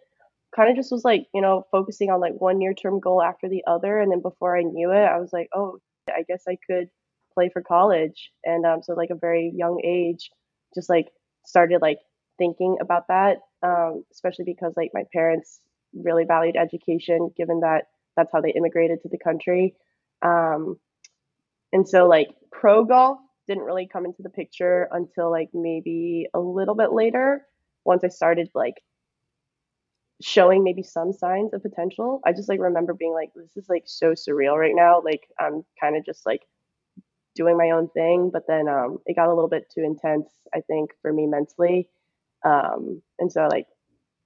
kind 0.55 0.71
of 0.71 0.77
just 0.77 0.93
was 0.93 1.05
like, 1.05 1.27
you 1.35 1.41
know, 1.41 1.67
focusing 1.71 2.11
on 2.11 2.21
like 2.21 2.35
one 2.39 2.59
near 2.59 2.75
term 2.75 3.01
goal 3.01 3.23
after 3.23 3.49
the 3.49 3.63
other. 3.67 3.99
And 3.99 4.11
then 4.11 4.23
before 4.23 4.57
I 4.57 4.63
knew 4.63 4.91
it, 4.91 5.05
I 5.05 5.19
was 5.19 5.33
like, 5.33 5.49
oh, 5.55 5.79
I 6.09 6.25
guess 6.29 6.45
I 6.49 6.57
could 6.69 6.89
play 7.35 7.51
for 7.53 7.63
college. 7.63 8.31
And 8.45 8.65
um, 8.65 8.83
so, 8.83 8.95
like, 8.95 9.11
a 9.11 9.17
very 9.17 9.53
young 9.55 9.81
age, 9.85 10.31
just 10.75 10.89
like 10.89 11.09
started 11.45 11.81
like 11.83 11.99
thinking 12.39 12.77
about 12.81 13.09
that, 13.09 13.39
um, 13.63 14.05
especially 14.13 14.45
because 14.45 14.75
like 14.77 14.91
my 14.95 15.05
parents 15.13 15.61
really 15.95 16.25
valued 16.25 16.57
education, 16.57 17.31
given 17.37 17.61
that 17.61 17.85
that's 18.17 18.33
how 18.33 18.41
they 18.41 18.51
immigrated 18.51 19.01
to 19.03 19.09
the 19.09 19.19
country. 19.19 19.75
Um, 20.23 20.79
and 21.73 21.87
so, 21.89 22.07
like, 22.07 22.29
pro 22.51 22.85
golf 22.85 23.19
didn't 23.47 23.65
really 23.65 23.89
come 23.91 24.07
into 24.07 24.23
the 24.23 24.31
picture 24.31 24.89
until 24.91 25.31
like 25.31 25.51
maybe 25.55 26.27
a 26.35 26.41
little 26.41 26.75
bit 26.75 26.93
later 26.93 27.43
once 27.87 28.05
I 28.05 28.09
started 28.09 28.51
like 28.55 28.75
showing 30.23 30.65
maybe 30.65 30.83
some 30.83 31.13
signs 31.13 31.53
of 31.55 31.63
potential, 31.63 32.21
I 32.27 32.33
just 32.33 32.49
like 32.49 32.61
remember 32.61 32.95
being 32.95 33.13
like, 33.13 33.31
this 33.35 33.57
is 33.57 33.69
like 33.69 33.85
so 33.87 34.13
surreal 34.13 34.57
right 34.57 34.75
now. 34.75 35.01
Like 35.05 35.29
I'm 35.39 35.65
kind 35.81 35.97
of 35.97 36.05
just 36.05 36.27
like 36.27 36.43
doing 37.35 37.57
my 37.57 37.71
own 37.71 37.89
thing, 37.91 38.31
but 38.33 38.45
then 38.49 38.69
um, 38.69 38.99
it 39.07 39.15
got 39.15 39.29
a 39.29 39.35
little 39.35 39.49
bit 39.49 39.71
too 39.73 39.83
intense, 39.85 40.29
I 40.55 40.61
think, 40.63 40.91
for 41.03 41.13
me 41.13 41.27
mentally. 41.27 41.89
Um, 42.45 43.03
and 43.19 43.31
so 43.31 43.47
like 43.47 43.67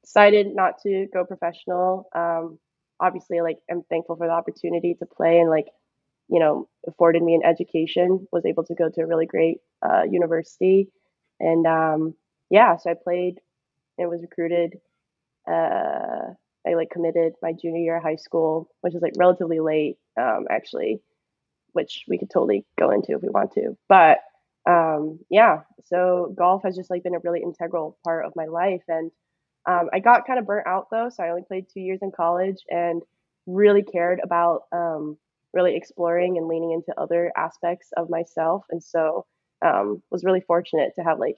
decided 0.04 0.54
not 0.54 0.80
to 0.82 1.06
go 1.12 1.24
professional. 1.24 2.08
Um, 2.14 2.58
obviously, 3.00 3.40
like 3.40 3.58
I'm 3.70 3.82
thankful 3.90 4.16
for 4.16 4.26
the 4.26 4.32
opportunity 4.32 4.94
to 4.98 5.06
play 5.06 5.38
and 5.40 5.50
like, 5.50 5.66
you 6.28 6.38
know, 6.38 6.68
afforded 6.86 7.22
me 7.22 7.34
an 7.34 7.44
education. 7.44 8.26
Was 8.32 8.46
able 8.46 8.64
to 8.64 8.74
go 8.74 8.88
to 8.88 9.02
a 9.02 9.06
really 9.06 9.26
great 9.26 9.58
uh, 9.82 10.04
university, 10.08 10.88
and 11.40 11.66
um, 11.66 12.14
yeah, 12.50 12.76
so 12.76 12.90
I 12.90 12.94
played 12.94 13.40
and 14.00 14.10
was 14.10 14.22
recruited. 14.22 14.74
Uh, 15.48 16.34
I 16.66 16.74
like 16.74 16.90
committed 16.90 17.34
my 17.42 17.52
junior 17.52 17.80
year 17.80 17.96
of 17.96 18.02
high 18.02 18.16
school, 18.16 18.68
which 18.80 18.94
is 18.94 19.02
like 19.02 19.12
relatively 19.16 19.60
late, 19.60 19.96
um, 20.20 20.46
actually, 20.50 21.00
which 21.72 22.04
we 22.08 22.18
could 22.18 22.30
totally 22.30 22.66
go 22.78 22.90
into 22.90 23.14
if 23.14 23.22
we 23.22 23.28
want 23.28 23.52
to. 23.52 23.76
But 23.88 24.18
um, 24.68 25.20
yeah, 25.30 25.60
so 25.86 26.34
golf 26.36 26.62
has 26.64 26.76
just 26.76 26.90
like 26.90 27.02
been 27.02 27.14
a 27.14 27.20
really 27.24 27.42
integral 27.42 27.98
part 28.04 28.26
of 28.26 28.32
my 28.36 28.46
life, 28.46 28.82
and 28.88 29.10
um, 29.68 29.88
I 29.92 30.00
got 30.00 30.26
kind 30.26 30.38
of 30.38 30.46
burnt 30.46 30.66
out 30.66 30.88
though, 30.90 31.08
so 31.10 31.22
I 31.22 31.30
only 31.30 31.42
played 31.46 31.66
two 31.72 31.80
years 31.80 32.00
in 32.02 32.12
college 32.12 32.58
and 32.68 33.02
really 33.46 33.82
cared 33.82 34.20
about 34.22 34.62
um, 34.72 35.16
really 35.54 35.76
exploring 35.76 36.36
and 36.36 36.46
leaning 36.46 36.72
into 36.72 36.98
other 37.00 37.32
aspects 37.36 37.88
of 37.96 38.10
myself, 38.10 38.64
and 38.70 38.82
so 38.82 39.24
um, 39.64 40.02
was 40.10 40.24
really 40.24 40.42
fortunate 40.42 40.92
to 40.96 41.02
have 41.02 41.18
like 41.18 41.36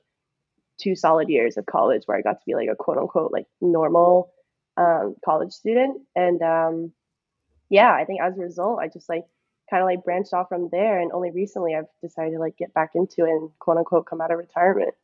two 0.82 0.96
solid 0.96 1.28
years 1.28 1.56
of 1.56 1.66
college 1.66 2.02
where 2.06 2.16
I 2.18 2.22
got 2.22 2.40
to 2.40 2.46
be 2.46 2.54
like 2.54 2.68
a 2.70 2.74
quote 2.76 2.98
unquote 2.98 3.32
like 3.32 3.46
normal 3.60 4.32
um, 4.76 5.14
college 5.24 5.52
student. 5.52 6.02
And 6.16 6.42
um, 6.42 6.92
yeah, 7.70 7.92
I 7.92 8.04
think 8.04 8.20
as 8.20 8.36
a 8.36 8.40
result, 8.40 8.80
I 8.80 8.88
just 8.88 9.08
like 9.08 9.24
kind 9.70 9.82
of 9.82 9.86
like 9.86 10.04
branched 10.04 10.34
off 10.34 10.48
from 10.48 10.68
there. 10.72 11.00
And 11.00 11.12
only 11.12 11.30
recently 11.30 11.74
I've 11.74 11.86
decided 12.02 12.32
to 12.32 12.38
like 12.38 12.56
get 12.56 12.74
back 12.74 12.90
into 12.94 13.24
it 13.24 13.30
and 13.30 13.50
quote 13.58 13.76
unquote 13.78 14.06
come 14.06 14.20
out 14.20 14.32
of 14.32 14.38
retirement. 14.38 14.94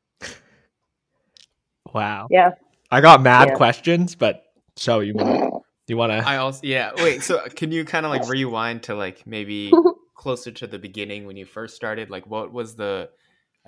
Wow. 1.93 2.29
Yeah. 2.31 2.53
I 2.91 3.01
got 3.01 3.23
mad 3.23 3.49
Yeah. 3.49 3.55
questions, 3.55 4.15
but 4.15 4.45
so 4.77 5.01
you 5.01 5.15
wanna, 5.15 5.51
do 5.51 5.59
you 5.89 5.97
want 5.97 6.13
to? 6.13 6.19
I 6.19 6.37
also 6.37 6.61
yeah. 6.65 6.93
Wait, 6.97 7.23
so 7.23 7.41
can 7.55 7.73
you 7.73 7.85
kind 7.85 8.05
of 8.05 8.11
like 8.13 8.29
rewind 8.29 8.85
to 8.85 8.95
like 8.95 9.27
maybe 9.27 9.73
closer 10.15 10.51
to 10.53 10.67
the 10.67 10.79
beginning 10.79 11.27
when 11.27 11.37
you 11.37 11.47
first 11.47 11.77
started? 11.77 12.11
Like, 12.11 12.27
what 12.27 12.53
was 12.53 12.77
the, 12.77 13.11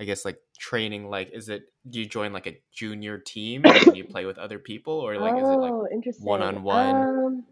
I 0.00 0.04
guess 0.04 0.24
like 0.24 0.38
training 0.58 1.10
like? 1.10 1.30
Is 1.32 1.50
it 1.50 1.64
do 1.88 2.00
you 2.00 2.06
join 2.06 2.32
like 2.32 2.46
a 2.46 2.58
junior 2.72 3.18
team 3.18 3.62
and 3.66 3.94
you 3.96 4.04
play 4.04 4.24
with 4.24 4.38
other 4.38 4.58
people, 4.58 4.94
or 4.94 5.18
like 5.18 5.36
is 5.36 5.42
it 5.42 5.56
like 5.56 5.72
oh, 5.72 5.86
one-on-one? 6.20 6.96
Um, 6.96 7.44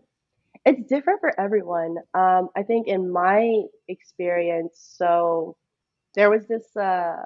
it's 0.64 0.88
different 0.88 1.20
for 1.20 1.38
everyone. 1.38 1.96
Um, 2.14 2.48
I 2.56 2.62
think 2.66 2.88
in 2.88 3.12
my 3.12 3.62
experience, 3.86 4.94
so 4.96 5.56
there 6.14 6.30
was 6.30 6.46
this 6.46 6.74
uh, 6.74 7.22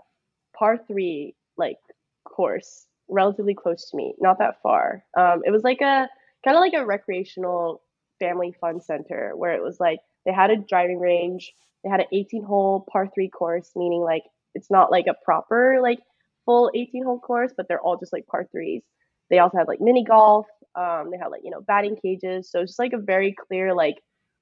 par 0.59 0.79
three 0.89 1.37
like 1.57 1.79
course 2.25 2.87
relatively 3.09 3.55
close 3.55 3.91
to 3.91 3.97
me, 3.97 4.15
not 4.19 4.39
that 4.41 4.61
far. 4.61 5.05
Um, 5.17 5.43
it 5.45 5.53
was 5.53 5.63
like 5.63 5.81
a 5.83 6.09
kind 6.45 6.57
of 6.57 6.61
like 6.61 6.75
a 6.75 6.85
recreational 6.85 7.81
family 8.19 8.55
fun 8.61 8.81
center 8.81 9.33
where 9.37 9.53
it 9.53 9.63
was 9.63 9.79
like 9.79 10.01
they 10.27 10.33
had 10.33 10.51
a 10.51 10.57
driving 10.57 10.99
range, 10.99 11.53
they 11.85 11.91
had 11.91 12.01
an 12.01 12.07
18 12.13 12.43
hole 12.43 12.87
par 12.91 13.09
three 13.15 13.29
course, 13.29 13.71
meaning 13.77 14.01
like 14.01 14.25
it's 14.55 14.71
not 14.71 14.91
like 14.91 15.07
a 15.09 15.15
proper 15.25 15.79
like 15.83 15.99
full 16.45 16.71
18 16.75 17.05
hole 17.05 17.21
course, 17.21 17.53
but 17.57 17.67
they're 17.69 17.81
all 17.81 17.99
just 17.99 18.13
like 18.13 18.27
par 18.27 18.47
threes. 18.51 18.83
They 19.31 19.39
also 19.39 19.59
had 19.59 19.69
like 19.69 19.81
mini 19.81 20.05
golf. 20.05 20.47
Um, 20.75 21.11
they 21.11 21.19
had 21.19 21.29
like 21.29 21.43
you 21.45 21.51
know 21.51 21.61
batting 21.61 21.97
cages, 22.03 22.51
so 22.51 22.61
it's 22.61 22.73
just 22.73 22.79
like 22.79 22.93
a 22.93 22.99
very 22.99 23.35
clear 23.47 23.75
like 23.75 23.97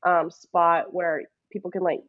um, 0.07 0.31
spot 0.31 0.93
where 0.93 1.23
people 1.53 1.71
can 1.71 1.83
like 1.83 2.01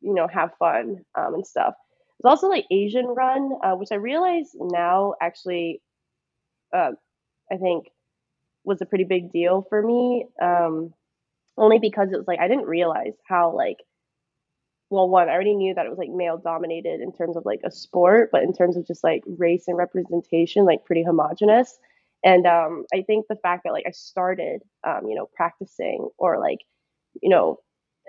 you 0.00 0.14
know 0.14 0.28
have 0.28 0.50
fun 0.58 0.98
um, 1.18 1.34
and 1.34 1.46
stuff. 1.46 1.74
It's 2.18 2.26
also 2.26 2.48
like 2.48 2.64
Asian 2.70 3.06
run, 3.06 3.52
uh, 3.62 3.74
which 3.74 3.90
I 3.92 3.96
realize 3.96 4.50
now 4.54 5.14
actually 5.20 5.82
uh, 6.74 6.92
I 7.50 7.56
think 7.56 7.86
was 8.64 8.80
a 8.80 8.86
pretty 8.86 9.04
big 9.04 9.32
deal 9.32 9.64
for 9.68 9.82
me. 9.82 10.26
Um, 10.42 10.92
only 11.58 11.78
because 11.78 12.08
it 12.12 12.16
was 12.16 12.26
like 12.26 12.40
I 12.40 12.48
didn't 12.48 12.66
realize 12.66 13.14
how 13.28 13.54
like 13.54 13.78
well 14.90 15.08
one 15.08 15.28
I 15.28 15.32
already 15.32 15.54
knew 15.54 15.74
that 15.74 15.86
it 15.86 15.90
was 15.90 15.98
like 15.98 16.10
male 16.10 16.38
dominated 16.38 17.00
in 17.00 17.12
terms 17.12 17.36
of 17.36 17.44
like 17.44 17.60
a 17.64 17.70
sport, 17.70 18.30
but 18.32 18.42
in 18.42 18.52
terms 18.52 18.76
of 18.76 18.86
just 18.86 19.04
like 19.04 19.22
race 19.26 19.64
and 19.68 19.76
representation, 19.76 20.64
like 20.64 20.84
pretty 20.84 21.02
homogenous. 21.02 21.78
And 22.24 22.46
um, 22.46 22.84
I 22.94 23.02
think 23.02 23.26
the 23.28 23.36
fact 23.36 23.62
that 23.64 23.72
like 23.72 23.84
I 23.86 23.92
started, 23.92 24.62
um, 24.86 25.06
you 25.08 25.14
know, 25.14 25.28
practicing 25.34 26.08
or 26.18 26.38
like, 26.40 26.60
you 27.22 27.28
know, 27.28 27.58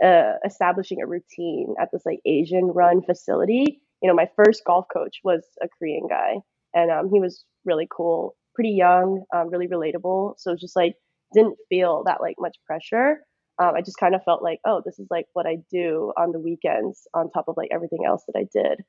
uh, 0.03 0.33
establishing 0.45 1.01
a 1.01 1.07
routine 1.07 1.75
at 1.79 1.89
this 1.91 2.05
like 2.05 2.19
Asian 2.25 2.67
run 2.67 3.01
facility. 3.01 3.81
You 4.01 4.07
know, 4.09 4.15
my 4.15 4.29
first 4.35 4.63
golf 4.65 4.85
coach 4.93 5.17
was 5.23 5.43
a 5.61 5.67
Korean 5.67 6.07
guy, 6.07 6.35
and 6.73 6.91
um, 6.91 7.09
he 7.11 7.19
was 7.19 7.45
really 7.65 7.87
cool, 7.91 8.35
pretty 8.55 8.71
young, 8.71 9.23
um, 9.35 9.49
really 9.49 9.67
relatable. 9.67 10.35
So 10.37 10.55
just 10.55 10.75
like 10.75 10.95
didn't 11.33 11.57
feel 11.69 12.03
that 12.05 12.21
like 12.21 12.35
much 12.39 12.57
pressure. 12.65 13.21
Um, 13.59 13.73
I 13.75 13.81
just 13.81 13.97
kind 13.97 14.13
of 14.15 14.23
felt 14.23 14.43
like, 14.43 14.59
oh, 14.65 14.81
this 14.85 14.99
is 14.99 15.07
like 15.09 15.25
what 15.33 15.47
I 15.47 15.57
do 15.71 16.13
on 16.17 16.31
the 16.31 16.39
weekends 16.39 17.07
on 17.13 17.31
top 17.31 17.47
of 17.47 17.57
like 17.57 17.69
everything 17.71 18.05
else 18.05 18.23
that 18.27 18.37
I 18.37 18.47
did. 18.53 18.83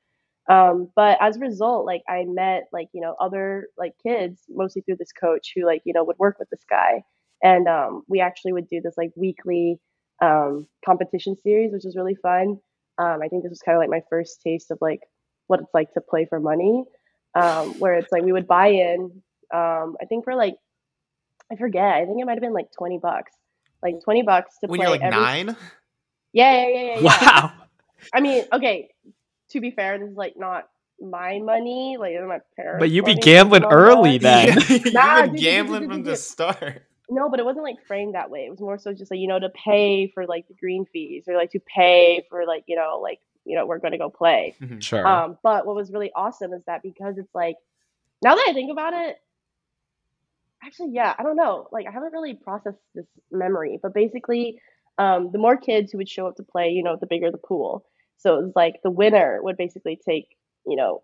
Um, 0.49 0.89
but 0.95 1.17
as 1.21 1.37
a 1.37 1.39
result, 1.39 1.85
like 1.85 2.01
I 2.09 2.25
met 2.27 2.63
like 2.73 2.89
you 2.93 3.01
know 3.01 3.15
other 3.19 3.67
like 3.77 3.93
kids 4.01 4.41
mostly 4.49 4.81
through 4.81 4.97
this 4.97 5.11
coach 5.11 5.51
who 5.55 5.65
like 5.65 5.81
you 5.85 5.93
know 5.93 6.03
would 6.03 6.17
work 6.17 6.37
with 6.39 6.49
this 6.49 6.63
guy, 6.67 7.03
and 7.43 7.67
um, 7.67 8.03
we 8.07 8.19
actually 8.19 8.53
would 8.53 8.67
do 8.67 8.81
this 8.81 8.95
like 8.97 9.11
weekly 9.15 9.79
um, 10.21 10.67
competition 10.83 11.35
series, 11.43 11.71
which 11.71 11.83
was 11.85 11.95
really 11.95 12.15
fun. 12.15 12.57
Um, 12.97 13.21
I 13.23 13.27
think 13.27 13.43
this 13.43 13.51
was 13.51 13.61
kind 13.63 13.75
of 13.75 13.79
like 13.79 13.91
my 13.91 14.01
first 14.09 14.41
taste 14.41 14.71
of 14.71 14.79
like 14.81 15.01
what 15.47 15.59
it's 15.59 15.73
like 15.73 15.93
to 15.93 16.01
play 16.01 16.25
for 16.27 16.39
money, 16.39 16.83
um, 17.35 17.79
where 17.79 17.93
it's 17.93 18.11
like 18.11 18.23
we 18.23 18.33
would 18.33 18.47
buy 18.47 18.69
in. 18.69 19.21
I 19.53 20.05
think 20.07 20.25
for 20.25 20.35
like 20.35 20.55
I 21.51 21.55
forget. 21.55 21.93
I 21.95 22.05
think 22.05 22.19
it 22.19 22.25
might 22.25 22.33
have 22.33 22.41
been 22.41 22.53
like 22.53 22.71
twenty 22.75 22.97
bucks, 22.97 23.33
like 23.81 24.01
twenty 24.03 24.21
bucks 24.21 24.57
to 24.59 24.67
when 24.67 24.79
play. 24.79 24.85
you're 24.85 24.91
like 24.91 25.01
every... 25.01 25.19
nine. 25.19 25.55
Yeah, 26.33 26.51
yeah, 26.51 26.67
yeah, 26.67 26.81
yeah. 26.81 26.99
yeah. 26.99 27.01
Wow. 27.01 27.51
I 28.13 28.21
mean, 28.21 28.45
okay. 28.53 28.89
To 29.51 29.61
be 29.61 29.71
fair, 29.71 29.97
this 29.97 30.09
is 30.09 30.15
like 30.15 30.35
not 30.37 30.69
my 31.01 31.39
money, 31.39 31.97
like 31.99 32.13
my 32.27 32.39
parents. 32.55 32.79
But 32.79 32.91
you'd 32.91 33.05
be 33.05 33.15
gambling 33.15 33.65
early 33.65 34.17
then. 34.17 34.47
You've 34.69 34.83
been 34.83 34.93
dude, 34.93 35.31
dude, 35.31 35.39
gambling 35.39 35.89
from 35.89 36.03
the 36.03 36.15
start. 36.15 36.83
No, 37.09 37.29
but 37.29 37.39
it 37.39 37.45
wasn't 37.45 37.63
like 37.63 37.83
framed 37.87 38.15
that 38.15 38.29
way. 38.29 38.45
It 38.45 38.51
was 38.51 38.59
more 38.59 38.77
so 38.77 38.93
just 38.93 39.09
like 39.09 39.19
you 39.19 39.27
know 39.27 39.39
to 39.39 39.49
pay 39.49 40.07
for 40.07 40.25
like 40.25 40.47
the 40.47 40.53
green 40.53 40.85
fees 40.85 41.23
or 41.27 41.35
like 41.35 41.51
to 41.51 41.59
pay 41.59 42.25
for 42.29 42.45
like 42.45 42.65
you 42.67 42.75
know 42.75 42.99
like 43.01 43.19
you 43.45 43.55
know 43.55 43.65
we're 43.65 43.79
going 43.79 43.93
to 43.93 43.97
go 43.97 44.09
play. 44.09 44.55
Mhm. 44.61 44.81
Sure. 44.81 45.05
Um, 45.05 45.37
but 45.41 45.65
what 45.65 45.75
was 45.75 45.91
really 45.91 46.11
awesome 46.15 46.53
is 46.53 46.63
that 46.65 46.83
because 46.83 47.17
it's 47.17 47.33
like 47.33 47.55
now 48.21 48.35
that 48.35 48.45
I 48.47 48.53
think 48.53 48.71
about 48.71 48.93
it, 48.93 49.17
actually, 50.63 50.91
yeah, 50.91 51.13
I 51.17 51.23
don't 51.23 51.35
know. 51.35 51.67
Like 51.71 51.87
I 51.87 51.91
haven't 51.91 52.13
really 52.13 52.33
processed 52.35 52.79
this 52.95 53.05
memory, 53.31 53.79
but 53.81 53.93
basically, 53.93 54.59
um, 54.97 55.31
the 55.31 55.39
more 55.39 55.57
kids 55.57 55.91
who 55.91 55.97
would 55.99 56.09
show 56.09 56.27
up 56.27 56.35
to 56.37 56.43
play, 56.43 56.69
you 56.69 56.83
know, 56.83 56.97
the 56.99 57.07
bigger 57.07 57.31
the 57.31 57.37
pool. 57.37 57.85
So 58.17 58.37
it 58.37 58.43
was 58.43 58.53
like 58.55 58.75
the 58.83 58.91
winner 58.91 59.39
would 59.41 59.57
basically 59.57 59.99
take, 60.05 60.27
you 60.65 60.75
know, 60.75 61.01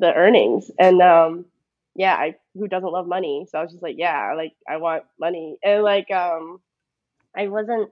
the 0.00 0.12
earnings, 0.12 0.70
and 0.78 1.00
um, 1.00 1.46
yeah, 1.94 2.14
I 2.14 2.34
who 2.54 2.68
doesn't 2.68 2.92
love 2.92 3.06
money? 3.06 3.46
So 3.50 3.58
I 3.58 3.62
was 3.62 3.72
just 3.72 3.82
like, 3.82 3.96
yeah, 3.98 4.34
like 4.36 4.52
I 4.68 4.76
want 4.78 5.04
money, 5.18 5.56
and 5.64 5.82
like 5.82 6.10
um, 6.10 6.60
I 7.36 7.48
wasn't. 7.48 7.90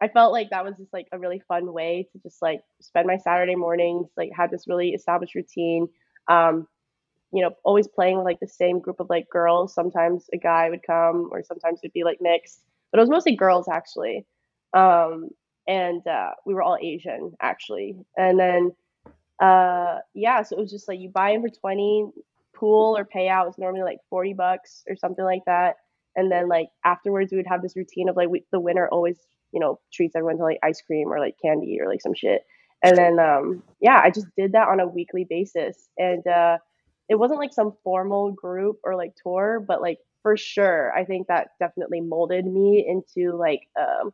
I 0.00 0.08
felt 0.08 0.32
like 0.32 0.50
that 0.50 0.64
was 0.64 0.74
just 0.78 0.92
like 0.92 1.06
a 1.12 1.18
really 1.18 1.40
fun 1.46 1.72
way 1.72 2.08
to 2.12 2.18
just 2.18 2.42
like 2.42 2.62
spend 2.80 3.06
my 3.06 3.18
Saturday 3.18 3.54
mornings, 3.54 4.08
like 4.16 4.30
have 4.36 4.50
this 4.50 4.66
really 4.66 4.90
established 4.90 5.36
routine. 5.36 5.86
Um, 6.28 6.66
you 7.32 7.42
know, 7.42 7.50
always 7.64 7.88
playing 7.88 8.16
with 8.16 8.24
like 8.24 8.40
the 8.40 8.48
same 8.48 8.78
group 8.78 9.00
of 9.00 9.08
like 9.10 9.28
girls. 9.30 9.74
Sometimes 9.74 10.26
a 10.32 10.38
guy 10.38 10.70
would 10.70 10.82
come, 10.86 11.28
or 11.32 11.42
sometimes 11.42 11.80
it'd 11.82 11.92
be 11.92 12.04
like 12.04 12.18
mixed, 12.20 12.62
but 12.90 12.98
it 12.98 13.02
was 13.02 13.10
mostly 13.10 13.36
girls 13.36 13.68
actually. 13.68 14.26
Um, 14.74 15.30
and 15.66 16.06
uh, 16.06 16.30
we 16.44 16.54
were 16.54 16.62
all 16.62 16.78
Asian 16.80 17.32
actually. 17.40 17.96
And 18.16 18.38
then, 18.38 18.72
uh, 19.40 19.98
yeah, 20.14 20.42
so 20.42 20.56
it 20.56 20.60
was 20.60 20.70
just 20.70 20.88
like 20.88 21.00
you 21.00 21.08
buy 21.08 21.30
in 21.30 21.42
for 21.42 21.48
20, 21.48 22.12
pool 22.62 22.96
or 22.96 23.04
payout 23.04 23.46
was 23.46 23.58
normally 23.58 23.82
like 23.82 23.98
40 24.08 24.34
bucks 24.34 24.84
or 24.88 24.94
something 24.94 25.24
like 25.24 25.42
that. 25.46 25.76
And 26.14 26.30
then 26.30 26.48
like 26.48 26.68
afterwards, 26.84 27.32
we 27.32 27.38
would 27.38 27.46
have 27.48 27.60
this 27.60 27.74
routine 27.74 28.08
of 28.08 28.16
like 28.16 28.28
we, 28.28 28.44
the 28.52 28.60
winner 28.60 28.88
always, 28.88 29.16
you 29.50 29.58
know, 29.58 29.80
treats 29.92 30.14
everyone 30.14 30.36
to 30.36 30.44
like 30.44 30.60
ice 30.62 30.80
cream 30.80 31.12
or 31.12 31.18
like 31.18 31.34
candy 31.42 31.78
or 31.80 31.88
like 31.88 32.00
some 32.00 32.14
shit. 32.14 32.42
And 32.84 32.96
then, 32.96 33.18
um, 33.18 33.62
yeah, 33.80 34.00
I 34.02 34.10
just 34.10 34.26
did 34.36 34.52
that 34.52 34.68
on 34.68 34.78
a 34.78 34.86
weekly 34.86 35.26
basis. 35.28 35.88
And 35.98 36.24
uh, 36.26 36.58
it 37.08 37.16
wasn't 37.16 37.40
like 37.40 37.52
some 37.52 37.74
formal 37.84 38.32
group 38.32 38.78
or 38.84 38.96
like 38.96 39.14
tour, 39.22 39.64
but 39.66 39.80
like 39.80 39.98
for 40.22 40.36
sure, 40.36 40.92
I 40.92 41.04
think 41.04 41.26
that 41.28 41.48
definitely 41.58 42.00
molded 42.00 42.46
me 42.46 42.84
into 42.86 43.36
like, 43.36 43.60
um, 43.78 44.12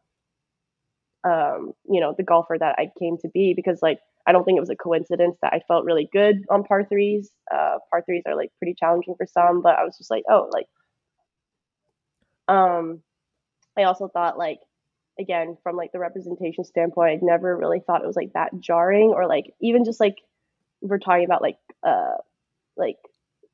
um, 1.31 1.73
you 1.89 2.01
know, 2.01 2.15
the 2.17 2.23
golfer 2.23 2.57
that 2.59 2.77
I 2.79 2.91
came 2.99 3.19
to 3.19 3.29
be 3.29 3.53
because 3.55 3.81
like 3.83 3.99
I 4.27 4.33
don't 4.33 4.45
think 4.45 4.57
it 4.57 4.61
was 4.61 4.71
a 4.71 4.77
coincidence 4.77 5.37
that 5.43 5.53
I 5.55 5.61
felt 5.69 5.85
really 5.87 6.09
good 6.13 6.45
on 6.51 6.65
par 6.65 6.85
threes. 6.85 7.31
Uh, 7.53 7.79
par 7.91 8.03
threes 8.05 8.23
are 8.27 8.37
like 8.37 8.51
pretty 8.59 8.75
challenging 8.79 9.15
for 9.17 9.27
some, 9.27 9.63
but 9.63 9.77
I 9.79 9.85
was 9.85 9.97
just 9.97 10.11
like, 10.11 10.25
oh, 10.31 10.51
like, 10.53 10.67
um, 12.47 13.03
I 13.77 13.85
also 13.85 14.09
thought 14.09 14.37
like, 14.37 14.59
again, 15.19 15.57
from 15.63 15.77
like 15.77 15.93
the 15.93 15.99
representation 15.99 16.65
standpoint, 16.65 17.23
I 17.23 17.25
never 17.25 17.57
really 17.57 17.81
thought 17.81 18.03
it 18.03 18.07
was 18.07 18.17
like 18.17 18.33
that 18.35 18.59
jarring 18.61 19.11
or 19.15 19.27
like 19.27 19.55
even 19.61 19.85
just 19.85 20.01
like 20.01 20.17
we're 20.81 20.99
talking 20.99 21.25
about 21.25 21.43
like 21.43 21.57
uh 21.87 22.17
like 22.79 22.97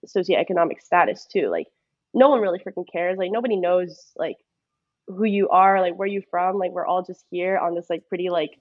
socioeconomic 0.07 0.81
status 0.81 1.27
too. 1.31 1.49
Like 1.49 1.67
no 2.13 2.29
one 2.29 2.41
really 2.41 2.59
freaking 2.59 2.91
cares. 2.91 3.19
Like 3.19 3.33
nobody 3.33 3.57
knows 3.57 4.13
like 4.17 4.37
who 5.07 5.25
you 5.25 5.49
are, 5.49 5.81
like 5.81 5.97
where 5.97 6.09
you 6.09 6.23
from. 6.31 6.59
Like 6.59 6.71
we're 6.71 6.87
all 6.87 7.03
just 7.03 7.25
here 7.31 7.59
on 7.59 7.75
this 7.75 7.91
like 7.91 8.09
pretty 8.09 8.31
like 8.31 8.59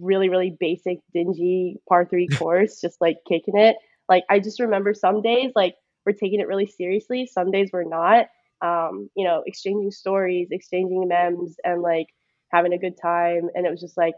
really 0.00 0.28
really 0.28 0.56
basic 0.58 0.98
dingy 1.14 1.76
par 1.88 2.04
three 2.04 2.28
course, 2.38 2.80
just 2.80 3.00
like 3.00 3.18
kicking 3.28 3.56
it. 3.56 3.76
Like 4.08 4.24
I 4.28 4.40
just 4.40 4.60
remember 4.60 4.94
some 4.94 5.22
days 5.22 5.52
like 5.54 5.76
we're 6.04 6.12
taking 6.12 6.40
it 6.40 6.48
really 6.48 6.66
seriously. 6.66 7.26
Some 7.26 7.50
days 7.50 7.70
we're 7.72 7.84
not. 7.84 8.26
Um, 8.62 9.10
you 9.14 9.24
know, 9.26 9.42
exchanging 9.46 9.90
stories, 9.90 10.48
exchanging 10.50 11.06
memes, 11.08 11.56
and 11.62 11.82
like 11.82 12.06
having 12.48 12.72
a 12.72 12.78
good 12.78 12.96
time. 13.00 13.50
And 13.54 13.66
it 13.66 13.70
was 13.70 13.80
just 13.80 13.98
like 13.98 14.14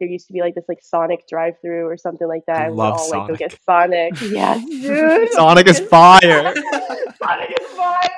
there 0.00 0.08
used 0.08 0.26
to 0.26 0.32
be 0.32 0.40
like 0.40 0.54
this 0.54 0.64
like 0.68 0.80
Sonic 0.82 1.26
drive 1.28 1.54
through 1.60 1.86
or 1.86 1.96
something 1.96 2.26
like 2.26 2.42
that. 2.46 2.56
I 2.58 2.66
and 2.66 2.76
love 2.76 2.94
we'd 2.94 3.14
all 3.14 3.20
like 3.20 3.28
go 3.28 3.36
get 3.36 3.58
Sonic. 3.64 4.20
Yes, 4.22 4.64
dude. 4.68 5.32
Sonic 5.32 5.66
is 5.68 5.80
fire. 5.80 6.20
Sonic 7.22 7.50
is 7.60 7.68
fire. 7.76 8.10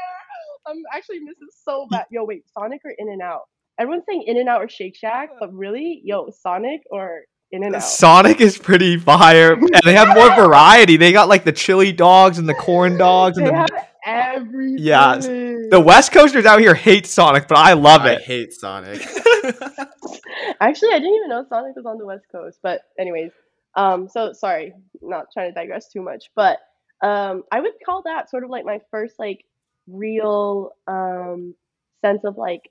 I'm 0.67 0.83
actually 0.93 1.21
missing 1.21 1.49
so 1.65 1.87
bad. 1.91 2.07
Yo, 2.11 2.25
wait, 2.25 2.45
Sonic 2.59 2.81
or 2.85 2.93
In 2.97 3.09
and 3.09 3.23
Out? 3.23 3.43
Everyone's 3.79 4.05
saying 4.09 4.25
In 4.27 4.37
and 4.39 4.49
Out 4.49 4.63
or 4.63 4.69
Shake 4.69 4.97
Shack, 4.97 5.31
but 5.39 5.53
really, 5.53 6.01
yo, 6.05 6.31
Sonic 6.31 6.81
or 6.91 7.21
In 7.53 7.63
and 7.63 7.77
Out? 7.77 7.83
Sonic 7.83 8.41
is 8.41 8.57
pretty 8.59 8.97
fire, 8.97 9.53
and 9.53 9.81
they 9.85 9.95
have 9.95 10.17
more 10.17 10.35
variety. 10.47 10.97
They 10.97 11.13
got 11.13 11.29
like 11.29 11.45
the 11.45 11.53
chili 11.53 11.93
dogs 11.93 12.39
and 12.39 12.49
the 12.49 12.55
corn 12.55 12.97
dogs, 12.97 13.37
and 13.39 13.47
They 13.47 13.51
the 13.51 13.57
have 13.57 13.71
everything. 14.07 14.79
Yeah, 14.79 15.17
the 15.17 15.83
West 15.85 16.13
Coasters 16.13 16.47
out 16.47 16.61
here 16.61 16.75
hate 16.75 17.07
Sonic, 17.07 17.49
but 17.49 17.59
I 17.59 17.75
love 17.75 18.03
I 18.03 18.13
it. 18.13 18.23
hate 18.23 18.53
Sonic. 18.55 19.03
Actually, 20.61 20.93
I 20.93 20.99
didn't 20.99 21.15
even 21.15 21.29
know 21.29 21.45
Sonic 21.49 21.77
was 21.77 21.87
on 21.87 21.99
the 21.99 22.07
West 22.07 22.25
Coast. 22.33 22.61
But 22.63 22.83
anyways, 22.99 23.33
um, 23.75 24.09
so 24.09 24.33
sorry, 24.33 24.73
not 25.03 25.27
trying 25.33 25.51
to 25.51 25.55
digress 25.55 25.89
too 25.89 26.01
much, 26.03 26.31
but 26.35 26.59
um, 27.03 27.43
I 27.53 27.61
would 27.61 27.73
call 27.85 28.03
that 28.03 28.31
sort 28.31 28.45
of 28.45 28.51
like 28.51 28.65
my 28.65 28.81
first 28.91 29.19
like 29.19 29.45
real 29.89 30.71
um 30.89 31.55
sense 32.03 32.25
of 32.25 32.37
like 32.37 32.71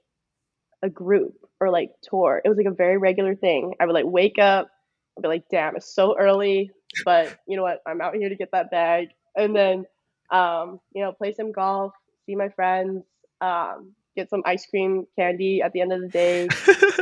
a 0.81 0.89
group 0.89 1.36
or 1.59 1.69
like 1.69 1.91
tour. 2.01 2.41
It 2.43 2.49
was 2.49 2.57
like 2.57 2.67
a 2.67 2.71
very 2.71 2.97
regular 2.97 3.36
thing. 3.36 3.73
I 3.79 3.86
would 3.86 3.93
like 3.93 4.05
wake 4.05 4.39
up, 4.39 4.69
I'd 5.17 5.21
be 5.21 5.27
like, 5.27 5.45
damn, 5.49 5.75
it's 5.75 5.93
so 5.93 6.17
early, 6.17 6.71
but 7.05 7.38
you 7.47 7.55
know 7.57 7.63
what? 7.63 7.81
I'm 7.86 8.01
out 8.01 8.15
here 8.15 8.29
to 8.29 8.36
get 8.36 8.51
that 8.51 8.71
bag, 8.71 9.09
and 9.36 9.55
then 9.55 9.86
um, 10.32 10.80
you 10.93 11.01
know, 11.03 11.11
play 11.11 11.34
some 11.34 11.51
golf, 11.51 11.93
see 12.26 12.36
my 12.36 12.49
friends, 12.49 13.03
um, 13.41 13.91
get 14.15 14.30
some 14.30 14.41
ice 14.45 14.65
cream, 14.65 15.05
candy 15.17 15.61
at 15.61 15.73
the 15.73 15.82
end 15.82 15.93
of 15.93 16.01
the 16.01 16.07
day. 16.09 16.47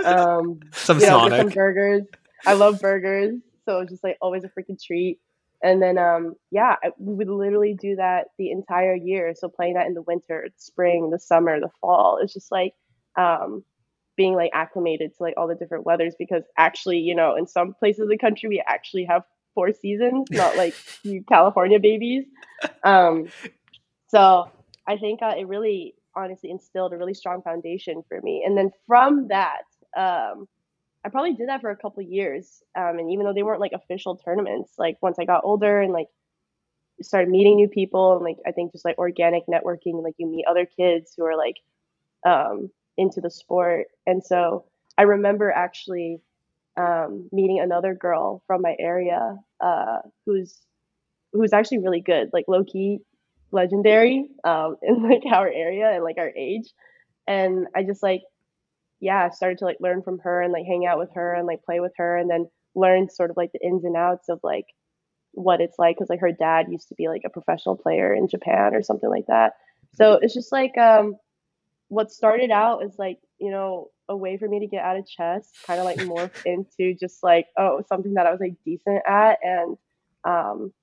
Um, 0.06 0.60
Some 0.74 1.00
you 1.00 1.06
know, 1.06 1.30
some 1.30 1.50
burgers. 1.50 2.04
I 2.46 2.54
love 2.54 2.82
burgers, 2.82 3.36
so 3.66 3.78
it 3.78 3.82
was 3.82 3.90
just 3.90 4.04
like 4.04 4.18
always 4.22 4.44
a 4.44 4.50
freaking 4.50 4.78
treat. 4.82 5.20
And 5.64 5.82
then, 5.82 5.98
um, 5.98 6.36
yeah, 6.52 6.76
I- 6.84 6.92
we 6.98 7.14
would 7.14 7.30
literally 7.30 7.74
do 7.74 7.96
that 7.96 8.28
the 8.38 8.52
entire 8.52 8.96
year. 8.96 9.34
So 9.34 9.48
playing 9.48 9.76
that 9.76 9.88
in 9.88 9.94
the 9.94 10.02
winter, 10.02 10.50
spring, 10.58 11.10
the 11.10 11.20
summer, 11.20 11.58
the 11.62 11.70
fall. 11.80 12.20
It's 12.22 12.34
just 12.34 12.52
like 12.52 12.74
um, 13.18 13.64
being 14.18 14.34
like 14.36 14.52
acclimated 14.54 15.16
to 15.16 15.24
like 15.24 15.36
all 15.38 15.48
the 15.48 15.56
different 15.56 15.86
weathers. 15.86 16.16
Because 16.20 16.44
actually, 16.58 16.98
you 17.00 17.16
know, 17.16 17.36
in 17.38 17.48
some 17.48 17.74
places 17.74 18.02
of 18.02 18.10
the 18.10 18.18
country, 18.18 18.50
we 18.50 18.62
actually 18.68 19.06
have 19.06 19.24
four 19.54 19.72
seasons, 19.74 20.28
not 20.32 20.58
like 20.58 20.76
you 21.04 21.24
California 21.24 21.80
babies. 21.80 22.26
Um, 22.84 23.28
so 24.08 24.50
I 24.88 24.98
think 24.98 25.22
uh, 25.22 25.34
it 25.38 25.48
really 25.48 25.96
honestly 26.16 26.52
instilled 26.52 26.94
a 26.94 26.98
really 26.98 27.14
strong 27.14 27.42
foundation 27.42 28.04
for 28.08 28.22
me. 28.22 28.44
And 28.46 28.58
then 28.58 28.72
from 28.88 29.30
that, 29.30 29.64
um, 29.98 30.48
I 31.06 31.10
probably 31.10 31.34
did 31.34 31.50
that 31.50 31.62
for 31.62 31.70
a 31.70 31.76
couple 31.78 32.02
years. 32.04 32.62
Um, 32.78 33.00
and 33.00 33.12
even 33.12 33.26
though 33.26 33.34
they 33.34 33.44
weren't 33.44 33.60
like 33.60 33.74
official 33.74 34.16
tournaments, 34.16 34.74
like 34.78 34.98
once 35.02 35.18
I 35.20 35.26
got 35.26 35.44
older 35.44 35.82
and 35.82 35.92
like 35.92 36.08
started 37.02 37.30
meeting 37.30 37.56
new 37.56 37.68
people 37.68 38.16
and 38.16 38.24
like 38.24 38.38
I 38.48 38.52
think 38.52 38.72
just 38.72 38.86
like 38.86 38.98
organic 38.98 39.44
networking, 39.48 40.02
like 40.04 40.16
you 40.18 40.28
meet 40.28 40.46
other 40.50 40.66
kids 40.66 41.14
who 41.18 41.26
are 41.26 41.38
like 41.38 41.56
um, 42.26 42.70
into 42.98 43.20
the 43.20 43.32
sport. 43.32 43.88
And 44.06 44.24
so 44.24 44.66
I 44.98 45.04
remember 45.04 45.52
actually 45.52 46.22
um, 46.78 47.30
meeting 47.32 47.60
another 47.60 47.94
girl 47.94 48.44
from 48.48 48.62
my 48.62 48.76
area 48.80 49.38
uh, 49.62 50.00
who's 50.26 50.60
who's 51.32 51.54
actually 51.54 51.80
really 51.80 52.02
good, 52.02 52.30
like 52.34 52.46
low 52.48 52.64
key 52.64 53.00
legendary 53.52 54.28
um, 54.44 54.78
in 54.84 55.04
like 55.04 55.24
our 55.32 55.48
area 55.48 55.92
and 55.92 56.04
like 56.04 56.18
our 56.18 56.32
age. 56.36 56.70
And 57.28 57.68
I 57.76 57.84
just 57.84 58.04
like 58.04 58.22
yeah, 59.04 59.30
started 59.32 59.58
to 59.58 59.66
like 59.66 59.78
learn 59.82 60.02
from 60.02 60.20
her 60.20 60.42
and 60.42 60.54
like 60.54 60.66
hang 60.66 60.86
out 60.86 60.98
with 60.98 61.10
her 61.14 61.34
and 61.34 61.46
like 61.46 61.62
play 61.66 61.82
with 61.82 61.92
her 61.98 62.16
and 62.18 62.30
then 62.30 62.48
learn 62.74 63.10
sort 63.10 63.30
of 63.30 63.36
like 63.36 63.52
the 63.52 63.60
ins 63.62 63.84
and 63.84 63.98
outs 63.98 64.30
of 64.30 64.40
like 64.44 64.66
what 65.34 65.60
it's 65.60 65.78
like 65.78 65.98
because 65.98 66.10
like 66.10 66.22
her 66.22 66.32
dad 66.32 66.68
used 66.70 66.88
to 66.88 66.96
be 66.96 67.10
like 67.10 67.24
a 67.26 67.30
professional 67.30 67.76
player 67.76 68.14
in 68.14 68.30
Japan 68.30 68.74
or 68.74 68.82
something 68.82 69.10
like 69.10 69.26
that. 69.28 69.54
So 69.96 70.14
it's 70.22 70.34
just 70.34 70.54
like 70.54 70.78
um 70.78 71.16
what 71.90 72.12
started 72.12 72.50
out 72.50 72.84
is 72.86 72.96
like, 72.98 73.20
you 73.40 73.52
know, 73.52 73.90
a 74.10 74.16
way 74.16 74.38
for 74.38 74.48
me 74.48 74.60
to 74.60 74.68
get 74.68 74.84
out 74.84 74.98
of 74.98 75.08
chess, 75.08 75.52
kind 75.66 75.80
of 75.80 75.86
like 75.86 76.00
morph 76.00 76.32
into 76.46 76.94
just 76.94 77.24
like, 77.24 77.48
oh, 77.58 77.84
something 77.88 78.14
that 78.16 78.28
I 78.28 78.32
was 78.32 78.40
like 78.40 78.56
decent 78.66 79.02
at. 79.08 79.40
And 79.44 79.78
um, 80.24 80.74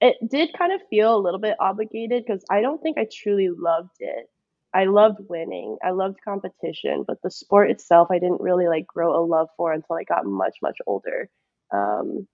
it 0.00 0.16
did 0.28 0.52
kind 0.56 0.72
of 0.72 0.80
feel 0.90 1.16
a 1.16 1.20
little 1.20 1.40
bit 1.40 1.56
obligated 1.60 2.24
because 2.26 2.44
I 2.50 2.60
don't 2.60 2.82
think 2.82 2.98
I 2.98 3.06
truly 3.10 3.48
loved 3.48 3.96
it. 4.00 4.28
I 4.74 4.84
loved 4.84 5.18
winning, 5.28 5.76
I 5.84 5.90
loved 5.90 6.18
competition, 6.24 7.04
but 7.06 7.18
the 7.22 7.30
sport 7.30 7.70
itself, 7.70 8.08
I 8.10 8.18
didn't 8.18 8.40
really 8.40 8.68
like 8.68 8.86
grow 8.86 9.14
a 9.14 9.24
love 9.24 9.48
for 9.56 9.70
until 9.70 9.96
I 9.96 10.04
got 10.04 10.24
much, 10.24 10.56
much 10.62 10.78
older. 10.86 11.28
Um, 11.70 12.26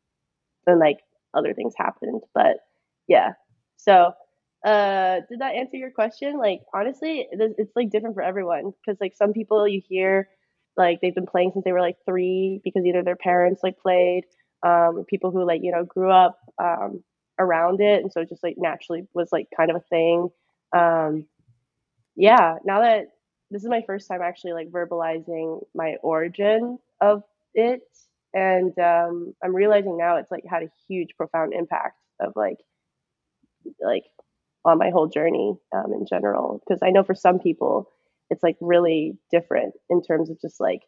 and 0.67 0.79
like 0.79 0.99
other 1.35 1.55
things 1.55 1.75
happened. 1.77 2.23
But 2.35 2.59
yeah, 3.09 3.33
so 3.77 4.13
uh 4.65 5.21
did 5.29 5.41
that 5.41 5.55
answer 5.55 5.77
your 5.77 5.91
question? 5.91 6.39
Like 6.39 6.61
honestly 6.75 7.27
it's, 7.31 7.73
like 7.77 7.91
different 7.91 8.15
for 8.15 8.23
everyone 8.23 8.73
because 8.85 9.01
like 9.01 9.15
some 9.17 9.33
people 9.33 9.67
you 9.69 9.81
hear 9.89 10.29
like 10.77 11.01
they've 11.01 11.15
been 11.15 11.27
playing 11.27 11.53
since 11.53 11.65
they 11.65 11.73
were 11.73 11.81
like 11.81 11.97
three 12.07 12.61
because 12.65 12.85
either 12.85 13.03
their 13.03 13.17
parents 13.17 13.61
like 13.63 13.79
played 13.79 14.25
um 14.65 15.05
people 15.09 15.31
who 15.31 15.47
like 15.47 15.61
you 15.63 15.71
know 15.71 15.85
grew 15.85 16.11
up 16.11 16.39
um 16.63 17.03
around 17.39 17.81
it 17.81 18.03
and 18.03 18.13
so 18.13 18.21
it 18.21 18.29
just 18.29 18.43
like 18.43 18.57
naturally 18.59 19.07
was 19.15 19.29
like 19.33 19.47
kind 19.57 19.71
of 19.71 19.77
a 19.77 19.85
thing. 19.91 20.29
Um 20.73 21.27
yeah 22.17 22.57
now 22.65 22.81
that 22.81 23.07
this 23.51 23.63
is 23.63 23.69
my 23.69 23.83
first 23.87 24.09
time 24.09 24.21
actually 24.23 24.53
like 24.53 24.71
verbalizing 24.71 25.65
my 25.75 25.95
origin 26.03 26.79
of 27.01 27.23
it 27.55 27.83
and 28.35 28.77
um 28.79 29.35
i'm 29.43 29.55
realizing 29.55 29.97
now 29.97 30.17
it's 30.17 30.31
like 30.31 30.45
had 30.49 30.63
a 30.63 30.71
huge 30.89 31.11
profound 31.17 31.55
impact 31.55 31.97
of 32.21 32.33
like 32.37 32.59
like 33.81 34.05
on 34.65 34.79
my 34.79 34.91
whole 34.91 35.09
journey 35.09 35.57
um, 35.75 35.93
in 35.93 36.07
general. 36.07 36.61
Because 36.67 36.81
I 36.83 36.91
know 36.91 37.03
for 37.03 37.15
some 37.15 37.39
people, 37.39 37.91
it's 38.31 38.43
like 38.43 38.57
really 38.61 39.19
different 39.31 39.75
in 39.89 40.03
terms 40.03 40.31
of 40.31 40.41
just 40.41 40.61
like, 40.61 40.83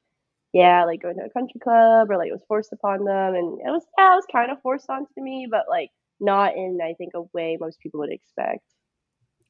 yeah, 0.53 0.85
like 0.85 1.03
going 1.03 1.17
to 1.17 1.25
a 1.25 1.31
country 1.31 1.61
club 1.61 2.11
or 2.11 2.17
like 2.17 2.29
it 2.29 2.33
was 2.33 2.45
forced 2.49 2.73
upon 2.73 3.05
them. 3.05 3.35
And 3.35 3.61
it 3.61 3.71
was, 3.71 3.85
yeah, 3.99 4.13
it 4.13 4.17
was 4.17 4.27
kind 4.31 4.51
of 4.51 4.61
forced 4.63 4.91
onto 4.91 5.09
me, 5.19 5.47
but 5.51 5.67
like 5.69 5.91
not 6.21 6.57
in, 6.57 6.79
I 6.83 6.95
think, 6.95 7.13
a 7.15 7.23
way 7.33 7.57
most 7.59 7.81
people 7.81 8.01
would 8.01 8.13
expect. 8.13 8.65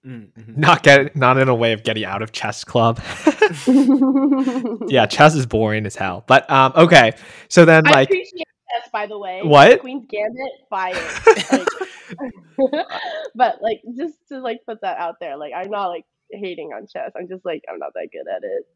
Mm-hmm. 0.07 0.59
Not 0.59 0.83
get 0.83 1.15
not 1.15 1.37
in 1.37 1.49
a 1.49 1.55
way 1.55 1.75
of 1.75 1.83
getting 1.83 2.07
out 2.07 2.23
of 2.23 2.33
chess 2.33 2.65
club. 2.65 3.01
yeah, 4.89 5.05
chess 5.05 5.35
is 5.35 5.45
boring 5.45 5.85
as 5.85 5.95
hell. 5.95 6.25
But 6.27 6.51
um, 6.51 6.73
okay. 6.75 7.13
So 7.49 7.67
then, 7.67 7.87
I 7.87 7.91
like, 7.91 8.11
by 8.93 9.07
the 9.07 9.19
way. 9.19 9.41
What? 9.43 9.81
Queen's 9.81 10.07
Gambit, 10.07 10.53
fire. 10.69 10.95
like, 11.53 11.67
but 13.35 13.63
like, 13.63 13.83
just 13.97 14.17
to 14.29 14.41
like 14.41 14.61
put 14.67 14.81
that 14.83 14.99
out 14.99 15.17
there, 15.21 15.37
like, 15.37 15.53
I'm 15.57 15.71
not 15.71 15.89
like 15.89 16.05
hating 16.31 16.71
on 16.75 16.87
chess. 16.87 17.13
I'm 17.17 17.29
just 17.29 17.45
like, 17.45 17.63
I'm 17.71 17.79
not 17.79 17.93
that 17.95 18.09
good 18.13 18.31
at 18.31 18.43
it. 18.43 18.67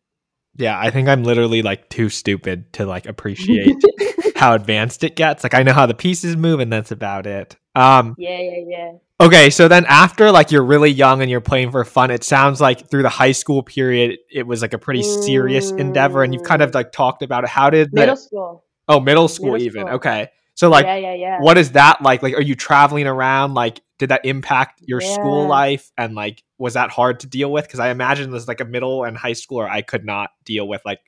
Yeah, 0.56 0.78
I 0.78 0.90
think 0.90 1.08
I'm 1.08 1.24
literally 1.24 1.62
like 1.62 1.88
too 1.88 2.08
stupid 2.08 2.72
to 2.74 2.86
like 2.86 3.06
appreciate 3.06 3.76
how 4.36 4.54
advanced 4.54 5.02
it 5.02 5.16
gets. 5.16 5.42
Like 5.42 5.54
I 5.54 5.62
know 5.62 5.72
how 5.72 5.86
the 5.86 5.94
pieces 5.94 6.36
move 6.36 6.60
and 6.60 6.72
that's 6.72 6.92
about 6.92 7.26
it. 7.26 7.56
Um 7.74 8.14
Yeah, 8.18 8.38
yeah, 8.38 8.64
yeah. 8.68 8.92
Okay, 9.20 9.50
so 9.50 9.68
then 9.68 9.84
after 9.86 10.30
like 10.30 10.52
you're 10.52 10.64
really 10.64 10.90
young 10.90 11.22
and 11.22 11.30
you're 11.30 11.40
playing 11.40 11.70
for 11.72 11.84
fun, 11.84 12.10
it 12.10 12.22
sounds 12.22 12.60
like 12.60 12.88
through 12.88 13.02
the 13.02 13.08
high 13.08 13.32
school 13.32 13.62
period 13.62 14.18
it 14.30 14.46
was 14.46 14.62
like 14.62 14.74
a 14.74 14.78
pretty 14.78 15.02
serious 15.02 15.72
mm. 15.72 15.80
endeavor 15.80 16.22
and 16.22 16.32
you've 16.32 16.44
kind 16.44 16.62
of 16.62 16.72
like 16.72 16.92
talked 16.92 17.22
about 17.22 17.42
it. 17.42 17.50
How 17.50 17.70
did 17.70 17.90
the, 17.90 18.00
middle 18.00 18.16
school? 18.16 18.64
Oh, 18.88 19.00
middle 19.00 19.28
school 19.28 19.52
middle 19.52 19.66
even. 19.66 19.82
School. 19.82 19.94
Okay. 19.96 20.28
So 20.54 20.68
like 20.68 20.86
yeah, 20.86 20.96
yeah, 20.96 21.14
yeah. 21.14 21.38
what 21.40 21.58
is 21.58 21.72
that 21.72 22.00
like? 22.02 22.22
Like 22.22 22.34
are 22.34 22.42
you 22.42 22.54
traveling 22.54 23.06
around? 23.06 23.54
Like 23.54 23.80
did 23.98 24.10
that 24.10 24.24
impact 24.24 24.82
your 24.86 25.02
yeah. 25.02 25.14
school 25.14 25.46
life 25.46 25.90
and 25.98 26.14
like 26.14 26.42
was 26.58 26.74
that 26.74 26.90
hard 26.90 27.20
to 27.20 27.26
deal 27.26 27.50
with? 27.50 27.68
Cuz 27.68 27.80
I 27.80 27.90
imagine 27.90 28.32
as 28.34 28.46
like 28.46 28.60
a 28.60 28.64
middle 28.64 29.04
and 29.04 29.16
high 29.16 29.32
schooler 29.32 29.68
I 29.68 29.82
could 29.82 30.04
not 30.04 30.30
deal 30.44 30.68
with 30.68 30.82
like 30.84 31.00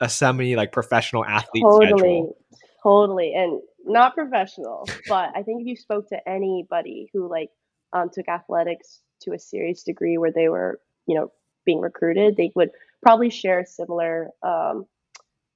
a 0.00 0.08
semi 0.08 0.56
like 0.56 0.72
professional 0.72 1.24
athlete 1.24 1.64
totally, 1.64 1.88
schedule. 1.88 2.36
Totally. 2.82 3.34
And 3.34 3.60
not 3.84 4.14
professional, 4.14 4.86
but 5.08 5.30
I 5.34 5.42
think 5.42 5.62
if 5.62 5.66
you 5.66 5.76
spoke 5.76 6.08
to 6.08 6.28
anybody 6.28 7.10
who 7.12 7.28
like 7.28 7.50
um, 7.92 8.10
took 8.12 8.28
athletics 8.28 9.00
to 9.22 9.32
a 9.32 9.38
serious 9.38 9.82
degree 9.82 10.18
where 10.18 10.32
they 10.32 10.48
were, 10.48 10.80
you 11.06 11.14
know, 11.14 11.32
being 11.64 11.80
recruited, 11.80 12.36
they 12.36 12.52
would 12.54 12.70
probably 13.02 13.30
share 13.30 13.60
a 13.60 13.66
similar 13.66 14.30
um, 14.42 14.86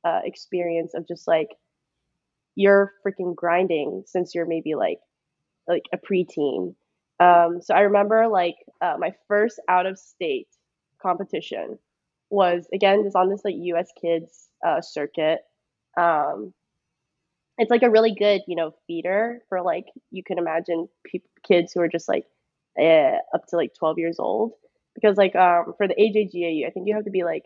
uh, 0.04 0.20
experience 0.24 0.94
of 0.94 1.06
just 1.08 1.26
like 1.28 1.48
you're 2.54 2.92
freaking 3.06 3.34
grinding 3.34 4.02
since 4.06 4.34
you're 4.34 4.46
maybe 4.46 4.74
like 4.74 4.98
like 5.68 5.84
a 5.92 5.98
preteen. 5.98 6.74
Um, 7.20 7.60
so 7.62 7.74
I 7.74 7.82
remember 7.82 8.28
like 8.28 8.56
uh, 8.80 8.96
my 8.98 9.12
first 9.28 9.60
out 9.68 9.86
of 9.86 9.98
state 9.98 10.48
competition 11.00 11.78
was 12.30 12.66
again 12.74 13.04
just 13.04 13.16
on 13.16 13.30
this 13.30 13.42
like 13.44 13.54
U.S. 13.58 13.90
Kids 14.00 14.48
uh, 14.66 14.80
circuit. 14.80 15.40
Um, 15.98 16.52
it's 17.58 17.70
like 17.70 17.82
a 17.82 17.90
really 17.90 18.14
good 18.18 18.40
you 18.46 18.56
know 18.56 18.72
feeder 18.86 19.40
for 19.48 19.62
like 19.62 19.86
you 20.10 20.22
can 20.24 20.38
imagine 20.38 20.88
pe- 21.10 21.20
kids 21.46 21.72
who 21.72 21.80
are 21.80 21.88
just 21.88 22.08
like 22.08 22.24
eh, 22.78 23.16
up 23.34 23.46
to 23.48 23.56
like 23.56 23.72
12 23.78 23.98
years 23.98 24.18
old 24.18 24.52
because 24.94 25.16
like 25.16 25.36
um, 25.36 25.74
for 25.76 25.86
the 25.86 25.94
AJGAU 25.94 26.66
I 26.66 26.70
think 26.70 26.88
you 26.88 26.94
have 26.94 27.04
to 27.04 27.10
be 27.10 27.24
like 27.24 27.44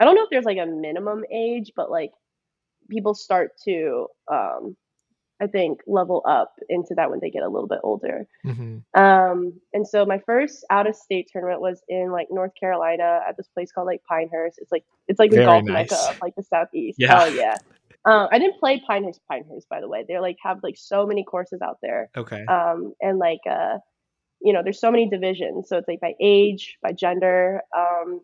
I 0.00 0.04
don't 0.04 0.14
know 0.14 0.24
if 0.24 0.30
there's 0.30 0.44
like 0.44 0.58
a 0.58 0.66
minimum 0.66 1.24
age, 1.32 1.72
but 1.76 1.90
like 1.90 2.10
people 2.88 3.14
start 3.14 3.52
to 3.64 4.06
um 4.32 4.76
I 5.42 5.46
think 5.46 5.80
level 5.86 6.22
up 6.26 6.52
into 6.68 6.94
that 6.96 7.10
when 7.10 7.18
they 7.20 7.30
get 7.30 7.42
a 7.42 7.48
little 7.48 7.66
bit 7.66 7.78
older. 7.82 8.26
Mm-hmm. 8.44 9.00
Um, 9.00 9.54
and 9.72 9.88
so 9.88 10.04
my 10.04 10.18
first 10.26 10.66
out 10.68 10.86
of 10.86 10.94
state 10.94 11.30
tournament 11.32 11.62
was 11.62 11.82
in 11.88 12.12
like 12.12 12.28
North 12.30 12.52
Carolina 12.60 13.20
at 13.26 13.38
this 13.38 13.48
place 13.48 13.72
called 13.72 13.86
like 13.86 14.02
Pinehurst. 14.06 14.58
It's 14.58 14.70
like 14.70 14.84
it's 15.08 15.18
like 15.18 15.30
the 15.30 15.38
golf 15.38 15.64
nice. 15.64 15.90
mecca 15.90 16.10
of 16.10 16.20
like 16.20 16.34
the 16.34 16.42
southeast. 16.42 16.98
Yeah. 17.00 17.22
Oh 17.22 17.26
yeah. 17.26 17.56
Um, 18.04 18.28
I 18.30 18.38
didn't 18.38 18.60
play 18.60 18.82
Pinehurst 18.86 19.20
Pinehurst 19.30 19.68
by 19.70 19.80
the 19.80 19.88
way. 19.88 20.04
They're 20.06 20.20
like 20.20 20.36
have 20.42 20.60
like 20.62 20.76
so 20.76 21.06
many 21.06 21.24
courses 21.24 21.60
out 21.62 21.78
there. 21.82 22.10
Okay. 22.16 22.44
Um, 22.44 22.92
and 23.00 23.18
like 23.18 23.40
uh, 23.50 23.78
you 24.42 24.52
know, 24.52 24.62
there's 24.62 24.80
so 24.80 24.90
many 24.90 25.08
divisions. 25.08 25.70
So 25.70 25.78
it's 25.78 25.88
like 25.88 26.00
by 26.00 26.14
age, 26.20 26.76
by 26.82 26.92
gender. 26.92 27.62
Um, 27.76 28.20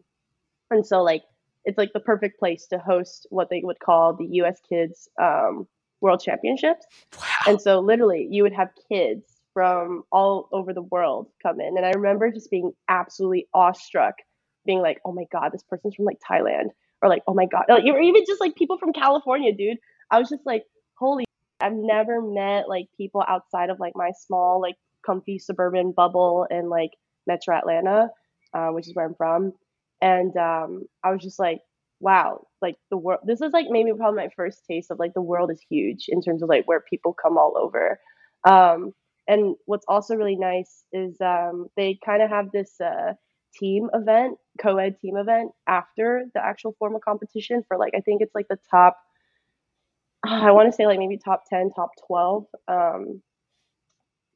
and 0.71 0.87
so 0.87 1.03
like 1.03 1.23
it's 1.67 1.77
like 1.77 1.93
the 1.93 2.01
perfect 2.01 2.39
place 2.39 2.67
to 2.69 2.79
host 2.79 3.27
what 3.31 3.51
they 3.51 3.61
would 3.63 3.81
call 3.81 4.15
the 4.15 4.27
U.S. 4.37 4.61
Kids 4.67 5.09
um, 5.21 5.67
World 6.01 6.23
Championships. 6.23 6.87
Wow. 7.19 7.25
And 7.49 7.61
so 7.61 7.81
literally, 7.81 8.29
you 8.31 8.45
would 8.45 8.55
have 8.55 8.71
kids 8.91 9.25
from 9.53 10.05
all 10.13 10.49
over 10.53 10.73
the 10.73 10.83
world 10.83 11.29
come 11.43 11.61
in, 11.61 11.77
and 11.77 11.85
I 11.85 11.91
remember 11.91 12.31
just 12.31 12.51
being 12.51 12.73
absolutely 12.89 13.49
awestruck, 13.53 14.15
being 14.65 14.81
like, 14.81 15.01
"Oh 15.05 15.13
my 15.13 15.25
god, 15.33 15.51
this 15.53 15.65
person's 15.69 15.97
from 15.97 16.05
like 16.05 16.19
Thailand," 16.29 16.71
or 17.03 17.09
like, 17.09 17.23
"Oh 17.27 17.35
my 17.35 17.47
god," 17.47 17.65
or 17.69 18.01
even 18.01 18.23
just 18.27 18.41
like 18.41 18.55
people 18.55 18.79
from 18.79 18.93
California, 18.93 19.53
dude. 19.53 19.79
I 20.11 20.19
was 20.19 20.31
just 20.31 20.47
like, 20.47 20.63
"Holy." 20.99 21.25
I've 21.59 21.73
never 21.73 22.21
met 22.21 22.69
like 22.69 22.87
people 22.99 23.25
outside 23.27 23.71
of 23.71 23.81
like 23.81 23.95
my 23.97 24.11
small 24.27 24.61
like 24.61 24.75
comfy 25.05 25.39
suburban 25.39 25.93
bubble 25.93 26.47
in 26.51 26.69
like 26.69 26.91
Metro 27.27 27.57
Atlanta, 27.57 28.11
uh, 28.53 28.69
which 28.69 28.87
is 28.87 28.95
where 28.95 29.07
I'm 29.07 29.15
from 29.15 29.55
and 30.01 30.37
um, 30.37 30.85
I 31.03 31.11
was 31.13 31.23
just 31.23 31.39
like, 31.39 31.61
wow, 32.01 32.47
like 32.61 32.77
the 32.91 32.97
world. 32.97 33.21
This 33.25 33.41
is 33.41 33.53
like 33.53 33.67
maybe 33.71 33.93
probably 33.97 34.25
my 34.25 34.31
first 34.37 34.65
taste 34.69 34.91
of 34.91 34.99
like 34.99 35.15
the 35.15 35.23
world 35.23 35.51
is 35.51 35.61
huge 35.69 36.07
in 36.09 36.21
terms 36.23 36.43
of 36.43 36.49
like 36.49 36.67
where 36.67 36.81
people 36.81 37.15
come 37.15 37.39
all 37.39 37.55
over. 37.57 37.99
Um, 38.47 38.93
and 39.29 39.57
what's 39.65 39.87
also 39.89 40.15
really 40.15 40.37
nice 40.37 40.85
is 40.93 41.17
um, 41.21 41.67
they 41.77 41.99
kind 42.05 42.23
of 42.23 42.31
have 42.31 42.53
this 42.53 42.81
uh, 42.81 43.15
team 43.59 43.89
event, 43.95 44.39
co-ed 44.61 44.99
team 45.01 45.17
event 45.17 45.53
after 45.67 46.27
the 46.35 46.45
actual 46.45 46.77
formal 46.79 47.01
competition 47.01 47.65
for 47.67 47.79
like 47.79 47.95
I 47.97 48.01
think 48.01 48.23
it's 48.23 48.35
like 48.35 48.49
the 48.49 48.59
top. 48.71 48.99
I 50.25 50.51
want 50.51 50.71
to 50.71 50.77
say 50.77 50.87
like 50.87 50.99
maybe 50.99 51.19
top 51.19 51.45
ten, 51.49 51.71
top 51.75 51.91
twelve 52.07 52.47
um, 52.69 53.23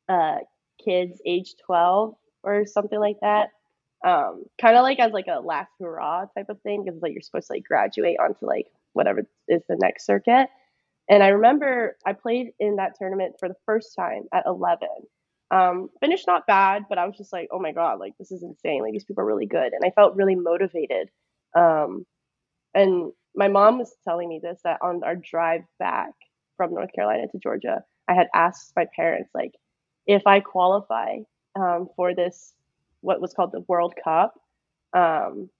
uh, 0.08 0.38
kids 0.82 1.20
age 1.26 1.54
twelve 1.64 2.14
or 2.42 2.64
something 2.66 2.98
like 2.98 3.16
that 3.20 3.50
um, 4.04 4.44
kind 4.60 4.76
of 4.76 4.82
like 4.82 4.98
as 5.00 5.12
like 5.12 5.26
a 5.28 5.40
last 5.40 5.72
hurrah 5.80 6.26
type 6.36 6.48
of 6.48 6.60
thing 6.62 6.84
because 6.84 7.00
like 7.02 7.12
you're 7.12 7.22
supposed 7.22 7.48
to 7.48 7.54
like 7.54 7.64
graduate 7.64 8.16
onto 8.20 8.46
like 8.46 8.66
whatever 8.94 9.22
is 9.48 9.62
the 9.68 9.76
next 9.76 10.06
circuit. 10.06 10.48
And 11.08 11.22
I 11.22 11.28
remember 11.28 11.96
I 12.06 12.12
played 12.14 12.52
in 12.60 12.76
that 12.76 12.94
tournament 12.98 13.36
for 13.38 13.48
the 13.48 13.56
first 13.66 13.94
time 13.96 14.24
at 14.32 14.44
11, 14.46 14.88
Um, 15.50 15.90
finished 16.00 16.26
not 16.26 16.46
bad, 16.46 16.84
but 16.88 16.98
I 16.98 17.06
was 17.06 17.16
just 17.16 17.32
like, 17.32 17.48
oh 17.52 17.58
my 17.58 17.72
god, 17.72 17.98
like 18.00 18.14
this 18.18 18.30
is 18.32 18.42
insane. 18.42 18.82
Like 18.82 18.92
these 18.92 19.04
people 19.04 19.22
are 19.22 19.26
really 19.26 19.46
good, 19.46 19.72
and 19.72 19.82
I 19.84 19.90
felt 19.90 20.16
really 20.16 20.36
motivated. 20.36 21.10
Um, 21.56 22.06
and 22.74 23.12
my 23.34 23.48
mom 23.48 23.78
was 23.78 23.94
telling 24.04 24.28
me 24.28 24.40
this 24.42 24.60
that 24.64 24.78
on 24.82 25.02
our 25.04 25.16
drive 25.16 25.62
back 25.78 26.12
from 26.56 26.74
North 26.74 26.92
Carolina 26.94 27.26
to 27.28 27.38
Georgia, 27.38 27.84
I 28.08 28.14
had 28.14 28.28
asked 28.34 28.72
my 28.76 28.86
parents 28.96 29.30
like 29.34 29.52
if 30.06 30.26
I 30.26 30.40
qualify 30.40 31.18
um, 31.58 31.88
for 31.96 32.14
this 32.14 32.54
what 33.00 33.20
was 33.20 33.34
called 33.34 33.52
the 33.52 33.64
World 33.68 33.94
Cup. 34.02 34.34
Um, 34.92 35.50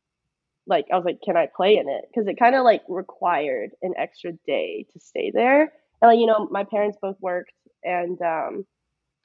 like 0.67 0.87
I 0.93 0.97
was 0.97 1.05
like, 1.05 1.19
can 1.25 1.37
I 1.37 1.49
play 1.55 1.77
in 1.77 1.89
it? 1.89 2.05
Because 2.09 2.29
it 2.29 2.39
kind 2.39 2.55
of 2.55 2.65
like 2.65 2.83
required 2.89 3.71
an 3.83 3.95
extra 3.99 4.33
day 4.47 4.87
to 4.93 5.01
stay 5.01 5.31
there. 5.33 5.63
And 6.03 6.11
like, 6.11 6.19
you 6.19 6.27
know, 6.27 6.49
my 6.51 6.65
parents 6.65 6.99
both 7.01 7.17
worked, 7.21 7.53
and 7.83 8.21
um, 8.23 8.65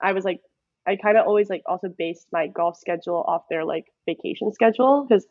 I 0.02 0.14
was 0.14 0.26
like, 0.26 0.42
I 0.88 0.96
kind 0.96 1.18
of 1.18 1.26
always 1.26 1.50
like 1.50 1.64
also 1.66 1.88
based 1.88 2.28
my 2.32 2.48
golf 2.48 2.78
schedule 2.78 3.24
off 3.28 3.44
their 3.50 3.66
like 3.66 3.86
vacation 4.06 4.52
schedule 4.54 5.06
because 5.08 5.26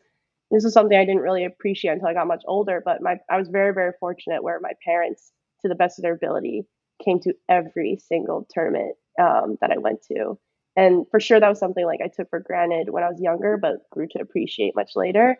this 0.51 0.65
is 0.65 0.73
something 0.73 0.97
I 0.97 1.05
didn't 1.05 1.21
really 1.21 1.45
appreciate 1.45 1.91
until 1.91 2.07
I 2.07 2.13
got 2.13 2.27
much 2.27 2.43
older. 2.47 2.81
But 2.83 3.01
my 3.01 3.17
I 3.29 3.37
was 3.37 3.49
very 3.49 3.73
very 3.73 3.91
fortunate 3.99 4.43
where 4.43 4.59
my 4.59 4.73
parents, 4.83 5.31
to 5.61 5.67
the 5.69 5.75
best 5.75 5.99
of 5.99 6.03
their 6.03 6.13
ability, 6.13 6.65
came 7.03 7.19
to 7.21 7.33
every 7.49 7.97
single 7.97 8.47
tournament 8.49 8.95
um, 9.19 9.57
that 9.61 9.71
I 9.71 9.77
went 9.77 10.03
to. 10.11 10.37
And 10.75 11.05
for 11.09 11.19
sure, 11.19 11.39
that 11.39 11.49
was 11.49 11.59
something 11.59 11.85
like 11.85 12.01
I 12.03 12.09
took 12.13 12.29
for 12.29 12.39
granted 12.39 12.89
when 12.89 13.03
I 13.03 13.09
was 13.09 13.21
younger, 13.21 13.57
but 13.57 13.89
grew 13.91 14.07
to 14.11 14.19
appreciate 14.19 14.75
much 14.75 14.91
later. 14.95 15.37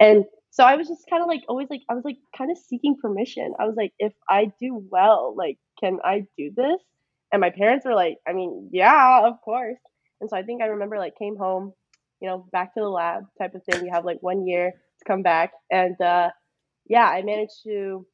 And 0.00 0.24
so 0.50 0.64
I 0.64 0.76
was 0.76 0.88
just 0.88 1.08
kind 1.10 1.22
of 1.22 1.28
like 1.28 1.42
always 1.48 1.68
like 1.70 1.82
I 1.90 1.94
was 1.94 2.04
like 2.04 2.16
kind 2.36 2.50
of 2.50 2.56
seeking 2.58 2.96
permission. 3.00 3.52
I 3.58 3.66
was 3.66 3.76
like, 3.76 3.92
if 3.98 4.12
I 4.28 4.50
do 4.60 4.82
well, 4.90 5.34
like, 5.36 5.58
can 5.80 5.98
I 6.04 6.26
do 6.38 6.50
this? 6.56 6.80
And 7.32 7.40
my 7.40 7.50
parents 7.50 7.84
were 7.84 7.94
like, 7.94 8.16
I 8.26 8.32
mean, 8.32 8.70
yeah, 8.72 9.26
of 9.26 9.34
course. 9.44 9.78
And 10.20 10.30
so 10.30 10.36
I 10.36 10.42
think 10.42 10.62
I 10.62 10.66
remember 10.66 10.98
like 10.98 11.16
came 11.18 11.36
home, 11.36 11.72
you 12.20 12.28
know, 12.28 12.46
back 12.52 12.74
to 12.74 12.80
the 12.80 12.88
lab 12.88 13.24
type 13.38 13.54
of 13.54 13.62
thing. 13.64 13.84
You 13.84 13.92
have 13.92 14.04
like 14.04 14.18
one 14.20 14.46
year 14.46 14.70
to 14.72 15.04
come 15.06 15.22
back, 15.22 15.52
and 15.70 16.00
uh, 16.00 16.30
yeah, 16.88 17.06
I 17.06 17.22
managed 17.22 17.62
to 17.64 18.06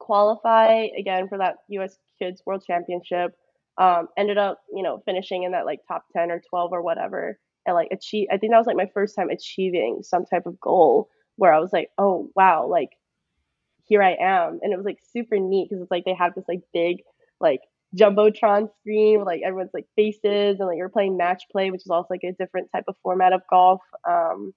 qualify 0.00 0.88
again 0.98 1.28
for 1.28 1.38
that 1.38 1.56
U.S. 1.68 1.96
Kids 2.20 2.42
World 2.44 2.64
Championship. 2.66 3.32
Um, 3.76 4.08
ended 4.16 4.38
up, 4.38 4.60
you 4.72 4.82
know, 4.82 5.02
finishing 5.04 5.42
in 5.42 5.52
that 5.52 5.66
like 5.66 5.80
top 5.88 6.04
10 6.16 6.30
or 6.30 6.40
12 6.48 6.72
or 6.72 6.82
whatever. 6.82 7.38
And 7.66 7.74
like 7.74 7.88
achieve, 7.90 8.28
I 8.30 8.36
think 8.36 8.52
that 8.52 8.58
was 8.58 8.66
like 8.66 8.76
my 8.76 8.90
first 8.94 9.16
time 9.16 9.30
achieving 9.30 10.00
some 10.02 10.26
type 10.26 10.46
of 10.46 10.60
goal 10.60 11.08
where 11.36 11.52
I 11.52 11.58
was 11.60 11.72
like, 11.72 11.90
oh, 11.98 12.30
wow, 12.36 12.66
like 12.68 12.90
here 13.86 14.02
I 14.02 14.16
am. 14.20 14.60
And 14.62 14.72
it 14.72 14.76
was 14.76 14.86
like 14.86 14.98
super 15.12 15.38
neat 15.38 15.68
because 15.68 15.82
it's 15.82 15.90
like 15.90 16.04
they 16.04 16.14
have 16.14 16.34
this 16.34 16.44
like 16.48 16.60
big, 16.72 16.98
like 17.40 17.60
jumbotron 17.96 18.68
screen 18.80 19.18
with 19.18 19.26
like 19.26 19.42
everyone's 19.44 19.74
like 19.74 19.86
faces 19.96 20.58
and 20.58 20.68
like 20.68 20.76
you're 20.78 20.88
playing 20.88 21.16
match 21.16 21.44
play, 21.52 21.70
which 21.70 21.82
is 21.82 21.90
also 21.90 22.08
like 22.10 22.24
a 22.24 22.32
different 22.32 22.68
type 22.72 22.84
of 22.88 22.96
format 23.02 23.32
of 23.32 23.42
golf 23.50 23.80
um, 24.08 24.52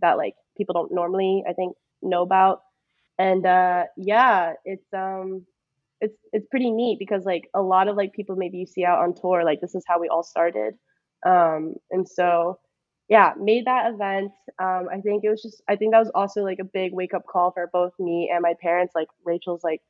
that 0.00 0.16
like 0.16 0.34
people 0.56 0.74
don't 0.74 0.92
normally, 0.92 1.44
I 1.48 1.52
think, 1.52 1.76
know 2.02 2.22
about. 2.22 2.62
And 3.18 3.44
uh, 3.44 3.84
yeah, 3.96 4.54
it's 4.64 4.86
um, 4.94 5.44
it's 6.00 6.16
it's 6.32 6.46
pretty 6.50 6.70
neat 6.70 6.98
because 6.98 7.24
like 7.24 7.48
a 7.54 7.62
lot 7.62 7.88
of 7.88 7.96
like 7.96 8.12
people 8.12 8.36
maybe 8.36 8.58
you 8.58 8.66
see 8.66 8.84
out 8.84 9.00
on 9.00 9.14
tour 9.14 9.44
like 9.44 9.60
this 9.60 9.74
is 9.74 9.84
how 9.86 10.00
we 10.00 10.08
all 10.08 10.22
started. 10.22 10.74
Um 11.26 11.74
and 11.90 12.08
so 12.08 12.58
yeah 13.08 13.32
made 13.38 13.66
that 13.66 13.92
event. 13.92 14.32
Um 14.62 14.88
i 14.92 15.00
think 15.00 15.24
it 15.24 15.30
was 15.30 15.42
just 15.42 15.62
i 15.68 15.76
think 15.76 15.92
that 15.92 15.98
was 15.98 16.10
also 16.14 16.42
like 16.42 16.58
a 16.60 16.64
big 16.64 16.92
wake 16.94 17.14
up 17.14 17.26
call 17.30 17.52
for 17.52 17.68
both 17.72 17.92
me 17.98 18.30
and 18.32 18.42
my 18.42 18.54
parents. 18.60 18.94
Like 18.94 19.08
rachel's 19.24 19.64
like 19.64 19.82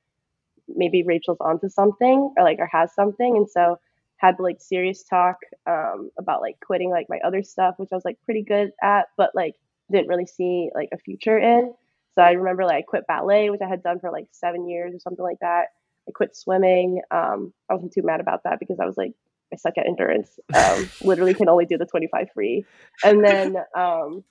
maybe 0.69 1.03
rachel's 1.03 1.41
onto 1.41 1.69
something 1.69 2.33
or 2.37 2.45
like 2.45 2.59
or 2.59 2.69
has 2.73 2.95
something. 2.95 3.37
And 3.37 3.49
so 3.49 3.79
had 4.17 4.37
the 4.39 4.43
like 4.43 4.61
serious 4.61 5.03
talk 5.05 5.37
um 5.67 6.11
about 6.19 6.43
like 6.43 6.57
quitting 6.65 6.91
like 6.91 7.07
my 7.09 7.19
other 7.25 7.43
stuff 7.43 7.75
which 7.79 7.89
i 7.93 7.95
was 7.95 8.05
like 8.05 8.19
pretty 8.25 8.43
good 8.43 8.71
at 8.83 9.07
but 9.17 9.31
like 9.35 9.55
didn't 9.91 10.09
really 10.09 10.27
see 10.27 10.71
like 10.75 10.91
a 10.93 10.99
future 10.99 11.39
in. 11.39 11.73
So 12.15 12.23
i 12.23 12.33
remember 12.33 12.65
like 12.65 12.77
i 12.77 12.83
quit 12.83 13.07
ballet 13.09 13.51
which 13.51 13.61
i 13.63 13.69
had 13.69 13.83
done 13.83 14.01
for 14.01 14.11
like 14.11 14.27
seven 14.33 14.69
years 14.69 14.95
or 14.95 14.99
something 15.01 15.25
like 15.25 15.39
that 15.41 15.67
I 16.09 16.13
quit 16.13 16.37
swimming. 16.37 17.03
Um, 17.11 17.53
I 17.69 17.75
wasn't 17.75 17.93
too 17.93 18.03
mad 18.03 18.21
about 18.21 18.45
that 18.45 18.59
because 18.59 18.79
I 18.81 18.87
was 18.87 18.97
like, 18.97 19.13
I 19.53 19.57
suck 19.57 19.79
at 19.79 19.87
endurance. 19.87 20.39
Um, 20.55 20.91
literally 21.03 21.35
can 21.35 21.49
only 21.49 21.67
do 21.67 21.79
the 21.79 21.87
25 21.87 22.29
free. 22.33 22.65
And 23.05 23.25
then 23.25 23.57
um, 23.77 24.25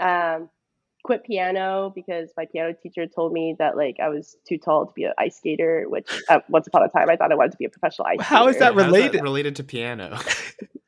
um, 0.00 0.48
quit 1.02 1.24
piano 1.24 1.92
because 1.94 2.30
my 2.36 2.46
piano 2.46 2.74
teacher 2.82 3.06
told 3.06 3.32
me 3.32 3.56
that 3.58 3.76
like 3.76 3.96
I 4.02 4.08
was 4.08 4.36
too 4.46 4.58
tall 4.58 4.86
to 4.86 4.92
be 4.92 5.04
an 5.04 5.12
ice 5.18 5.36
skater, 5.36 5.84
which 5.88 6.08
uh, 6.28 6.40
once 6.48 6.66
upon 6.66 6.82
a 6.82 6.88
time 6.88 7.08
I 7.10 7.16
thought 7.16 7.32
I 7.32 7.34
wanted 7.34 7.52
to 7.52 7.58
be 7.58 7.64
a 7.64 7.70
professional 7.70 8.06
ice 8.06 8.16
skater. 8.16 8.34
How 8.34 8.48
is 8.48 8.58
that 8.58 8.74
related? 8.74 9.12
That 9.12 9.22
related 9.22 9.56
to 9.56 9.64
piano. 9.64 10.18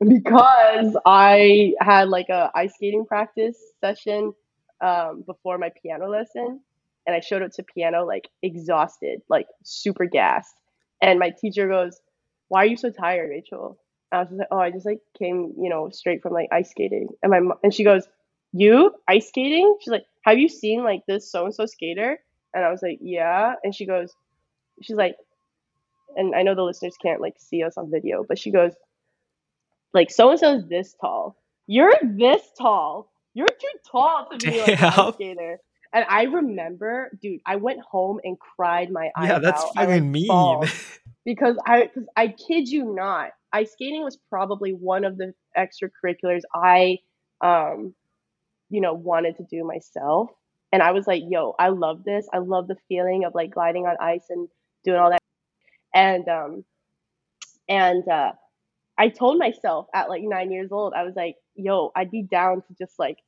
because 0.07 0.96
I 1.07 1.74
had 1.80 2.09
like 2.09 2.28
a 2.28 2.50
ice 2.55 2.74
skating 2.74 3.07
practice 3.07 3.57
session 3.80 4.32
um, 4.80 5.22
before 5.26 5.59
my 5.59 5.70
piano 5.80 6.09
lesson 6.09 6.61
and 7.07 7.16
I 7.16 7.20
showed 7.20 7.42
up 7.42 7.53
to 7.53 7.62
piano 7.62 8.05
like 8.05 8.28
exhausted, 8.42 9.20
like 9.28 9.46
super 9.64 10.07
gassed. 10.07 10.55
And 11.00 11.18
my 11.18 11.30
teacher 11.30 11.68
goes, 11.68 12.00
"Why 12.48 12.62
are 12.64 12.66
you 12.66 12.76
so 12.76 12.90
tired, 12.90 13.30
Rachel?" 13.30 13.78
And 14.11 14.18
I 14.18 14.22
was 14.22 14.28
just 14.28 14.38
like, 14.38 14.48
"Oh, 14.50 14.59
I 14.59 14.70
just 14.70 14.86
like 14.86 15.00
came, 15.18 15.55
you 15.59 15.70
know, 15.70 15.90
straight 15.90 16.22
from 16.22 16.32
like 16.32 16.48
ice 16.53 16.70
skating." 16.70 17.09
And 17.22 17.30
my 17.30 17.55
and 17.62 17.74
she 17.74 17.84
goes, 17.84 18.07
"You 18.53 18.94
ice 19.09 19.28
skating?" 19.28 19.76
She's 19.80 19.92
like, 19.92 20.05
"Have 20.24 20.38
you 20.38 20.48
seen 20.48 20.84
like 20.84 21.03
this 21.07 21.30
so 21.30 21.44
and 21.44 21.55
so 21.55 21.66
skater?" 21.66 22.18
And 22.55 22.64
I 22.64 22.70
was 22.70 22.82
like, 22.82 22.98
"Yeah." 23.00 23.55
And 23.64 23.74
she 23.74 23.86
goes, 23.86 24.14
she's 24.80 24.96
like, 24.96 25.16
and 26.16 26.34
I 26.34 26.42
know 26.42 26.55
the 26.55 26.62
listeners 26.62 26.96
can't 27.03 27.20
like 27.20 27.34
see 27.38 27.62
us 27.62 27.76
on 27.76 27.90
video, 27.90 28.24
but 28.26 28.38
she 28.38 28.50
goes, 28.50 28.72
like 29.94 30.11
so 30.11 30.30
and 30.30 30.38
so 30.38 30.57
is 30.57 30.66
this 30.68 30.94
tall. 31.00 31.36
You're 31.66 31.94
this 32.03 32.42
tall. 32.59 33.11
You're 33.34 33.46
too 33.46 33.78
tall 33.90 34.28
to 34.30 34.38
be 34.38 34.61
like 34.61 34.82
an 34.82 34.84
ice 34.84 35.14
skater. 35.14 35.59
And 35.93 36.07
I 36.09 36.24
remember, 36.24 37.11
dude, 37.20 37.40
I 37.47 37.57
went 37.57 37.80
home 37.80 38.18
and 38.24 38.38
cried 38.38 38.90
my 38.90 39.11
eyes 39.16 39.24
out. 39.24 39.28
yeah, 39.28 39.38
that's 39.38 39.62
out. 39.62 39.74
Fucking 39.74 40.11
mean. 40.11 40.28
because 41.24 41.57
I, 41.66 41.90
cause 41.95 42.07
I 42.16 42.28
kid 42.28 42.68
you 42.68 42.95
not, 42.95 43.30
ice 43.53 43.72
skating 43.72 44.03
was 44.03 44.18
probably 44.30 44.72
one 44.72 45.05
of 45.05 45.18
the 45.18 45.34
extracurriculars 45.57 46.40
I, 46.55 46.99
um, 47.43 47.95
you 48.70 48.80
know, 48.80 48.95
wanted 48.95 49.36
to 49.36 49.45
do 49.51 49.64
myself. 49.64 50.30
And 50.72 50.82
I 50.82 50.93
was 50.93 51.07
like, 51.07 51.22
yo, 51.28 51.55
I 51.59 51.68
love 51.68 52.05
this. 52.05 52.26
I 52.32 52.38
love 52.38 52.68
the 52.68 52.76
feeling 52.88 53.24
of 53.24 53.34
like 53.34 53.51
gliding 53.51 53.84
on 53.84 53.97
ice 54.01 54.24
and 54.30 54.49
doing 54.84 54.99
all 54.99 55.11
that. 55.11 55.20
And, 55.95 56.26
um, 56.28 56.64
and, 57.68 58.09
uh, 58.09 58.32
I 58.97 59.09
told 59.09 59.38
myself 59.38 59.88
at 59.95 60.09
like 60.09 60.22
nine 60.22 60.51
years 60.51 60.70
old, 60.70 60.93
I 60.95 61.03
was 61.03 61.14
like, 61.16 61.36
yo, 61.55 61.90
I'd 61.95 62.11
be 62.11 62.22
down 62.22 62.62
to 62.62 62.74
just 62.78 62.99
like 62.99 63.18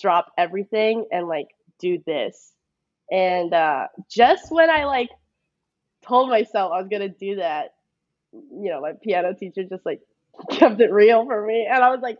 drop 0.00 0.32
everything 0.36 1.06
and 1.10 1.28
like 1.28 1.48
do 1.82 1.98
this. 2.06 2.52
And 3.10 3.52
uh, 3.52 3.88
just 4.08 4.50
when 4.50 4.70
I 4.70 4.84
like 4.84 5.10
told 6.06 6.30
myself 6.30 6.72
I 6.72 6.80
was 6.80 6.88
gonna 6.90 7.08
do 7.08 7.36
that, 7.36 7.74
you 8.32 8.70
know, 8.70 8.80
my 8.80 8.92
piano 9.02 9.34
teacher 9.34 9.64
just 9.68 9.84
like 9.84 10.00
kept 10.50 10.80
it 10.80 10.90
real 10.90 11.26
for 11.26 11.44
me, 11.46 11.68
and 11.70 11.82
I 11.82 11.90
was 11.90 12.00
like, 12.00 12.18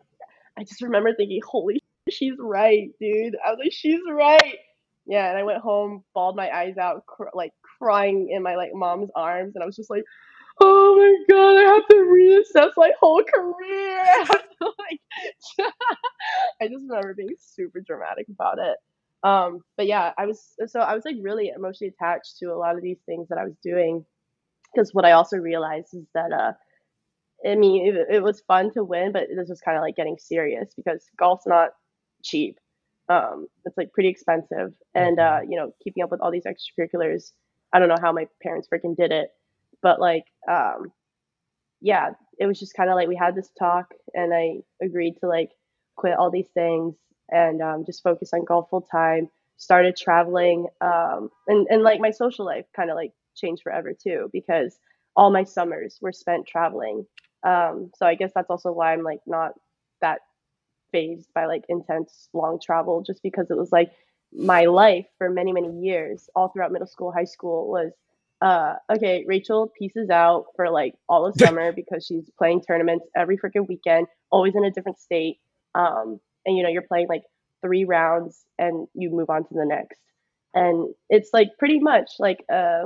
I 0.58 0.64
just 0.64 0.82
remember 0.82 1.14
thinking, 1.14 1.40
holy, 1.46 1.82
she's 2.10 2.34
right, 2.38 2.90
dude. 3.00 3.36
I 3.44 3.50
was 3.50 3.58
like, 3.62 3.72
she's 3.72 4.00
right. 4.10 4.58
Yeah, 5.06 5.28
and 5.30 5.38
I 5.38 5.42
went 5.42 5.60
home, 5.60 6.04
bawled 6.14 6.36
my 6.36 6.50
eyes 6.50 6.76
out, 6.76 7.06
cr- 7.06 7.34
like 7.34 7.52
crying 7.78 8.28
in 8.30 8.42
my 8.42 8.56
like 8.56 8.70
mom's 8.74 9.10
arms, 9.16 9.52
and 9.54 9.62
I 9.62 9.66
was 9.66 9.76
just 9.76 9.90
like, 9.90 10.04
oh 10.60 10.96
my 10.96 11.34
god, 11.34 11.56
I 11.56 11.74
have 11.74 11.88
to 11.88 11.96
reassess 11.96 12.70
my 12.76 12.92
whole 13.00 13.22
career. 13.22 14.04
I 14.06 14.24
to, 14.24 14.72
like, 14.78 15.72
I 16.60 16.68
just 16.68 16.84
remember 16.88 17.14
being 17.14 17.34
super 17.38 17.80
dramatic 17.80 18.26
about 18.28 18.58
it. 18.58 18.76
Um, 19.22 19.60
but 19.76 19.86
yeah, 19.86 20.12
I 20.18 20.26
was 20.26 20.54
so 20.66 20.80
I 20.80 20.94
was 20.94 21.04
like 21.04 21.16
really 21.20 21.52
emotionally 21.54 21.94
attached 21.96 22.38
to 22.38 22.46
a 22.46 22.58
lot 22.58 22.76
of 22.76 22.82
these 22.82 22.98
things 23.06 23.28
that 23.28 23.38
I 23.38 23.44
was 23.44 23.54
doing 23.62 24.04
because 24.74 24.92
what 24.92 25.04
I 25.04 25.12
also 25.12 25.36
realized 25.36 25.94
is 25.94 26.06
that 26.14 26.32
uh, 26.32 26.52
I 27.48 27.54
mean 27.54 27.86
it, 27.86 28.16
it 28.16 28.22
was 28.22 28.42
fun 28.48 28.72
to 28.72 28.82
win, 28.82 29.12
but 29.12 29.28
this 29.34 29.48
was 29.48 29.60
kind 29.60 29.76
of 29.76 29.82
like 29.82 29.96
getting 29.96 30.18
serious 30.18 30.72
because 30.76 31.04
golf's 31.18 31.46
not 31.46 31.70
cheap. 32.24 32.58
Um, 33.08 33.46
it's 33.64 33.76
like 33.76 33.92
pretty 33.92 34.08
expensive, 34.08 34.72
and 34.94 35.20
uh, 35.20 35.40
you 35.48 35.56
know, 35.56 35.72
keeping 35.84 36.02
up 36.02 36.10
with 36.10 36.20
all 36.20 36.30
these 36.30 36.44
extracurriculars. 36.44 37.32
I 37.72 37.78
don't 37.78 37.88
know 37.88 37.96
how 38.02 38.12
my 38.12 38.26
parents 38.42 38.68
freaking 38.72 38.96
did 38.96 39.12
it, 39.12 39.28
but 39.82 40.00
like, 40.00 40.24
um, 40.50 40.92
yeah, 41.80 42.10
it 42.38 42.46
was 42.46 42.60
just 42.60 42.74
kind 42.74 42.90
of 42.90 42.96
like 42.96 43.08
we 43.08 43.16
had 43.16 43.34
this 43.34 43.50
talk, 43.58 43.86
and 44.14 44.32
I 44.34 44.58
agreed 44.84 45.14
to 45.20 45.28
like 45.28 45.50
quit 45.96 46.16
all 46.18 46.30
these 46.30 46.48
things 46.54 46.94
and 47.30 47.62
um, 47.62 47.84
just 47.84 48.02
focus 48.02 48.30
on 48.32 48.44
golf 48.44 48.68
full 48.70 48.82
time. 48.82 49.28
Started 49.56 49.96
traveling, 49.96 50.66
um, 50.80 51.30
and 51.46 51.66
and 51.70 51.82
like 51.82 52.00
my 52.00 52.10
social 52.10 52.44
life 52.44 52.64
kind 52.74 52.90
of 52.90 52.96
like 52.96 53.12
changed 53.36 53.62
forever 53.62 53.92
too 53.92 54.28
because 54.32 54.78
all 55.16 55.30
my 55.30 55.44
summers 55.44 55.98
were 56.02 56.12
spent 56.12 56.46
traveling. 56.46 57.06
Um, 57.46 57.90
so 57.96 58.06
I 58.06 58.14
guess 58.14 58.32
that's 58.34 58.50
also 58.50 58.72
why 58.72 58.92
I'm 58.92 59.02
like 59.02 59.20
not 59.26 59.52
that 60.00 60.20
fazed 60.92 61.28
by 61.34 61.46
like 61.46 61.64
intense 61.68 62.28
long 62.32 62.58
travel, 62.62 63.02
just 63.02 63.22
because 63.22 63.50
it 63.50 63.56
was 63.56 63.72
like 63.72 63.92
my 64.32 64.64
life 64.66 65.06
for 65.18 65.30
many 65.30 65.52
many 65.52 65.70
years, 65.80 66.28
all 66.34 66.48
throughout 66.48 66.72
middle 66.72 66.86
school, 66.86 67.12
high 67.12 67.24
school 67.24 67.68
was 67.70 67.92
uh, 68.40 68.74
okay, 68.92 69.24
Rachel 69.26 69.72
pieces 69.78 70.10
out 70.10 70.46
for 70.56 70.68
like 70.70 70.94
all 71.08 71.26
of 71.26 71.34
summer 71.38 71.72
because 71.72 72.04
she's 72.04 72.28
playing 72.38 72.62
tournaments 72.62 73.06
every 73.16 73.38
freaking 73.38 73.68
weekend, 73.68 74.06
always 74.30 74.54
in 74.56 74.64
a 74.64 74.70
different 74.70 74.98
state. 74.98 75.38
Um, 75.74 76.20
and 76.44 76.56
you 76.56 76.62
know, 76.62 76.68
you're 76.68 76.82
playing 76.82 77.08
like 77.08 77.22
three 77.62 77.84
rounds 77.84 78.44
and 78.58 78.86
you 78.94 79.10
move 79.10 79.30
on 79.30 79.42
to 79.44 79.54
the 79.54 79.64
next. 79.64 80.00
And 80.54 80.94
it's 81.08 81.30
like 81.32 81.48
pretty 81.58 81.78
much 81.78 82.10
like 82.18 82.44
uh, 82.52 82.84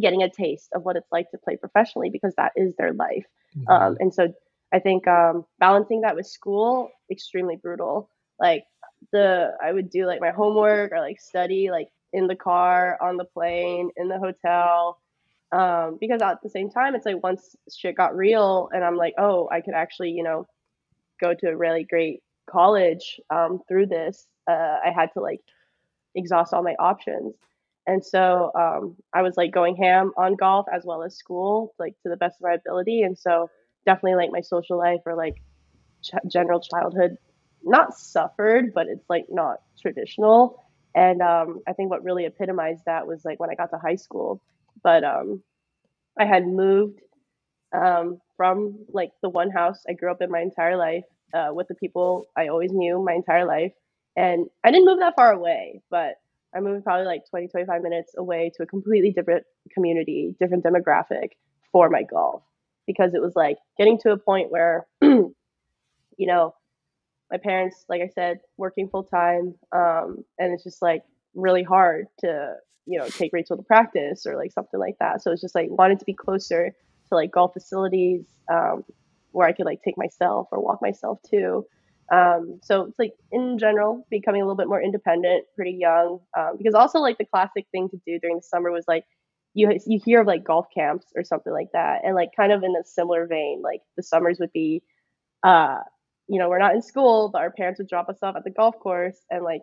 getting 0.00 0.22
a 0.22 0.30
taste 0.30 0.70
of 0.74 0.82
what 0.84 0.96
it's 0.96 1.10
like 1.12 1.30
to 1.30 1.38
play 1.38 1.56
professionally 1.56 2.10
because 2.10 2.34
that 2.36 2.52
is 2.56 2.74
their 2.76 2.94
life. 2.94 3.26
Mm-hmm. 3.56 3.70
Um, 3.70 3.96
and 4.00 4.14
so 4.14 4.28
I 4.72 4.78
think 4.78 5.06
um, 5.06 5.44
balancing 5.58 6.00
that 6.02 6.16
with 6.16 6.26
school 6.26 6.90
extremely 7.10 7.56
brutal. 7.56 8.08
Like 8.40 8.64
the 9.12 9.50
I 9.62 9.72
would 9.72 9.90
do 9.90 10.06
like 10.06 10.20
my 10.20 10.30
homework 10.30 10.92
or 10.92 11.00
like 11.00 11.20
study 11.20 11.70
like 11.70 11.88
in 12.12 12.26
the 12.26 12.36
car, 12.36 12.98
on 13.00 13.16
the 13.16 13.24
plane, 13.24 13.90
in 13.96 14.08
the 14.08 14.18
hotel. 14.18 14.98
Um, 15.50 15.98
because 16.00 16.22
at 16.22 16.38
the 16.42 16.48
same 16.48 16.70
time, 16.70 16.94
it's 16.94 17.04
like 17.04 17.22
once 17.22 17.54
shit 17.70 17.94
got 17.94 18.16
real, 18.16 18.70
and 18.72 18.82
I'm 18.82 18.96
like, 18.96 19.12
oh, 19.18 19.50
I 19.52 19.60
could 19.60 19.74
actually, 19.74 20.10
you 20.10 20.22
know, 20.22 20.46
go 21.20 21.34
to 21.34 21.48
a 21.48 21.56
really 21.56 21.84
great 21.84 22.22
college 22.52 23.20
um, 23.30 23.60
through 23.68 23.86
this. 23.86 24.26
Uh, 24.48 24.78
I 24.84 24.92
had 24.94 25.10
to 25.14 25.20
like 25.20 25.40
exhaust 26.14 26.52
all 26.52 26.62
my 26.62 26.76
options, 26.78 27.34
and 27.86 28.04
so 28.04 28.52
um, 28.54 28.96
I 29.14 29.22
was 29.22 29.36
like 29.36 29.52
going 29.52 29.76
ham 29.76 30.12
on 30.16 30.36
golf 30.36 30.66
as 30.72 30.84
well 30.84 31.02
as 31.02 31.16
school, 31.16 31.74
like 31.78 31.94
to 32.02 32.08
the 32.08 32.16
best 32.16 32.36
of 32.36 32.42
my 32.42 32.54
ability. 32.54 33.02
And 33.02 33.18
so 33.18 33.50
definitely 33.84 34.16
like 34.16 34.30
my 34.30 34.40
social 34.40 34.78
life 34.78 35.00
or 35.04 35.16
like 35.16 35.42
ch- 36.02 36.12
general 36.28 36.60
childhood 36.60 37.16
not 37.64 37.94
suffered, 37.94 38.72
but 38.74 38.86
it's 38.86 39.08
like 39.08 39.26
not 39.28 39.58
traditional. 39.80 40.62
And 40.94 41.22
um, 41.22 41.60
I 41.66 41.72
think 41.72 41.90
what 41.90 42.04
really 42.04 42.24
epitomized 42.26 42.82
that 42.86 43.06
was 43.06 43.24
like 43.24 43.40
when 43.40 43.50
I 43.50 43.54
got 43.54 43.70
to 43.70 43.78
high 43.78 43.96
school. 43.96 44.40
But 44.82 45.02
um, 45.04 45.42
I 46.18 46.24
had 46.26 46.46
moved 46.46 47.00
um, 47.72 48.20
from 48.36 48.78
like 48.92 49.10
the 49.22 49.28
one 49.28 49.50
house 49.50 49.82
I 49.88 49.94
grew 49.94 50.10
up 50.10 50.22
in 50.22 50.30
my 50.30 50.40
entire 50.40 50.76
life 50.76 51.04
uh, 51.32 51.48
with 51.52 51.68
the 51.68 51.74
people 51.74 52.26
I 52.36 52.48
always 52.48 52.72
knew 52.72 53.02
my 53.02 53.12
entire 53.12 53.46
life. 53.46 53.72
And 54.16 54.46
I 54.62 54.70
didn't 54.70 54.86
move 54.86 54.98
that 54.98 55.14
far 55.16 55.32
away, 55.32 55.82
but 55.90 56.14
I 56.54 56.60
moved 56.60 56.84
probably 56.84 57.06
like 57.06 57.22
20, 57.30 57.48
25 57.48 57.82
minutes 57.82 58.14
away 58.16 58.52
to 58.56 58.62
a 58.62 58.66
completely 58.66 59.10
different 59.10 59.44
community, 59.72 60.34
different 60.38 60.64
demographic 60.64 61.30
for 61.70 61.88
my 61.88 62.02
golf 62.02 62.42
because 62.86 63.14
it 63.14 63.22
was 63.22 63.34
like 63.34 63.56
getting 63.78 63.98
to 63.98 64.10
a 64.12 64.18
point 64.18 64.50
where, 64.50 64.86
you 65.02 65.34
know, 66.18 66.54
my 67.30 67.38
parents, 67.38 67.84
like 67.88 68.02
I 68.02 68.08
said, 68.08 68.40
working 68.58 68.88
full 68.88 69.04
time, 69.04 69.54
um, 69.74 70.24
and 70.38 70.52
it's 70.52 70.64
just 70.64 70.82
like 70.82 71.02
really 71.34 71.62
hard 71.62 72.06
to, 72.18 72.56
you 72.84 72.98
know, 72.98 73.08
take 73.08 73.32
Rachel 73.32 73.56
to 73.56 73.62
practice 73.62 74.26
or 74.26 74.36
like 74.36 74.52
something 74.52 74.78
like 74.78 74.96
that. 75.00 75.22
So 75.22 75.30
it's 75.30 75.40
just 75.40 75.54
like 75.54 75.68
wanted 75.70 75.98
to 76.00 76.04
be 76.04 76.12
closer 76.12 76.74
to 77.08 77.14
like 77.14 77.30
golf 77.30 77.54
facilities 77.54 78.26
um, 78.52 78.84
where 79.32 79.46
I 79.46 79.52
could 79.52 79.66
like 79.66 79.80
take 79.84 79.98
myself 79.98 80.48
or 80.52 80.62
walk 80.62 80.80
myself 80.80 81.18
to. 81.30 81.64
Um, 82.12 82.60
so 82.62 82.82
it's 82.82 82.98
like 82.98 83.12
in 83.30 83.58
general 83.58 84.06
becoming 84.10 84.42
a 84.42 84.44
little 84.44 84.56
bit 84.56 84.68
more 84.68 84.82
independent, 84.82 85.44
pretty 85.56 85.76
young. 85.78 86.20
Um, 86.38 86.56
because 86.58 86.74
also 86.74 86.98
like 86.98 87.18
the 87.18 87.24
classic 87.24 87.66
thing 87.72 87.88
to 87.90 87.96
do 88.06 88.18
during 88.18 88.36
the 88.36 88.42
summer 88.42 88.70
was 88.70 88.84
like 88.86 89.04
you 89.54 89.68
you 89.86 90.00
hear 90.04 90.20
of 90.20 90.26
like 90.26 90.44
golf 90.44 90.66
camps 90.74 91.06
or 91.14 91.24
something 91.24 91.52
like 91.52 91.68
that, 91.72 92.00
and 92.04 92.14
like 92.14 92.30
kind 92.36 92.52
of 92.52 92.62
in 92.62 92.74
a 92.76 92.84
similar 92.84 93.26
vein, 93.26 93.60
like 93.62 93.80
the 93.96 94.02
summers 94.02 94.38
would 94.40 94.52
be, 94.52 94.82
uh, 95.42 95.78
you 96.28 96.38
know, 96.38 96.48
we're 96.48 96.58
not 96.58 96.74
in 96.74 96.82
school, 96.82 97.30
but 97.32 97.42
our 97.42 97.50
parents 97.50 97.78
would 97.78 97.88
drop 97.88 98.08
us 98.08 98.18
off 98.22 98.36
at 98.36 98.44
the 98.44 98.50
golf 98.50 98.78
course, 98.78 99.18
and 99.30 99.44
like 99.44 99.62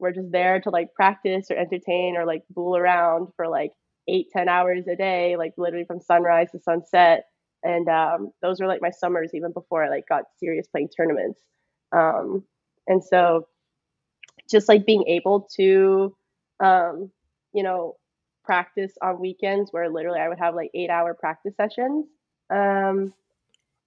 we're 0.00 0.12
just 0.12 0.30
there 0.32 0.60
to 0.60 0.70
like 0.70 0.94
practice 0.94 1.50
or 1.50 1.56
entertain 1.56 2.16
or 2.16 2.26
like 2.26 2.42
fool 2.54 2.76
around 2.76 3.28
for 3.36 3.48
like 3.48 3.72
eight 4.08 4.26
ten 4.32 4.48
hours 4.48 4.86
a 4.88 4.96
day, 4.96 5.36
like 5.36 5.52
literally 5.56 5.84
from 5.84 6.00
sunrise 6.00 6.50
to 6.52 6.60
sunset. 6.60 7.24
And 7.62 7.88
um, 7.88 8.30
those 8.42 8.60
were 8.60 8.66
like 8.66 8.82
my 8.82 8.90
summers 8.90 9.30
even 9.34 9.52
before 9.52 9.84
I 9.84 9.88
like 9.88 10.08
got 10.08 10.24
serious 10.38 10.66
playing 10.68 10.90
tournaments. 10.96 11.40
Um, 11.92 12.44
and 12.86 13.02
so 13.02 13.46
just 14.50 14.68
like 14.68 14.86
being 14.86 15.06
able 15.08 15.48
to, 15.56 16.14
um, 16.60 17.10
you 17.52 17.62
know, 17.62 17.96
practice 18.44 18.92
on 19.02 19.20
weekends 19.20 19.72
where 19.72 19.90
literally 19.90 20.20
I 20.20 20.28
would 20.28 20.38
have 20.38 20.54
like 20.54 20.70
eight 20.74 20.90
hour 20.90 21.14
practice 21.14 21.54
sessions. 21.56 22.06
Um, 22.50 23.12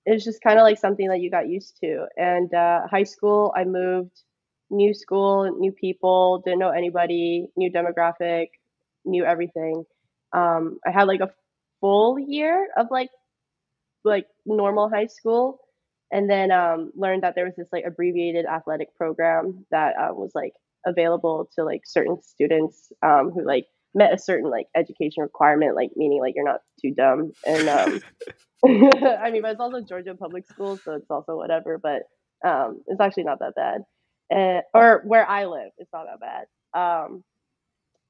it's 0.05 0.23
just 0.23 0.41
kind 0.41 0.59
of 0.59 0.63
like 0.63 0.77
something 0.77 1.07
that 1.09 1.19
you 1.19 1.29
got 1.31 1.47
used 1.47 1.77
to. 1.83 2.05
And 2.17 2.53
uh, 2.53 2.87
high 2.89 3.03
school, 3.03 3.53
I 3.55 3.63
moved, 3.63 4.21
new 4.69 4.93
school, 4.93 5.55
new 5.57 5.71
people, 5.71 6.41
didn't 6.43 6.59
know 6.59 6.69
anybody, 6.69 7.47
new 7.55 7.71
demographic, 7.71 8.47
knew 9.05 9.25
everything. 9.25 9.83
Um, 10.33 10.79
I 10.85 10.91
had 10.91 11.07
like 11.07 11.19
a 11.21 11.29
full 11.81 12.17
year 12.19 12.67
of 12.77 12.87
like 12.89 13.09
like 14.03 14.27
normal 14.45 14.89
high 14.89 15.07
school, 15.07 15.59
and 16.11 16.29
then 16.29 16.51
um, 16.51 16.91
learned 16.95 17.23
that 17.23 17.35
there 17.35 17.45
was 17.45 17.55
this 17.57 17.69
like 17.71 17.85
abbreviated 17.85 18.45
athletic 18.45 18.95
program 18.95 19.65
that 19.71 19.93
uh, 19.97 20.13
was 20.13 20.31
like 20.35 20.53
available 20.85 21.49
to 21.55 21.63
like 21.63 21.81
certain 21.85 22.21
students 22.21 22.91
um, 23.03 23.31
who 23.31 23.45
like 23.45 23.65
met 23.93 24.13
a 24.13 24.17
certain 24.17 24.49
like 24.49 24.67
education 24.75 25.23
requirement, 25.23 25.75
like 25.75 25.91
meaning 25.95 26.19
like 26.19 26.33
you're 26.35 26.45
not 26.45 26.61
too 26.81 26.93
dumb. 26.93 27.31
And 27.45 27.69
um, 27.69 28.01
I 28.65 29.31
mean, 29.31 29.41
but 29.41 29.51
it's 29.51 29.59
also 29.59 29.81
Georgia 29.81 30.15
public 30.15 30.47
school, 30.47 30.77
so 30.77 30.93
it's 30.93 31.09
also 31.09 31.35
whatever. 31.35 31.77
But 31.77 32.03
um, 32.47 32.81
it's 32.87 33.01
actually 33.01 33.23
not 33.23 33.39
that 33.39 33.55
bad. 33.55 33.81
And, 34.29 34.63
or 34.73 35.01
where 35.05 35.27
I 35.27 35.45
live, 35.45 35.71
it's 35.77 35.91
not 35.93 36.05
that 36.05 36.19
bad. 36.19 36.45
Um, 36.79 37.23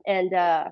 and 0.05 0.33
uh, 0.33 0.69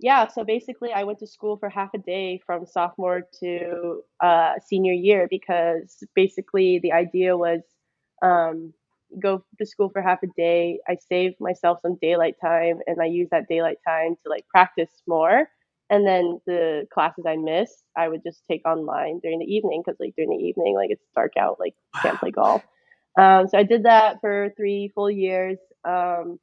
yeah, 0.00 0.28
so 0.28 0.44
basically, 0.44 0.92
I 0.92 1.04
went 1.04 1.18
to 1.18 1.26
school 1.26 1.58
for 1.58 1.68
half 1.68 1.90
a 1.94 1.98
day 1.98 2.40
from 2.46 2.64
sophomore 2.66 3.22
to 3.40 4.02
uh, 4.20 4.54
senior 4.66 4.94
year 4.94 5.26
because 5.28 6.02
basically 6.14 6.80
the 6.82 6.92
idea 6.92 7.36
was 7.36 7.60
um, 8.22 8.72
go 9.22 9.44
to 9.58 9.66
school 9.66 9.90
for 9.90 10.00
half 10.00 10.22
a 10.22 10.28
day. 10.36 10.80
I 10.88 10.96
save 11.08 11.32
myself 11.38 11.80
some 11.82 11.98
daylight 12.00 12.36
time 12.40 12.78
and 12.86 13.00
I 13.00 13.06
use 13.06 13.28
that 13.30 13.48
daylight 13.48 13.78
time 13.86 14.16
to 14.22 14.30
like 14.30 14.46
practice 14.48 14.90
more. 15.06 15.48
And 15.90 16.06
then 16.06 16.40
the 16.46 16.86
classes 16.94 17.24
I 17.26 17.36
missed, 17.36 17.82
I 17.96 18.08
would 18.08 18.22
just 18.24 18.42
take 18.50 18.66
online 18.66 19.18
during 19.18 19.40
the 19.40 19.52
evening 19.52 19.82
because 19.84 19.98
like 20.00 20.14
during 20.16 20.30
the 20.30 20.44
evening, 20.44 20.76
like 20.76 20.90
it's 20.90 21.04
dark 21.14 21.32
out, 21.38 21.58
like 21.58 21.74
can't 22.00 22.18
play 22.18 22.30
golf. 22.30 22.62
Um, 23.18 23.48
so 23.48 23.58
I 23.58 23.64
did 23.64 23.82
that 23.82 24.20
for 24.20 24.50
three 24.56 24.92
full 24.94 25.10
years. 25.10 25.58
Um, 25.84 26.38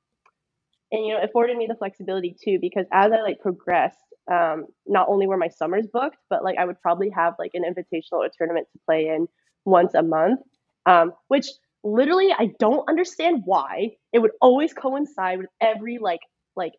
and 0.91 1.05
you 1.05 1.13
know, 1.13 1.21
afforded 1.23 1.57
me 1.57 1.67
the 1.67 1.75
flexibility 1.75 2.35
too 2.43 2.59
because 2.61 2.85
as 2.91 3.11
I 3.11 3.21
like 3.21 3.39
progressed, 3.39 3.97
um, 4.31 4.65
not 4.85 5.07
only 5.09 5.27
were 5.27 5.37
my 5.37 5.49
summers 5.49 5.87
booked, 5.91 6.17
but 6.29 6.43
like 6.43 6.57
I 6.57 6.65
would 6.65 6.81
probably 6.81 7.09
have 7.09 7.35
like 7.39 7.51
an 7.53 7.63
invitational 7.63 8.19
or 8.19 8.29
tournament 8.37 8.67
to 8.73 8.79
play 8.85 9.07
in 9.07 9.27
once 9.65 9.93
a 9.93 10.03
month, 10.03 10.41
um, 10.85 11.13
which 11.27 11.47
literally 11.83 12.33
I 12.37 12.49
don't 12.59 12.87
understand 12.89 13.43
why 13.45 13.91
it 14.13 14.19
would 14.19 14.31
always 14.41 14.73
coincide 14.73 15.39
with 15.39 15.47
every 15.61 15.97
like 15.99 16.21
like 16.55 16.73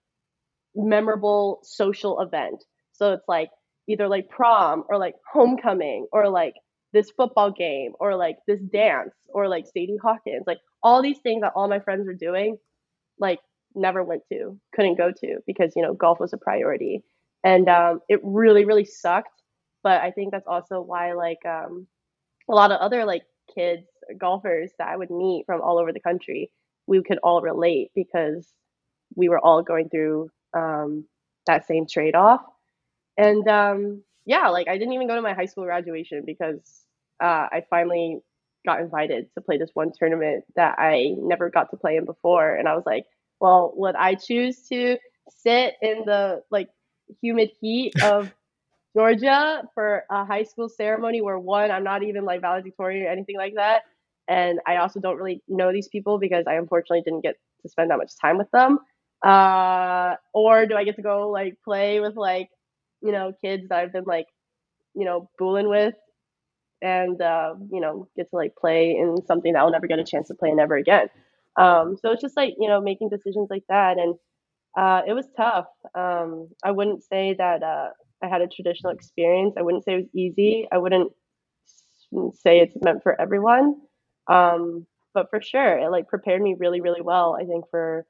memorable 0.75 1.61
social 1.63 2.21
event. 2.21 2.65
So 2.93 3.13
it's 3.13 3.29
like 3.29 3.51
either 3.89 4.09
like 4.09 4.29
prom 4.29 4.85
or 4.89 4.99
like 4.99 5.15
homecoming 5.33 6.07
or 6.13 6.29
like 6.29 6.55
this 6.93 7.11
football 7.11 7.51
game 7.51 7.93
or 8.01 8.17
like 8.17 8.37
this 8.47 8.61
dance 8.61 9.15
or 9.29 9.49
like 9.49 9.67
Sadie 9.67 9.99
Hawkins, 10.03 10.45
like 10.47 10.59
all 10.83 11.03
these 11.03 11.19
things 11.23 11.43
that 11.43 11.53
all 11.55 11.69
my 11.69 11.81
friends 11.81 12.07
were 12.07 12.15
doing, 12.15 12.57
like 13.19 13.39
never 13.79 14.05
went 14.05 14.23
to, 14.33 14.59
couldn't 14.75 14.99
go 14.99 15.13
to 15.13 15.39
because 15.47 15.73
you 15.77 15.83
know 15.83 15.95
golf 15.95 16.21
was 16.21 16.33
a 16.33 16.39
priority, 16.39 17.03
and 17.45 17.69
um, 17.69 18.01
it 18.09 18.21
really 18.23 18.65
really 18.65 18.85
sucked. 18.85 19.43
But 19.83 20.01
I 20.03 20.11
think 20.11 20.33
that's 20.33 20.47
also 20.47 20.81
why 20.81 21.13
like 21.13 21.45
um, 21.47 21.87
a 22.51 22.55
lot 22.55 22.73
of 22.73 22.81
other 22.81 23.05
like 23.05 23.23
kids 23.55 23.87
golfers 24.17 24.73
that 24.79 24.89
I 24.89 24.97
would 24.97 25.11
meet 25.11 25.45
from 25.47 25.61
all 25.61 25.79
over 25.79 25.93
the 25.93 26.01
country, 26.01 26.51
we 26.87 27.03
could 27.03 27.19
all 27.23 27.43
relate 27.43 27.91
because 27.95 28.49
we 29.15 29.29
were 29.29 29.39
all 29.39 29.63
going 29.63 29.89
through 29.89 30.31
um, 30.55 31.05
that 31.47 31.67
same 31.67 31.87
trade 31.87 32.15
off. 32.15 32.43
And 33.17 33.47
um, 33.49 34.03
yeah, 34.25 34.49
like 34.49 34.69
I 34.69 34.79
didn't 34.79 34.95
even 34.95 35.09
go 35.09 35.17
to 35.17 35.23
my 35.23 35.35
high 35.35 35.47
school 35.47 35.65
graduation 35.65 36.23
because 36.25 36.85
uh, 37.23 37.49
I 37.51 37.63
finally 37.69 38.21
got 38.67 38.81
invited 38.81 39.27
to 39.35 39.41
play 39.41 39.59
this 39.59 39.71
one 39.75 39.93
tournament 39.99 40.45
that 40.57 40.77
I 40.79 41.15
never 41.19 41.51
got 41.51 41.71
to 41.71 41.77
play 41.77 41.97
in 41.97 42.05
before. 42.05 42.55
And 42.55 42.69
I 42.69 42.75
was 42.75 42.85
like, 42.87 43.05
well, 43.41 43.73
would 43.77 43.95
I 43.97 44.15
choose 44.15 44.63
to 44.69 44.99
sit 45.31 45.75
in 45.83 46.05
the 46.07 46.43
like 46.51 46.69
humid 47.23 47.51
heat 47.61 47.95
of 48.03 48.33
Georgia 48.97 49.63
for 49.75 50.05
a 50.11 50.25
high 50.25 50.43
school 50.45 50.69
ceremony 50.69 51.21
where 51.21 51.39
one, 51.39 51.71
I'm 51.71 51.85
not 51.85 52.03
even 52.03 52.25
like 52.25 52.41
valedictorian 52.41 53.07
or 53.07 53.11
anything 53.11 53.37
like 53.37 53.55
that. 53.55 53.83
And 54.29 54.61
I 54.67 54.77
also 54.77 55.01
don't 55.01 55.17
really 55.17 55.43
know 55.49 55.73
these 55.73 55.89
people 55.89 56.19
because 56.19 56.45
I 56.47 56.55
unfortunately 56.55 57.03
didn't 57.03 57.23
get 57.23 57.37
to 57.63 57.69
spend 57.69 57.91
that 57.91 57.99
much 57.99 58.13
time 58.21 58.39
with 58.39 58.51
them. 58.51 58.79
Uh, 59.25 60.15
or 60.33 60.67
do 60.67 60.77
I 60.77 60.85
get 60.85 60.97
to 60.97 61.03
go 61.03 61.31
like 61.31 61.57
play 61.65 62.01
with 62.01 62.17
like, 62.17 62.51
you 63.03 63.13
know, 63.13 63.33
kids 63.41 63.69
that 63.69 63.79
I've 63.79 63.93
been 63.93 64.05
like, 64.05 64.27
you 64.95 65.05
know, 65.05 65.31
booling 65.39 65.69
with 65.69 65.95
and, 66.83 67.21
uh, 67.21 67.55
you 67.73 67.81
know, 67.81 68.09
get 68.17 68.31
to 68.31 68.37
like 68.37 68.55
play 68.57 68.93
in 68.93 69.17
something 69.27 69.53
that 69.53 69.61
I'll 69.61 69.71
never 69.71 69.87
get 69.87 69.99
a 69.99 70.05
chance 70.05 70.29
to 70.29 70.35
play 70.35 70.51
in 70.51 70.61
ever 70.61 70.77
again. 70.77 71.09
Um, 71.59 71.97
so 72.01 72.13
it's 72.13 72.23
just 72.23 72.37
like, 72.39 72.55
you 72.59 72.69
know, 72.69 72.81
making 72.81 73.11
decisions 73.11 73.49
like 73.51 73.65
that. 73.69 73.99
And 73.99 74.17
Uh, 74.79 75.03
it 75.09 75.15
was 75.15 75.27
tough. 75.37 75.67
Um, 75.95 76.49
I 76.65 76.71
wouldn't 76.73 77.03
say 77.05 77.35
that 77.39 77.63
uh, 77.63 77.91
I 78.25 78.29
had 78.29 78.43
a 78.43 78.49
traditional 78.49 78.93
experience. 78.95 79.55
I 79.59 79.63
wouldn't 79.63 79.85
say 79.85 79.95
it 79.95 80.03
was 80.05 80.15
easy. 80.15 80.69
I 80.73 80.79
wouldn't 80.79 81.13
say 82.35 82.61
it's 82.61 82.77
meant 82.83 83.03
for 83.03 83.21
everyone. 83.21 83.77
Um, 84.29 84.87
but 85.15 85.27
for 85.31 85.41
sure, 85.43 85.79
it 85.79 85.91
like 85.91 86.09
prepared 86.09 86.43
me 86.43 86.55
really, 86.59 86.81
really 86.81 87.01
well. 87.01 87.37
I 87.41 87.45
think 87.45 87.65
for 87.71 88.07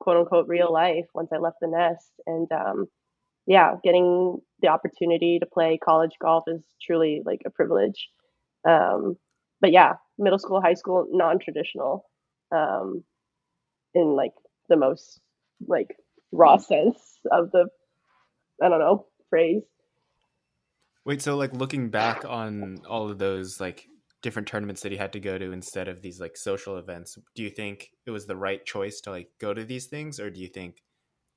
quote 0.00 0.18
unquote 0.18 0.48
real 0.48 0.72
life 0.72 1.06
once 1.14 1.30
I 1.34 1.38
left 1.38 1.58
the 1.60 1.68
nest. 1.68 2.10
And 2.26 2.50
um, 2.52 2.86
yeah, 3.46 3.76
getting 3.84 4.38
the 4.62 4.68
opportunity 4.68 5.38
to 5.40 5.46
play 5.46 5.78
college 5.84 6.12
golf 6.22 6.44
is 6.48 6.62
truly 6.82 7.22
like 7.24 7.42
a 7.46 7.50
privilege. 7.50 8.08
Um, 8.68 9.16
but 9.60 9.72
yeah, 9.72 9.94
middle 10.18 10.38
school, 10.38 10.60
high 10.62 10.74
school, 10.74 11.06
non-traditional, 11.10 12.04
um, 12.52 13.04
in 13.94 14.14
like 14.14 14.32
the 14.68 14.76
most 14.76 15.20
like 15.66 15.96
raw 16.32 16.56
sense 16.56 17.18
of 17.30 17.50
the, 17.50 17.66
I 18.62 18.68
don't 18.68 18.78
know, 18.78 19.06
phrase. 19.30 19.62
Wait, 21.04 21.20
so 21.20 21.36
like 21.36 21.52
looking 21.52 21.90
back 21.90 22.24
on 22.24 22.78
all 22.88 23.10
of 23.10 23.18
those 23.18 23.60
like 23.60 23.86
different 24.22 24.46
tournaments 24.46 24.82
that 24.82 24.92
he 24.92 24.98
had 24.98 25.12
to 25.12 25.20
go 25.20 25.36
to 25.36 25.50
instead 25.50 25.88
of 25.88 26.00
these 26.00 26.20
like 26.20 26.36
social 26.36 26.76
events, 26.78 27.18
do 27.34 27.42
you 27.42 27.50
think 27.50 27.90
it 28.06 28.12
was 28.12 28.26
the 28.26 28.36
right 28.36 28.64
choice 28.64 29.00
to 29.00 29.10
like 29.10 29.28
go 29.40 29.52
to 29.52 29.64
these 29.64 29.86
things, 29.86 30.20
or 30.20 30.30
do 30.30 30.40
you 30.40 30.48
think 30.48 30.82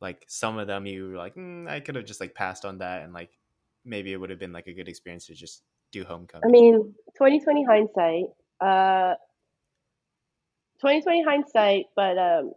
like 0.02 0.24
some 0.28 0.60
of 0.60 0.68
them 0.68 0.86
you 0.86 1.10
were 1.10 1.18
like 1.18 1.36
mm, 1.36 1.68
I 1.68 1.80
could 1.80 1.96
have 1.96 2.06
just 2.06 2.20
like 2.20 2.36
passed 2.36 2.64
on 2.64 2.78
that 2.80 3.02
and 3.02 3.14
like 3.14 3.32
maybe 3.86 4.14
it 4.14 4.18
would 4.18 4.30
have 4.30 4.40
been 4.40 4.54
like 4.54 4.68
a 4.68 4.74
good 4.74 4.88
experience 4.88 5.26
to 5.28 5.34
just 5.34 5.64
do 5.92 6.04
homecoming? 6.04 6.44
I 6.48 6.52
mean, 6.52 6.94
2020 7.18 7.64
hindsight, 7.64 8.26
uh, 8.62 9.16
2020 10.86 11.24
hindsight, 11.24 11.86
but 11.96 12.16
um, 12.20 12.52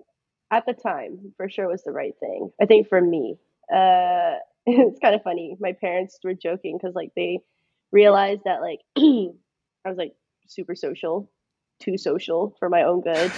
at 0.51 0.67
the 0.67 0.75
time, 0.75 1.33
for 1.39 1.49
sure 1.49 1.67
was 1.67 1.83
the 1.83 1.93
right 1.93 2.13
thing. 2.21 2.51
I 2.61 2.67
think 2.67 2.87
for 2.87 3.01
me, 3.01 3.37
uh, 3.75 4.35
it's 4.67 4.99
kind 5.01 5.15
of 5.15 5.23
funny. 5.23 5.57
My 5.59 5.73
parents 5.73 6.19
were 6.23 6.35
joking 6.35 6.77
because 6.77 6.95
like 6.95 7.13
they 7.17 7.41
realized 7.91 8.43
that 8.45 8.61
like 8.61 8.81
I 8.99 9.89
was 9.89 9.97
like 9.97 10.13
super 10.47 10.75
social, 10.75 11.31
too 11.81 11.97
social 11.97 12.55
for 12.59 12.69
my 12.69 12.83
own 12.83 13.01
good. 13.01 13.33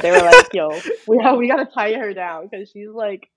They 0.00 0.10
were 0.10 0.22
like, 0.22 0.54
"Yo, 0.54 0.70
we 1.06 1.18
have, 1.22 1.36
we 1.36 1.46
gotta 1.46 1.66
tie 1.66 1.92
her 1.92 2.14
down 2.14 2.48
because 2.50 2.70
she's 2.70 2.88
like, 2.88 3.28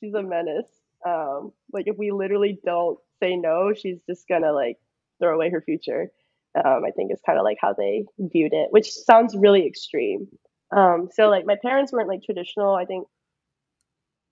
she's 0.00 0.14
a 0.14 0.24
menace. 0.24 0.66
Um, 1.06 1.52
like 1.72 1.86
if 1.86 1.96
we 1.96 2.10
literally 2.10 2.58
don't 2.64 2.98
say 3.20 3.36
no, 3.36 3.74
she's 3.74 3.98
just 4.08 4.26
gonna 4.26 4.52
like 4.52 4.78
throw 5.20 5.36
away 5.36 5.50
her 5.50 5.60
future." 5.60 6.10
Um, 6.54 6.82
I 6.86 6.90
think 6.90 7.10
is 7.12 7.20
kind 7.24 7.38
of 7.38 7.44
like 7.44 7.58
how 7.60 7.72
they 7.72 8.04
viewed 8.18 8.52
it, 8.52 8.68
which 8.70 8.92
sounds 8.92 9.34
really 9.34 9.66
extreme. 9.66 10.28
Um, 10.74 11.08
so 11.12 11.28
like 11.28 11.46
my 11.46 11.56
parents 11.60 11.92
weren't 11.92 12.08
like 12.08 12.22
traditional. 12.22 12.74
I 12.74 12.84
think 12.84 13.06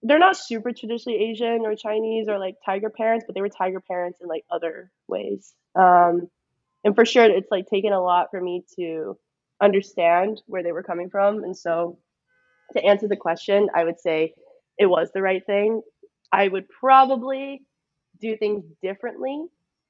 they're 0.02 0.18
not 0.18 0.36
super 0.36 0.72
traditionally 0.72 1.18
Asian 1.18 1.60
or 1.64 1.74
Chinese 1.74 2.28
or 2.28 2.38
like 2.38 2.56
tiger 2.64 2.90
parents, 2.90 3.24
but 3.26 3.34
they 3.34 3.40
were 3.40 3.48
tiger 3.48 3.80
parents 3.80 4.20
in 4.20 4.28
like 4.28 4.44
other 4.50 4.90
ways. 5.08 5.54
Um, 5.74 6.28
and 6.84 6.94
for 6.94 7.04
sure, 7.04 7.24
it's 7.24 7.50
like 7.50 7.66
taken 7.66 7.92
a 7.92 8.02
lot 8.02 8.28
for 8.30 8.40
me 8.40 8.64
to 8.78 9.18
understand 9.60 10.40
where 10.46 10.62
they 10.62 10.72
were 10.72 10.82
coming 10.82 11.10
from. 11.10 11.44
And 11.44 11.56
so, 11.56 11.98
to 12.72 12.84
answer 12.84 13.08
the 13.08 13.16
question, 13.16 13.68
I 13.74 13.84
would 13.84 14.00
say 14.00 14.34
it 14.78 14.86
was 14.86 15.10
the 15.12 15.22
right 15.22 15.44
thing. 15.44 15.82
I 16.32 16.48
would 16.48 16.68
probably 16.68 17.62
do 18.20 18.36
things 18.36 18.64
differently 18.82 19.44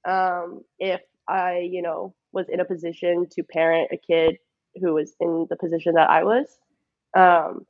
um, 0.09 0.63
if 0.79 1.01
I, 1.31 1.69
you 1.71 1.83
know, 1.83 2.15
was 2.33 2.49
in 2.49 2.61
a 2.61 2.65
position 2.67 3.27
to 3.33 3.43
parent 3.45 3.91
a 3.93 3.97
kid 3.99 4.39
who 4.81 4.95
was 4.95 5.15
in 5.21 5.47
the 5.51 5.57
position 5.57 5.95
that 5.95 6.11
I 6.11 6.25
was. 6.25 6.47
Um, 7.17 7.67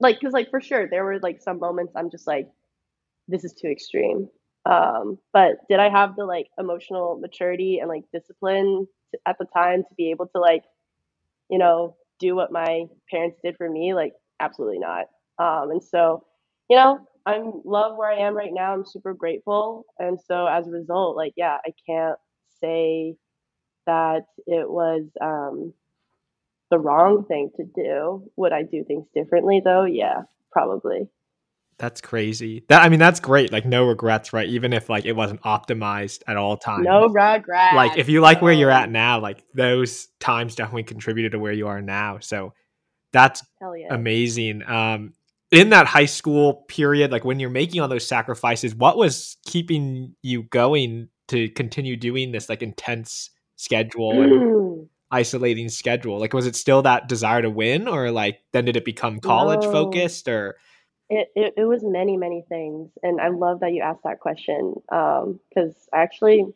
like, 0.00 0.20
cause 0.20 0.32
like 0.32 0.50
for 0.50 0.60
sure, 0.60 0.88
there 0.88 1.04
were 1.04 1.18
like 1.20 1.40
some 1.42 1.60
moments 1.60 1.94
I'm 1.96 2.10
just 2.10 2.26
like, 2.26 2.48
this 3.28 3.44
is 3.44 3.52
too 3.54 3.68
extreme. 3.68 4.28
Um, 4.66 5.18
but 5.32 5.56
did 5.68 5.80
I 5.80 5.88
have 5.90 6.16
the 6.16 6.24
like 6.24 6.48
emotional 6.58 7.18
maturity 7.20 7.78
and 7.80 7.88
like 7.88 8.04
discipline 8.12 8.86
to, 9.12 9.18
at 9.26 9.38
the 9.38 9.46
time 9.54 9.82
to 9.82 9.94
be 9.96 10.10
able 10.10 10.26
to 10.28 10.40
like, 10.40 10.64
you 11.50 11.58
know, 11.58 11.96
do 12.20 12.34
what 12.36 12.52
my 12.52 12.84
parents 13.10 13.38
did 13.44 13.56
for 13.56 13.68
me? 13.68 13.94
Like, 13.94 14.14
absolutely 14.40 14.78
not. 14.78 15.06
Um, 15.38 15.70
and 15.72 15.82
so, 15.82 16.24
you 16.70 16.76
know, 16.76 17.00
I'm 17.26 17.62
love 17.64 17.96
where 17.96 18.10
I 18.10 18.18
am 18.18 18.36
right 18.36 18.52
now. 18.52 18.72
I'm 18.72 18.84
super 18.86 19.14
grateful. 19.14 19.84
And 19.98 20.18
so 20.26 20.46
as 20.46 20.66
a 20.66 20.70
result, 20.70 21.16
like, 21.16 21.34
yeah, 21.36 21.58
I 21.66 21.72
can't 21.88 22.18
say 22.62 23.16
that 23.86 24.26
it 24.46 24.70
was 24.70 25.04
um, 25.20 25.72
the 26.70 26.78
wrong 26.78 27.24
thing 27.26 27.50
to 27.56 27.64
do. 27.64 28.30
Would 28.36 28.52
I 28.52 28.62
do 28.62 28.84
things 28.84 29.06
differently 29.14 29.60
though? 29.64 29.84
Yeah, 29.84 30.22
probably. 30.50 31.08
That's 31.78 32.00
crazy. 32.00 32.64
That 32.68 32.82
I 32.82 32.88
mean, 32.88 33.00
that's 33.00 33.18
great. 33.18 33.50
Like 33.52 33.66
no 33.66 33.86
regrets, 33.86 34.32
right? 34.32 34.48
Even 34.48 34.72
if 34.72 34.88
like 34.88 35.04
it 35.04 35.16
wasn't 35.16 35.42
optimized 35.42 36.22
at 36.26 36.36
all 36.36 36.56
times. 36.56 36.84
No 36.84 37.08
regrets. 37.08 37.74
Like 37.74 37.98
if 37.98 38.08
you 38.08 38.20
like 38.20 38.40
where 38.40 38.52
you're 38.52 38.70
at 38.70 38.90
now, 38.90 39.18
like 39.18 39.44
those 39.54 40.08
times 40.20 40.54
definitely 40.54 40.84
contributed 40.84 41.32
to 41.32 41.38
where 41.38 41.52
you 41.52 41.66
are 41.66 41.82
now. 41.82 42.18
So 42.20 42.54
that's 43.12 43.42
yeah. 43.60 43.92
amazing. 43.92 44.62
Um, 44.66 45.14
in 45.50 45.70
that 45.70 45.86
high 45.86 46.06
school 46.06 46.64
period, 46.68 47.10
like 47.10 47.24
when 47.24 47.38
you're 47.38 47.50
making 47.50 47.80
all 47.80 47.88
those 47.88 48.06
sacrifices, 48.06 48.74
what 48.74 48.96
was 48.96 49.36
keeping 49.44 50.14
you 50.22 50.44
going 50.44 51.08
to 51.32 51.48
continue 51.50 51.96
doing 51.96 52.32
this 52.32 52.48
like 52.48 52.62
intense 52.62 53.30
schedule 53.56 54.22
and 54.22 54.88
isolating 55.10 55.68
schedule? 55.68 56.18
Like 56.18 56.32
was 56.32 56.46
it 56.46 56.56
still 56.56 56.82
that 56.82 57.08
desire 57.08 57.42
to 57.42 57.50
win, 57.50 57.88
or 57.88 58.10
like 58.10 58.40
then 58.52 58.64
did 58.64 58.76
it 58.76 58.84
become 58.84 59.20
college 59.20 59.64
No. 59.64 59.70
focused, 59.72 60.28
or 60.28 60.56
It, 61.10 61.28
it, 61.34 61.54
it 61.58 61.64
was 61.64 61.82
many, 61.84 62.16
many 62.16 62.44
things. 62.48 62.90
And 63.02 63.20
I 63.20 63.28
love 63.28 63.60
that 63.60 63.72
you 63.72 63.82
asked 63.82 64.04
that 64.04 64.20
question 64.20 64.74
because 64.88 65.74
I 65.92 66.02
actually 66.02 66.46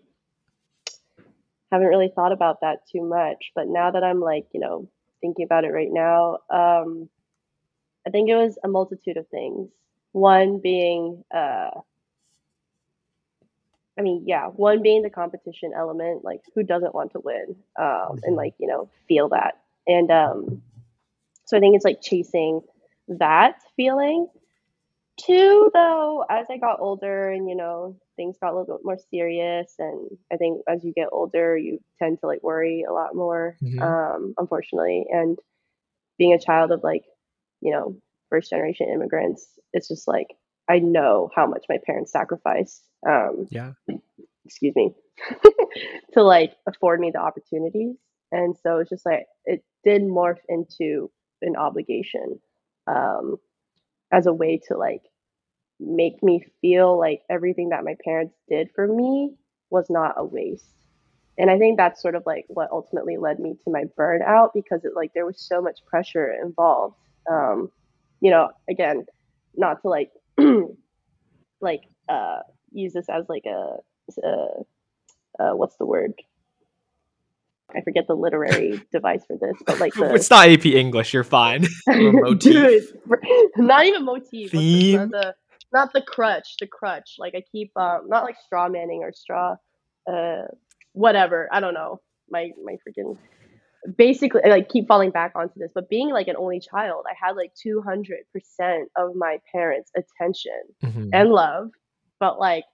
haven't 1.70 1.88
really 1.88 2.10
thought 2.14 2.32
about 2.32 2.60
that 2.62 2.78
too 2.90 3.02
much. 3.02 3.52
But 3.54 3.68
now 3.68 3.90
that 3.90 4.04
I'm 4.04 4.20
like, 4.20 4.46
you 4.54 4.60
know, 4.60 4.88
thinking 5.20 5.44
about 5.44 5.64
it 5.64 5.72
right 5.72 5.92
now, 5.92 6.38
um, 6.48 7.08
I 8.06 8.10
think 8.10 8.30
it 8.30 8.36
was 8.36 8.56
a 8.64 8.68
multitude 8.68 9.16
of 9.16 9.28
things. 9.28 9.68
One 10.12 10.60
being, 10.62 11.24
uh, 11.34 11.70
I 13.98 14.02
mean, 14.02 14.22
yeah, 14.26 14.48
one 14.48 14.82
being 14.82 15.02
the 15.02 15.10
competition 15.10 15.72
element, 15.74 16.24
like 16.24 16.42
who 16.54 16.62
doesn't 16.62 16.94
want 16.94 17.12
to 17.12 17.20
win 17.20 17.56
um, 17.78 18.20
and 18.24 18.36
like, 18.36 18.54
you 18.58 18.66
know, 18.66 18.88
feel 19.08 19.28
that. 19.30 19.58
And 19.86 20.10
um, 20.10 20.62
so 21.44 21.56
I 21.56 21.60
think 21.60 21.76
it's 21.76 21.84
like 21.84 22.02
chasing 22.02 22.60
that 23.08 23.56
feeling. 23.76 24.28
Two, 25.18 25.70
though, 25.72 26.26
as 26.28 26.46
I 26.50 26.58
got 26.58 26.78
older 26.80 27.30
and, 27.30 27.48
you 27.48 27.56
know, 27.56 27.96
things 28.16 28.36
got 28.38 28.52
a 28.52 28.58
little 28.58 28.76
bit 28.76 28.84
more 28.84 28.98
serious. 29.10 29.74
And 29.78 30.10
I 30.30 30.36
think 30.36 30.60
as 30.68 30.84
you 30.84 30.92
get 30.92 31.08
older, 31.10 31.56
you 31.56 31.78
tend 31.98 32.20
to 32.20 32.26
like 32.26 32.42
worry 32.42 32.84
a 32.86 32.92
lot 32.92 33.14
more, 33.14 33.56
Mhm. 33.62 33.80
um, 33.80 34.34
unfortunately. 34.36 35.06
And 35.10 35.38
being 36.18 36.34
a 36.34 36.38
child 36.38 36.70
of 36.70 36.84
like, 36.84 37.04
you 37.62 37.70
know, 37.72 37.96
first 38.28 38.50
generation 38.50 38.90
immigrants, 38.90 39.48
it's 39.72 39.88
just 39.88 40.06
like, 40.06 40.36
I 40.68 40.78
know 40.78 41.30
how 41.34 41.46
much 41.46 41.66
my 41.68 41.78
parents 41.84 42.12
sacrificed. 42.12 42.82
Um, 43.06 43.46
yeah, 43.50 43.72
excuse 44.44 44.74
me, 44.74 44.94
to 46.12 46.22
like 46.22 46.52
afford 46.66 47.00
me 47.00 47.10
the 47.10 47.20
opportunities. 47.20 47.96
And 48.32 48.56
so 48.62 48.78
it's 48.78 48.90
just 48.90 49.06
like 49.06 49.26
it 49.44 49.64
did 49.84 50.02
morph 50.02 50.38
into 50.48 51.10
an 51.42 51.56
obligation 51.56 52.40
um, 52.86 53.36
as 54.12 54.26
a 54.26 54.32
way 54.32 54.60
to 54.68 54.76
like 54.76 55.02
make 55.78 56.22
me 56.22 56.44
feel 56.60 56.98
like 56.98 57.22
everything 57.30 57.68
that 57.68 57.84
my 57.84 57.94
parents 58.04 58.34
did 58.48 58.70
for 58.74 58.86
me 58.86 59.34
was 59.70 59.86
not 59.90 60.14
a 60.16 60.24
waste. 60.24 60.64
And 61.38 61.50
I 61.50 61.58
think 61.58 61.76
that's 61.76 62.00
sort 62.00 62.14
of 62.14 62.22
like 62.24 62.46
what 62.48 62.70
ultimately 62.72 63.18
led 63.18 63.38
me 63.38 63.56
to 63.64 63.70
my 63.70 63.84
burnout 63.98 64.50
because 64.54 64.84
it 64.84 64.92
like 64.96 65.12
there 65.14 65.26
was 65.26 65.40
so 65.40 65.60
much 65.60 65.84
pressure 65.84 66.34
involved. 66.42 66.96
Um, 67.30 67.70
you 68.20 68.30
know, 68.30 68.50
again, 68.70 69.04
not 69.54 69.82
to 69.82 69.88
like 69.88 70.10
like 71.60 71.82
uh 72.08 72.40
use 72.72 72.92
this 72.92 73.08
as 73.08 73.24
like 73.28 73.44
a, 73.46 73.76
uh 74.24 74.62
uh, 75.38 75.52
what's 75.52 75.76
the 75.76 75.86
word? 75.86 76.14
I 77.74 77.80
forget 77.82 78.06
the 78.06 78.14
literary 78.14 78.80
device 78.92 79.24
for 79.26 79.36
this, 79.36 79.56
but 79.66 79.80
like 79.80 79.92
the 79.94 80.14
it's 80.14 80.30
not 80.30 80.48
AP 80.48 80.66
English. 80.66 81.12
You're 81.12 81.24
fine. 81.24 81.66
Motif. 81.88 82.92
Dude, 82.92 83.20
not 83.56 83.86
even 83.86 84.04
motif. 84.04 84.50
Theme? 84.52 85.10
The, 85.10 85.34
not 85.72 85.92
the 85.92 86.02
crutch. 86.02 86.56
The 86.60 86.66
crutch. 86.66 87.16
Like 87.18 87.34
I 87.34 87.42
keep 87.52 87.72
um 87.76 88.08
not 88.08 88.24
like 88.24 88.36
straw 88.44 88.68
manning 88.68 89.00
or 89.02 89.12
straw, 89.12 89.56
uh, 90.10 90.42
whatever. 90.92 91.48
I 91.52 91.60
don't 91.60 91.74
know. 91.74 92.00
My 92.30 92.50
my 92.64 92.76
freaking 92.86 93.18
basically 93.96 94.42
I, 94.44 94.48
like 94.48 94.68
keep 94.68 94.86
falling 94.88 95.10
back 95.10 95.32
onto 95.34 95.58
this, 95.58 95.72
but 95.74 95.88
being 95.88 96.10
like 96.10 96.28
an 96.28 96.36
only 96.36 96.60
child, 96.60 97.04
I 97.08 97.14
had 97.20 97.36
like 97.36 97.52
two 97.54 97.80
hundred 97.82 98.20
percent 98.32 98.90
of 98.96 99.14
my 99.14 99.38
parents' 99.52 99.90
attention 99.96 100.52
Mhm. 100.82 101.10
and 101.12 101.30
love, 101.30 101.70
but 102.20 102.38
like 102.38 102.64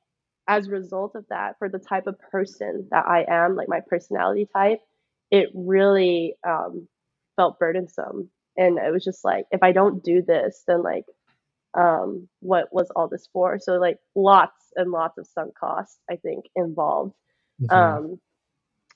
as 0.48 0.66
a 0.66 0.70
result 0.70 1.14
of 1.14 1.24
that, 1.28 1.58
for 1.58 1.68
the 1.68 1.78
type 1.78 2.06
of 2.06 2.18
person 2.18 2.88
that 2.90 3.06
I 3.06 3.24
am, 3.28 3.54
like 3.54 3.68
my 3.68 3.80
personality 3.80 4.48
type, 4.52 4.80
it 5.30 5.50
really 5.54 6.34
um, 6.46 6.88
felt 7.36 7.58
burdensome. 7.58 8.28
And 8.56 8.76
it 8.78 8.92
was 8.92 9.04
just 9.04 9.24
like, 9.24 9.46
if 9.50 9.62
I 9.62 9.72
don't 9.72 10.02
do 10.02 10.20
this, 10.20 10.64
then 10.66 10.82
like 10.82 11.04
um, 11.74 12.28
what 12.40 12.68
was 12.72 12.90
all 12.94 13.08
this 13.08 13.28
for? 13.32 13.58
So 13.58 13.74
like 13.74 13.98
lots 14.14 14.72
and 14.76 14.90
lots 14.90 15.16
of 15.16 15.26
sunk 15.26 15.54
costs, 15.56 15.98
I 16.10 16.16
think, 16.16 16.46
involved. 16.56 17.14
Mhm. 17.62 17.72
Um, 17.74 18.20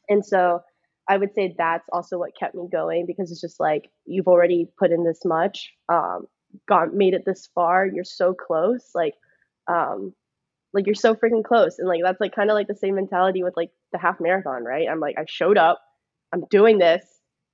and 0.09 0.25
so 0.25 0.63
I 1.09 1.17
would 1.17 1.35
say 1.35 1.55
that's 1.57 1.89
also 1.93 2.19
what 2.19 2.37
kept 2.39 2.55
me 2.55 2.67
going 2.71 3.07
because 3.07 3.31
it's 3.31 3.41
just 3.41 3.61
like 3.61 3.91
you've 4.07 4.29
already 4.29 4.69
put 4.79 4.91
in 4.91 5.05
this 5.05 5.25
much, 5.25 5.73
um, 5.89 6.27
got 6.69 6.95
made 6.95 7.15
it 7.15 7.25
this 7.25 7.49
far, 7.55 7.87
you're 7.87 8.05
so 8.05 8.35
close, 8.35 8.91
like, 8.95 9.15
um, 9.69 10.13
like 10.73 10.87
you're 10.87 10.95
so 10.95 11.15
freaking 11.15 11.45
close, 11.45 11.79
and 11.79 11.89
like 11.89 12.01
that's 12.03 12.21
like 12.21 12.35
kind 12.35 12.51
of 12.51 12.55
like 12.55 12.67
the 12.69 12.75
same 12.75 12.97
mentality 12.97 13.43
with 13.43 13.57
like 13.57 13.71
the 13.93 13.99
half 13.99 14.21
marathon, 14.21 14.65
right? 14.65 14.89
I'm 14.91 15.01
like 15.01 15.17
I 15.19 15.25
showed 15.29 15.57
up, 15.59 15.81
I'm 16.33 16.45
doing 16.51 16.79
this. 16.79 17.05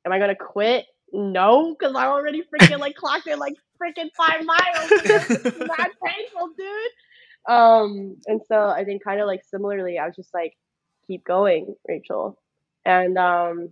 Am 0.05 0.13
I 0.13 0.19
gonna 0.19 0.35
quit? 0.35 0.87
No, 1.13 1.77
because 1.79 1.95
I 1.95 2.07
already 2.07 2.43
freaking 2.43 2.79
like 2.79 2.95
clocked 2.97 3.27
in 3.27 3.39
like 3.39 3.55
freaking 3.81 4.11
five 4.17 4.45
miles. 4.45 4.91
Not 5.59 5.91
painful, 6.05 6.51
dude. 6.57 7.55
Um, 7.55 8.17
and 8.27 8.41
so 8.47 8.69
I 8.69 8.85
think 8.85 9.05
kind 9.05 9.21
of 9.21 9.27
like 9.27 9.43
similarly, 9.45 9.99
I 9.99 10.07
was 10.07 10.17
just 10.17 10.33
like, 10.33 10.55
keep 11.07 11.25
going, 11.25 11.75
Rachel. 11.89 12.39
And 12.85 13.17
um, 13.19 13.71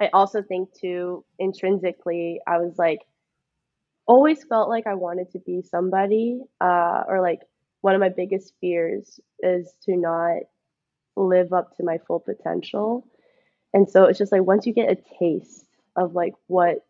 I 0.00 0.08
also 0.12 0.42
think 0.42 0.72
too, 0.74 1.24
intrinsically, 1.38 2.40
I 2.46 2.58
was 2.58 2.78
like, 2.78 3.00
always 4.06 4.44
felt 4.44 4.68
like 4.68 4.86
I 4.86 4.94
wanted 4.94 5.30
to 5.32 5.38
be 5.38 5.62
somebody, 5.62 6.40
uh, 6.60 7.04
or 7.08 7.20
like 7.20 7.40
one 7.80 7.94
of 7.94 8.00
my 8.00 8.08
biggest 8.10 8.54
fears 8.60 9.20
is 9.40 9.72
to 9.84 9.96
not 9.96 10.42
live 11.16 11.52
up 11.52 11.76
to 11.76 11.84
my 11.84 11.98
full 12.06 12.20
potential. 12.20 13.06
And 13.72 13.88
so 13.88 14.04
it's 14.04 14.18
just 14.18 14.32
like 14.32 14.42
once 14.42 14.66
you 14.66 14.72
get 14.72 14.90
a 14.90 14.98
taste 15.18 15.66
of 15.96 16.14
like 16.14 16.34
what 16.46 16.86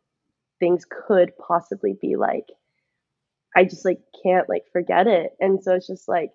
things 0.61 0.85
could 0.89 1.33
possibly 1.37 1.95
be 2.01 2.17
like, 2.17 2.49
I 3.57 3.65
just 3.65 3.85
like 3.85 4.01
can't 4.23 4.49
like 4.49 4.65
forget 4.73 5.07
it. 5.07 5.33
And 5.41 5.63
so 5.63 5.75
it's 5.75 5.87
just 5.87 6.09
like 6.09 6.31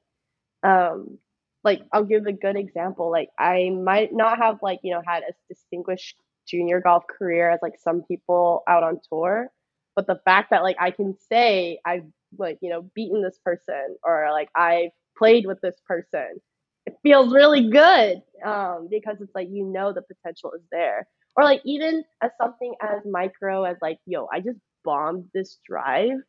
um 0.63 1.17
like 1.63 1.81
I'll 1.91 2.05
give 2.05 2.25
a 2.25 2.33
good 2.33 2.55
example. 2.55 3.11
Like 3.11 3.29
I 3.37 3.69
might 3.69 4.13
not 4.13 4.37
have 4.39 4.59
like, 4.61 4.79
you 4.83 4.93
know, 4.93 5.01
had 5.05 5.23
a 5.23 5.33
distinguished 5.47 6.15
junior 6.47 6.81
golf 6.81 7.03
career 7.07 7.51
as 7.51 7.59
like 7.61 7.75
some 7.79 8.03
people 8.03 8.63
out 8.67 8.83
on 8.83 8.99
tour, 9.09 9.49
but 9.95 10.07
the 10.07 10.19
fact 10.25 10.51
that 10.51 10.63
like 10.63 10.77
I 10.79 10.91
can 10.91 11.15
say 11.29 11.79
I've 11.85 12.05
like, 12.37 12.59
you 12.61 12.69
know, 12.69 12.83
beaten 12.95 13.21
this 13.21 13.39
person 13.43 13.97
or 14.03 14.29
like 14.31 14.49
I've 14.55 14.91
played 15.17 15.45
with 15.45 15.59
this 15.61 15.75
person, 15.87 16.39
it 16.85 16.95
feels 17.03 17.33
really 17.33 17.69
good. 17.69 18.21
Um 18.45 18.87
because 18.89 19.17
it's 19.21 19.35
like 19.35 19.49
you 19.51 19.65
know 19.65 19.93
the 19.93 20.01
potential 20.01 20.53
is 20.53 20.63
there. 20.71 21.07
Or 21.35 21.43
like 21.43 21.61
even 21.65 22.03
as 22.21 22.31
something 22.41 22.73
as 22.81 23.05
micro 23.09 23.63
as 23.63 23.77
like, 23.81 23.99
yo, 24.05 24.27
I 24.33 24.39
just 24.39 24.59
bombed 24.83 25.25
this 25.33 25.59
drive 25.67 26.19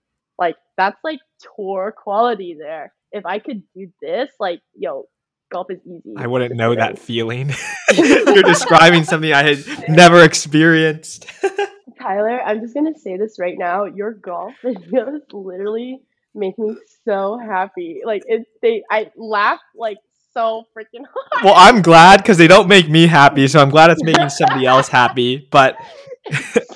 like 0.40 0.56
that's 0.76 0.98
like 1.04 1.20
tour 1.54 1.94
quality 1.96 2.56
there. 2.58 2.92
If 3.12 3.26
I 3.26 3.38
could 3.38 3.62
do 3.76 3.88
this, 4.02 4.30
like 4.40 4.60
yo, 4.74 5.06
golf 5.50 5.70
is 5.70 5.80
easy. 5.86 6.14
I 6.16 6.26
wouldn't 6.26 6.54
know 6.54 6.74
that 6.74 6.98
feeling. 6.98 7.52
You're 7.94 8.42
describing 8.42 9.04
something 9.04 9.32
I 9.32 9.42
had 9.42 9.88
never 9.88 10.22
experienced. 10.22 11.26
Tyler, 12.00 12.40
I'm 12.40 12.60
just 12.60 12.74
gonna 12.74 12.96
say 12.96 13.16
this 13.16 13.38
right 13.38 13.56
now. 13.58 13.84
Your 13.84 14.12
golf 14.12 14.54
videos 14.64 15.20
literally 15.32 16.00
make 16.34 16.58
me 16.58 16.76
so 17.04 17.38
happy. 17.38 18.00
Like 18.04 18.22
it, 18.26 18.46
they, 18.62 18.82
I 18.90 19.10
laugh 19.16 19.60
like 19.76 19.98
so 20.32 20.64
freaking 20.76 21.04
hard. 21.04 21.44
well, 21.44 21.54
I'm 21.56 21.82
glad 21.82 22.18
because 22.18 22.38
they 22.38 22.46
don't 22.46 22.68
make 22.68 22.88
me 22.88 23.06
happy, 23.06 23.48
so 23.48 23.60
I'm 23.60 23.70
glad 23.70 23.90
it's 23.90 24.02
making 24.02 24.30
somebody 24.30 24.66
else 24.66 24.88
happy. 24.88 25.46
But 25.50 25.76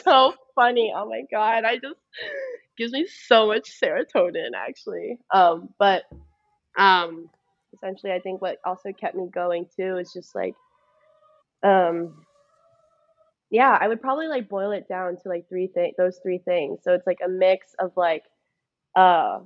so 0.05 0.35
funny. 0.55 0.93
Oh 0.95 1.09
my 1.09 1.23
god, 1.31 1.65
I 1.65 1.77
just 1.77 1.99
gives 2.77 2.93
me 2.93 3.07
so 3.27 3.47
much 3.47 3.71
serotonin 3.83 4.51
actually. 4.55 5.19
Um, 5.33 5.71
but 5.79 6.03
um, 6.77 7.31
essentially, 7.75 8.13
I 8.13 8.21
think 8.21 8.41
what 8.43 8.59
also 8.65 8.93
kept 8.93 9.17
me 9.17 9.29
going 9.33 9.67
too 9.77 9.99
is 9.99 10.13
just 10.13 10.35
like, 10.35 10.55
um, 11.63 12.25
yeah, 13.51 13.77
I 13.81 13.89
would 13.89 14.01
probably 14.01 14.29
like 14.29 14.49
boil 14.49 14.73
it 14.73 14.89
down 14.89 15.17
to 15.23 15.29
like 15.29 15.49
three 15.49 15.69
things. 15.69 15.95
Those 15.99 16.19
three 16.23 16.39
things. 16.39 16.81
So 16.83 16.93
it's 16.95 17.07
like 17.07 17.21
a 17.25 17.29
mix 17.29 17.75
of 17.79 17.93
like, 17.97 18.25
uh, 18.97 19.41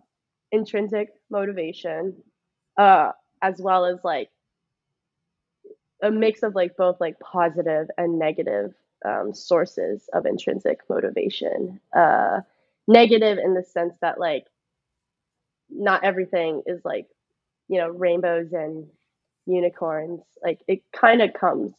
intrinsic 0.52 1.10
motivation, 1.30 2.14
uh, 2.78 3.12
as 3.42 3.60
well 3.60 3.84
as 3.86 3.98
like 4.04 4.30
a 6.02 6.10
mix 6.10 6.42
of 6.42 6.54
like 6.54 6.76
both 6.76 6.96
like 7.00 7.18
positive 7.20 7.88
and 7.98 8.18
negative 8.18 8.72
um, 9.04 9.34
sources 9.34 10.08
of 10.12 10.26
intrinsic 10.26 10.80
motivation. 10.88 11.80
Uh, 11.96 12.40
negative 12.86 13.38
in 13.38 13.54
the 13.54 13.62
sense 13.62 13.94
that 14.00 14.18
like 14.18 14.46
not 15.70 16.04
everything 16.04 16.62
is 16.66 16.80
like 16.84 17.06
you 17.68 17.78
know 17.78 17.88
rainbows 17.88 18.52
and 18.52 18.86
unicorns. 19.46 20.20
Like 20.42 20.60
it 20.68 20.82
kind 20.92 21.22
of 21.22 21.32
comes. 21.32 21.72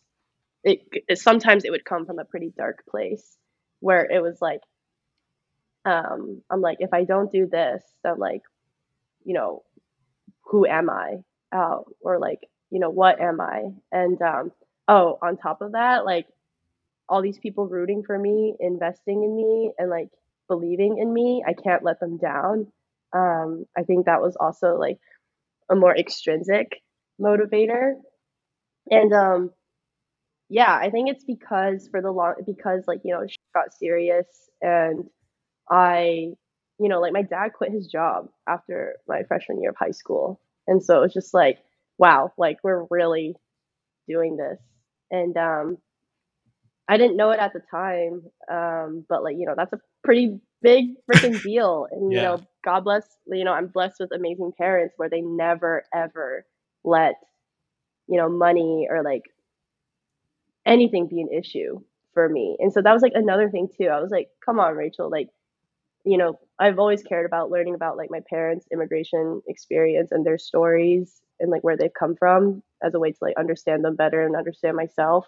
It, 0.64 0.82
sometimes 1.18 1.64
it 1.64 1.72
would 1.72 1.86
come 1.86 2.06
from 2.06 2.20
a 2.20 2.26
pretty 2.26 2.52
dark 2.58 2.84
place 2.90 3.38
where 3.80 4.04
it 4.04 4.22
was 4.22 4.38
like 4.42 4.60
um, 5.86 6.42
I'm 6.50 6.62
like 6.62 6.78
if 6.82 6.94
I 6.94 7.04
don't 7.04 7.32
do 7.32 7.48
this, 7.48 7.84
then 8.04 8.18
like 8.18 8.42
you 9.24 9.34
know 9.34 9.64
who 10.46 10.66
am 10.66 10.90
I? 10.90 11.18
Uh, 11.52 11.80
or 12.02 12.20
like 12.20 12.40
you 12.70 12.80
know 12.80 12.90
what 12.90 13.20
am 13.22 13.42
I? 13.42 13.70
And 13.92 14.22
um, 14.22 14.52
oh, 14.88 15.18
on 15.22 15.38
top 15.38 15.62
of 15.62 15.74
that, 15.74 16.06
like 16.06 16.28
all 17.08 17.22
these 17.22 17.40
people 17.40 17.68
rooting 17.68 18.04
for 18.04 18.18
me, 18.18 18.56
investing 18.60 19.24
in 19.24 19.36
me, 19.36 19.72
and 19.78 19.90
like 19.90 20.10
believing 20.48 20.98
in 21.00 21.12
me. 21.12 21.44
I 21.48 21.54
can't 21.54 21.84
let 21.84 22.00
them 22.00 22.18
down. 22.18 22.68
Um, 23.14 23.66
I 23.78 23.84
think 23.84 24.06
that 24.06 24.22
was 24.22 24.36
also 24.40 24.76
like 24.76 25.00
a 25.72 25.76
more 25.76 25.95
extrinsic 25.97 26.82
motivator. 27.22 27.93
And 28.89 29.13
um, 29.13 29.51
yeah, 30.49 30.74
I 30.74 30.89
think 30.89 31.09
it's 31.09 31.24
because 31.24 31.88
for 31.89 32.01
the 32.01 32.11
long 32.11 32.36
because 32.45 32.84
like 32.88 33.01
you 33.03 33.13
know 33.13 33.26
she 33.28 33.38
got 33.53 33.74
serious 33.74 34.28
and 34.61 35.05
I 35.70 36.32
you 36.80 36.89
know 36.89 37.01
like 37.01 37.13
my 37.13 37.24
dad 37.24 37.53
quit 37.53 37.72
his 37.72 37.88
job 37.88 38.30
after 38.47 38.95
my 39.07 39.24
freshman 39.28 39.61
year 39.61 39.72
of 39.72 39.78
high 39.78 39.91
school, 39.91 40.41
and 40.67 40.84
so 40.84 40.97
it 40.99 41.01
was 41.01 41.13
just 41.13 41.34
like 41.34 41.59
wow, 41.99 42.32
like 42.38 42.57
we're 42.63 42.86
really 42.89 43.36
doing 44.07 44.38
this. 44.38 44.59
And 45.11 45.38
um, 45.38 45.78
I 46.88 46.97
didn't 46.97 47.17
know 47.17 47.32
it 47.32 47.39
at 47.39 47.53
the 47.53 47.61
time, 47.72 48.24
um, 48.51 49.05
but 49.07 49.24
like 49.24 49.38
you 49.38 49.45
know, 49.45 49.53
that's 49.55 49.74
a 49.74 49.80
pretty 50.03 50.39
big 50.62 50.95
freaking 51.12 51.41
deal. 51.41 51.88
And 51.91 52.14
you 52.14 52.22
know, 52.22 52.39
God 52.64 52.82
bless. 52.84 53.05
You 53.28 53.43
know, 53.45 53.53
I'm 53.53 53.68
blessed 53.68 53.97
with 53.99 54.12
amazing 54.14 54.53
parents 54.57 54.95
where 54.97 55.10
they 55.10 55.22
never 55.22 55.84
ever 55.93 56.45
let 56.84 57.16
you 58.07 58.18
know 58.18 58.30
money 58.30 58.88
or 58.89 59.03
like 59.03 59.24
anything 60.66 61.07
be 61.07 61.22
an 61.22 61.30
issue 61.32 61.80
for 62.14 62.28
me. 62.30 62.57
And 62.60 62.74
so 62.74 62.82
that 62.82 62.93
was 62.93 63.01
like 63.01 63.14
another 63.16 63.49
thing 63.49 63.70
too. 63.78 63.88
I 63.88 64.01
was 64.01 64.12
like, 64.12 64.30
come 64.45 64.60
on, 64.60 64.76
Rachel, 64.76 65.10
like 65.10 65.30
you 66.05 66.18
know, 66.18 66.39
I've 66.60 66.80
always 66.80 67.03
cared 67.03 67.26
about 67.26 67.51
learning 67.51 67.76
about 67.76 67.97
like 67.97 68.10
my 68.12 68.22
parents' 68.30 68.67
immigration 68.71 69.42
experience 69.47 70.12
and 70.12 70.25
their 70.25 70.38
stories 70.38 71.21
and 71.39 71.51
like 71.51 71.63
where 71.63 71.78
they've 71.78 71.93
come 71.93 72.16
from 72.16 72.63
as 72.84 72.93
a 72.93 73.00
way 73.00 73.12
to 73.12 73.17
like 73.21 73.38
understand 73.38 73.84
them 73.84 73.96
better 73.96 74.25
and 74.25 74.36
understand 74.36 74.75
myself. 74.78 75.28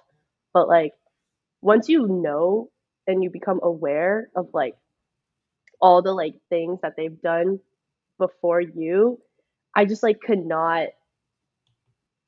But 0.54 0.68
like 0.68 0.94
once 1.62 1.90
you 1.90 2.08
know 2.08 2.70
and 3.08 3.24
you 3.24 3.30
become 3.30 3.60
aware 3.64 4.30
of 4.36 4.50
like 4.54 4.76
all 5.82 6.02
the 6.02 6.14
like 6.14 6.36
things 6.50 6.80
that 6.82 6.94
they've 6.98 7.22
done 7.22 7.60
before 8.20 8.62
you, 8.62 9.20
I 9.76 9.86
just 9.86 10.04
like 10.04 10.20
could 10.22 10.46
not 10.46 10.90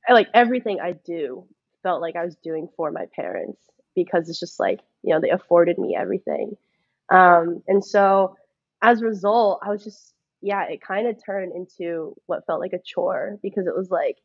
I 0.07 0.13
like 0.13 0.27
everything 0.33 0.79
I 0.81 0.93
do 1.05 1.45
felt 1.81 2.01
like 2.01 2.15
I 2.15 2.25
was 2.25 2.35
doing 2.43 2.67
for 2.75 2.91
my 2.91 3.05
parents 3.15 3.59
because 3.95 4.29
it's 4.29 4.39
just 4.39 4.59
like, 4.59 4.79
you 5.03 5.13
know, 5.13 5.21
they 5.21 5.29
afforded 5.29 5.77
me 5.77 5.95
everything. 5.95 6.57
Um, 7.11 7.61
and 7.67 7.83
so 7.83 8.35
as 8.81 9.01
a 9.01 9.05
result, 9.05 9.61
I 9.63 9.69
was 9.69 9.83
just, 9.83 10.13
yeah, 10.41 10.63
it 10.65 10.81
kind 10.81 11.07
of 11.07 11.17
turned 11.23 11.53
into 11.55 12.15
what 12.25 12.45
felt 12.45 12.59
like 12.59 12.73
a 12.73 12.79
chore 12.83 13.37
because 13.41 13.67
it 13.67 13.75
was 13.75 13.89
like, 13.91 14.17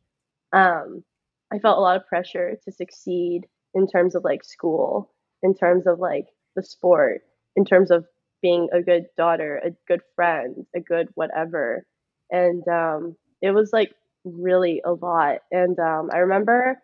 um, 0.53 1.03
I 1.51 1.59
felt 1.59 1.77
a 1.77 1.81
lot 1.81 1.95
of 1.97 2.07
pressure 2.07 2.57
to 2.63 2.71
succeed 2.71 3.41
in 3.73 3.87
terms 3.87 4.15
of 4.15 4.23
like 4.23 4.43
school, 4.43 5.13
in 5.43 5.55
terms 5.55 5.87
of 5.87 5.99
like 5.99 6.25
the 6.55 6.63
sport, 6.63 7.21
in 7.55 7.63
terms 7.63 7.91
of 7.91 8.05
being 8.41 8.69
a 8.73 8.81
good 8.81 9.05
daughter, 9.17 9.61
a 9.63 9.71
good 9.87 10.01
friend, 10.15 10.65
a 10.75 10.79
good 10.79 11.09
whatever. 11.15 11.85
And 12.31 12.67
um, 12.67 13.15
it 13.41 13.51
was 13.51 13.71
like 13.73 13.91
really 14.23 14.81
a 14.85 14.93
lot. 14.93 15.39
And 15.51 15.77
um, 15.79 16.09
I 16.13 16.19
remember 16.19 16.79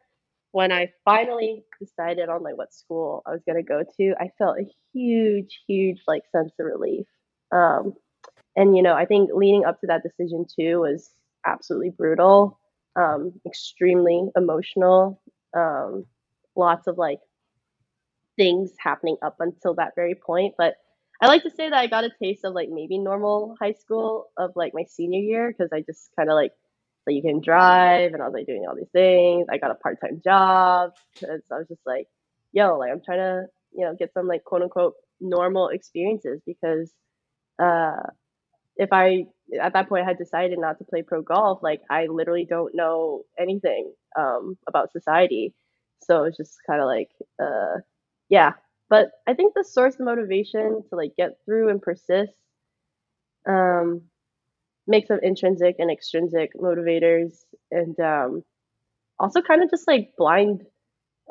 when 0.52 0.72
I 0.72 0.92
finally 1.04 1.64
decided 1.82 2.30
on 2.30 2.44
like 2.44 2.58
what 2.58 2.74
school 2.74 3.24
I 3.28 3.32
was 3.32 3.42
gonna 3.48 3.64
go 3.64 3.84
to, 3.98 4.16
I 4.20 4.30
felt 4.38 4.58
a 4.60 4.72
huge, 4.94 5.62
huge 5.68 6.02
like 6.08 6.24
sense 6.32 6.54
of 6.60 6.66
relief. 6.66 7.06
Um, 7.52 7.94
and 8.56 8.76
you 8.76 8.84
know, 8.84 8.94
I 8.94 9.06
think 9.06 9.32
leading 9.34 9.66
up 9.66 9.80
to 9.82 9.88
that 9.88 10.04
decision 10.04 10.46
too 10.60 10.82
was 10.82 11.12
absolutely 11.46 11.92
brutal, 11.92 12.60
um, 12.96 13.34
extremely 13.46 14.30
emotional, 14.36 15.22
um, 15.56 16.06
lots 16.56 16.88
of 16.88 16.98
like 16.98 17.20
things 18.38 18.72
happening 18.80 19.18
up 19.22 19.38
until 19.40 19.76
that 19.76 19.94
very 19.96 20.16
point. 20.16 20.56
But 20.58 20.76
I 21.22 21.28
like 21.28 21.44
to 21.44 21.50
say 21.50 21.70
that 21.70 21.78
I 21.78 21.88
got 21.88 22.04
a 22.04 22.12
taste 22.22 22.44
of 22.46 22.54
like 22.54 22.70
maybe 22.70 22.98
normal 22.98 23.56
high 23.62 23.74
school 23.74 24.28
of 24.38 24.52
like 24.56 24.74
my 24.74 24.84
senior 24.88 25.20
year 25.20 25.52
because 25.52 25.72
I 25.74 25.82
just 25.82 26.10
kind 26.16 26.30
of 26.30 26.36
like 26.36 26.52
like 27.08 27.16
you 27.16 27.22
can 27.22 27.42
drive 27.42 28.14
and 28.14 28.22
I 28.22 28.26
was 28.26 28.34
like 28.34 28.48
doing 28.48 28.66
all 28.68 28.76
these 28.76 28.90
things. 28.92 29.48
I 29.50 29.58
got 29.58 29.72
a 29.72 29.76
part 29.76 30.00
time 30.02 30.22
job 30.24 30.92
because 31.14 31.42
I 31.52 31.58
was 31.60 31.68
just 31.68 31.86
like, 31.86 32.08
yo, 32.52 32.78
like 32.78 32.92
I'm 32.92 33.02
trying 33.02 33.20
to 33.20 33.46
you 33.74 33.86
know 33.86 33.96
get 33.98 34.14
some 34.14 34.28
like 34.28 34.44
quote 34.44 34.62
unquote 34.64 34.96
normal 35.22 35.70
experiences 35.70 36.42
because 36.46 36.92
uh 37.60 38.02
if 38.78 38.90
I 38.92 39.26
at 39.62 39.74
that 39.74 39.90
point 39.90 40.04
I 40.06 40.08
had 40.10 40.18
decided 40.18 40.60
not 40.60 40.80
to 40.80 40.86
play 40.86 41.04
pro 41.04 41.22
golf, 41.22 41.62
like 41.64 41.82
I 41.90 42.08
literally 42.08 42.46
don't 42.46 42.76
know 42.76 43.24
anything 43.40 43.94
um 44.18 44.58
about 44.68 44.92
society. 44.92 45.54
So 46.04 46.24
it's 46.26 46.38
just 46.38 46.58
kind 46.68 46.82
of 46.82 46.88
like 46.88 47.12
uh 47.42 47.80
yeah, 48.30 48.54
but 48.90 49.12
I 49.28 49.34
think 49.34 49.54
the 49.54 49.64
source 49.64 49.96
of 49.96 50.02
motivation 50.02 50.84
to 50.90 50.96
like 50.96 51.16
get 51.18 51.38
through 51.46 51.70
and 51.70 51.82
persist 51.82 52.34
um, 53.48 54.02
makes 54.88 55.10
of 55.10 55.20
intrinsic 55.24 55.76
and 55.80 55.92
extrinsic 55.92 56.52
motivators, 56.60 57.44
and 57.72 58.00
um, 58.00 58.44
also 59.20 59.42
kind 59.42 59.64
of 59.64 59.70
just 59.70 59.88
like 59.88 60.12
blind, 60.18 60.64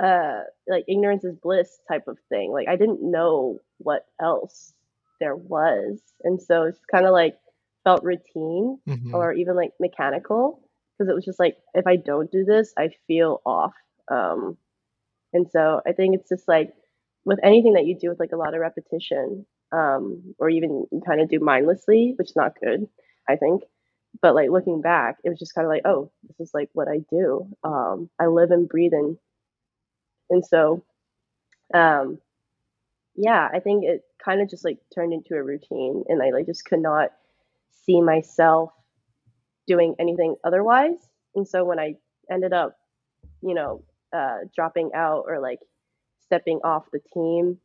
uh, 0.02 0.43
like 0.68 0.85
ignorance 0.89 1.24
is 1.24 1.36
bliss 1.43 1.78
type 1.90 2.09
of 2.09 2.18
thing. 2.28 2.52
Like 2.52 2.68
I 2.68 2.76
didn't 2.76 3.01
know 3.02 3.60
what 3.78 4.06
else 4.20 4.74
there 5.20 5.36
was, 5.36 6.01
and 6.24 6.40
so 6.40 6.64
it's 6.64 6.81
kind 6.93 7.06
of 7.06 7.12
like 7.12 7.36
felt 7.85 8.05
routine 8.05 8.78
Mhm. 8.89 9.12
or 9.14 9.32
even 9.32 9.56
like 9.56 9.72
mechanical 9.81 10.60
because 10.98 11.10
it 11.10 11.14
was 11.14 11.24
just 11.24 11.40
like 11.40 11.56
if 11.74 11.86
I 11.86 11.97
don't 11.97 12.31
do 12.31 12.44
this, 12.44 12.72
I 12.78 12.90
feel 13.06 13.43
off. 13.47 13.74
Um, 14.10 14.56
and 15.32 15.51
so 15.51 15.81
I 15.86 15.93
think 15.93 16.14
it's 16.16 16.28
just 16.28 16.48
like 16.48 16.74
with 17.24 17.38
anything 17.42 17.74
that 17.74 17.86
you 17.86 17.96
do 17.98 18.09
with 18.10 18.20
like 18.20 18.32
a 18.32 18.36
lot 18.36 18.55
of 18.55 18.60
repetition, 18.60 19.46
um, 19.72 20.34
or 20.38 20.48
even 20.48 20.86
kind 21.06 21.20
of 21.20 21.28
do 21.28 21.40
mindlessly, 21.40 22.14
which 22.16 22.30
is 22.30 22.36
not 22.36 22.59
good, 22.62 22.86
I 23.28 23.36
think. 23.36 23.62
But 24.22 24.34
like 24.34 24.51
looking 24.51 24.80
back, 24.80 25.16
it 25.24 25.30
was 25.30 25.38
just 25.38 25.55
kind 25.55 25.66
of 25.66 25.70
like, 25.70 25.82
oh, 25.84 26.10
this 26.28 26.48
is 26.48 26.55
like 26.55 26.70
what 26.72 26.88
I 26.88 27.01
do. 27.10 27.48
Um, 27.64 28.09
I 28.20 28.26
live 28.26 28.51
and 28.51 28.68
breathe 28.68 28.92
in, 28.92 29.18
and 30.30 30.44
so, 30.44 30.84
um, 31.72 32.18
yeah, 33.16 33.48
I 33.52 33.60
think 33.60 33.84
it 33.84 34.02
kind 34.24 34.40
of 34.40 34.48
just 34.48 34.64
like 34.64 34.78
turned 34.94 35.12
into 35.12 35.34
a 35.34 35.42
routine, 35.42 36.05
and 36.09 36.22
I 36.22 36.30
like 36.30 36.46
just 36.46 36.64
could 36.64 36.80
not 36.80 37.10
see 37.86 38.01
myself 38.01 38.70
doing 39.66 39.94
anything 39.98 40.36
otherwise. 40.44 40.96
And 41.34 41.46
so 41.46 41.64
when 41.64 41.78
I 41.78 41.96
ended 42.30 42.52
up, 42.52 42.76
you 43.42 43.55
know, 43.55 43.82
uh, 44.12 44.38
dropping 44.55 44.90
out 44.94 45.24
or 45.26 45.40
like 45.40 45.59
stepping 46.35 46.61
off 46.65 46.90
the 46.93 47.01
team 47.15 47.59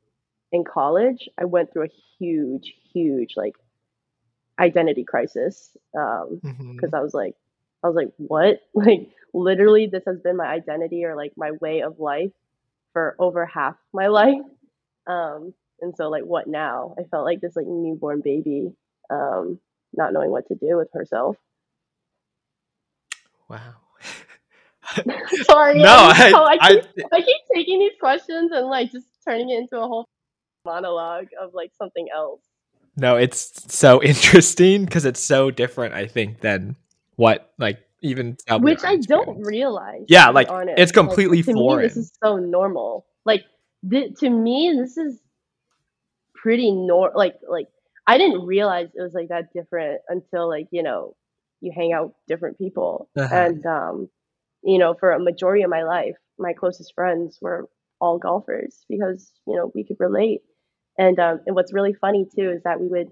in 0.51 0.63
college, 0.63 1.29
I 1.39 1.45
went 1.45 1.71
through 1.73 1.85
a 1.85 1.93
huge, 2.19 2.73
huge 2.93 3.33
like 3.37 3.55
identity 4.59 5.03
crisis 5.03 5.75
um, 5.97 6.41
Mhm. 6.43 6.79
because 6.79 6.93
I 6.93 7.01
was 7.01 7.13
like, 7.13 7.35
I 7.83 7.87
was 7.87 7.95
like, 7.95 8.11
what? 8.17 8.59
Like 8.75 9.09
literally, 9.33 9.87
this 9.87 10.03
has 10.05 10.19
been 10.21 10.37
my 10.37 10.47
identity 10.47 11.05
or 11.05 11.15
like 11.15 11.33
my 11.37 11.51
way 11.61 11.81
of 11.81 11.99
life 11.99 12.31
for 12.93 13.15
over 13.19 13.45
half 13.45 13.75
my 13.93 14.07
life. 14.21 14.41
Um, 15.07 15.53
and 15.81 15.95
so 15.95 16.09
like, 16.09 16.23
what 16.23 16.47
now? 16.47 16.95
I 16.99 17.03
felt 17.03 17.25
like 17.25 17.41
this 17.41 17.55
like 17.55 17.67
newborn 17.67 18.21
baby, 18.23 18.71
um, 19.09 19.59
not 19.93 20.13
knowing 20.13 20.31
what 20.31 20.47
to 20.47 20.55
do 20.55 20.77
with 20.77 20.89
herself. 20.93 21.37
Wow. 23.49 23.88
Sorry, 25.43 25.79
no, 25.79 26.11
so- 26.15 26.43
I, 26.43 26.57
I 26.61 26.69
keep 26.73 26.85
I, 27.11 27.17
I 27.17 27.21
keep 27.21 27.37
taking 27.55 27.79
these 27.79 27.93
questions 27.99 28.51
and 28.51 28.67
like 28.67 28.91
just 28.91 29.05
turning 29.27 29.49
it 29.49 29.59
into 29.59 29.77
a 29.77 29.87
whole 29.87 30.07
monologue 30.65 31.27
of 31.41 31.53
like 31.53 31.71
something 31.77 32.07
else. 32.13 32.41
no, 32.97 33.15
it's 33.15 33.73
so 33.73 34.01
interesting 34.03 34.85
because 34.85 35.05
it's 35.05 35.19
so 35.19 35.51
different. 35.51 35.93
I 35.93 36.07
think 36.07 36.39
than 36.41 36.75
what 37.15 37.51
like 37.57 37.79
even 38.01 38.37
Which 38.59 38.83
I 38.83 38.95
don't 38.97 39.41
realize. 39.45 40.05
Yeah, 40.07 40.29
like, 40.29 40.49
honest. 40.49 40.79
it's 40.79 40.91
completely 40.93 41.43
to 41.43 41.53
Me, 41.53 41.59
foreign. 41.59 41.87
this 41.87 41.97
is 41.97 42.11
so 42.23 42.37
normal. 42.37 43.05
Like 43.25 43.43
th- 43.89 44.15
to 44.19 44.29
me, 44.29 44.73
this 44.77 44.97
is 44.97 45.19
pretty 46.33 46.71
nor 46.71 47.11
like 47.15 47.35
like 47.47 47.67
I 48.07 48.17
didn't 48.17 48.45
realize 48.45 48.87
it 48.95 49.01
was 49.01 49.13
like 49.13 49.27
that 49.29 49.51
different 49.53 50.01
until 50.07 50.47
like 50.47 50.67
you 50.71 50.81
know 50.83 51.15
you 51.61 51.71
hang 51.75 51.91
out 51.93 52.05
with 52.07 52.15
different 52.27 52.57
people 52.57 53.09
Uh-huh. 53.17 53.35
and 53.35 53.65
um 53.65 54.09
you 54.63 54.77
know 54.77 54.93
for 54.99 55.11
a 55.11 55.19
majority 55.19 55.63
of 55.63 55.69
my 55.69 55.83
life 55.83 56.15
my 56.37 56.53
closest 56.53 56.93
friends 56.95 57.37
were 57.41 57.67
all 58.01 58.17
golfers 58.17 58.85
because 58.89 59.31
you 59.47 59.55
know 59.55 59.71
we 59.75 59.83
could 59.83 59.97
relate 59.99 60.41
and 60.97 61.19
um 61.19 61.39
and 61.45 61.55
what's 61.55 61.73
really 61.73 61.93
funny 61.93 62.25
too 62.35 62.51
is 62.51 62.63
that 62.63 62.79
we 62.79 62.87
would 62.87 63.09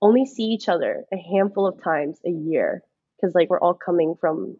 only 0.00 0.24
see 0.26 0.44
each 0.44 0.68
other 0.68 1.04
a 1.12 1.16
handful 1.16 1.66
of 1.66 1.82
times 1.82 2.20
a 2.24 2.30
year 2.30 2.82
because 3.20 3.34
like 3.34 3.50
we're 3.50 3.60
all 3.60 3.74
coming 3.74 4.14
from 4.20 4.56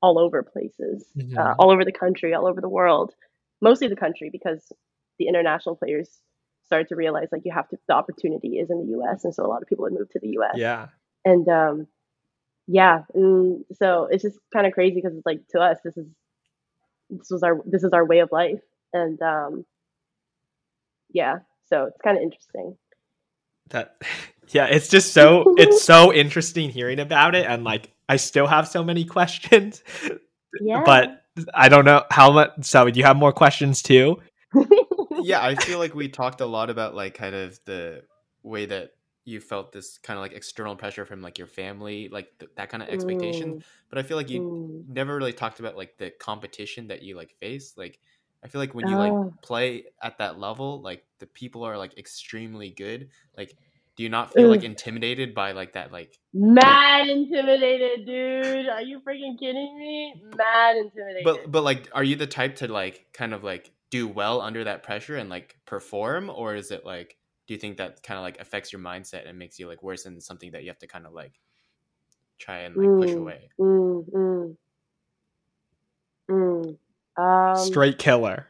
all 0.00 0.18
over 0.18 0.42
places 0.42 1.06
uh, 1.38 1.42
Mhm. 1.42 1.56
all 1.58 1.70
over 1.70 1.84
the 1.84 1.92
country 1.92 2.34
all 2.34 2.46
over 2.46 2.60
the 2.60 2.68
world 2.68 3.14
mostly 3.60 3.88
the 3.88 3.96
country 3.96 4.30
because 4.30 4.72
the 5.18 5.28
international 5.28 5.76
players 5.76 6.20
started 6.64 6.88
to 6.88 6.96
realize 6.96 7.28
like 7.30 7.42
you 7.44 7.52
have 7.52 7.68
to 7.68 7.76
the 7.86 7.94
opportunity 7.94 8.58
is 8.58 8.70
in 8.70 8.78
the 8.86 8.98
us 8.98 9.24
and 9.24 9.34
so 9.34 9.44
a 9.44 9.48
lot 9.48 9.62
of 9.62 9.68
people 9.68 9.82
would 9.84 9.92
move 9.92 10.08
to 10.10 10.18
the 10.20 10.28
us 10.38 10.56
Yeah. 10.56 10.88
and 11.24 11.46
um 11.48 11.86
yeah 12.72 13.04
and 13.14 13.64
so 13.80 14.08
it's 14.10 14.24
just 14.24 14.38
kind 14.54 14.66
of 14.66 14.74
crazy 14.74 14.96
because 14.96 15.16
it's 15.16 15.26
like 15.26 15.42
to 15.50 15.60
us 15.60 15.78
this 15.84 15.96
is 15.98 16.06
this 17.10 17.30
was 17.30 17.42
our 17.44 17.60
this 17.66 17.84
is 17.84 17.92
our 17.92 18.06
way 18.06 18.20
of 18.20 18.32
life 18.32 18.60
and 18.94 19.20
um 19.22 19.64
yeah 21.12 21.38
so 21.68 21.86
it's 21.86 22.00
kind 22.02 22.16
of 22.18 22.22
interesting 22.24 22.76
That 23.70 23.96
yeah, 24.48 24.66
it's 24.66 24.88
just 24.88 25.12
so 25.14 25.54
it's 25.56 25.82
so 25.84 26.12
interesting 26.14 26.70
hearing 26.70 27.00
about 27.00 27.34
it 27.34 27.46
and 27.46 27.64
like 27.64 27.92
I 28.08 28.16
still 28.16 28.46
have 28.46 28.68
so 28.68 28.84
many 28.84 29.04
questions. 29.16 29.82
yeah 30.60 30.82
But 30.84 31.22
I 31.54 31.68
don't 31.68 31.84
know 31.86 32.04
how 32.10 32.32
much 32.32 32.50
so 32.62 32.90
do 32.90 32.98
you 32.98 33.06
have 33.06 33.16
more 33.16 33.32
questions 33.32 33.82
too? 33.82 34.18
yeah, 35.22 35.42
I 35.42 35.56
feel 35.56 35.78
like 35.78 35.94
we 35.94 36.08
talked 36.08 36.40
a 36.40 36.46
lot 36.46 36.70
about 36.70 36.94
like 36.94 37.14
kind 37.14 37.34
of 37.34 37.58
the 37.66 38.04
way 38.42 38.66
that 38.66 38.92
you 39.24 39.40
felt 39.40 39.72
this 39.72 39.98
kind 39.98 40.18
of 40.18 40.22
like 40.22 40.32
external 40.32 40.76
pressure 40.76 41.04
from 41.04 41.22
like 41.22 41.38
your 41.38 41.46
family, 41.46 42.08
like 42.08 42.28
th- 42.38 42.50
that 42.56 42.68
kind 42.70 42.82
of 42.82 42.88
expectation. 42.88 43.54
Mm, 43.54 43.62
But 43.88 43.98
I 43.98 44.02
feel 44.02 44.16
like 44.16 44.30
you 44.30 44.40
mm. 44.40 44.84
never 44.88 45.16
really 45.16 45.32
talked 45.32 45.60
about 45.60 45.76
like 45.76 45.96
the 45.98 46.10
competition 46.10 46.88
that 46.88 47.02
you 47.02 47.16
like 47.16 47.34
face. 47.40 47.74
Like 47.76 47.98
I 48.44 48.48
feel 48.48 48.60
like 48.60 48.74
when 48.74 48.86
you 48.86 48.96
Oh. 48.96 48.98
like 48.98 49.42
play 49.42 49.84
at 50.02 50.18
that 50.18 50.38
level, 50.38 50.80
like 50.82 51.04
the 51.20 51.26
people 51.26 51.64
are 51.64 51.78
like 51.78 51.96
extremely 51.98 52.70
good. 52.70 53.10
Like 53.36 53.56
do 53.96 54.02
you 54.02 54.08
not 54.08 54.32
feel 54.32 54.48
like 54.48 54.62
intimidated 54.62 55.34
by 55.34 55.52
like 55.52 55.74
that 55.74 55.92
like 55.92 56.18
mad 56.32 57.08
intimidated 57.08 58.06
dude 58.06 58.68
are 58.68 58.82
you 58.82 59.00
freaking 59.00 59.38
kidding 59.38 59.78
me 59.78 60.14
mad 60.36 60.76
intimidated 60.76 61.24
but 61.24 61.50
but 61.52 61.62
like 61.62 61.88
are 61.92 62.04
you 62.04 62.16
the 62.16 62.26
type 62.26 62.56
to 62.56 62.68
like 62.68 63.06
kind 63.12 63.34
of 63.34 63.44
like 63.44 63.70
do 63.90 64.08
well 64.08 64.40
under 64.40 64.64
that 64.64 64.82
pressure 64.82 65.16
and 65.16 65.28
like 65.28 65.56
perform 65.66 66.30
or 66.30 66.54
is 66.54 66.70
it 66.70 66.86
like 66.86 67.16
do 67.46 67.54
you 67.54 67.58
think 67.60 67.76
that 67.78 68.02
kind 68.02 68.18
of 68.18 68.22
like 68.22 68.40
affects 68.40 68.72
your 68.72 68.80
mindset 68.80 69.28
and 69.28 69.38
makes 69.38 69.58
you 69.58 69.66
like 69.68 69.82
worse 69.82 70.04
than 70.04 70.20
something 70.20 70.52
that 70.52 70.62
you 70.62 70.68
have 70.70 70.78
to 70.78 70.86
kind 70.86 71.06
of 71.06 71.12
like 71.12 71.38
try 72.38 72.58
and 72.60 72.76
like 72.76 73.00
push 73.00 73.10
Mm. 73.14 73.20
away 73.20 73.48
mm, 73.60 74.10
mm. 74.10 74.56
Mm. 76.30 76.76
Um, 77.16 77.56
Straight 77.66 77.98
killer. 77.98 78.46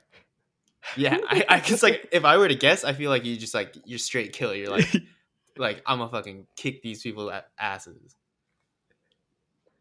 yeah 0.96 1.18
i 1.28 1.44
i 1.48 1.60
guess 1.60 1.82
like 1.82 2.08
if 2.12 2.24
i 2.24 2.36
were 2.36 2.48
to 2.48 2.54
guess 2.56 2.84
i 2.84 2.92
feel 2.92 3.10
like 3.10 3.24
you 3.24 3.36
just 3.36 3.54
like 3.54 3.74
you're 3.84 3.98
straight 3.98 4.32
killer 4.32 4.54
you're 4.54 4.70
like 4.70 4.88
like 5.56 5.80
i'm 5.86 5.98
gonna 5.98 6.10
fucking 6.10 6.46
kick 6.56 6.82
these 6.82 7.02
people 7.02 7.30
at 7.30 7.48
asses 7.58 8.16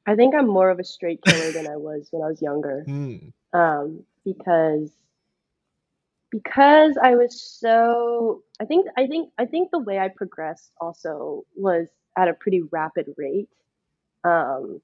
I 0.04 0.16
think 0.16 0.34
I'm 0.34 0.48
more 0.48 0.72
of 0.72 0.80
a 0.80 0.84
straight 0.84 1.22
killer 1.24 1.52
than 1.52 1.68
I 1.68 1.78
was 1.78 2.08
when 2.10 2.24
I 2.24 2.28
was 2.28 2.42
younger. 2.42 2.84
Mm. 2.88 3.32
um, 3.54 4.04
because 4.26 4.90
because 6.32 6.98
I 7.02 7.16
was 7.16 7.40
so 7.40 8.42
I 8.62 8.66
think 8.66 8.86
I 8.96 9.08
think 9.08 9.32
I 9.40 9.46
think 9.46 9.72
the 9.72 9.80
way 9.80 9.98
I 9.98 10.10
progressed 10.10 10.72
also 10.80 11.46
was 11.56 11.88
at 12.16 12.28
a 12.28 12.34
pretty 12.34 12.62
rapid 12.62 13.08
rate. 13.18 13.50
Um, 14.24 14.82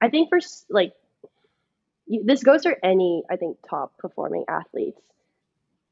I 0.00 0.08
think 0.08 0.30
for 0.30 0.38
like 0.70 0.94
you, 2.06 2.24
this 2.24 2.42
goes 2.42 2.62
for 2.62 2.74
any 2.82 3.22
I 3.30 3.36
think 3.36 3.58
top 3.68 3.98
performing 3.98 4.46
athletes. 4.48 5.02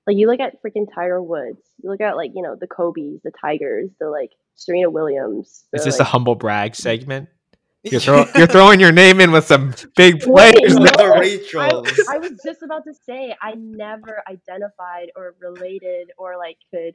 Like 0.07 0.17
you 0.17 0.29
look 0.29 0.41
at 0.41 0.63
freaking 0.63 0.87
Tiger 0.93 1.23
Woods, 1.23 1.61
you 1.83 1.91
look 1.91 2.01
at 2.01 2.17
like 2.17 2.31
you 2.35 2.41
know 2.41 2.57
the 2.57 2.67
Kobe's, 2.67 3.21
the 3.23 3.33
Tigers, 3.39 3.91
the 4.01 4.09
like 4.09 4.31
Serena 4.55 4.89
Williams. 4.89 5.67
Is 5.75 5.85
the, 5.85 5.91
this 5.91 6.01
a 6.01 6.05
humble 6.05 6.37
brag 6.37 6.75
segment? 6.75 7.29
You're, 7.85 8.01
throw, 8.01 8.27
you're 8.37 8.47
throwing 8.47 8.81
your 8.81 8.93
name 8.93 9.21
in 9.21 9.31
with 9.31 9.47
some 9.47 9.75
big 9.97 10.25
Wait, 10.27 10.55
players. 10.55 10.77
no. 10.77 10.91
I, 12.09 12.17
I 12.17 12.19
was 12.19 12.33
just 12.45 12.63
about 12.63 12.85
to 12.85 12.95
say 13.07 13.35
I 13.41 13.55
never 13.55 14.23
identified 14.29 15.11
or 15.17 15.35
related 15.41 16.11
or 16.19 16.37
like 16.37 16.59
could 16.73 16.95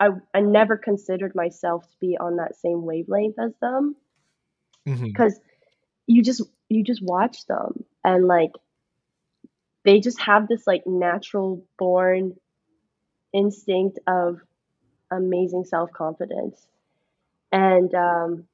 I 0.00 0.08
I 0.34 0.40
never 0.40 0.76
considered 0.76 1.34
myself 1.34 1.84
to 1.84 1.96
be 2.00 2.16
on 2.18 2.36
that 2.36 2.56
same 2.56 2.84
wavelength 2.84 3.38
as 3.38 3.52
them 3.60 3.96
because 4.84 5.38
you 6.06 6.22
just 6.22 6.42
you 6.68 6.82
just 6.84 7.02
watch 7.02 7.46
them 7.46 7.84
and 8.04 8.26
like 8.26 8.50
they 9.84 10.00
just 10.00 10.20
have 10.20 10.48
this 10.48 10.66
like 10.66 10.82
natural 10.86 11.64
born 11.78 12.34
instinct 13.32 14.00
of 14.06 14.40
amazing 15.10 15.64
self 15.64 15.92
confidence. 15.92 16.66
And 17.52 17.94
um, 17.94 18.44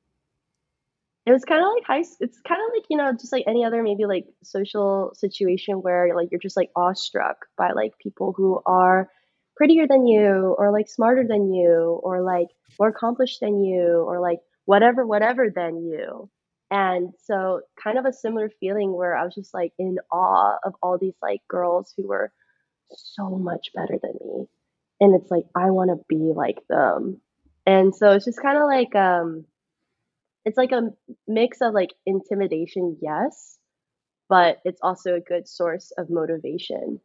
it 1.24 1.32
was 1.32 1.44
kind 1.44 1.62
of 1.62 1.69
like 1.74 1.85
high. 1.86 2.09
It's 2.20 2.40
kind 2.40 2.61
of 2.61 2.74
like 2.74 2.86
you 2.90 2.97
know, 2.97 3.12
just 3.12 3.32
like 3.32 3.44
any 3.47 3.65
other 3.65 3.82
maybe 3.82 4.07
like 4.07 4.27
social 4.43 5.12
situation 5.15 5.77
where 5.77 6.15
like 6.16 6.28
you're 6.31 6.40
just 6.40 6.57
like 6.57 6.70
awestruck 6.77 7.47
by 7.57 7.73
like 7.73 7.99
people 7.99 8.32
who 8.36 8.61
are 8.66 9.09
prettier 9.57 9.86
than 9.86 10.07
you 10.07 10.55
or 10.59 10.73
like 10.73 10.89
smarter 10.89 11.24
than 11.28 11.53
you 11.53 12.01
or 12.03 12.23
like 12.23 12.49
more 12.78 12.89
accomplished 12.89 13.40
than 13.40 13.62
you 13.62 14.05
or 14.07 14.20
like 14.20 14.39
whatever 14.65 15.07
whatever 15.07 15.51
than 15.55 15.85
you 15.85 16.28
and 16.70 17.11
so 17.24 17.61
kind 17.82 17.99
of 17.99 18.07
a 18.07 18.12
similar 18.12 18.51
feeling 18.61 18.93
where 18.93 19.16
i 19.16 19.24
was 19.24 19.35
just 19.35 19.53
like 19.53 19.73
in 19.78 19.97
awe 20.11 20.57
of 20.65 20.74
all 20.82 20.99
these 20.99 21.16
like 21.20 21.40
girls 21.49 21.93
who 21.97 22.07
were 22.07 22.32
so 22.94 23.28
much 23.31 23.69
better 23.74 23.99
than 24.03 24.12
me 24.24 24.47
and 25.01 25.20
it's 25.20 25.31
like 25.31 25.44
i 25.55 25.70
want 25.70 25.90
to 25.90 26.05
be 26.09 26.32
like 26.35 26.59
them 26.69 27.20
and 27.66 27.94
so 27.94 28.12
it's 28.12 28.24
just 28.24 28.40
kind 28.40 28.57
of 28.57 28.65
like 28.65 28.94
um 28.94 29.44
it's 30.44 30.56
like 30.56 30.73
a 30.73 30.90
mix 31.28 31.60
of 31.60 31.74
like 31.74 31.94
intimidation 32.06 32.97
yes 33.01 33.59
but 34.28 34.59
it's 34.64 34.81
also 34.82 35.14
a 35.14 35.20
good 35.20 35.48
source 35.48 35.93
of 35.98 36.10
motivation 36.10 37.01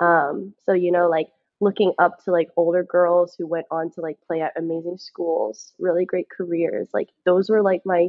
um 0.00 0.54
so 0.64 0.72
you 0.72 0.92
know 0.92 1.08
like 1.08 1.28
looking 1.60 1.92
up 1.98 2.22
to 2.24 2.30
like 2.30 2.48
older 2.56 2.84
girls 2.84 3.34
who 3.36 3.46
went 3.46 3.66
on 3.70 3.90
to 3.90 4.00
like 4.00 4.16
play 4.26 4.40
at 4.40 4.52
amazing 4.56 4.96
schools, 4.98 5.72
really 5.78 6.04
great 6.04 6.28
careers. 6.30 6.88
Like 6.94 7.08
those 7.24 7.50
were 7.50 7.62
like 7.62 7.82
my 7.84 8.08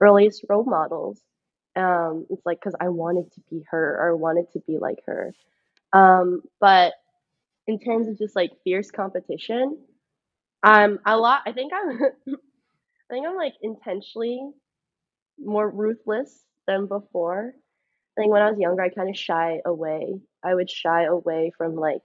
earliest 0.00 0.44
role 0.48 0.64
models. 0.64 1.20
Um, 1.74 2.26
it's 2.28 2.44
like 2.44 2.60
because 2.60 2.74
I 2.78 2.90
wanted 2.90 3.32
to 3.32 3.40
be 3.50 3.62
her 3.70 3.98
or 4.00 4.16
wanted 4.16 4.50
to 4.52 4.60
be 4.66 4.78
like 4.78 4.98
her. 5.06 5.32
Um, 5.92 6.42
but 6.60 6.92
in 7.66 7.78
terms 7.78 8.08
of 8.08 8.18
just 8.18 8.36
like 8.36 8.50
fierce 8.64 8.90
competition, 8.90 9.78
I'm 10.62 10.98
a 11.06 11.16
lot. 11.16 11.42
I 11.46 11.52
think 11.52 11.72
I'm. 11.72 12.36
I 13.12 13.14
think 13.14 13.26
I'm 13.26 13.36
like 13.36 13.54
intentionally 13.60 14.40
more 15.38 15.68
ruthless 15.68 16.44
than 16.66 16.86
before. 16.86 17.52
I 18.16 18.20
think 18.20 18.32
when 18.32 18.40
I 18.40 18.50
was 18.50 18.58
younger, 18.58 18.80
I 18.82 18.88
kind 18.88 19.10
of 19.10 19.16
shy 19.18 19.60
away. 19.66 20.14
I 20.42 20.54
would 20.54 20.70
shy 20.70 21.04
away 21.04 21.52
from 21.58 21.74
like 21.74 22.00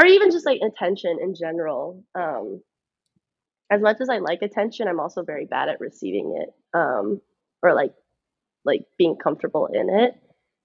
or 0.00 0.06
even 0.06 0.30
just 0.30 0.46
like 0.46 0.60
attention 0.60 1.18
in 1.20 1.34
general. 1.34 2.04
Um, 2.14 2.62
as 3.68 3.80
much 3.80 3.96
as 4.00 4.08
I 4.08 4.18
like 4.18 4.42
attention, 4.42 4.86
I'm 4.86 5.00
also 5.00 5.24
very 5.24 5.44
bad 5.44 5.68
at 5.68 5.80
receiving 5.80 6.40
it, 6.40 6.50
um, 6.72 7.20
or 7.64 7.74
like 7.74 7.92
like 8.64 8.82
being 8.98 9.16
comfortable 9.16 9.66
in 9.66 9.90
it. 9.90 10.14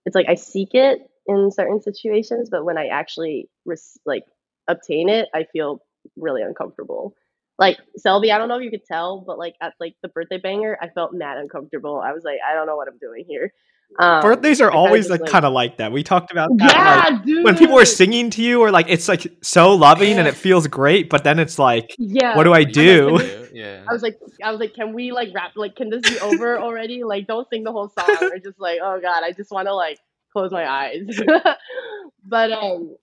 It's 0.06 0.16
like 0.16 0.30
I 0.30 0.36
seek 0.36 0.76
it 0.76 1.00
in 1.26 1.50
certain 1.50 1.82
situations, 1.82 2.50
but 2.52 2.64
when 2.64 2.78
I 2.78 2.88
actually 2.88 3.50
res- 3.66 3.98
like 4.06 4.26
obtain 4.68 5.10
it, 5.10 5.30
I 5.34 5.46
feel 5.52 5.82
really 6.16 6.44
uncomfortable. 6.44 7.16
Like 7.62 7.78
Shelby, 8.02 8.32
I 8.32 8.40
don't 8.40 8.50
know 8.50 8.58
if 8.58 8.64
you 8.64 8.72
could 8.72 8.86
tell, 8.86 9.22
but 9.22 9.38
like 9.38 9.54
at 9.62 9.76
like 9.80 9.96
the 10.02 10.08
birthday 10.08 10.40
banger, 10.40 10.80
I 10.82 10.88
felt 10.90 11.14
mad 11.14 11.38
uncomfortable. 11.38 12.02
I 12.04 12.12
was 12.12 12.24
like, 12.24 12.40
I 12.44 12.56
don't 12.56 12.66
know 12.66 12.76
what 12.76 12.88
I'm 12.88 12.98
doing 12.98 13.24
here. 13.28 13.54
Um, 14.00 14.24
Birthdays 14.24 14.62
are 14.62 14.72
always 14.72 15.12
like, 15.12 15.22
like 15.22 15.30
kind 15.30 15.46
of 15.46 15.54
like 15.54 15.78
that. 15.78 15.92
We 15.92 16.02
talked 16.02 16.32
about 16.32 16.50
that. 16.58 16.74
Yeah, 16.74 17.16
like, 17.16 17.24
dude. 17.24 17.44
When 17.44 17.56
people 17.56 17.78
are 17.78 17.86
singing 17.86 18.32
to 18.32 18.42
you, 18.42 18.62
or 18.62 18.72
like 18.72 18.88
it's 18.90 19.08
like 19.08 19.28
so 19.44 19.76
loving 19.76 20.14
yeah. 20.14 20.20
and 20.22 20.28
it 20.28 20.34
feels 20.34 20.66
great, 20.66 21.08
but 21.08 21.24
then 21.24 21.38
it's 21.38 21.60
like, 21.60 21.96
yeah, 22.00 22.36
what 22.36 22.46
do 22.46 22.54
I 22.54 22.64
do? 22.64 23.20
I 23.20 23.48
yeah, 23.54 23.84
I 23.88 23.94
was 23.94 24.02
like, 24.02 24.18
I 24.44 24.50
was 24.50 24.60
like, 24.60 24.74
can 24.74 24.94
we 24.94 25.12
like 25.12 25.30
rap? 25.36 25.52
Like, 25.56 25.76
can 25.76 25.92
this 25.92 26.02
be 26.10 26.20
over 26.20 26.58
already? 26.60 27.04
Like, 27.04 27.28
don't 27.28 27.48
sing 27.50 27.64
the 27.64 27.72
whole 27.72 27.90
song, 27.90 28.18
or 28.22 28.40
just 28.40 28.60
like, 28.60 28.80
oh 28.82 29.00
god, 29.00 29.24
I 29.24 29.34
just 29.34 29.52
want 29.52 29.68
to 29.68 29.76
like 29.76 30.00
close 30.32 30.52
my 30.52 30.68
eyes. 30.68 31.20
but 32.26 32.52
um, 32.54 32.96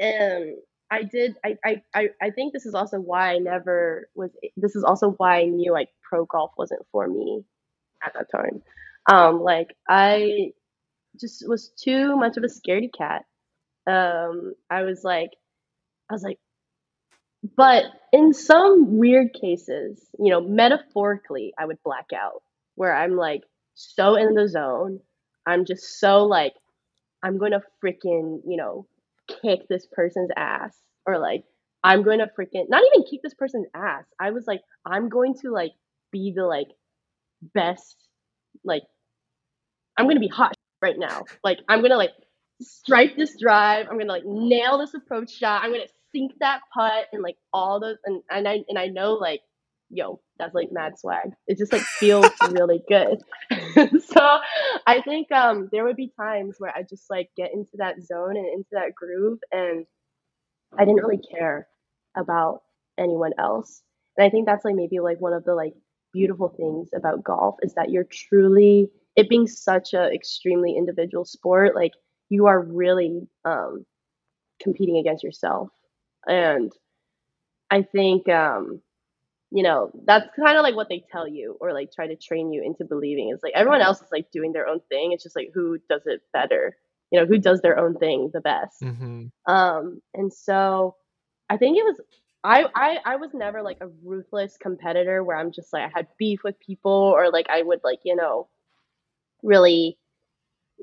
um, 0.00 0.56
I 0.90 1.02
did. 1.02 1.36
I, 1.44 1.56
I 1.64 1.82
I 1.94 2.08
I 2.22 2.30
think 2.30 2.52
this 2.52 2.66
is 2.66 2.74
also 2.74 3.00
why 3.00 3.34
I 3.34 3.38
never 3.38 4.08
was. 4.14 4.30
This 4.56 4.76
is 4.76 4.84
also 4.84 5.12
why 5.12 5.40
I 5.40 5.44
knew 5.46 5.72
like 5.72 5.88
pro 6.02 6.24
golf 6.26 6.52
wasn't 6.58 6.82
for 6.92 7.08
me 7.08 7.44
at 8.04 8.14
that 8.14 8.30
time 8.30 8.62
um, 9.10 9.42
like 9.42 9.76
I 9.88 10.52
just 11.20 11.48
was 11.48 11.70
too 11.70 12.16
much 12.16 12.36
of 12.36 12.44
a 12.44 12.48
scaredy 12.48 12.90
cat. 12.96 13.24
Um, 13.86 14.54
I 14.70 14.82
was 14.82 15.04
like, 15.04 15.30
I 16.10 16.14
was 16.14 16.22
like, 16.22 16.38
but 17.56 17.84
in 18.12 18.32
some 18.34 18.98
weird 18.98 19.32
cases, 19.34 20.04
you 20.18 20.30
know, 20.30 20.40
metaphorically, 20.40 21.54
I 21.58 21.66
would 21.66 21.82
black 21.84 22.06
out 22.14 22.42
where 22.74 22.94
I'm 22.94 23.16
like 23.16 23.42
so 23.74 24.16
in 24.16 24.34
the 24.34 24.48
zone. 24.48 25.00
I'm 25.46 25.64
just 25.64 26.00
so 26.00 26.24
like, 26.24 26.54
I'm 27.22 27.38
to 27.52 27.62
freaking, 27.82 28.42
you 28.46 28.56
know, 28.56 28.86
kick 29.42 29.68
this 29.68 29.86
person's 29.92 30.30
ass 30.36 30.76
or 31.06 31.18
like, 31.18 31.44
I'm 31.84 32.02
going 32.02 32.18
to 32.18 32.26
freaking, 32.26 32.68
not 32.68 32.82
even 32.94 33.06
kick 33.08 33.20
this 33.22 33.34
person's 33.34 33.66
ass. 33.74 34.04
I 34.20 34.30
was 34.32 34.46
like, 34.46 34.60
I'm 34.84 35.08
going 35.08 35.34
to 35.42 35.50
like 35.52 35.72
be 36.12 36.32
the 36.34 36.44
like 36.44 36.68
best 37.54 37.96
like 38.64 38.82
I'm 39.96 40.06
gonna 40.08 40.20
be 40.20 40.28
hot 40.28 40.54
right 40.82 40.98
now. 40.98 41.24
Like 41.44 41.58
I'm 41.68 41.82
gonna 41.82 41.96
like 41.96 42.12
strike 42.60 43.16
this 43.16 43.38
drive. 43.38 43.86
I'm 43.90 43.98
gonna 43.98 44.12
like 44.12 44.24
nail 44.24 44.78
this 44.78 44.94
approach 44.94 45.30
shot. 45.30 45.62
I'm 45.62 45.72
gonna 45.72 45.84
sink 46.12 46.32
that 46.40 46.60
putt 46.74 47.06
and 47.12 47.22
like 47.22 47.36
all 47.52 47.80
those 47.80 47.96
and, 48.04 48.22
and 48.30 48.48
I 48.48 48.64
and 48.68 48.78
I 48.78 48.86
know 48.86 49.14
like 49.14 49.40
yo 49.90 50.20
that's 50.38 50.54
like 50.54 50.72
mad 50.72 50.98
swag. 50.98 51.30
It 51.46 51.58
just 51.58 51.72
like 51.72 51.82
feels 51.82 52.26
really 52.50 52.82
good. 52.88 53.22
so 54.02 54.38
I 54.86 55.00
think 55.02 55.30
um 55.32 55.68
there 55.72 55.84
would 55.84 55.96
be 55.96 56.12
times 56.18 56.56
where 56.58 56.72
I 56.74 56.82
just 56.82 57.08
like 57.10 57.30
get 57.36 57.52
into 57.52 57.76
that 57.78 58.02
zone 58.02 58.36
and 58.36 58.46
into 58.46 58.70
that 58.72 58.94
groove 58.94 59.38
and 59.52 59.86
I 60.76 60.84
didn't 60.84 61.02
really 61.02 61.22
care 61.22 61.68
about 62.16 62.62
anyone 62.98 63.32
else. 63.38 63.82
And 64.16 64.26
I 64.26 64.30
think 64.30 64.46
that's 64.46 64.64
like 64.64 64.74
maybe 64.74 65.00
like 65.00 65.20
one 65.20 65.32
of 65.32 65.44
the 65.44 65.54
like 65.54 65.74
beautiful 66.12 66.48
things 66.48 66.90
about 66.94 67.22
golf 67.24 67.56
is 67.62 67.74
that 67.74 67.90
you're 67.90 68.04
truly 68.10 68.90
it 69.16 69.30
being 69.30 69.46
such 69.46 69.94
a 69.94 70.12
extremely 70.12 70.76
individual 70.76 71.24
sport, 71.24 71.74
like 71.74 71.92
you 72.28 72.46
are 72.46 72.60
really 72.60 73.26
um, 73.44 73.84
competing 74.62 74.98
against 74.98 75.24
yourself. 75.24 75.70
And 76.26 76.70
I 77.70 77.82
think, 77.82 78.28
um, 78.28 78.82
you 79.56 79.62
know, 79.62 79.90
that's 80.04 80.28
kind 80.36 80.58
of 80.58 80.62
like 80.62 80.76
what 80.76 80.90
they 80.90 81.02
tell 81.10 81.26
you 81.26 81.56
or 81.60 81.72
like 81.72 81.90
try 81.90 82.06
to 82.06 82.14
train 82.14 82.52
you 82.52 82.62
into 82.62 82.84
believing. 82.84 83.30
It's 83.30 83.42
like 83.42 83.54
everyone 83.54 83.80
else 83.80 84.02
is 84.02 84.12
like 84.12 84.30
doing 84.30 84.52
their 84.52 84.68
own 84.68 84.80
thing. 84.90 85.12
It's 85.12 85.22
just 85.22 85.34
like 85.34 85.50
who 85.54 85.78
does 85.88 86.02
it 86.04 86.20
better, 86.30 86.76
you 87.10 87.18
know, 87.18 87.24
who 87.24 87.38
does 87.38 87.62
their 87.62 87.78
own 87.78 87.96
thing 87.96 88.30
the 88.34 88.42
best. 88.42 88.82
Mm-hmm. 88.82 89.28
Um, 89.50 90.02
and 90.12 90.30
so 90.30 90.96
I 91.48 91.56
think 91.56 91.78
it 91.78 91.84
was 91.84 91.98
I, 92.44 92.66
I 92.74 92.98
I 93.06 93.16
was 93.16 93.30
never 93.32 93.62
like 93.62 93.78
a 93.80 93.88
ruthless 94.04 94.58
competitor 94.60 95.24
where 95.24 95.38
I'm 95.38 95.52
just 95.52 95.72
like 95.72 95.84
I 95.84 95.90
had 95.94 96.08
beef 96.18 96.40
with 96.44 96.60
people 96.60 96.92
or 96.92 97.30
like 97.30 97.46
I 97.48 97.62
would 97.62 97.80
like 97.82 98.00
you 98.04 98.14
know 98.14 98.48
really 99.42 99.96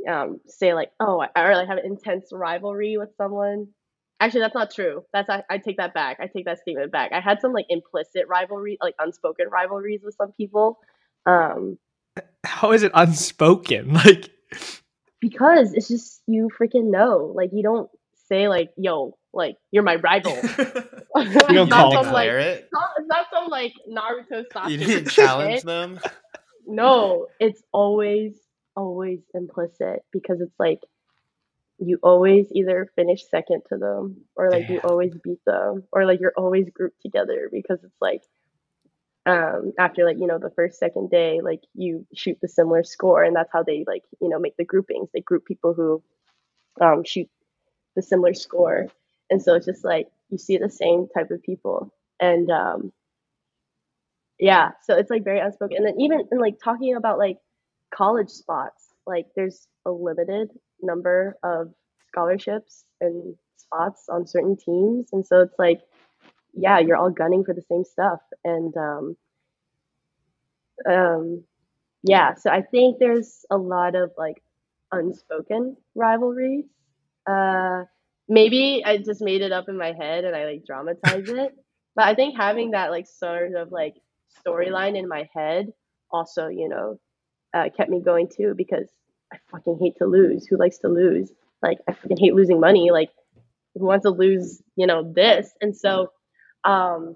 um, 0.10 0.40
say 0.48 0.74
like, 0.74 0.92
oh, 1.00 1.22
I, 1.22 1.30
I 1.36 1.44
really 1.44 1.68
have 1.68 1.78
an 1.78 1.86
intense 1.86 2.30
rivalry 2.32 2.98
with 2.98 3.10
someone. 3.18 3.68
Actually, 4.24 4.40
that's 4.40 4.56
not 4.56 4.72
true. 4.74 5.04
That's 5.12 5.30
I, 5.30 5.44
I 5.50 5.58
take 5.58 5.76
that 5.76 5.94
back. 5.94 6.20
I 6.22 6.28
take 6.28 6.46
that 6.46 6.60
statement 6.60 6.94
back. 6.94 7.12
I 7.12 7.20
had 7.20 7.42
some 7.42 7.52
like 7.52 7.66
implicit 7.68 8.24
rivalry, 8.30 8.78
like 8.82 8.96
unspoken 8.98 9.48
rivalries 9.52 10.00
with 10.02 10.16
some 10.16 10.32
people. 10.32 10.80
Um, 11.26 11.78
How 12.46 12.72
is 12.72 12.84
it 12.84 12.94
unspoken? 12.96 13.94
Like 14.06 14.30
because 15.20 15.74
it's 15.74 15.90
just 15.90 16.22
you 16.26 16.50
freaking 16.58 16.90
know. 16.90 17.34
Like 17.36 17.50
you 17.52 17.64
don't 17.64 17.90
say 18.30 18.48
like, 18.48 18.72
"Yo, 18.78 19.18
like 19.34 19.58
you're 19.72 19.84
my 19.84 19.96
rival." 19.96 20.32
you 21.18 21.54
don't 21.54 21.70
call 21.70 21.92
some, 21.92 22.14
like, 22.14 22.30
it. 22.30 22.70
Not, 22.72 22.90
not 23.08 23.26
some 23.34 23.50
like 23.50 23.74
Naruto 23.90 24.46
Sasuke. 24.54 24.70
You 24.70 24.78
didn't 24.78 25.10
challenge 25.10 25.64
them. 25.64 26.00
No, 26.66 27.28
it's 27.42 27.62
always 27.74 28.40
always 28.78 29.20
implicit 29.34 30.00
because 30.14 30.40
it's 30.40 30.58
like 30.60 30.80
you 31.80 32.00
always 32.04 32.48
either 32.52 32.90
finish 32.96 33.28
second 33.30 33.62
to 33.70 33.78
them 33.78 34.18
or 34.36 34.50
like 34.50 34.68
Damn. 34.68 34.76
you 34.76 34.82
always 34.84 35.14
beat 35.24 35.44
them 35.46 35.84
or 35.92 36.06
like 36.06 36.20
you're 36.20 36.34
always 36.38 36.70
grouped 36.70 37.02
together 37.02 37.50
because 37.52 37.84
it's 37.84 38.02
like 38.02 38.22
um 39.26 39.74
after 39.80 40.06
like 40.06 40.18
you 40.20 40.28
know 40.28 40.38
the 40.40 40.52
first 40.56 40.78
second 40.80 41.10
day 41.10 41.42
like 41.42 41.62
you 41.74 42.06
shoot 42.14 42.38
the 42.42 42.48
similar 42.48 42.84
score 42.84 43.24
and 43.24 43.36
that's 43.36 43.52
how 43.52 43.64
they 43.64 43.84
like 43.88 44.04
you 44.22 44.30
know 44.30 44.40
make 44.40 44.56
the 44.58 44.66
groupings 44.66 45.10
they 45.14 45.22
group 45.22 45.46
people 45.46 45.74
who 45.74 46.04
um 46.82 47.04
shoot 47.04 47.30
the 47.96 48.02
similar 48.02 48.34
score 48.34 48.88
and 49.30 49.42
so 49.42 49.56
it's 49.56 49.66
just 49.66 49.84
like 49.86 50.08
you 50.30 50.38
see 50.38 50.58
the 50.58 50.70
same 50.70 51.08
type 51.16 51.32
of 51.32 51.42
people 51.44 51.94
and 52.20 52.52
um 52.52 52.92
yeah 54.40 54.72
so 54.84 54.96
it's 54.98 55.10
like 55.10 55.24
very 55.24 55.40
unspoken 55.40 55.78
and 55.78 55.86
then 55.88 56.00
even 56.00 56.22
in 56.32 56.40
like 56.40 56.56
talking 56.64 56.96
about 56.96 57.18
like 57.18 57.38
college 57.94 58.30
spots. 58.30 58.90
Like 59.06 59.28
there's 59.36 59.68
a 59.86 59.92
limited 59.92 60.50
number 60.84 61.38
of 61.44 61.74
scholarships 62.08 62.86
and 63.02 63.36
spots 63.58 64.08
on 64.10 64.28
certain 64.28 64.58
teams, 64.58 65.10
and 65.14 65.26
so 65.26 65.42
it's 65.42 65.58
like, 65.60 65.82
yeah, 66.54 66.80
you're 66.80 66.98
all 66.98 67.12
gunning 67.12 67.44
for 67.44 67.54
the 67.54 67.64
same 67.64 67.84
stuff, 67.86 68.22
and 68.44 68.76
um, 68.78 69.18
um, 70.90 71.44
yeah. 72.04 72.36
So 72.36 72.50
I 72.50 72.62
think 72.62 72.98
there's 73.00 73.46
a 73.50 73.58
lot 73.58 73.96
of 73.96 74.12
like 74.18 74.42
unspoken 74.92 75.78
rivalries. 75.96 76.66
Uh, 77.28 77.84
maybe 78.28 78.84
I 78.86 78.98
just 78.98 79.22
made 79.22 79.42
it 79.42 79.52
up 79.52 79.70
in 79.70 79.78
my 79.78 79.94
head 79.94 80.26
and 80.26 80.36
I 80.36 80.46
like 80.46 80.66
dramatize 80.66 81.30
it. 81.30 81.54
But 81.96 82.08
I 82.08 82.16
think 82.16 82.36
having 82.36 82.72
that 82.72 82.90
like 82.90 83.06
sort 83.06 83.54
of 83.56 83.72
like 83.72 83.94
storyline 84.48 84.98
in 84.98 85.08
my 85.08 85.30
head 85.36 85.68
also, 86.10 86.48
you 86.48 86.68
know, 86.68 87.00
uh, 87.54 87.70
kept 87.78 87.92
me 87.92 88.02
going 88.02 88.30
too 88.36 88.56
because 88.58 88.88
I 89.34 89.38
fucking 89.52 89.80
hate 89.82 89.98
to 89.98 90.06
lose. 90.06 90.46
Who 90.48 90.58
likes 90.58 90.78
to 90.80 90.88
lose? 90.90 91.32
Like 91.62 91.80
I 91.88 91.94
fucking 91.94 92.18
hate 92.18 92.36
losing 92.36 92.60
money. 92.60 92.92
Like 92.92 93.10
who 93.76 93.86
wants 93.86 94.04
to 94.04 94.10
lose, 94.12 94.62
you 94.76 94.86
know, 94.88 95.12
this? 95.12 95.52
And 95.62 95.76
so 95.76 96.12
um 96.64 97.16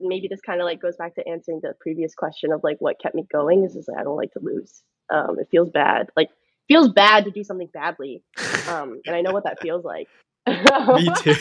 maybe 0.00 0.26
this 0.28 0.40
kind 0.40 0.60
of 0.60 0.64
like 0.64 0.80
goes 0.82 0.96
back 0.96 1.14
to 1.14 1.26
answering 1.28 1.60
the 1.62 1.74
previous 1.80 2.14
question 2.14 2.52
of 2.52 2.60
like 2.64 2.76
what 2.80 3.00
kept 3.00 3.14
me 3.14 3.24
going 3.32 3.64
is 3.64 3.74
just 3.74 3.88
like 3.88 3.98
I 3.98 4.02
don't 4.04 4.16
like 4.16 4.32
to 4.32 4.40
lose. 4.40 4.82
Um 5.12 5.38
it 5.38 5.48
feels 5.50 5.70
bad. 5.70 6.10
Like 6.16 6.28
feels 6.68 6.88
bad 6.88 7.24
to 7.24 7.30
do 7.30 7.44
something 7.44 7.68
badly. 7.72 8.22
Um 8.68 9.00
and 9.06 9.14
I 9.16 9.20
know 9.22 9.32
what 9.32 9.44
that 9.44 9.60
feels 9.62 9.84
like. 9.84 10.08
Me 10.46 11.08
too. 11.18 11.34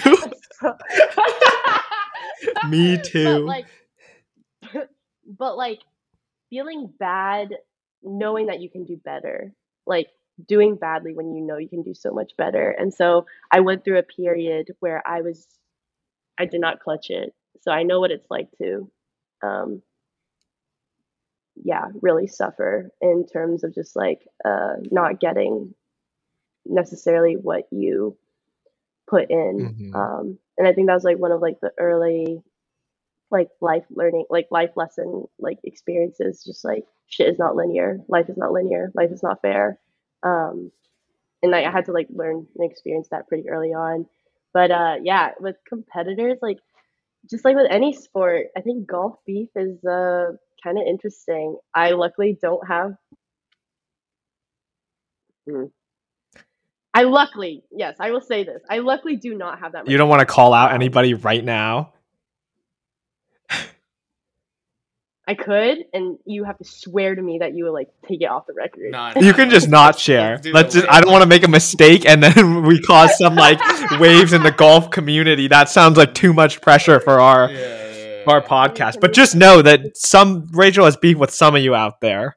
Me 2.69 2.95
But 2.97 3.03
too. 3.03 3.39
like 3.45 3.65
but 5.37 5.57
like 5.57 5.79
feeling 6.49 6.91
bad 6.99 7.55
knowing 8.03 8.47
that 8.47 8.61
you 8.61 8.69
can 8.69 8.85
do 8.85 8.97
better. 8.97 9.53
Like 9.85 10.07
doing 10.47 10.75
badly 10.75 11.13
when 11.13 11.33
you 11.33 11.41
know 11.41 11.57
you 11.57 11.69
can 11.69 11.83
do 11.83 11.93
so 11.93 12.11
much 12.11 12.31
better. 12.37 12.71
And 12.71 12.93
so 12.93 13.25
I 13.51 13.59
went 13.59 13.83
through 13.83 13.99
a 13.99 14.03
period 14.03 14.69
where 14.79 15.05
I 15.07 15.21
was 15.21 15.47
I 16.39 16.45
did 16.45 16.61
not 16.61 16.79
clutch 16.79 17.09
it. 17.09 17.33
So 17.61 17.71
I 17.71 17.83
know 17.83 17.99
what 17.99 18.11
it's 18.11 18.29
like 18.29 18.49
to 18.61 18.89
um 19.43 19.81
yeah, 21.63 21.87
really 22.01 22.27
suffer 22.27 22.89
in 23.01 23.25
terms 23.31 23.63
of 23.63 23.73
just 23.73 23.95
like 23.95 24.27
uh 24.45 24.75
not 24.91 25.19
getting 25.19 25.73
necessarily 26.65 27.35
what 27.35 27.67
you 27.71 28.17
put 29.09 29.29
in. 29.29 29.91
Mhm. 29.93 29.95
Um 29.95 30.39
and 30.57 30.67
I 30.67 30.73
think 30.73 30.87
that 30.87 30.93
was 30.95 31.03
like 31.03 31.17
one 31.19 31.31
of 31.31 31.41
like 31.41 31.59
the 31.61 31.71
early 31.77 32.41
like 33.31 33.49
life 33.61 33.85
learning 33.91 34.25
like 34.29 34.47
life 34.51 34.71
lesson 34.75 35.25
like 35.39 35.59
experiences 35.63 36.43
just 36.45 36.65
like 36.65 36.85
shit 37.07 37.27
is 37.29 37.39
not 37.39 37.55
linear 37.55 37.99
life 38.07 38.29
is 38.29 38.37
not 38.37 38.51
linear 38.51 38.91
life 38.95 39.11
is 39.11 39.23
not 39.23 39.41
fair 39.41 39.79
um 40.23 40.71
and 41.43 41.55
i 41.55 41.69
had 41.69 41.85
to 41.85 41.91
like 41.91 42.07
learn 42.11 42.45
and 42.57 42.71
experience 42.71 43.07
that 43.11 43.27
pretty 43.27 43.49
early 43.49 43.69
on 43.69 44.05
but 44.53 44.71
uh 44.71 44.95
yeah 45.03 45.31
with 45.39 45.55
competitors 45.67 46.37
like 46.41 46.57
just 47.29 47.45
like 47.45 47.55
with 47.55 47.67
any 47.71 47.93
sport 47.93 48.47
i 48.57 48.61
think 48.61 48.87
golf 48.87 49.15
beef 49.25 49.49
is 49.55 49.83
uh 49.85 50.27
kind 50.63 50.77
of 50.77 50.83
interesting 50.87 51.57
i 51.73 51.91
luckily 51.91 52.37
don't 52.41 52.67
have 52.67 52.93
Hmm. 55.49 55.65
i 56.93 57.03
luckily 57.03 57.63
yes 57.71 57.95
i 57.99 58.11
will 58.11 58.21
say 58.21 58.43
this 58.43 58.61
i 58.69 58.77
luckily 58.79 59.15
do 59.15 59.33
not 59.33 59.59
have 59.59 59.71
that 59.71 59.87
You 59.89 59.97
don't 59.97 60.09
want 60.09 60.19
to 60.19 60.25
call 60.25 60.53
out 60.53 60.71
anybody 60.73 61.15
right 61.15 61.43
now. 61.43 61.93
I 65.31 65.35
could, 65.35 65.85
and 65.93 66.17
you 66.25 66.43
have 66.43 66.57
to 66.57 66.63
swear 66.65 67.15
to 67.15 67.21
me 67.21 67.37
that 67.39 67.53
you 67.55 67.63
will 67.65 67.73
like 67.73 67.89
take 68.07 68.21
it 68.21 68.25
off 68.25 68.45
the 68.47 68.53
record. 68.53 68.91
Nah, 68.91 69.13
You 69.19 69.33
can 69.33 69.49
just 69.49 69.69
not 69.69 69.97
share. 69.97 70.31
Let's 70.33 70.41
do 70.43 70.51
Let's 70.53 70.73
just, 70.75 70.87
I 70.89 70.99
don't 71.01 71.11
want 71.11 71.21
to 71.23 71.27
make 71.29 71.43
a 71.45 71.47
mistake 71.47 72.05
and 72.05 72.21
then 72.21 72.63
we 72.69 72.81
cause 72.81 73.17
some 73.17 73.35
like 73.35 73.59
waves 73.99 74.33
in 74.33 74.43
the 74.43 74.51
golf 74.51 74.89
community. 74.91 75.47
That 75.47 75.69
sounds 75.69 75.97
like 75.97 76.13
too 76.13 76.33
much 76.33 76.59
pressure 76.61 76.99
for 76.99 77.19
our 77.21 77.49
Yeah, 77.49 77.57
yeah, 77.59 78.15
yeah. 78.17 78.23
our 78.27 78.41
podcast. 78.41 78.99
But 78.99 79.13
just 79.13 79.35
know 79.35 79.61
that 79.61 79.95
some 79.95 80.47
Rachel 80.51 80.85
has 80.85 80.97
beef 80.97 81.17
with 81.17 81.31
some 81.31 81.55
of 81.55 81.61
you 81.61 81.73
out 81.75 82.01
there. 82.01 82.35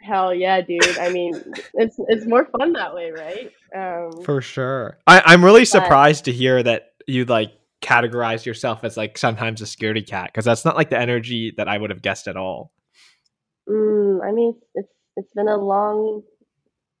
Hell 0.00 0.32
yeah, 0.32 0.60
dude. 0.60 0.98
I 0.98 1.08
mean, 1.10 1.34
it's 1.74 1.96
it's 2.08 2.26
more 2.26 2.44
fun 2.46 2.72
that 2.74 2.94
way, 2.94 3.10
right? 3.10 3.50
Um, 3.74 4.22
For 4.22 4.40
sure. 4.40 4.98
I, 5.06 5.20
I'm 5.26 5.44
really 5.44 5.62
But- 5.62 5.68
surprised 5.68 6.26
to 6.26 6.32
hear 6.32 6.62
that 6.62 6.92
you 7.08 7.24
like 7.24 7.52
categorize 7.82 8.44
yourself 8.44 8.84
as 8.84 8.96
like 8.96 9.18
sometimes 9.18 9.60
a 9.62 9.64
scaredy 9.64 10.06
cat 10.06 10.30
because 10.32 10.44
that's 10.44 10.64
not 10.64 10.76
like 10.76 10.90
the 10.90 10.98
energy 10.98 11.52
that 11.56 11.68
I 11.68 11.78
would 11.78 11.90
have 11.90 12.02
guessed 12.02 12.28
at 12.28 12.36
all. 12.36 12.72
mm, 13.68 14.18
I 14.24 14.32
mean, 14.32 14.54
it's 14.74 14.92
it's 15.16 15.32
been 15.34 15.48
a 15.48 15.56
long 15.56 16.22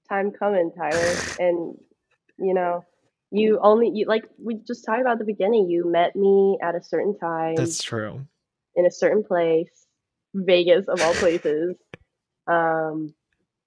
time 0.08 0.30
coming, 0.30 0.72
Tyler, 0.76 1.14
and 1.38 1.76
you 2.38 2.54
know, 2.54 2.84
you 3.30 3.58
only 3.62 3.90
you 3.94 4.06
like 4.06 4.24
we 4.38 4.56
just 4.66 4.84
talked 4.84 5.00
about 5.00 5.18
the 5.18 5.24
beginning. 5.24 5.68
You 5.68 5.90
met 5.90 6.14
me 6.14 6.58
at 6.62 6.74
a 6.74 6.82
certain 6.82 7.18
time 7.18 7.56
That's 7.56 7.82
true. 7.82 8.26
in 8.74 8.86
a 8.86 8.90
certain 8.90 9.24
place, 9.24 9.86
Vegas 10.34 10.86
of 10.88 11.00
all 11.02 11.14
places. 11.14 11.76
um, 12.46 13.14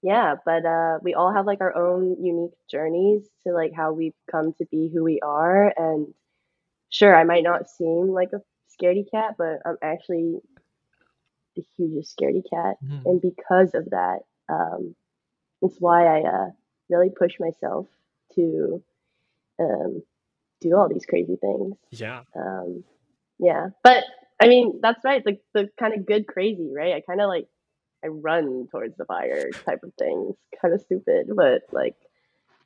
yeah, 0.02 0.36
but 0.46 0.64
uh, 0.64 0.98
we 1.02 1.14
all 1.14 1.32
have 1.32 1.46
like 1.46 1.60
our 1.60 1.76
own 1.76 2.16
unique 2.24 2.54
journeys 2.70 3.28
to 3.46 3.52
like 3.52 3.72
how 3.76 3.92
we've 3.92 4.14
come 4.30 4.54
to 4.54 4.64
be 4.70 4.90
who 4.92 5.04
we 5.04 5.20
are. 5.20 5.72
And 5.76 6.06
sure, 6.90 7.14
I 7.14 7.24
might 7.24 7.42
not 7.42 7.68
seem 7.70 8.08
like 8.08 8.30
a 8.32 8.42
scaredy 8.70 9.10
cat, 9.10 9.34
but 9.38 9.60
I'm 9.64 9.76
actually 9.82 10.40
the 11.56 11.64
hugest 11.76 12.16
scaredy 12.16 12.42
cat. 12.48 12.76
Mhm. 12.82 13.04
And 13.04 13.20
because 13.20 13.74
of 13.74 13.90
that, 13.90 14.20
um, 14.48 14.94
it's 15.62 15.80
why 15.80 16.06
I 16.06 16.22
uh, 16.28 16.50
really 16.88 17.10
push 17.10 17.38
myself 17.38 17.86
to 18.34 18.82
um, 19.58 20.02
do 20.60 20.76
all 20.76 20.88
these 20.88 21.06
crazy 21.06 21.36
things. 21.36 21.76
Yeah. 21.90 22.22
Um, 22.34 22.84
yeah, 23.38 23.70
but 23.82 24.04
I 24.40 24.48
mean 24.48 24.80
that's 24.82 25.04
right. 25.04 25.24
The 25.24 25.38
the 25.54 25.70
kind 25.78 25.94
of 25.94 26.06
good 26.06 26.26
crazy, 26.26 26.70
right? 26.74 26.94
I 26.94 27.00
kind 27.00 27.20
of 27.20 27.28
like 27.28 27.48
I 28.04 28.08
run 28.08 28.68
towards 28.70 28.96
the 28.96 29.04
fire 29.04 29.50
type 29.64 29.82
of 29.82 29.92
things. 29.98 30.36
Kind 30.60 30.74
of 30.74 30.80
stupid, 30.80 31.28
but 31.34 31.62
like 31.72 31.96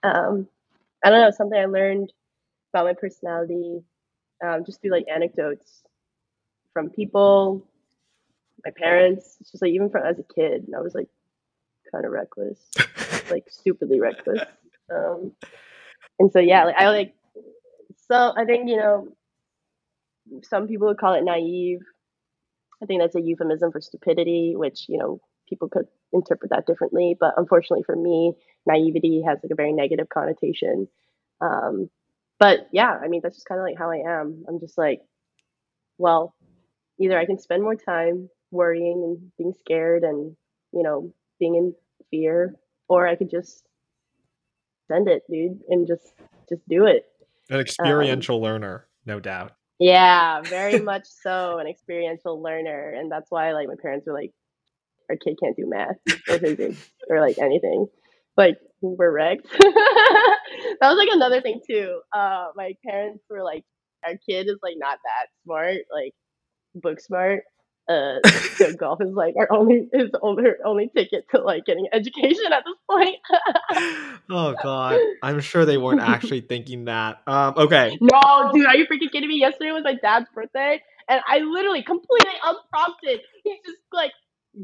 um, 0.02 0.48
I 1.04 1.10
don't 1.10 1.20
know. 1.20 1.30
Something 1.30 1.58
I 1.58 1.66
learned 1.66 2.12
about 2.72 2.86
my 2.86 2.94
personality 2.94 3.82
um, 4.42 4.64
just 4.64 4.80
through 4.80 4.92
like 4.92 5.06
anecdotes 5.12 5.82
from 6.72 6.90
people, 6.90 7.66
my 8.64 8.72
parents. 8.76 9.36
It's 9.40 9.52
just 9.52 9.62
like 9.62 9.72
even 9.72 9.90
from 9.90 10.04
as 10.04 10.18
a 10.18 10.34
kid, 10.34 10.66
I 10.76 10.80
was 10.80 10.94
like 10.94 11.08
kind 11.90 12.04
of 12.04 12.12
reckless, 12.12 12.58
like 13.30 13.44
stupidly 13.50 14.00
reckless. 14.00 14.40
Um, 14.94 15.32
and 16.18 16.30
so 16.32 16.38
yeah, 16.38 16.64
like 16.64 16.76
I 16.76 16.88
like 16.88 17.14
so 18.08 18.32
I 18.36 18.44
think 18.44 18.68
you 18.68 18.76
know 18.76 19.08
some 20.42 20.66
people 20.68 20.88
would 20.88 20.98
call 20.98 21.14
it 21.14 21.24
naive. 21.24 21.80
I 22.82 22.86
think 22.86 23.00
that's 23.00 23.14
a 23.14 23.20
euphemism 23.20 23.72
for 23.72 23.80
stupidity, 23.80 24.54
which 24.56 24.86
you 24.88 24.98
know 24.98 25.20
people 25.48 25.68
could 25.68 25.86
interpret 26.12 26.50
that 26.50 26.66
differently. 26.66 27.16
But 27.18 27.34
unfortunately 27.36 27.84
for 27.84 27.96
me, 27.96 28.34
naivety 28.66 29.22
has 29.26 29.38
like 29.42 29.52
a 29.52 29.56
very 29.56 29.72
negative 29.72 30.08
connotation. 30.08 30.88
Um, 31.40 31.90
but 32.38 32.68
yeah, 32.72 32.98
I 33.02 33.08
mean 33.08 33.20
that's 33.22 33.36
just 33.36 33.48
kind 33.48 33.60
of 33.60 33.64
like 33.64 33.78
how 33.78 33.90
I 33.90 34.20
am. 34.20 34.44
I'm 34.48 34.60
just 34.60 34.76
like, 34.78 35.00
well, 35.98 36.34
either 37.00 37.18
I 37.18 37.26
can 37.26 37.38
spend 37.38 37.62
more 37.62 37.76
time 37.76 38.28
worrying 38.50 39.02
and 39.04 39.32
being 39.36 39.54
scared 39.60 40.02
and 40.02 40.36
you 40.72 40.82
know 40.82 41.12
being 41.38 41.54
in 41.56 41.74
fear, 42.10 42.54
or 42.88 43.06
I 43.06 43.16
could 43.16 43.30
just 43.30 43.64
send 44.88 45.08
it, 45.08 45.22
dude, 45.30 45.60
and 45.68 45.86
just 45.86 46.12
just 46.48 46.66
do 46.68 46.86
it. 46.86 47.04
An 47.50 47.60
experiential 47.60 48.40
learner, 48.40 48.86
no 49.06 49.20
doubt. 49.20 49.52
Yeah, 49.78 50.40
very 50.42 50.78
much 50.78 51.06
so 51.06 51.58
an 51.58 51.66
experiential 51.66 52.42
learner, 52.42 52.90
and 52.90 53.10
that's 53.10 53.30
why 53.30 53.52
like 53.52 53.68
my 53.68 53.74
parents 53.80 54.06
were 54.06 54.14
like, 54.14 54.32
our 55.10 55.16
kid 55.16 55.36
can't 55.42 55.56
do 55.56 55.68
math 55.68 55.96
or 56.28 56.38
physics 56.38 56.90
or 57.08 57.20
like 57.20 57.38
anything. 57.38 57.86
Like 58.36 58.58
we're 58.80 59.10
wrecked. 59.10 59.46
that 60.80 60.88
was 60.88 60.98
like 60.98 61.08
another 61.12 61.40
thing 61.40 61.60
too. 61.68 62.00
Uh, 62.14 62.48
my 62.56 62.74
parents 62.84 63.24
were 63.28 63.42
like, 63.42 63.64
our 64.04 64.14
kid 64.28 64.48
is 64.48 64.58
like 64.62 64.74
not 64.78 64.98
that 65.04 65.28
smart, 65.44 65.78
like 65.92 66.12
book 66.74 67.00
smart. 67.00 67.42
Uh, 67.86 68.16
so 68.56 68.72
golf 68.74 68.98
is 69.02 69.12
like 69.12 69.34
our 69.38 69.46
only 69.52 69.88
is 69.92 70.10
only 70.22 70.44
only 70.64 70.90
ticket 70.96 71.26
to 71.34 71.40
like 71.42 71.66
getting 71.66 71.86
education 71.92 72.52
at 72.52 72.64
this 72.64 72.76
point. 72.90 73.16
oh 74.30 74.54
god. 74.62 74.98
I'm 75.22 75.40
sure 75.40 75.66
they 75.66 75.76
weren't 75.76 76.00
actually 76.00 76.40
thinking 76.40 76.86
that. 76.86 77.20
Um 77.26 77.54
okay. 77.56 77.98
No, 78.00 78.50
dude, 78.54 78.66
are 78.66 78.76
you 78.76 78.86
freaking 78.86 79.12
kidding 79.12 79.28
me? 79.28 79.38
Yesterday 79.38 79.72
was 79.72 79.84
my 79.84 79.96
dad's 79.96 80.26
birthday, 80.34 80.80
and 81.08 81.20
I 81.26 81.40
literally 81.40 81.82
completely 81.82 82.32
unprompted. 82.42 83.20
He's 83.42 83.58
just 83.66 83.78
like, 83.92 84.12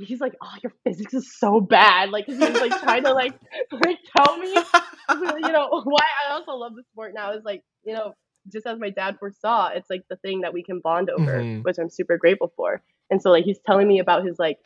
he's 0.02 0.20
like, 0.20 0.34
oh, 0.42 0.52
your 0.62 0.72
physics 0.84 1.14
is 1.14 1.36
so 1.38 1.60
bad. 1.60 2.10
Like 2.10 2.26
he 2.26 2.34
was 2.34 2.60
like 2.60 2.80
trying 2.82 3.04
to 3.04 3.12
like, 3.12 3.34
like 3.72 3.98
tell 4.16 4.36
me, 4.38 4.48
you 5.46 5.52
know, 5.52 5.68
why 5.84 6.06
I 6.28 6.32
also 6.32 6.52
love 6.52 6.74
the 6.74 6.82
sport 6.92 7.12
now 7.14 7.32
is 7.32 7.44
like, 7.44 7.62
you 7.84 7.94
know, 7.94 8.14
just 8.52 8.66
as 8.66 8.78
my 8.78 8.90
dad 8.90 9.16
foresaw, 9.18 9.68
it's 9.74 9.90
like 9.90 10.02
the 10.08 10.16
thing 10.16 10.42
that 10.42 10.52
we 10.52 10.62
can 10.62 10.80
bond 10.80 11.10
over, 11.10 11.40
Mhm. 11.40 11.64
which 11.64 11.76
I'm 11.78 11.90
super 11.90 12.16
grateful 12.16 12.52
for. 12.56 12.82
And 13.10 13.20
so 13.20 13.30
like 13.30 13.44
he's 13.44 13.58
telling 13.66 13.88
me 13.88 13.98
about 13.98 14.24
his 14.24 14.38
like 14.38 14.58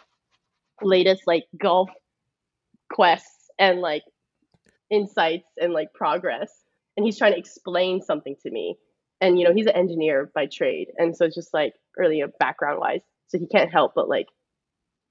latest 0.82 1.22
like 1.26 1.44
golf 1.60 1.88
quests 2.92 3.50
and 3.58 3.80
like 3.80 4.02
insights 4.90 5.48
and 5.60 5.72
like 5.72 5.92
progress 5.94 6.50
and 6.96 7.04
he's 7.06 7.18
trying 7.18 7.32
to 7.32 7.38
explain 7.38 8.00
something 8.02 8.36
to 8.42 8.50
me 8.50 8.76
and 9.20 9.38
you 9.38 9.44
know 9.46 9.54
he's 9.54 9.66
an 9.66 9.72
engineer 9.74 10.30
by 10.34 10.46
trade 10.46 10.88
and 10.98 11.16
so 11.16 11.24
it's 11.24 11.34
just 11.34 11.54
like 11.54 11.72
really 11.96 12.20
a 12.20 12.28
background 12.38 12.78
wise 12.78 13.00
so 13.28 13.38
he 13.38 13.46
can't 13.46 13.72
help 13.72 13.92
but 13.94 14.08
like 14.08 14.26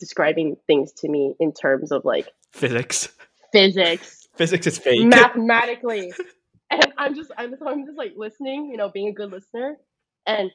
describing 0.04 0.58
things 0.68 0.92
to 0.92 1.10
me 1.10 1.36
in 1.40 1.54
terms 1.54 1.92
of 1.92 2.04
like 2.06 2.28
Physics. 2.52 3.10
physics 3.52 4.28
Physics 4.36 4.68
is 4.68 4.78
fake. 4.78 5.06
mathematically 5.06 6.12
and 6.74 6.94
I'm 6.98 7.16
just 7.16 7.32
I'm 7.38 7.56
so 7.58 7.68
I'm 7.68 7.86
just 7.86 7.98
like 7.98 8.14
listening, 8.16 8.70
you 8.72 8.78
know, 8.78 8.90
being 8.90 9.10
a 9.10 9.14
good 9.14 9.32
listener, 9.32 9.78
and 10.26 10.52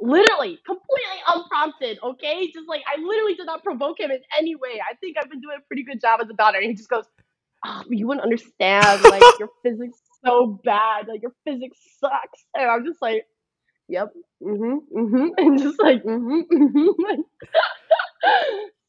literally 0.00 0.58
completely 0.64 1.20
unprompted, 1.26 1.98
okay? 2.02 2.50
Just 2.52 2.68
like 2.68 2.82
I 2.86 3.00
literally 3.00 3.34
did 3.34 3.46
not 3.46 3.62
provoke 3.62 4.00
him 4.00 4.10
in 4.10 4.20
any 4.38 4.54
way. 4.54 4.80
I 4.80 4.94
think 4.96 5.16
I've 5.20 5.30
been 5.30 5.40
doing 5.40 5.56
a 5.58 5.66
pretty 5.66 5.84
good 5.84 6.00
job 6.00 6.20
as 6.22 6.30
a 6.30 6.34
daughter. 6.34 6.58
And 6.58 6.66
he 6.66 6.74
just 6.74 6.88
goes, 6.88 7.04
Oh, 7.64 7.82
you 7.90 8.06
wouldn't 8.06 8.24
understand. 8.24 9.02
Like 9.04 9.22
your 9.38 9.50
physics 9.62 9.98
so 10.24 10.60
bad. 10.64 11.08
Like 11.08 11.22
your 11.22 11.32
physics 11.44 11.78
sucks. 11.98 12.44
And 12.54 12.70
I'm 12.70 12.84
just 12.84 13.02
like, 13.02 13.26
Yep. 13.88 14.12
Mm-hmm. 14.42 14.98
Mm-hmm. 14.98 15.28
And 15.38 15.58
just 15.58 15.80
like, 15.80 16.02
mm-hmm. 16.04 16.40
mm-hmm. 16.54 17.20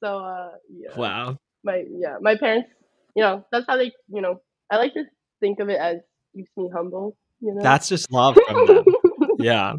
So 0.04 0.18
uh 0.20 0.50
yeah. 0.70 0.96
Wow. 0.98 1.38
My 1.64 1.84
yeah, 1.90 2.18
my 2.22 2.36
parents, 2.38 2.70
you 3.16 3.24
know, 3.24 3.46
that's 3.52 3.66
how 3.68 3.78
they 3.78 3.92
you 4.10 4.22
know, 4.22 4.42
I 4.72 4.78
like 4.78 4.94
to 4.94 5.04
think 5.40 5.60
of 5.60 5.70
it 5.70 5.80
as 5.80 5.98
keeps 6.36 6.52
me 6.58 6.70
humble, 6.74 7.16
you 7.40 7.54
know. 7.54 7.62
That's 7.62 7.90
just 7.90 8.12
love 8.12 8.38
from 8.48 8.66
them. 8.68 8.86
yeah. 9.40 9.74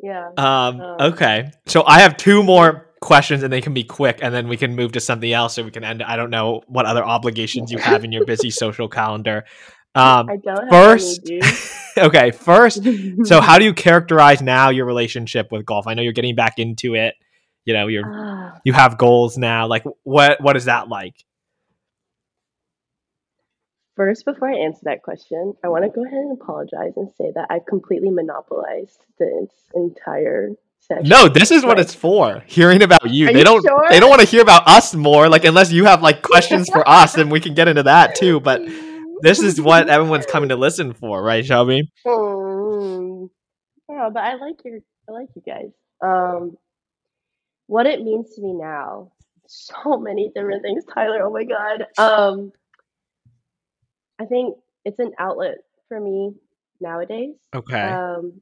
yeah. 0.00 0.30
Um, 0.36 0.80
Um, 0.80 0.96
okay. 1.12 1.50
So 1.66 1.84
I 1.86 2.00
have 2.00 2.16
two 2.16 2.42
more 2.42 2.86
questions 3.00 3.42
and 3.42 3.52
they 3.52 3.60
can 3.60 3.74
be 3.74 3.84
quick 3.84 4.18
and 4.22 4.34
then 4.34 4.48
we 4.48 4.56
can 4.56 4.74
move 4.74 4.92
to 4.92 5.00
something 5.00 5.30
else 5.32 5.54
so 5.54 5.62
we 5.62 5.70
can 5.70 5.84
end. 5.84 6.02
I 6.02 6.16
don't 6.16 6.30
know 6.30 6.62
what 6.66 6.86
other 6.86 7.04
obligations 7.04 7.70
you 7.70 7.78
have 7.78 8.04
in 8.04 8.12
your 8.12 8.24
busy 8.24 8.50
social 8.64 8.88
calendar. 8.88 9.44
Um, 9.94 10.28
I 10.28 10.36
don't 10.36 10.68
first- 10.70 11.28
any, 11.30 11.40
okay. 11.98 12.30
First, 12.30 12.82
so 13.24 13.40
how 13.40 13.58
do 13.58 13.64
you 13.64 13.72
characterize 13.72 14.42
now 14.42 14.70
your 14.70 14.84
relationship 14.86 15.48
with 15.50 15.64
golf? 15.64 15.86
I 15.86 15.94
know 15.94 16.02
you're 16.02 16.12
getting 16.12 16.34
back 16.34 16.58
into 16.58 16.94
it. 16.94 17.14
You 17.66 17.74
know, 17.74 17.88
you're 17.88 18.04
Ah, 18.06 18.58
you 18.64 18.72
have 18.72 18.96
goals 18.96 19.36
now. 19.36 19.66
Like 19.66 19.84
what 20.04 20.40
what 20.40 20.56
is 20.56 20.64
that 20.64 20.88
like? 20.88 21.14
First, 23.96 24.24
before 24.26 24.50
I 24.50 24.58
answer 24.58 24.80
that 24.84 25.02
question, 25.02 25.54
I 25.64 25.68
want 25.68 25.84
to 25.84 25.90
go 25.90 26.04
ahead 26.04 26.18
and 26.18 26.38
apologize 26.40 26.92
and 26.96 27.10
say 27.16 27.32
that 27.34 27.46
I've 27.50 27.64
completely 27.64 28.10
monopolized 28.10 29.00
this 29.18 29.50
entire 29.74 30.50
session. 30.80 31.08
No, 31.08 31.28
this 31.28 31.50
is 31.50 31.64
what 31.64 31.80
it's 31.80 31.94
for. 31.94 32.42
Hearing 32.46 32.82
about 32.82 33.08
you. 33.10 33.28
Are 33.28 33.32
they 33.32 33.38
you 33.38 33.44
don't 33.44 33.62
sure? 33.62 33.86
they 33.88 33.98
don't 33.98 34.10
want 34.10 34.20
to 34.20 34.28
hear 34.28 34.42
about 34.42 34.68
us 34.68 34.94
more, 34.94 35.28
like 35.30 35.44
unless 35.44 35.72
you 35.72 35.86
have 35.86 36.02
like 36.02 36.22
questions 36.22 36.68
for 36.68 36.86
us 36.88 37.16
and 37.16 37.30
we 37.32 37.40
can 37.40 37.54
get 37.54 37.68
into 37.68 37.84
that 37.84 38.14
too. 38.14 38.38
But 38.38 38.62
this 39.22 39.40
is 39.40 39.60
what 39.60 39.88
everyone's 39.88 40.26
coming 40.26 40.50
to 40.50 40.56
listen 40.56 40.92
for, 40.92 41.22
right, 41.22 41.44
Shelby? 41.44 41.90
Yeah, 43.88 44.10
but 44.12 44.22
I 44.24 44.34
like 44.34 44.56
your 44.64 44.80
I 45.08 45.12
like 45.12 45.28
you 45.34 45.42
guys. 45.46 45.70
Um, 46.02 46.56
what 47.66 47.86
it 47.86 48.02
means 48.02 48.34
to 48.34 48.42
me 48.42 48.52
now, 48.52 49.12
so 49.46 49.98
many 49.98 50.30
different 50.34 50.62
things, 50.62 50.84
Tyler. 50.92 51.22
Oh 51.24 51.32
my 51.32 51.44
god. 51.44 51.86
Um, 51.98 52.52
I 54.18 54.24
think 54.24 54.56
it's 54.84 54.98
an 54.98 55.12
outlet 55.18 55.58
for 55.88 56.00
me 56.00 56.34
nowadays. 56.80 57.34
Okay. 57.54 57.80
Um, 57.80 58.40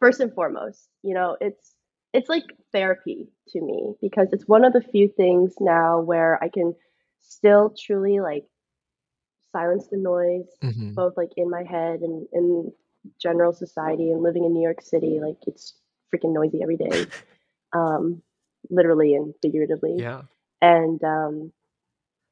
first 0.00 0.20
and 0.20 0.32
foremost, 0.32 0.88
you 1.02 1.14
know, 1.14 1.36
it's 1.40 1.74
it's 2.14 2.28
like 2.28 2.44
therapy 2.72 3.28
to 3.48 3.60
me 3.60 3.94
because 4.00 4.32
it's 4.32 4.48
one 4.48 4.64
of 4.64 4.72
the 4.72 4.80
few 4.80 5.08
things 5.08 5.54
now 5.60 6.00
where 6.00 6.42
I 6.42 6.48
can 6.48 6.74
still 7.20 7.74
truly 7.78 8.20
like 8.20 8.44
silence 9.52 9.86
the 9.88 9.96
noise 9.98 10.46
Mhm. 10.62 10.94
both 10.94 11.16
like 11.16 11.32
in 11.36 11.50
my 11.50 11.62
head 11.64 12.00
and 12.00 12.26
in 12.32 12.72
general 13.18 13.52
society 13.52 14.10
and 14.10 14.22
living 14.22 14.44
in 14.44 14.52
New 14.52 14.62
York 14.62 14.80
City, 14.82 15.20
like 15.20 15.36
it's 15.46 15.74
freaking 16.12 16.32
noisy 16.32 16.62
every 16.62 16.76
day. 16.76 17.06
Um, 17.72 18.22
literally 18.70 19.14
and 19.14 19.34
figuratively. 19.42 19.96
Yeah. 19.98 20.22
And 20.60 21.02
um 21.04 21.52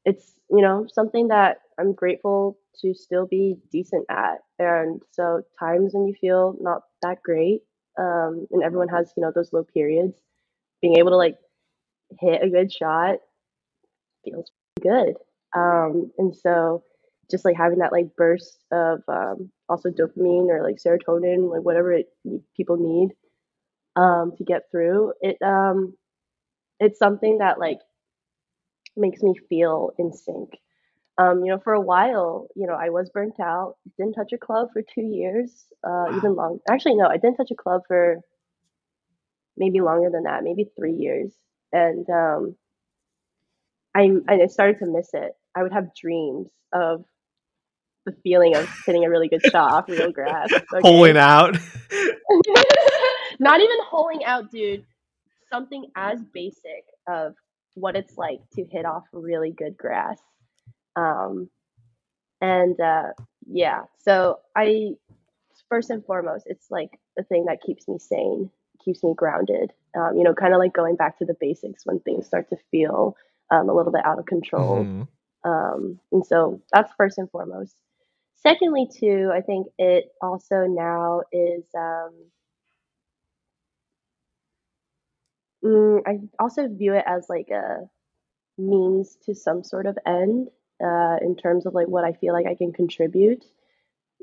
it's, 0.05 0.35
you 0.51 0.63
know, 0.63 0.87
something 0.93 1.29
that 1.29 1.59
I'm 1.79 1.93
grateful 1.93 2.59
to 2.81 2.95
still 2.95 3.27
be 3.27 3.57
decent 3.73 4.07
at. 4.09 4.39
And 4.59 5.03
so 5.11 5.43
times 5.59 5.95
when 5.95 6.07
you 6.07 6.15
feel 6.21 6.57
not 6.61 6.83
that 7.03 7.23
great, 7.23 7.63
um, 7.99 8.47
and 8.53 8.63
everyone 8.63 8.89
has, 8.89 9.13
you 9.17 9.23
know, 9.23 9.33
those 9.35 9.53
low 9.53 9.65
periods, 9.65 10.15
being 10.81 10.99
able 10.99 11.11
to 11.11 11.17
like 11.17 11.37
hit 12.21 12.43
a 12.43 12.49
good 12.49 12.73
shot 12.73 13.17
feels 14.25 14.51
good. 14.81 15.17
Um, 15.57 16.13
and 16.19 16.37
so 16.37 16.85
just 17.29 17.45
like 17.45 17.57
having 17.57 17.79
that 17.81 17.93
like 17.93 18.15
burst 18.17 18.65
of 18.71 19.03
um, 19.09 19.51
also 19.69 19.91
dopamine 19.91 20.49
or 20.49 20.63
like 20.63 20.77
serotonin, 20.77 21.51
like 21.51 21.63
whatever 21.63 21.93
it, 21.93 22.07
people 22.57 22.77
need 22.77 23.11
um, 23.97 24.33
to 24.37 24.45
get 24.45 24.63
through 24.71 25.15
it. 25.21 25.37
Um, 25.43 25.95
it's 26.79 26.99
something 26.99 27.39
that 27.39 27.59
like 27.59 27.79
makes 28.97 29.23
me 29.23 29.35
feel 29.49 29.91
in 29.99 30.13
sync. 30.13 30.51
Um, 31.19 31.45
you 31.45 31.51
know, 31.51 31.59
for 31.59 31.73
a 31.73 31.81
while, 31.81 32.49
you 32.55 32.67
know, 32.67 32.75
I 32.75 32.91
was 32.91 33.09
burnt 33.09 33.41
out. 33.41 33.77
Didn't 33.97 34.15
touch 34.15 34.33
a 34.35 34.39
club 34.39 34.69
for 34.73 34.83
two 34.83 35.03
years, 35.03 35.51
uh, 35.83 36.15
even 36.15 36.35
long. 36.35 36.59
Actually, 36.69 36.97
no, 36.97 37.07
I 37.07 37.17
didn't 37.17 37.37
touch 37.37 37.51
a 37.51 37.55
club 37.55 37.83
for 37.89 38.19
maybe 39.57 39.81
longer 39.81 40.11
than 40.11 40.25
that, 40.25 40.45
maybe 40.45 40.67
three 40.77 40.93
years. 40.93 41.33
And 41.73 42.07
um, 42.11 42.57
I, 43.95 44.11
I 44.29 44.47
started 44.49 44.79
to 44.81 44.87
miss 44.87 45.09
it. 45.15 45.33
I 45.55 45.63
would 45.63 45.73
have 45.73 45.95
dreams 45.95 46.51
of 46.75 47.05
the 48.05 48.13
feeling 48.23 48.55
of 48.55 48.69
hitting 48.85 49.05
a 49.05 49.11
really 49.11 49.29
good 49.29 49.43
shot 49.51 49.73
off 49.73 49.89
real 49.89 50.13
grass. 50.13 50.53
okay? 50.53 50.81
Pulling 50.81 51.17
out. 51.17 51.57
Not 53.39 53.61
even 53.61 53.77
holing 53.85 54.25
out, 54.25 54.51
dude. 54.51 54.85
Something 55.51 55.87
as 55.95 56.23
basic 56.33 56.85
of 57.07 57.35
what 57.75 57.97
it's 57.97 58.17
like 58.17 58.41
to 58.55 58.65
hit 58.65 58.85
off 58.85 59.05
really 59.13 59.53
good 59.53 59.77
grass. 59.77 60.19
Um, 60.97 61.49
and 62.41 62.79
uh, 62.81 63.09
yeah, 63.47 63.83
so 63.99 64.41
I 64.57 64.95
first 65.69 65.91
and 65.91 66.05
foremost, 66.05 66.47
it's 66.47 66.71
like 66.71 66.99
the 67.17 67.23
thing 67.23 67.47
that 67.47 67.63
keeps 67.63 67.87
me 67.89 67.99
sane, 67.99 68.51
keeps 68.85 69.03
me 69.03 69.15
grounded. 69.15 69.73
Um, 69.97 70.17
you 70.17 70.25
know, 70.25 70.35
kind 70.35 70.53
of 70.53 70.59
like 70.59 70.73
going 70.73 70.97
back 70.97 71.19
to 71.19 71.25
the 71.25 71.37
basics 71.39 71.87
when 71.87 72.01
things 72.01 72.27
start 72.27 72.49
to 72.51 72.57
feel 72.71 73.17
um, 73.51 73.69
a 73.69 73.75
little 73.75 73.93
bit 73.93 74.05
out 74.05 74.19
of 74.19 74.27
control. 74.27 74.85
Mhm. 74.85 75.09
Um, 75.45 76.01
and 76.13 76.27
so 76.27 76.61
that's 76.73 76.93
first 76.97 77.19
and 77.19 77.31
foremost. 77.31 77.77
Secondly, 78.37 78.89
too, 78.93 79.31
I 79.33 79.41
think 79.41 79.69
it 79.79 80.13
also 80.21 80.67
now 80.67 81.23
is. 81.33 81.65
Um, 81.75 82.13
mm, 85.67 86.01
I 86.07 86.19
also 86.39 86.69
view 86.69 86.95
it 86.95 87.05
as 87.07 87.27
like 87.29 87.49
a 87.51 87.89
means 88.59 89.17
to 89.25 89.35
some 89.35 89.63
sort 89.63 89.87
of 89.87 89.99
end 90.07 90.49
uh, 90.83 91.17
in 91.21 91.37
terms 91.37 91.67
of 91.67 91.75
like 91.75 91.89
what 91.89 92.05
I 92.05 92.13
feel 92.13 92.33
like 92.33 92.47
I 92.47 92.55
can 92.55 92.73
contribute, 92.73 93.45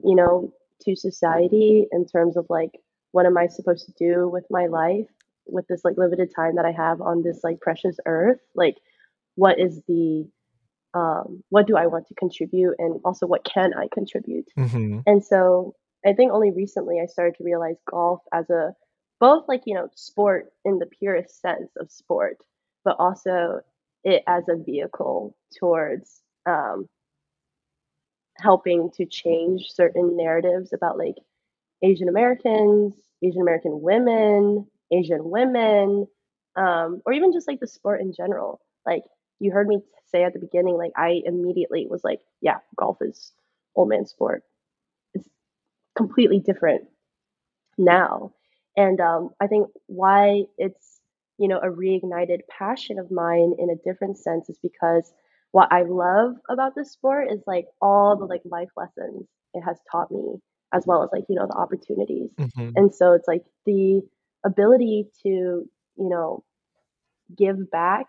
you 0.04 0.16
know, 0.16 0.54
to 0.82 0.96
society 0.96 1.88
in 1.92 2.06
terms 2.06 2.38
of 2.38 2.46
like 2.50 2.72
what 3.12 3.26
am 3.26 3.38
I 3.38 3.48
supposed 3.48 3.86
to 3.86 3.94
do 3.94 4.28
with 4.28 4.46
my 4.50 4.68
life 4.68 5.08
with 5.46 5.68
this 5.68 5.84
like 5.84 5.98
limited 5.98 6.32
time 6.36 6.56
that 6.56 6.66
I 6.66 6.72
have 6.72 7.02
on 7.02 7.22
this 7.22 7.42
like 7.44 7.60
precious 7.62 7.98
earth? 8.06 8.40
Like, 8.56 8.76
what 9.36 9.60
is 9.60 9.82
the 9.88 10.28
um, 10.96 11.44
what 11.50 11.66
do 11.66 11.76
I 11.76 11.88
want 11.88 12.08
to 12.08 12.14
contribute, 12.16 12.76
and 12.78 13.00
also 13.04 13.26
what 13.26 13.44
can 13.44 13.74
I 13.74 13.88
contribute? 13.92 14.48
Mhm. 14.58 15.04
And 15.08 15.24
so 15.24 15.76
I 16.06 16.14
think 16.14 16.32
only 16.32 16.52
recently 16.52 17.00
I 17.02 17.08
started 17.08 17.36
to 17.38 17.44
realize 17.44 17.78
golf 17.90 18.22
as 18.32 18.50
a 18.50 18.76
both 19.20 19.48
like, 19.48 19.64
you 19.66 19.76
know, 19.76 19.90
sport 19.96 20.52
in 20.66 20.80
the 20.80 20.86
purest 20.88 21.42
sense 21.42 21.72
of 21.78 21.92
sport, 21.92 22.38
but 22.84 22.98
also 23.00 23.62
it 24.04 24.24
as 24.28 24.44
a 24.50 24.56
vehicle 24.58 25.36
towards 25.60 26.22
um, 26.46 26.88
helping 28.38 28.90
to 28.92 29.06
change 29.06 29.70
certain 29.72 30.18
narratives 30.18 30.74
about 30.74 30.98
like 30.98 31.16
Asian 31.84 32.10
Americans, 32.10 32.96
Asian 33.24 33.42
American 33.42 33.82
women, 33.82 34.68
Asian 34.92 35.30
women, 35.30 36.08
um, 36.56 37.02
or 37.06 37.14
even 37.14 37.34
just 37.34 37.48
like 37.48 37.60
the 37.60 37.68
sport 37.68 38.02
in 38.02 38.14
general. 38.14 38.62
Like 38.86 39.04
you 39.40 39.52
heard 39.52 39.68
me 39.68 39.80
say 40.12 40.24
at 40.24 40.34
the 40.34 40.40
beginning, 40.40 40.78
like 40.78 40.92
I 40.98 41.22
immediately 41.26 41.88
was 41.90 42.04
like, 42.04 42.22
yeah, 42.42 42.60
golf 42.78 42.98
is 43.02 43.34
old 43.76 43.90
man 43.90 44.06
sport. 44.06 44.44
It's 45.14 45.28
completely 45.98 46.40
different 46.40 46.86
now. 47.78 48.34
And 48.76 49.00
um, 49.00 49.30
I 49.40 49.48
think 49.48 49.68
why 49.88 50.44
it's, 50.58 51.00
you 51.38 51.48
know, 51.48 51.60
a 51.60 51.70
reignited 51.70 52.40
passion 52.50 53.00
of 53.00 53.12
mine 53.12 53.54
in 53.60 53.70
a 53.70 53.76
different 53.76 54.18
sense 54.18 54.50
is 54.50 54.58
because 54.62 55.12
what 55.52 55.72
I 55.72 55.84
love 55.84 56.36
about 56.50 56.76
this 56.76 56.92
sport 56.92 57.28
is 57.32 57.42
like 57.46 57.66
all 57.82 58.16
the 58.18 58.26
like 58.26 58.42
life 58.46 58.70
lessons 58.76 59.28
it 59.54 59.62
has 59.62 59.78
taught 59.92 60.12
me, 60.12 60.36
as 60.74 60.86
well 60.88 61.04
as 61.04 61.10
like, 61.14 61.26
you 61.30 61.36
know, 61.36 61.46
the 61.48 61.56
opportunities. 61.56 62.32
Mhm. 62.40 62.74
And 62.76 62.94
so 62.94 63.14
it's 63.14 63.28
like 63.28 63.44
the 63.66 64.02
ability 64.44 65.10
to, 65.24 65.30
you 65.30 66.10
know, 66.10 66.44
give 67.38 67.70
back 67.70 68.08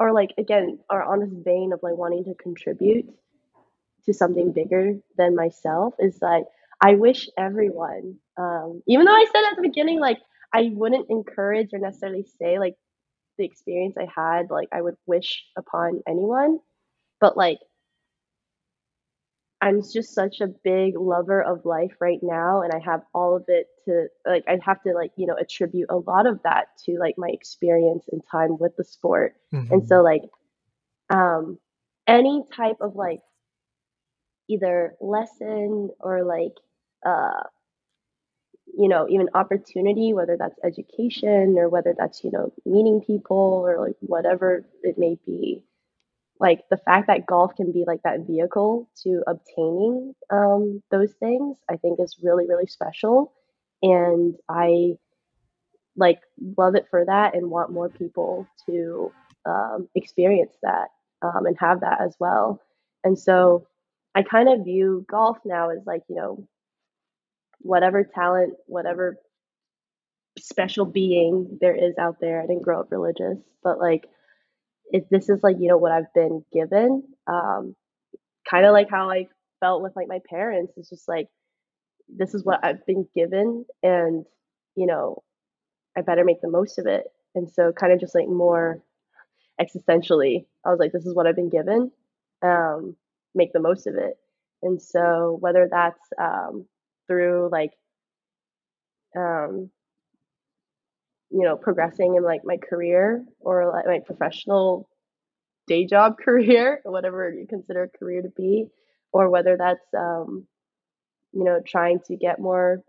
or 0.00 0.12
like 0.12 0.30
again, 0.38 0.78
are 0.90 1.02
on 1.04 1.20
this 1.20 1.32
vein 1.44 1.72
of 1.72 1.80
like 1.82 1.96
wanting 1.96 2.24
to 2.24 2.34
contribute 2.34 3.08
to 4.04 4.12
something 4.12 4.52
bigger 4.52 4.94
than 5.16 5.36
myself 5.36 5.94
is 5.98 6.18
like 6.20 6.44
I 6.80 6.94
wish 6.94 7.28
everyone, 7.38 8.16
um, 8.38 8.82
even 8.86 9.06
though 9.06 9.12
I 9.14 9.26
said 9.32 9.42
at 9.50 9.56
the 9.56 9.62
beginning, 9.62 10.00
like 10.00 10.18
I 10.52 10.70
wouldn't 10.74 11.10
encourage 11.10 11.70
or 11.72 11.78
necessarily 11.78 12.24
say 12.40 12.58
like 12.58 12.76
the 13.38 13.44
experience 13.44 13.96
I 13.98 14.06
had, 14.14 14.50
like 14.50 14.68
I 14.72 14.82
would 14.82 14.96
wish 15.06 15.44
upon 15.56 16.02
anyone, 16.06 16.58
but 17.20 17.36
like 17.36 17.58
I'm 19.60 19.80
just 19.80 20.12
such 20.12 20.40
a 20.40 20.48
big 20.48 20.96
lover 20.98 21.40
of 21.42 21.64
life 21.64 21.92
right 22.00 22.18
now, 22.22 22.62
and 22.62 22.72
I 22.72 22.80
have 22.80 23.02
all 23.14 23.36
of 23.36 23.44
it 23.48 23.68
to 23.84 24.08
like. 24.26 24.44
I'd 24.48 24.62
have 24.62 24.82
to 24.82 24.92
like 24.92 25.12
you 25.16 25.26
know 25.26 25.36
attribute 25.40 25.88
a 25.88 25.96
lot 25.96 26.26
of 26.26 26.42
that 26.42 26.66
to 26.84 26.98
like 26.98 27.14
my 27.16 27.28
experience 27.28 28.08
and 28.10 28.22
time 28.30 28.58
with 28.58 28.76
the 28.76 28.84
sport, 28.84 29.36
and 29.70 29.82
Mhm. 29.82 29.86
so 29.86 30.02
like, 30.02 30.22
um, 31.10 31.58
any 32.06 32.44
type 32.54 32.78
of 32.80 32.96
like 32.96 33.20
either 34.48 34.94
lesson 35.00 35.90
or 36.00 36.24
like 36.24 36.54
uh 37.06 37.42
you 38.66 38.88
know 38.88 39.08
even 39.08 39.28
opportunity 39.34 40.12
whether 40.14 40.36
that's 40.38 40.58
education 40.64 41.56
or 41.58 41.68
whether 41.68 41.94
that's 41.98 42.22
you 42.24 42.30
know 42.30 42.52
meeting 42.66 43.00
people 43.06 43.36
or 43.66 43.80
like 43.86 43.96
whatever 44.00 44.64
it 44.82 44.98
may 44.98 45.18
be. 45.26 45.64
Like 46.40 46.62
the 46.70 46.76
fact 46.78 47.06
that 47.06 47.26
golf 47.26 47.54
can 47.56 47.72
be 47.72 47.84
like 47.86 48.02
that 48.04 48.26
vehicle 48.26 48.88
to 49.04 49.22
obtaining 49.26 50.14
um, 50.30 50.82
those 50.90 51.12
things 51.14 51.56
i 51.70 51.76
think 51.76 52.00
is 52.00 52.18
really 52.22 52.46
really 52.48 52.66
special. 52.66 53.32
And 53.82 54.36
i 54.48 54.94
like 55.96 56.20
love 56.56 56.74
it 56.74 56.86
for 56.90 57.04
that 57.04 57.34
and 57.34 57.50
want 57.50 57.70
more 57.72 57.88
people 57.88 58.46
to 58.66 59.12
um, 59.46 59.88
experience 59.94 60.56
that 60.62 60.88
um, 61.22 61.46
and 61.46 61.56
have 61.58 61.80
that 61.80 62.00
as 62.00 62.16
well. 62.18 62.60
And 63.04 63.18
so 63.18 63.66
i 64.14 64.22
kind 64.22 64.48
of 64.48 64.64
view 64.64 65.04
golf 65.10 65.38
now 65.44 65.70
as 65.70 65.80
like 65.86 66.02
you 66.08 66.16
know 66.16 66.46
whatever 67.62 68.04
talent 68.04 68.54
whatever 68.66 69.18
special 70.38 70.86
being 70.86 71.58
there 71.60 71.74
is 71.74 71.96
out 71.98 72.18
there. 72.20 72.42
I 72.42 72.46
didn't 72.46 72.62
grow 72.62 72.80
up 72.80 72.90
religious 72.90 73.38
but 73.62 73.78
like 73.78 74.06
if 74.90 75.08
this 75.08 75.28
is 75.28 75.42
like 75.42 75.56
you 75.58 75.68
know 75.68 75.78
what 75.78 75.92
i've 75.92 76.12
been 76.14 76.44
given 76.52 77.02
um 77.26 77.74
kind 78.48 78.66
of 78.66 78.72
like 78.72 78.90
how 78.90 79.10
i 79.10 79.26
felt 79.60 79.82
with 79.82 79.94
like 79.96 80.08
my 80.08 80.20
parents 80.28 80.72
it's 80.76 80.90
just 80.90 81.08
like 81.08 81.28
this 82.08 82.34
is 82.34 82.44
what 82.44 82.64
i've 82.64 82.84
been 82.86 83.06
given 83.14 83.64
and 83.82 84.24
you 84.74 84.86
know 84.86 85.22
i 85.96 86.00
better 86.00 86.24
make 86.24 86.40
the 86.40 86.48
most 86.50 86.78
of 86.78 86.86
it. 86.86 87.04
And 87.34 87.50
so 87.50 87.72
kind 87.72 87.92
of 87.92 88.00
just 88.00 88.14
like 88.14 88.28
more 88.28 88.82
existentially 89.60 90.46
i 90.64 90.70
was 90.70 90.78
like 90.80 90.92
this 90.92 91.06
is 91.06 91.14
what 91.14 91.26
i've 91.26 91.36
been 91.36 91.50
given 91.50 91.90
um 92.42 92.96
make 93.34 93.52
the 93.52 93.60
most 93.60 93.86
of 93.86 93.94
it. 93.94 94.18
And 94.62 94.80
so 94.80 95.36
whether 95.40 95.68
that's 95.70 96.00
um 96.18 96.66
through 97.08 97.48
like 97.50 97.72
um 99.16 99.70
you 101.30 101.42
know 101.42 101.56
progressing 101.56 102.14
in 102.16 102.22
like 102.22 102.42
my 102.44 102.56
career 102.56 103.24
or 103.40 103.72
like 103.72 103.86
my 103.86 104.00
professional 104.04 104.88
day 105.66 105.86
job 105.86 106.16
career 106.24 106.80
whatever 106.84 107.30
you 107.32 107.46
consider 107.48 107.84
a 107.84 107.98
career 107.98 108.22
to 108.22 108.30
be 108.36 108.66
or 109.12 109.30
whether 109.30 109.56
that's 109.56 109.86
um 109.96 110.46
you 111.32 111.44
know 111.44 111.60
trying 111.66 112.00
to 112.06 112.16
get 112.16 112.40
more 112.40 112.82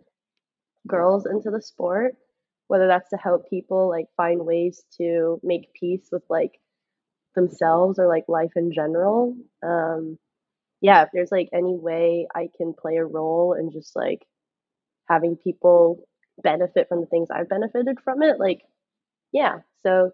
girls 0.87 1.25
into 1.25 1.49
the 1.49 1.61
sport 1.61 2.15
whether 2.67 2.87
that's 2.87 3.09
to 3.09 3.17
help 3.17 3.49
people 3.49 3.89
like 3.89 4.07
find 4.17 4.45
ways 4.45 4.83
to 4.97 5.39
make 5.43 5.73
peace 5.79 6.09
with 6.11 6.23
like 6.29 6.59
themselves 7.35 7.99
or 7.99 8.07
like 8.07 8.25
life 8.27 8.51
in 8.55 8.71
general 8.71 9.35
um 9.63 10.17
yeah 10.83 11.03
if 11.03 11.09
there's 11.13 11.33
like 11.33 11.49
any 11.53 11.77
way 11.77 12.27
i 12.35 12.49
can 12.57 12.75
play 12.75 12.97
a 12.97 13.05
role 13.05 13.55
in 13.59 13.71
just 13.71 13.95
like 13.97 14.23
having 15.09 15.35
people 15.37 16.07
benefit 16.43 16.87
from 16.89 17.01
the 17.01 17.07
things 17.07 17.29
i've 17.31 17.49
benefited 17.49 17.99
from 18.03 18.23
it 18.23 18.39
like 18.39 18.61
yeah. 19.33 19.59
So 19.83 20.11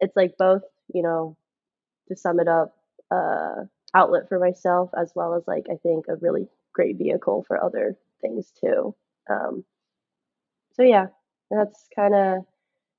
it's 0.00 0.16
like 0.16 0.36
both 0.38 0.62
you 0.94 1.02
know 1.02 1.36
to 2.08 2.16
sum 2.16 2.40
it 2.40 2.48
up 2.48 2.76
uh 3.10 3.64
outlet 3.94 4.28
for 4.28 4.38
myself 4.38 4.90
as 4.98 5.12
well 5.16 5.34
as 5.34 5.44
like 5.48 5.66
i 5.70 5.76
think 5.76 6.06
a 6.08 6.16
really 6.16 6.48
great 6.74 6.98
vehicle 6.98 7.44
for 7.48 7.62
other 7.62 7.96
things 8.22 8.52
too. 8.60 8.94
Um 9.30 9.64
so 10.74 10.82
yeah 10.82 11.06
that's 11.50 11.88
kind 11.94 12.14
of 12.14 12.44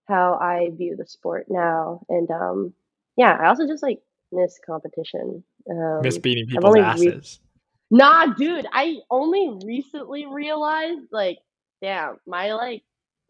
how 0.07 0.35
i 0.41 0.69
view 0.75 0.95
the 0.97 1.05
sport 1.05 1.47
now. 1.49 2.01
And 2.09 2.29
um 2.31 2.73
yeah 3.17 3.37
i 3.41 3.47
also 3.47 3.67
just 3.67 3.83
like 3.83 3.99
miss 4.31 4.59
competition 4.65 5.43
um 5.71 6.01
Miss 6.03 6.17
beating 6.17 6.47
people's 6.47 6.65
only 6.65 6.81
re- 6.81 6.85
asses. 6.85 7.39
Nah, 7.89 8.25
dude, 8.33 8.67
I 8.73 8.97
only 9.09 9.57
recently 9.65 10.25
realized, 10.25 11.03
like, 11.11 11.37
damn, 11.81 12.17
my 12.27 12.51
like 12.53 12.83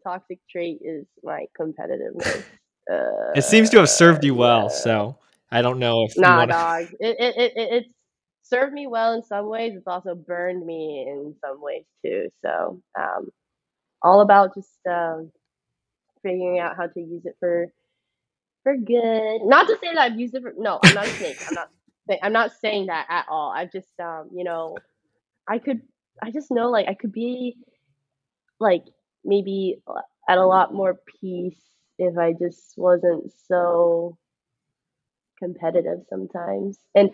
toxic 0.04 0.40
trait 0.50 0.78
is 0.82 1.06
my 1.22 1.46
competitiveness. 1.58 2.42
Uh, 2.90 3.32
It 3.36 3.44
seems 3.44 3.70
to 3.70 3.78
have 3.78 3.88
served 3.88 4.24
you 4.24 4.34
well, 4.34 4.62
yeah. 4.64 4.68
so 4.68 5.18
I 5.52 5.62
don't 5.62 5.78
know 5.78 6.04
if 6.04 6.14
Nah, 6.16 6.38
wanna- 6.38 6.52
dog. 6.52 6.86
It, 6.98 7.16
it, 7.20 7.36
it, 7.36 7.52
it 7.56 7.68
it's 7.72 7.94
served 8.42 8.72
me 8.72 8.86
well 8.88 9.12
in 9.12 9.22
some 9.22 9.48
ways. 9.48 9.74
It's 9.76 9.86
also 9.86 10.14
burned 10.16 10.66
me 10.66 11.06
in 11.08 11.34
some 11.44 11.62
ways 11.62 11.84
too. 12.04 12.28
So, 12.44 12.82
um, 12.98 13.28
all 14.02 14.22
about 14.22 14.54
just 14.54 14.78
um, 14.90 15.30
figuring 16.22 16.58
out 16.58 16.76
how 16.76 16.86
to 16.88 17.00
use 17.00 17.24
it 17.26 17.36
for 17.38 17.66
for 18.62 18.76
good. 18.76 19.40
Not 19.42 19.66
to 19.68 19.76
say 19.78 19.94
that 19.94 19.98
I've 19.98 20.18
used 20.18 20.34
it 20.34 20.42
for. 20.42 20.52
No, 20.56 20.78
I'm 20.82 20.94
not 20.94 21.06
a 21.06 21.10
snake. 21.10 21.38
I'm 21.48 21.54
not. 21.54 21.68
I'm 22.22 22.32
not 22.32 22.52
saying 22.52 22.86
that 22.86 23.06
at 23.10 23.26
all. 23.28 23.52
I 23.54 23.66
just 23.66 23.98
um, 24.00 24.30
you 24.32 24.44
know, 24.44 24.76
I 25.46 25.58
could. 25.58 25.82
I 26.22 26.30
just 26.30 26.50
know 26.50 26.70
like 26.70 26.88
I 26.88 26.94
could 26.94 27.12
be 27.12 27.56
like 28.60 28.84
maybe 29.24 29.80
at 30.28 30.38
a 30.38 30.46
lot 30.46 30.74
more 30.74 30.98
peace 31.20 31.60
if 31.98 32.16
I 32.16 32.32
just 32.32 32.74
wasn't 32.76 33.32
so 33.46 34.16
competitive 35.38 35.98
sometimes. 36.08 36.78
And 36.94 37.10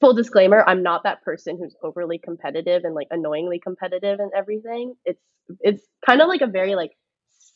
full 0.00 0.14
disclaimer, 0.14 0.64
I'm 0.66 0.82
not 0.82 1.02
that 1.04 1.22
person 1.22 1.58
who's 1.58 1.76
overly 1.82 2.18
competitive 2.18 2.84
and 2.84 2.94
like 2.94 3.08
annoyingly 3.10 3.58
competitive 3.58 4.20
and 4.20 4.32
everything. 4.36 4.94
It's 5.04 5.22
it's 5.60 5.82
kind 6.04 6.20
of 6.20 6.28
like 6.28 6.40
a 6.40 6.46
very 6.46 6.74
like 6.74 6.92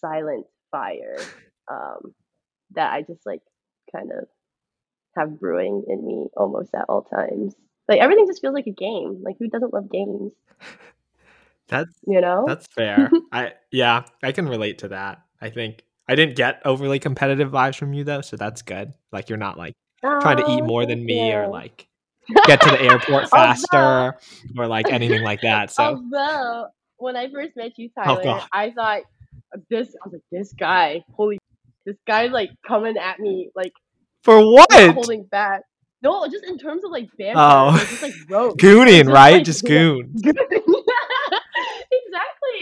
silent 0.01 0.47
fire 0.70 1.19
um 1.70 2.15
that 2.74 2.93
I 2.93 3.03
just 3.03 3.24
like 3.27 3.40
kind 3.94 4.11
of 4.12 4.27
have 5.16 5.39
brewing 5.39 5.85
in 5.89 6.07
me 6.07 6.27
almost 6.36 6.74
at 6.74 6.86
all 6.89 7.03
times. 7.03 7.55
Like 7.89 8.01
everything 8.01 8.27
just 8.27 8.40
feels 8.40 8.55
like 8.55 8.66
a 8.66 8.70
game. 8.73 9.20
Like 9.23 9.36
who 9.39 9.49
doesn't 9.49 9.74
love 9.74 9.90
games, 9.90 10.32
That's 11.69 11.93
you 12.07 12.20
know? 12.20 12.44
that's 12.47 12.66
fair. 12.66 13.11
I 13.32 13.53
yeah, 13.70 14.05
I 14.23 14.32
can 14.32 14.49
relate 14.49 14.78
to 14.78 14.89
that. 14.89 15.23
I 15.40 15.51
think 15.51 15.85
I 16.09 16.15
didn't 16.15 16.36
get 16.36 16.61
overly 16.65 16.99
competitive 16.99 17.51
vibes 17.51 17.77
from 17.77 17.93
you 17.94 18.05
though, 18.05 18.20
so 18.20 18.36
that's 18.36 18.62
good. 18.62 18.93
Like 19.11 19.28
you're 19.28 19.39
not 19.39 19.57
like 19.57 19.74
trying 20.03 20.36
to 20.39 20.51
eat 20.51 20.61
oh, 20.62 20.66
more 20.66 20.85
than 20.86 21.05
me 21.05 21.32
or 21.32 21.49
like 21.49 21.86
get 22.47 22.61
to 22.61 22.70
the 22.70 22.81
airport 22.81 23.24
Although- 23.32 23.55
faster 23.55 24.19
or 24.59 24.66
like 24.66 24.90
anything 24.93 25.23
like 25.23 25.40
that. 25.43 25.70
So 25.70 25.82
Although 25.85 26.66
when 26.99 27.16
I 27.16 27.31
first 27.31 27.57
met 27.57 27.78
you, 27.78 27.89
Oh, 27.97 28.03
Tyler, 28.05 28.23
God. 28.23 28.49
I 28.53 28.70
thought 28.70 29.03
this. 29.70 29.89
I 29.89 30.09
was 30.09 30.12
like, 30.15 30.23
this 30.31 30.53
guy, 30.53 31.05
holy, 31.15 31.39
this 31.86 31.96
guy's 32.06 32.30
like 32.30 32.50
coming 32.66 32.96
at 32.96 33.18
me, 33.20 33.50
like 33.54 33.72
for 34.22 34.38
what? 34.40 34.72
holding 34.72 35.24
back. 35.24 35.62
No, 36.02 36.26
just 36.26 36.44
in 36.44 36.59
terms 36.59 36.84
of 36.84 36.90
like 36.90 37.09
banter, 37.16 37.38
Oh. 37.38 37.68
like, 37.72 37.88
just 37.88 38.02
like 38.02 38.12
roast. 38.28 38.56
Gooning, 38.59 39.04
just, 39.04 39.14
right? 39.14 39.34
like, 39.34 39.44
Just 39.44 39.62
you 39.68 39.68
goon. 39.68 40.14
exactly, 40.16 40.42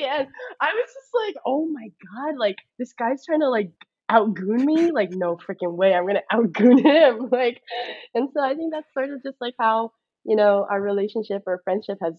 and 0.05 0.29
I 0.61 0.73
was 0.75 0.91
just 0.95 1.11
like, 1.15 1.35
oh 1.47 1.67
my 1.67 1.89
god, 2.15 2.37
like 2.39 2.57
this 2.79 2.93
guy's 2.93 3.25
trying 3.25 3.41
to 3.41 3.49
like 3.49 3.71
outgoon 4.09 4.65
me. 4.65 4.91
Like, 4.93 5.11
no 5.13 5.37
freaking 5.37 5.75
way, 5.75 5.95
I'm 5.95 6.07
gonna 6.07 6.23
outgoon 6.31 6.79
him. 6.79 7.29
Like, 7.31 7.61
and 8.15 8.29
so 8.35 8.43
I 8.43 8.55
think 8.55 8.73
that's 8.73 8.93
sort 8.93 9.11
of 9.11 9.23
just 9.23 9.37
like 9.41 9.55
how 9.59 9.93
you 10.25 10.37
know 10.37 10.67
our 10.71 10.81
relationship 10.81 11.43
or 11.47 11.61
friendship 11.65 11.99
has 12.03 12.15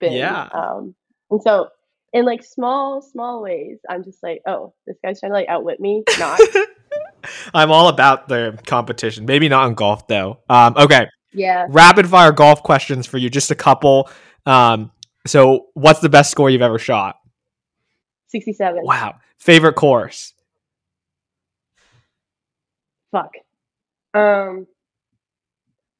been. 0.00 0.12
Yeah. 0.14 0.48
Um, 0.52 0.94
and 1.30 1.42
so 1.42 1.68
in 2.12 2.24
like 2.24 2.44
small, 2.44 3.02
small 3.02 3.42
ways, 3.42 3.78
I'm 3.88 4.04
just 4.04 4.22
like, 4.22 4.42
oh, 4.46 4.72
this 4.86 4.96
guy's 5.02 5.20
trying 5.20 5.30
to 5.32 5.34
like 5.38 5.48
outwit 5.48 5.80
me. 5.80 6.04
Not. 6.18 6.40
I'm 7.54 7.70
all 7.70 7.88
about 7.88 8.28
the 8.28 8.58
competition. 8.66 9.26
Maybe 9.26 9.48
not 9.48 9.68
in 9.68 9.74
golf 9.74 10.06
though. 10.06 10.38
Um, 10.48 10.74
okay, 10.76 11.08
yeah. 11.32 11.66
rapid 11.68 12.08
fire 12.08 12.32
golf 12.32 12.62
questions 12.62 13.06
for 13.06 13.18
you. 13.18 13.28
Just 13.28 13.50
a 13.50 13.54
couple. 13.54 14.08
Um, 14.46 14.92
so 15.26 15.66
what's 15.74 16.00
the 16.00 16.08
best 16.08 16.30
score 16.30 16.48
you've 16.48 16.62
ever 16.62 16.78
shot? 16.78 17.16
67. 18.28 18.82
Wow. 18.82 19.16
Favorite 19.38 19.74
course? 19.74 20.32
Fuck. 23.10 23.32
Um, 24.14 24.66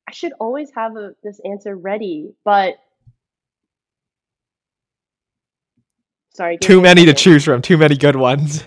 I 0.09 0.13
should 0.13 0.33
always 0.41 0.71
have 0.75 0.97
a, 0.97 1.15
this 1.23 1.41
answer 1.45 1.77
ready, 1.77 2.33
but 2.45 2.77
sorry. 6.39 6.57
Too 6.57 6.81
many 6.81 7.05
to 7.05 7.13
choose 7.13 7.45
from. 7.45 7.61
Too 7.61 7.77
many 7.77 7.97
good 7.97 8.17
ones. 8.17 8.65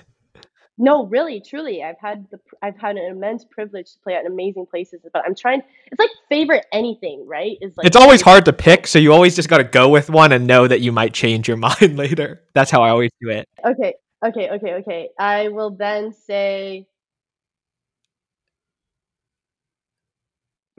No, 0.77 1.05
really, 1.05 1.41
truly, 1.41 1.83
I've 1.83 1.99
had 1.99 2.25
the 2.31 2.39
I've 2.61 2.77
had 2.77 2.97
an 2.97 3.05
immense 3.05 3.45
privilege 3.49 3.93
to 3.93 3.99
play 4.03 4.15
at 4.15 4.25
amazing 4.25 4.65
places, 4.65 5.01
but 5.13 5.23
I'm 5.25 5.35
trying. 5.35 5.61
It's 5.91 5.99
like 5.99 6.09
favorite 6.29 6.65
anything, 6.71 7.25
right? 7.27 7.57
Is 7.61 7.75
like 7.77 7.87
it's 7.87 7.95
always 7.95 8.21
hard 8.21 8.45
to 8.45 8.53
pick, 8.53 8.87
so 8.87 8.99
you 8.99 9.13
always 9.13 9.35
just 9.35 9.49
got 9.49 9.57
to 9.59 9.63
go 9.63 9.89
with 9.89 10.09
one 10.09 10.31
and 10.31 10.47
know 10.47 10.67
that 10.67 10.81
you 10.81 10.91
might 10.91 11.13
change 11.13 11.47
your 11.47 11.57
mind 11.69 11.97
later. 11.97 12.41
That's 12.53 12.71
how 12.71 12.81
I 12.81 12.89
always 12.89 13.11
do 13.21 13.29
it. 13.29 13.47
Okay, 13.65 13.93
okay, 14.25 14.49
okay, 14.49 14.73
okay. 14.75 15.09
I 15.19 15.49
will 15.49 15.71
then 15.71 16.13
say. 16.13 16.87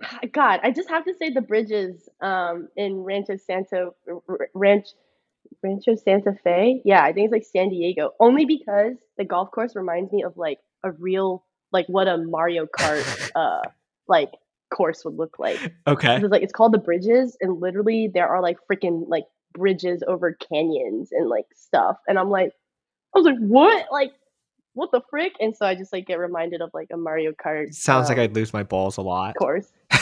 God, 0.32 0.60
I 0.64 0.73
just 0.73 0.89
have 0.89 1.05
to 1.05 1.14
say 1.16 1.31
the 1.31 1.43
bridges 1.43 2.09
um, 2.20 2.69
in 2.77 3.05
Rancho 3.05 3.36
Santo, 3.36 3.94
Ranch 4.52 4.89
Rancho 5.62 5.95
Santa 5.97 6.35
Fe. 6.45 6.83
Yeah, 6.85 7.03
I 7.03 7.12
think 7.12 7.27
it's 7.27 7.33
like 7.33 7.45
San 7.45 7.70
Diego. 7.70 8.12
Only 8.20 8.45
because 8.45 8.95
the 9.19 9.24
golf 9.24 9.51
course 9.51 9.74
reminds 9.74 10.12
me 10.12 10.23
of 10.23 10.37
like 10.37 10.59
a 10.85 10.93
real 10.93 11.45
like 11.73 11.87
what 11.87 12.09
a 12.09 12.19
Mario 12.19 12.66
Kart 12.66 13.31
uh 13.35 13.62
like 14.09 14.31
course 14.73 15.05
would 15.05 15.16
look 15.16 15.39
like. 15.39 15.59
Okay. 15.87 16.16
It's 16.16 16.24
like 16.24 16.43
it's 16.43 16.53
called 16.53 16.73
the 16.73 16.79
bridges, 16.79 17.37
and 17.41 17.61
literally 17.61 18.11
there 18.12 18.29
are 18.29 18.43
like 18.43 18.59
freaking 18.70 19.05
like 19.09 19.24
bridges 19.55 20.03
over 20.07 20.33
canyons 20.33 21.11
and 21.12 21.29
like 21.29 21.47
stuff. 21.55 21.97
And 22.09 22.19
I'm 22.19 22.31
like, 22.31 22.53
I 23.15 23.19
was 23.19 23.27
like, 23.27 23.39
what? 23.39 23.87
Like, 23.93 24.12
what 24.74 24.91
the 24.91 25.03
frick? 25.11 25.33
And 25.41 25.55
so 25.55 25.66
I 25.66 25.74
just 25.74 25.93
like 25.93 26.07
get 26.07 26.19
reminded 26.19 26.62
of 26.62 26.70
like 26.73 26.89
a 26.93 26.97
Mario 26.97 27.33
Kart. 27.33 27.74
Sounds 27.74 28.09
like 28.09 28.19
um, 28.19 28.24
I'd 28.24 28.35
lose 28.35 28.53
my 28.53 28.62
balls 28.62 28.97
a 28.97 29.03
lot. 29.03 29.31
Of 29.31 29.37
course. 29.37 29.66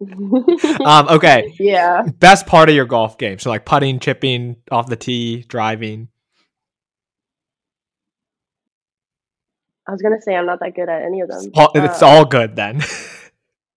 um, 0.84 1.08
okay. 1.08 1.54
yeah. 1.58 2.02
Best 2.18 2.46
part 2.46 2.68
of 2.68 2.74
your 2.74 2.84
golf 2.86 3.18
game. 3.18 3.38
So 3.38 3.50
like 3.50 3.64
putting, 3.64 3.98
chipping 4.00 4.56
off 4.70 4.88
the 4.88 4.96
tee, 4.96 5.42
driving. 5.48 6.08
I 9.86 9.92
was 9.92 10.02
gonna 10.02 10.20
say 10.20 10.34
I'm 10.36 10.46
not 10.46 10.60
that 10.60 10.74
good 10.74 10.88
at 10.88 11.02
any 11.02 11.20
of 11.22 11.28
them. 11.28 11.38
It's 11.44 11.58
all, 11.58 11.70
it's 11.74 12.02
Uh, 12.02 12.06
all 12.06 12.24
good 12.24 12.56
then. 12.56 12.82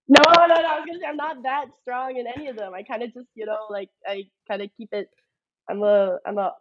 No, 0.07 0.19
no, 0.29 0.45
no. 0.45 0.55
I 0.55 0.77
was 0.77 0.83
gonna 0.85 0.99
say 0.99 1.05
I'm 1.07 1.15
not 1.15 1.41
that 1.43 1.67
strong 1.81 2.17
in 2.17 2.25
any 2.27 2.49
of 2.49 2.57
them. 2.57 2.73
I 2.73 2.83
kind 2.83 3.01
of 3.01 3.13
just, 3.13 3.27
you 3.33 3.45
know, 3.45 3.59
like 3.69 3.87
I 4.05 4.23
kind 4.45 4.61
of 4.61 4.69
keep 4.75 4.89
it. 4.91 5.09
I'm 5.69 5.81
a, 5.83 6.17
I'm 6.25 6.37
a 6.37 6.51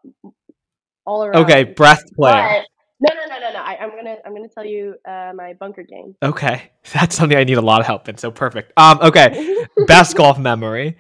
all 1.05 1.25
around. 1.25 1.43
okay, 1.45 1.65
breath 1.65 2.05
player. 2.15 2.63
No, 3.01 3.15
no, 3.15 3.27
no, 3.35 3.41
no, 3.41 3.53
no. 3.55 3.61
I, 3.61 3.79
I'm 3.79 3.91
gonna, 3.91 4.17
I'm 4.27 4.35
gonna 4.35 4.49
tell 4.49 4.65
you 4.65 4.95
uh, 5.09 5.33
my 5.35 5.55
bunker 5.55 5.83
game. 5.83 6.15
Okay. 6.23 6.71
That's 6.93 7.17
something 7.17 7.37
I 7.39 7.45
need 7.45 7.57
a 7.57 7.63
lot 7.63 7.81
of 7.81 7.87
help 7.87 8.09
in. 8.09 8.19
So 8.19 8.31
perfect. 8.31 8.73
Um, 8.77 8.99
okay. 9.01 9.65
Best 9.87 10.17
golf 10.17 10.39
memory. 10.39 10.99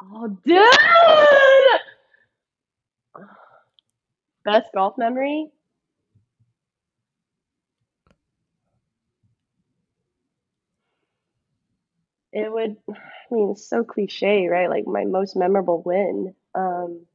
oh, 0.00 0.38
dude. 0.46 0.62
Best 4.44 4.68
golf 4.74 4.96
memory. 4.96 5.50
It 12.32 12.50
would, 12.50 12.76
I 12.90 13.34
mean, 13.34 13.50
it's 13.50 13.68
so 13.68 13.84
cliche, 13.84 14.48
right? 14.48 14.70
Like 14.70 14.86
my 14.86 15.04
most 15.04 15.36
memorable 15.36 15.82
win. 15.84 16.34
Um, 16.54 17.06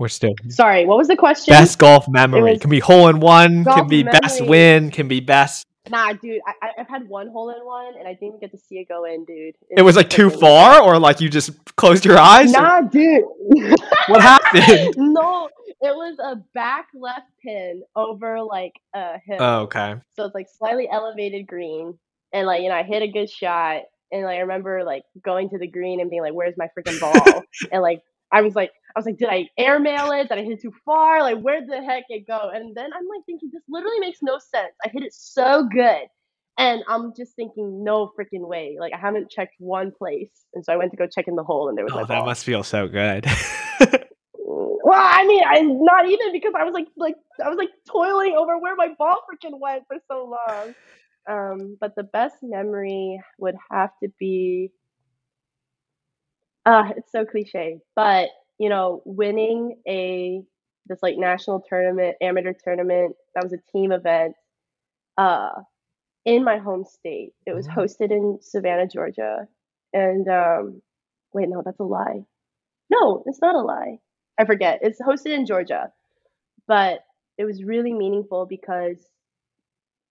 We're 0.00 0.08
still 0.08 0.32
sorry, 0.48 0.86
what 0.86 0.96
was 0.96 1.08
the 1.08 1.16
question? 1.16 1.52
best 1.52 1.78
golf 1.78 2.08
memory. 2.08 2.58
Can 2.58 2.70
be 2.70 2.80
hole 2.80 3.08
in 3.08 3.20
one, 3.20 3.64
can 3.66 3.86
be 3.86 4.02
best 4.02 4.44
win, 4.44 4.90
can 4.90 5.08
be 5.08 5.20
best. 5.20 5.66
Nah, 5.90 6.14
dude, 6.14 6.40
I, 6.46 6.70
I've 6.78 6.88
had 6.88 7.06
one 7.06 7.28
hole 7.28 7.50
in 7.50 7.58
one, 7.66 7.94
and 7.98 8.08
I 8.08 8.14
didn't 8.14 8.40
get 8.40 8.50
to 8.52 8.58
see 8.58 8.76
it 8.76 8.88
go 8.88 9.04
in, 9.04 9.24
dude. 9.26 9.54
It 9.70 9.82
was 9.82 9.96
like 9.96 10.08
too 10.08 10.30
far, 10.30 10.80
or 10.82 10.98
like 10.98 11.20
you 11.20 11.28
just 11.28 11.50
closed 11.76 12.04
your 12.06 12.16
eyes. 12.18 12.48
or- 12.54 12.60
Nah, 12.62 12.80
dude. 12.82 13.24
What 14.08 14.22
happened? 14.22 14.94
no, 14.96 15.48
it 15.82 15.94
was 15.94 16.16
a 16.18 16.36
back 16.54 16.86
left 16.94 17.26
pin 17.44 17.82
over 17.94 18.40
like 18.42 18.72
a 18.94 19.18
hill. 19.24 19.36
Oh, 19.38 19.58
okay. 19.62 19.96
So 20.16 20.24
it's 20.24 20.34
like 20.34 20.46
slightly 20.58 20.88
elevated 20.90 21.46
green, 21.46 21.98
and 22.32 22.46
like 22.46 22.62
you 22.62 22.70
know, 22.70 22.74
I 22.74 22.84
hit 22.84 23.02
a 23.02 23.08
good 23.08 23.28
shot, 23.28 23.82
and 24.10 24.24
like 24.24 24.36
I 24.36 24.40
remember 24.40 24.82
like 24.84 25.02
going 25.22 25.50
to 25.50 25.58
the 25.58 25.66
green 25.68 26.00
and 26.00 26.08
being 26.08 26.22
like, 26.22 26.32
"Where's 26.34 26.56
my 26.56 26.68
freaking 26.76 26.98
ball?" 27.00 27.42
and 27.72 27.82
like 27.82 28.00
I 28.32 28.42
was 28.42 28.54
like, 28.54 28.70
I 28.94 28.98
was 28.98 29.06
like, 29.06 29.18
"Did 29.18 29.28
I 29.28 29.48
airmail 29.58 30.10
it? 30.12 30.28
Did 30.28 30.38
I 30.38 30.42
hit 30.42 30.52
it 30.54 30.62
too 30.62 30.72
far? 30.84 31.20
Like 31.20 31.38
where 31.40 31.64
the 31.64 31.82
heck 31.82 32.04
it 32.08 32.26
go?" 32.26 32.50
And 32.52 32.74
then 32.74 32.90
I'm 32.92 33.06
like 33.06 33.24
thinking, 33.26 33.50
this 33.52 33.62
literally 33.68 34.00
makes 34.00 34.18
no 34.22 34.38
sense. 34.38 34.74
I 34.84 34.88
hit 34.88 35.02
it 35.02 35.14
so 35.14 35.68
good. 35.72 36.06
And 36.58 36.82
I'm 36.88 37.12
just 37.16 37.34
thinking, 37.36 37.84
no 37.84 38.12
freaking 38.18 38.46
way. 38.46 38.76
Like 38.78 38.92
I 38.92 38.98
haven't 38.98 39.30
checked 39.30 39.54
one 39.58 39.92
place, 39.96 40.30
and 40.54 40.64
so 40.64 40.72
I 40.72 40.76
went 40.76 40.90
to 40.90 40.96
go 40.96 41.06
check 41.06 41.28
in 41.28 41.36
the 41.36 41.44
hole, 41.44 41.68
and 41.68 41.78
there 41.78 41.84
was 41.84 41.94
my 41.94 42.02
Oh, 42.02 42.06
that 42.06 42.24
must 42.24 42.44
feel 42.44 42.62
so 42.62 42.88
good. 42.88 43.26
Well, 44.90 44.98
I 45.00 45.24
mean, 45.24 45.42
I 45.46 45.60
not 45.60 46.08
even 46.08 46.32
because 46.32 46.52
I 46.58 46.64
was 46.64 46.74
like, 46.74 46.88
like 46.96 47.14
I 47.44 47.48
was 47.48 47.58
like 47.58 47.68
toiling 47.88 48.34
over 48.36 48.58
where 48.58 48.74
my 48.74 48.88
ball 48.98 49.22
freaking 49.30 49.60
went 49.60 49.84
for 49.86 49.98
so 50.10 50.24
long. 50.24 50.74
Um, 51.28 51.76
but 51.80 51.94
the 51.94 52.02
best 52.02 52.36
memory 52.42 53.20
would 53.38 53.54
have 53.70 53.90
to 54.02 54.08
be, 54.18 54.72
uh, 56.66 56.90
it's 56.96 57.12
so 57.12 57.24
cliche, 57.24 57.78
but 57.94 58.30
you 58.60 58.70
know, 58.70 59.02
winning 59.06 59.78
a 59.88 60.42
this 60.86 61.02
like 61.02 61.18
national 61.18 61.62
tournament, 61.68 62.16
amateur 62.22 62.54
tournament 62.54 63.16
that 63.34 63.44
was 63.44 63.54
a 63.54 63.58
team 63.72 63.92
event, 63.92 64.34
uh, 65.18 65.50
in 66.24 66.44
my 66.44 66.58
home 66.58 66.84
state. 66.84 67.32
It 67.46 67.54
was 67.54 67.68
Oh. 67.68 67.72
hosted 67.76 68.10
in 68.12 68.38
Savannah, 68.42 68.88
Georgia, 68.88 69.48
and 69.94 70.28
um, 70.28 70.82
wait, 71.34 71.48
no, 71.48 71.62
that's 71.64 71.80
a 71.80 71.84
lie. 71.84 72.24
No, 72.90 73.22
it's 73.26 73.40
not 73.42 73.56
a 73.56 73.60
lie. 73.62 73.98
I 74.38 74.44
forget. 74.46 74.80
It's 74.82 75.00
hosted 75.00 75.32
in 75.32 75.46
Georgia, 75.46 75.92
but 76.68 77.00
it 77.38 77.44
was 77.44 77.64
really 77.64 77.92
meaningful 77.94 78.46
because 78.46 79.08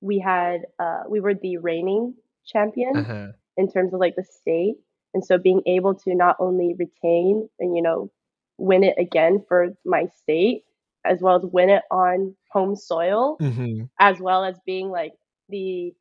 we 0.02 0.20
had 0.20 0.62
uh, 0.80 1.04
we 1.10 1.20
were 1.20 1.34
the 1.36 1.58
reigning 1.58 2.16
champion 2.46 2.94
Uh-huh. 2.96 3.32
in 3.58 3.70
terms 3.72 3.94
of 3.94 4.00
like 4.00 4.16
the 4.16 4.24
state, 4.24 4.76
and 5.14 5.24
so 5.24 5.38
being 5.38 5.62
able 5.66 5.96
to 5.96 6.16
not 6.16 6.36
only 6.40 6.76
retain 6.78 7.50
and 7.60 7.76
you 7.76 7.82
know 7.84 8.12
win 8.60 8.84
it 8.84 8.96
again 9.00 9.44
for 9.48 9.70
my 9.86 10.06
state, 10.08 10.64
as 11.06 11.22
well 11.22 11.38
as 11.38 11.46
win 11.46 11.70
it 11.70 11.84
on 11.92 12.36
home 12.52 12.76
soil, 12.76 13.40
hmm 13.40 13.90
as 14.00 14.20
well 14.20 14.44
as 14.46 14.60
being 14.66 14.90
like 14.90 15.14
the 15.50 15.94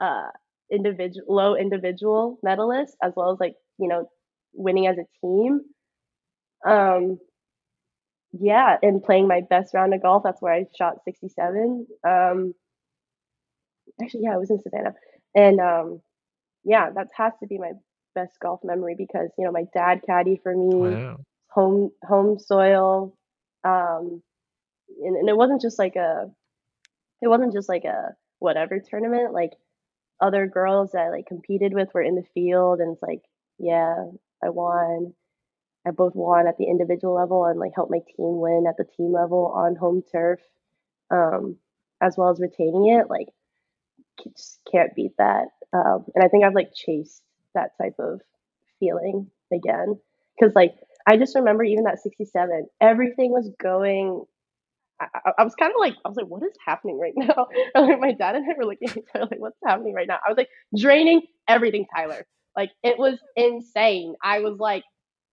uh 0.00 0.28
individual 0.70 1.24
low 1.34 1.56
individual 1.56 2.38
medalist 2.42 2.96
as 3.02 3.12
well 3.16 3.32
as 3.32 3.40
like 3.40 3.54
you 3.78 3.88
know 3.88 4.08
winning 4.54 4.86
as 4.86 4.98
a 4.98 5.06
team. 5.22 5.60
Um 6.64 7.18
yeah 8.32 8.76
and 8.82 9.02
playing 9.02 9.26
my 9.28 9.40
best 9.48 9.74
round 9.74 9.94
of 9.94 10.02
golf 10.02 10.22
that's 10.24 10.40
where 10.42 10.52
i 10.54 10.64
shot 10.76 11.02
67 11.04 11.86
um 12.06 12.54
actually 14.02 14.22
yeah 14.24 14.34
i 14.34 14.38
was 14.38 14.50
in 14.50 14.60
savannah. 14.60 14.94
And 15.34 15.60
um 15.60 16.00
yeah 16.64 16.90
that 16.90 17.08
has 17.16 17.32
to 17.40 17.46
be 17.46 17.58
my 17.58 17.72
best 18.14 18.38
golf 18.40 18.60
memory 18.64 18.94
because 18.96 19.30
you 19.38 19.44
know 19.44 19.52
my 19.52 19.64
dad 19.74 20.02
caddy 20.06 20.40
for 20.42 20.54
me. 20.56 20.98
Wow. 20.98 21.24
Home 21.50 21.90
home 22.04 22.38
soil 22.38 23.14
um 23.64 24.22
and, 25.02 25.16
and 25.16 25.28
it 25.28 25.36
wasn't 25.36 25.60
just 25.62 25.78
like 25.78 25.96
a 25.96 26.30
it 27.22 27.28
wasn't 27.28 27.52
just 27.52 27.68
like 27.68 27.84
a 27.84 28.14
whatever 28.38 28.80
tournament 28.80 29.32
like 29.32 29.52
other 30.20 30.46
girls 30.46 30.92
that 30.92 31.02
I 31.02 31.10
like 31.10 31.26
competed 31.26 31.74
with 31.74 31.90
were 31.94 32.02
in 32.02 32.14
the 32.16 32.24
field 32.34 32.80
and 32.80 32.92
it's 32.94 33.02
like 33.02 33.22
yeah 33.58 33.96
i 34.44 34.48
won. 34.50 35.14
I 35.86 35.92
both 35.92 36.14
won 36.14 36.46
at 36.46 36.58
the 36.58 36.64
individual 36.66 37.14
level 37.14 37.44
and 37.46 37.60
like 37.60 37.72
helped 37.74 37.90
my 37.92 38.00
team 38.00 38.40
win 38.40 38.66
at 38.68 38.76
the 38.78 38.84
team 38.96 39.12
level 39.12 39.46
on 39.54 39.76
home 39.76 40.02
turf 40.12 40.40
um 41.10 41.56
as 42.02 42.16
well 42.16 42.30
as 42.30 42.40
retaining 42.40 42.88
it 42.88 43.10
like 43.10 43.28
just 44.36 44.60
can't 44.70 44.94
beat 44.94 45.12
that 45.18 45.48
um 45.72 46.04
and 46.14 46.22
i 46.24 46.28
think 46.28 46.44
i've 46.44 46.54
like 46.54 46.72
chased 46.74 47.22
that 47.54 47.70
type 47.80 47.94
of 47.98 48.20
feeling 48.78 49.30
again 49.52 49.98
because 50.38 50.54
like 50.54 50.74
I 51.06 51.16
just 51.16 51.34
remember 51.34 51.64
even 51.64 51.84
that 51.84 52.00
67, 52.02 52.66
everything 52.80 53.32
was 53.32 53.50
going. 53.60 54.24
I, 55.00 55.32
I, 55.38 55.44
was 55.44 55.54
kind 55.54 55.70
of 55.70 55.80
like, 55.80 55.94
I 56.04 56.08
was 56.08 56.16
like, 56.16 56.26
what 56.26 56.42
is 56.42 56.52
happening 56.64 56.98
right 56.98 57.14
now? 57.16 57.48
Like, 57.74 58.00
my 58.00 58.12
dad 58.12 58.36
and 58.36 58.44
I 58.44 58.54
were 58.56 58.66
looking 58.66 58.90
at 58.90 58.98
each 58.98 59.04
other 59.14 59.28
like, 59.30 59.40
what's 59.40 59.56
happening 59.64 59.94
right 59.94 60.06
now? 60.06 60.18
I 60.24 60.28
was 60.28 60.36
like, 60.36 60.50
draining 60.76 61.22
everything, 61.48 61.86
Tyler. 61.94 62.26
Like, 62.56 62.70
it 62.82 62.98
was 62.98 63.18
insane. 63.36 64.14
I 64.22 64.40
was 64.40 64.58
like, 64.58 64.84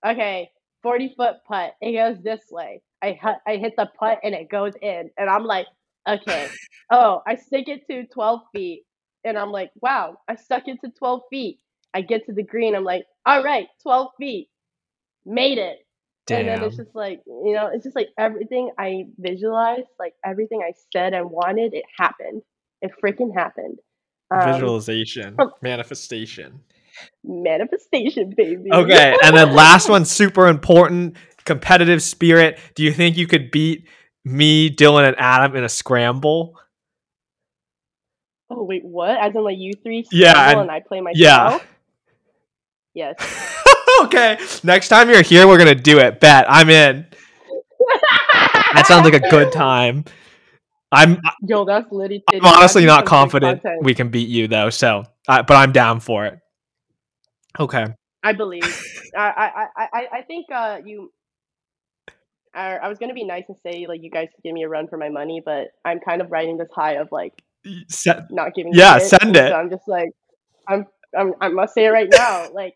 okay, 0.06 0.50
40 0.84 1.14
foot 1.18 1.36
putt. 1.48 1.74
It 1.82 1.94
goes 1.94 2.24
this 2.24 2.42
way. 2.50 2.82
I, 3.04 3.20
I 3.46 3.58
hit 3.58 3.74
the 3.78 3.90
putt 4.00 4.20
and 4.24 4.34
it 4.34 4.50
goes 4.50 4.74
in. 4.82 5.10
And 5.18 5.30
I'm 5.30 5.44
like, 5.44 5.68
okay. 6.08 6.48
Oh, 6.92 7.22
I 7.28 7.36
stick 7.36 7.68
it 7.68 7.86
to 7.90 8.06
12 8.06 8.42
feet. 8.54 8.84
And 9.26 9.38
I'm 9.38 9.52
like, 9.52 9.72
wow, 9.82 10.18
I 10.30 10.36
stuck 10.36 10.68
it 10.68 10.78
to 10.86 10.92
12 10.98 11.22
feet. 11.30 11.60
I 11.94 12.02
get 12.02 12.26
to 12.28 12.34
the 12.34 12.44
green. 12.44 12.76
I'm 12.76 12.84
like, 12.84 13.04
all 13.26 13.44
right, 13.44 13.68
12 13.84 14.12
feet. 14.20 14.50
Made 15.28 15.58
it. 15.58 15.80
And 16.30 16.48
then 16.48 16.64
it's 16.64 16.76
just 16.76 16.94
like, 16.94 17.22
you 17.26 17.54
know, 17.54 17.70
it's 17.74 17.84
just 17.86 17.96
like 17.96 18.10
everything 18.18 18.72
I 18.78 19.06
visualized, 19.18 19.88
like 20.00 20.14
everything 20.26 20.62
I 20.62 20.74
said 20.92 21.14
and 21.14 21.30
wanted, 21.30 21.74
it 21.74 21.86
happened. 21.98 22.42
It 22.82 22.92
freaking 23.04 23.34
happened. 23.34 23.80
Um, 24.30 24.52
Visualization, 24.54 25.38
manifestation. 25.62 26.60
manifestation, 27.24 28.34
baby. 28.36 28.70
Okay, 28.74 29.16
and 29.24 29.38
then 29.38 29.54
last 29.54 29.90
one, 29.90 30.04
super 30.04 30.48
important, 30.48 31.16
competitive 31.46 32.04
spirit. 32.04 32.60
Do 32.76 32.84
you 32.84 32.92
think 32.92 33.16
you 33.16 33.26
could 33.26 33.52
beat 33.52 33.88
me, 34.26 34.70
Dylan, 34.70 35.08
and 35.08 35.16
Adam 35.18 35.56
in 35.56 35.64
a 35.64 35.70
scramble? 35.70 36.56
oh 38.50 38.64
wait, 38.64 38.84
what? 38.84 39.12
As 39.18 39.34
in 39.36 39.44
like 39.44 39.58
you 39.58 39.74
three 39.82 40.06
Yeah, 40.12 40.52
and- 40.52 40.62
and, 40.62 40.72
I 40.72 40.82
play 40.82 41.00
myself? 41.02 41.66
Yeah. 42.94 43.14
Yes. 43.20 43.64
okay, 44.04 44.38
next 44.64 44.90
time 44.90 45.10
you're 45.10 45.22
here, 45.22 45.48
we're 45.48 45.58
gonna 45.58 45.76
do 45.76 46.00
it. 46.00 46.20
Bet 46.20 46.46
I'm 46.50 46.70
in. 46.70 47.06
That 48.74 48.86
sounds 48.88 49.06
like 49.06 49.14
a 49.14 49.30
good 49.30 49.52
time. 49.52 50.06
I'm 50.92 51.20
Yo, 51.42 51.66
that's 51.66 51.92
litty. 51.92 52.24
I'm 52.34 52.46
honestly 52.46 52.86
not 52.86 53.06
confident 53.06 53.62
we 53.82 53.94
can 53.94 54.10
beat 54.10 54.30
you 54.30 54.48
though. 54.48 54.70
So, 54.70 55.04
I, 55.28 55.42
but 55.42 55.56
I'm 55.56 55.72
down 55.72 56.00
for 56.00 56.26
it. 56.26 56.40
Okay. 57.60 57.86
I 58.24 58.34
believe. 58.34 58.64
I, 59.16 59.68
I, 59.76 59.86
I, 59.94 60.08
I 60.14 60.22
think 60.24 60.48
uh, 60.54 60.80
you. 60.84 61.12
I, 62.54 62.78
I 62.78 62.88
was 62.90 62.98
gonna 62.98 63.14
be 63.14 63.24
nice 63.24 63.44
and 63.48 63.58
say 63.64 63.86
like 63.88 64.02
you 64.02 64.10
guys 64.10 64.30
give 64.44 64.54
me 64.54 64.64
a 64.64 64.70
run 64.70 64.88
for 64.88 64.98
my 64.98 65.10
money, 65.10 65.42
but 65.44 65.70
I'm 65.86 66.00
kind 66.00 66.22
of 66.22 66.32
riding 66.32 66.58
this 66.58 66.70
high 66.74 66.94
of 66.94 67.10
like 67.12 67.44
Se- 67.88 68.28
not 68.30 68.54
giving. 68.54 68.74
Yeah, 68.74 68.98
it, 68.98 69.02
send 69.02 69.36
so 69.36 69.44
it. 69.44 69.54
I'm 69.54 69.70
just 69.70 69.88
like, 69.88 70.12
I'm, 70.68 70.86
I'm, 71.18 71.34
I 71.42 71.50
must 71.50 71.74
say 71.74 71.86
it 71.86 71.90
right 71.90 72.08
now. 72.12 72.50
Like, 72.54 72.76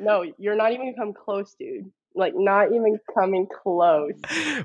no, 0.00 0.24
you're 0.38 0.56
not 0.56 0.72
even 0.72 0.94
come 0.96 1.12
close, 1.12 1.54
dude. 1.58 1.90
Like, 2.14 2.32
not 2.36 2.72
even 2.72 2.98
coming 3.16 3.46
close. 3.62 4.12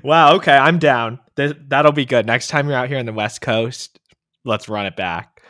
wow. 0.02 0.34
Okay, 0.36 0.56
I'm 0.56 0.78
down. 0.78 1.20
Th- 1.36 1.56
that'll 1.68 1.92
be 1.92 2.04
good. 2.04 2.26
Next 2.26 2.48
time 2.48 2.68
you're 2.68 2.76
out 2.76 2.88
here 2.88 2.98
on 2.98 3.06
the 3.06 3.12
West 3.12 3.40
Coast, 3.40 4.00
let's 4.44 4.68
run 4.68 4.86
it 4.86 4.96
back. 4.96 5.42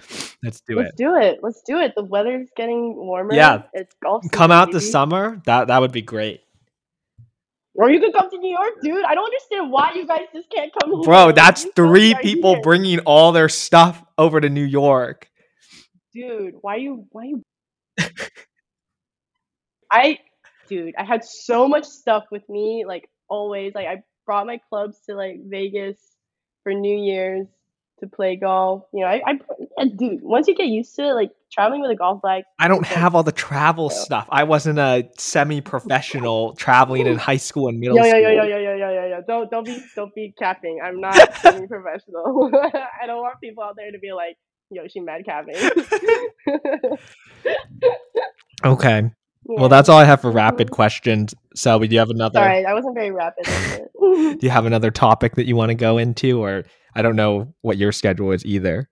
Let's 0.42 0.60
do 0.60 0.78
it. 0.78 0.82
Let's 0.82 0.96
do 0.96 1.16
it. 1.16 1.38
Let's 1.42 1.62
do 1.62 1.78
it. 1.80 1.94
The 1.96 2.04
weather's 2.04 2.48
getting 2.56 2.94
warmer. 2.96 3.34
Yeah. 3.34 3.62
it's 3.72 3.94
golf. 4.02 4.24
Come 4.30 4.50
season, 4.50 4.52
out 4.52 4.72
the 4.72 4.80
summer. 4.80 5.40
That 5.46 5.68
that 5.68 5.80
would 5.80 5.90
be 5.90 6.02
great, 6.02 6.42
Or 7.74 7.90
you 7.90 7.98
could 7.98 8.12
come 8.12 8.30
to 8.30 8.38
New 8.38 8.50
York, 8.50 8.74
dude. 8.82 9.04
I 9.04 9.14
don't 9.14 9.24
understand 9.24 9.72
why 9.72 9.92
you 9.94 10.06
guys 10.06 10.26
just 10.34 10.50
can't 10.50 10.70
come 10.80 11.00
bro. 11.00 11.32
That's 11.32 11.64
You 11.64 11.72
three 11.74 12.14
people 12.20 12.60
bringing 12.60 12.98
all 13.00 13.32
their 13.32 13.48
stuff 13.48 14.04
over 14.18 14.38
to 14.40 14.50
New 14.50 14.64
York. 14.64 15.30
dude 16.12 16.54
why 16.60 16.76
you 16.76 17.06
why 17.10 17.24
you 17.24 17.42
i 19.90 20.18
dude 20.68 20.94
i 20.98 21.04
had 21.04 21.24
so 21.24 21.68
much 21.68 21.84
stuff 21.84 22.24
with 22.30 22.48
me 22.48 22.84
like 22.86 23.08
always 23.28 23.74
like 23.74 23.86
i 23.86 24.02
brought 24.24 24.46
my 24.46 24.58
clubs 24.68 24.98
to 25.08 25.14
like 25.14 25.36
vegas 25.46 25.96
for 26.62 26.72
new 26.72 26.96
year's 26.96 27.46
to 28.00 28.06
play 28.06 28.36
golf 28.36 28.84
you 28.92 29.00
know 29.00 29.06
i, 29.06 29.22
I 29.26 29.38
yeah, 29.78 29.84
dude 29.96 30.22
once 30.22 30.48
you 30.48 30.54
get 30.54 30.66
used 30.66 30.94
to 30.96 31.02
it 31.08 31.12
like 31.14 31.30
traveling 31.52 31.80
with 31.82 31.90
a 31.90 31.96
golf 31.96 32.20
bag 32.22 32.44
I 32.58 32.68
don't 32.68 32.86
have 32.86 33.14
all 33.14 33.22
the 33.22 33.32
travel 33.32 33.90
Yeah. 33.90 33.96
stuff. 34.02 34.28
I 34.30 34.44
wasn't 34.44 34.78
a 34.78 35.08
semi-professional 35.18 36.54
traveling 36.58 37.06
in 37.06 37.16
high 37.18 37.36
school 37.36 37.68
and 37.68 37.78
middle 37.78 37.98
yo, 37.98 38.04
yo, 38.04 38.08
school. 38.08 38.20
yo, 38.22 38.30
yo, 38.30 38.44
yo, 38.44 38.58
yo, 38.58 38.74
yo, 38.76 38.90
yo, 38.92 39.06
yo. 39.08 39.22
Don't, 39.28 39.50
don't 39.50 39.66
be, 39.66 39.78
don't 39.94 40.14
be 40.14 40.34
capping. 40.38 40.80
I'm 40.82 41.00
not 41.00 41.20
semi 41.42 41.66
professional. 41.66 42.50
I 43.02 43.06
don't 43.06 43.20
want 43.20 43.40
people 43.42 43.62
out 43.62 43.76
there 43.76 43.92
to 43.92 43.98
be 43.98 44.12
like, 44.14 44.36
"Yo, 44.70 44.88
she 44.88 45.00
mad 45.00 45.24
capping." 45.26 45.56
Okay. 48.64 49.10
Yeah. 49.48 49.60
Well, 49.60 49.68
that's 49.68 49.89
all 49.89 49.98
I 49.98 50.05
have 50.05 50.20
for 50.20 50.31
rapid 50.31 50.68
mm-hmm. 50.68 50.74
questions. 50.74 51.35
Shelby, 51.55 51.89
do 51.89 51.94
you 51.94 52.01
have 52.01 52.10
another? 52.10 52.40
Sorry, 52.40 52.64
I 52.64 52.74
wasn't 52.74 52.94
very 52.94 53.10
rapid. 53.10 53.47
Do 54.16 54.39
you 54.40 54.51
have 54.51 54.66
another 54.66 54.90
topic 54.90 55.35
that 55.35 55.47
you 55.47 55.56
want 55.56 55.70
to 55.70 55.74
go 55.74 55.98
into, 55.98 56.43
or 56.43 56.64
I 56.94 57.02
don't 57.02 57.16
know 57.16 57.55
what 57.62 57.77
your 57.77 57.93
schedule 57.93 58.32
is 58.32 58.44
either. 58.44 58.89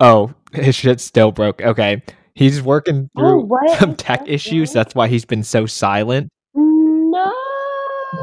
Oh, 0.00 0.32
his 0.52 0.74
shit 0.74 1.00
still 1.00 1.32
broke. 1.32 1.60
Okay, 1.60 2.02
he's 2.34 2.62
working 2.62 3.10
Oh, 3.16 3.20
through 3.20 3.40
what 3.42 3.78
some 3.78 3.94
tech 3.94 4.20
that 4.20 4.28
issues. 4.28 4.72
That's 4.72 4.94
why 4.94 5.08
he's 5.08 5.24
been 5.24 5.42
so 5.42 5.66
silent. 5.66 6.30
No. 6.54 7.32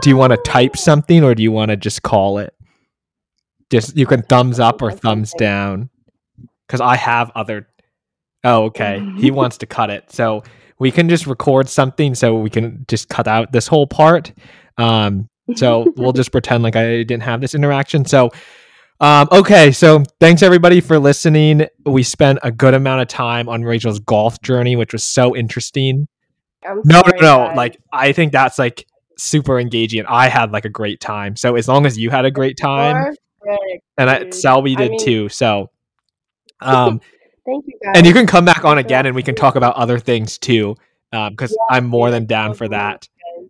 Do 0.01 0.09
you 0.09 0.17
want 0.17 0.31
to 0.31 0.37
type 0.37 0.75
something, 0.75 1.23
or 1.23 1.35
do 1.35 1.43
you 1.43 1.51
want 1.51 1.69
to 1.69 1.77
just 1.77 2.01
call 2.03 2.39
it? 2.39 2.53
Just 3.69 3.95
you 3.95 4.05
can 4.05 4.23
thumbs 4.23 4.59
up 4.59 4.81
or 4.81 4.91
thumbs 4.91 5.33
down. 5.37 5.89
Because 6.67 6.81
I 6.81 6.95
have 6.97 7.31
other. 7.35 7.67
Oh, 8.43 8.65
okay. 8.65 9.03
He 9.17 9.31
wants 9.31 9.57
to 9.59 9.65
cut 9.65 9.89
it, 9.89 10.11
so 10.11 10.43
we 10.79 10.91
can 10.91 11.09
just 11.09 11.27
record 11.27 11.67
something, 11.69 12.13
so 12.15 12.35
we 12.39 12.49
can 12.49 12.85
just 12.87 13.09
cut 13.09 13.27
out 13.27 13.51
this 13.51 13.67
whole 13.67 13.87
part. 13.87 14.31
Um, 14.77 15.27
so 15.55 15.91
we'll 15.97 16.13
just 16.13 16.31
pretend 16.31 16.63
like 16.63 16.75
I 16.75 17.03
didn't 17.03 17.21
have 17.23 17.41
this 17.41 17.55
interaction. 17.55 18.05
So, 18.05 18.31
um, 18.99 19.27
okay. 19.31 19.71
So 19.71 20.03
thanks 20.19 20.41
everybody 20.43 20.81
for 20.81 20.99
listening. 20.99 21.67
We 21.85 22.03
spent 22.03 22.39
a 22.43 22.51
good 22.51 22.73
amount 22.73 23.01
of 23.01 23.07
time 23.07 23.49
on 23.49 23.63
Rachel's 23.63 23.99
golf 23.99 24.41
journey, 24.41 24.75
which 24.75 24.93
was 24.93 25.03
so 25.03 25.35
interesting. 25.35 26.07
I'm 26.65 26.81
No, 26.85 27.01
sorry, 27.01 27.19
no, 27.19 27.21
no. 27.21 27.47
guys. 27.47 27.57
Like 27.57 27.77
I 27.91 28.11
think 28.11 28.31
that's 28.31 28.59
like 28.59 28.85
super 29.17 29.59
engaging. 29.59 30.05
I 30.07 30.27
had 30.27 30.51
like 30.51 30.65
a 30.65 30.69
great 30.69 30.99
time. 30.99 31.35
So 31.35 31.55
as 31.55 31.67
long 31.67 31.85
as 31.85 31.97
you 31.97 32.09
had 32.11 32.25
a 32.25 32.31
great 32.31 32.57
time, 32.57 32.95
Perfect, 33.41 33.83
and 33.97 34.09
I. 34.09 34.29
Shelby 34.31 34.75
I 34.75 34.81
did 34.81 34.91
mean- 34.91 34.99
too. 34.99 35.29
So, 35.29 35.69
um, 36.61 37.01
Thank 37.47 37.65
you 37.67 37.73
guys. 37.83 37.93
and 37.95 38.05
you 38.05 38.13
can 38.13 38.27
come 38.27 38.45
back 38.45 38.63
on 38.65 38.77
again, 38.77 39.05
and 39.07 39.15
we 39.15 39.23
can 39.23 39.33
talk 39.35 39.55
about 39.55 39.75
other 39.75 39.97
things 39.99 40.37
too. 40.37 40.75
Um, 41.13 41.31
because 41.31 41.51
Yeah, 41.51 41.75
I'm 41.77 41.85
more 41.87 42.07
dude, 42.07 42.15
than 42.15 42.25
down 42.25 42.53
for 42.53 42.67
that. 42.67 43.07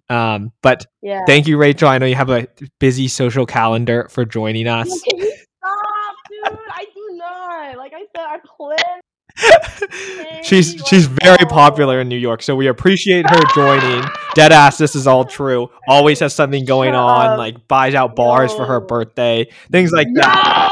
Um, 0.09 0.51
but 0.61 0.85
yeah. 1.01 1.21
Thank 1.25 1.47
you, 1.47 1.57
Rachel. 1.57 1.89
I 1.89 1.97
know 1.97 2.05
you 2.05 2.15
have 2.15 2.29
a 2.29 2.47
busy 2.79 3.07
social 3.07 3.45
calendar 3.45 4.07
for 4.09 4.23
joining 4.25 4.67
us. 4.67 4.87
Can 5.01 5.17
you 5.19 5.31
stop, 5.59 6.15
dude? 6.29 6.59
I 6.69 6.85
do 6.93 7.09
not. 7.17 7.77
Like 7.77 7.93
I 7.95 8.05
said, 8.15 8.25
I 8.25 8.39
plan. 8.45 9.01
she's 10.43 10.81
she's 10.87 11.05
very 11.05 11.45
popular 11.47 12.01
in 12.01 12.09
New 12.09 12.17
York, 12.17 12.41
so 12.41 12.55
we 12.55 12.67
appreciate 12.67 13.29
her 13.29 13.41
joining. 13.53 14.03
Dead 14.35 14.51
ass, 14.51 14.77
this 14.77 14.95
is 14.95 15.05
all 15.07 15.25
true. 15.25 15.69
Always 15.87 16.19
has 16.21 16.33
something 16.33 16.65
going 16.65 16.95
on, 16.95 17.37
like 17.37 17.67
buys 17.67 17.93
out 17.95 18.15
bars 18.15 18.53
for 18.53 18.65
her 18.65 18.79
birthday, 18.79 19.47
things 19.71 19.91
like 19.91 20.07
No, 20.09 20.21
that. 20.21 20.66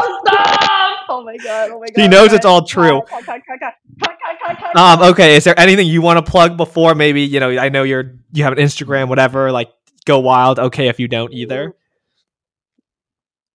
Oh 1.15 1.23
my 1.23 1.37
god! 1.37 1.71
Oh 1.71 1.79
my 1.79 1.87
god! 1.87 2.01
She 2.01 2.07
knows 2.09 2.33
it's 2.33 2.45
all 2.45 2.65
true. 2.65 3.01
Um, 4.75 5.01
okay, 5.01 5.37
is 5.37 5.45
there 5.45 5.57
anything 5.57 5.87
you 5.87 6.01
want 6.01 6.23
to 6.23 6.29
plug 6.29 6.57
before 6.57 6.93
maybe, 6.93 7.21
you 7.21 7.39
know, 7.39 7.49
I 7.57 7.69
know 7.69 7.83
you're 7.83 8.15
you 8.33 8.43
have 8.43 8.51
an 8.51 8.59
Instagram, 8.59 9.07
whatever, 9.07 9.51
like 9.51 9.71
go 10.05 10.19
wild. 10.19 10.59
Okay, 10.59 10.89
if 10.89 10.99
you 10.99 11.07
don't 11.07 11.33
either. 11.33 11.73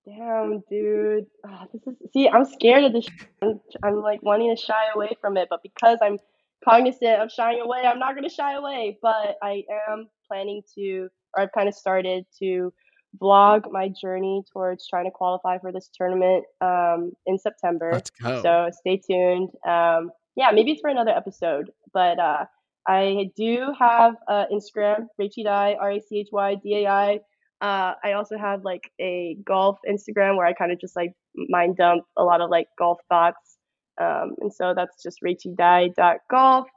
Damn, 0.05 0.63
dude. 0.69 1.25
Ah, 1.45 1.65
this 1.73 1.81
is 1.85 1.95
see. 2.13 2.29
I'm 2.29 2.45
scared 2.45 2.85
of 2.85 2.93
this. 2.93 3.05
sh- 3.05 3.25
I'm, 3.41 3.59
I'm 3.83 4.01
like 4.01 4.23
wanting 4.23 4.55
to 4.55 4.61
shy 4.61 4.85
away 4.95 5.11
from 5.19 5.35
it, 5.35 5.47
but 5.49 5.61
because 5.61 5.97
I'm 6.01 6.17
cognizant 6.63 7.21
of 7.21 7.31
shying 7.31 7.59
away, 7.59 7.81
I'm 7.85 7.99
not 7.99 8.15
gonna 8.15 8.29
shy 8.29 8.53
away. 8.53 8.97
But 9.01 9.37
I 9.43 9.63
am 9.89 10.07
planning 10.27 10.61
to, 10.75 11.09
or 11.35 11.43
I've 11.43 11.51
kind 11.51 11.67
of 11.67 11.75
started 11.75 12.25
to 12.39 12.73
vlog 13.21 13.71
my 13.71 13.89
journey 13.89 14.43
towards 14.51 14.87
trying 14.87 15.05
to 15.05 15.11
qualify 15.11 15.57
for 15.57 15.71
this 15.71 15.89
tournament 15.93 16.45
um, 16.61 17.11
in 17.25 17.37
September. 17.37 17.91
Let's 17.93 18.09
go. 18.11 18.41
So 18.41 18.69
stay 18.71 18.97
tuned. 18.97 19.49
Um, 19.67 20.11
yeah, 20.35 20.51
maybe 20.53 20.71
it's 20.71 20.81
for 20.81 20.89
another 20.89 21.11
episode. 21.11 21.71
But 21.93 22.19
uh, 22.19 22.45
I 22.87 23.31
do 23.35 23.73
have 23.77 24.15
uh, 24.27 24.45
Instagram, 24.53 25.07
Rachy 25.17 25.43
Dai, 25.43 25.75
R 25.79 25.91
A 25.91 26.01
C 26.01 26.19
H 26.19 26.27
Y 26.31 26.55
D 26.55 26.85
A 26.85 26.87
I. 26.87 27.19
Uh, 27.61 27.93
I 28.03 28.13
also 28.13 28.37
have 28.37 28.63
like 28.63 28.89
a 29.01 29.37
golf 29.43 29.79
Instagram 29.89 30.37
where 30.37 30.45
I 30.45 30.53
kind 30.53 30.71
of 30.71 30.79
just 30.79 30.95
like 30.95 31.13
mind 31.35 31.77
dump 31.77 32.03
a 32.17 32.23
lot 32.23 32.41
of 32.41 32.49
like 32.49 32.67
golf 32.77 32.99
thoughts. 33.09 33.57
Um, 33.99 34.35
and 34.39 34.53
so 34.53 34.73
that's 34.75 35.03
just 35.03 35.19
golf. 36.29 36.67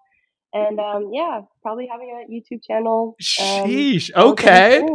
And 0.54 0.78
um, 0.78 1.10
yeah, 1.12 1.40
probably 1.62 1.88
having 1.90 2.10
a 2.10 2.30
YouTube 2.30 2.62
channel. 2.62 3.16
Um, 3.40 3.68
Sheesh. 3.68 4.14
Okay. 4.14 4.86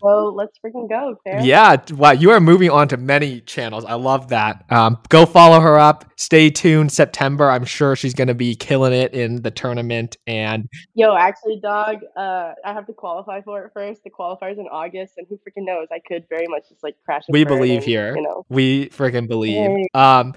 So 0.00 0.34
let's 0.36 0.58
freaking 0.58 0.88
go, 0.88 1.16
Fair. 1.24 1.40
Yeah, 1.40 1.76
wow, 1.92 2.10
you 2.10 2.30
are 2.30 2.40
moving 2.40 2.70
on 2.70 2.88
to 2.88 2.96
many 2.96 3.40
channels. 3.40 3.84
I 3.84 3.94
love 3.94 4.28
that. 4.28 4.64
Um, 4.68 4.98
go 5.08 5.24
follow 5.24 5.60
her 5.60 5.78
up. 5.78 6.04
Stay 6.16 6.50
tuned. 6.50 6.92
September, 6.92 7.50
I'm 7.50 7.64
sure 7.64 7.96
she's 7.96 8.12
going 8.12 8.28
to 8.28 8.34
be 8.34 8.54
killing 8.54 8.92
it 8.92 9.14
in 9.14 9.42
the 9.42 9.50
tournament. 9.50 10.18
And 10.26 10.68
Yo, 10.94 11.14
actually, 11.14 11.60
dog, 11.62 12.00
uh, 12.16 12.52
I 12.64 12.72
have 12.72 12.86
to 12.86 12.92
qualify 12.92 13.40
for 13.40 13.64
it 13.64 13.70
first. 13.72 14.04
The 14.04 14.10
qualifier's 14.10 14.58
in 14.58 14.66
August, 14.70 15.14
and 15.16 15.26
who 15.28 15.36
freaking 15.36 15.64
knows? 15.64 15.88
I 15.90 16.00
could 16.06 16.26
very 16.28 16.46
much 16.46 16.68
just 16.68 16.82
like 16.82 16.96
crash. 17.04 17.22
we 17.28 17.44
believe 17.44 17.78
and, 17.78 17.84
here. 17.84 18.16
You 18.16 18.22
know, 18.22 18.44
We 18.48 18.88
freaking 18.90 19.28
believe. 19.28 19.86
Um, 19.94 20.34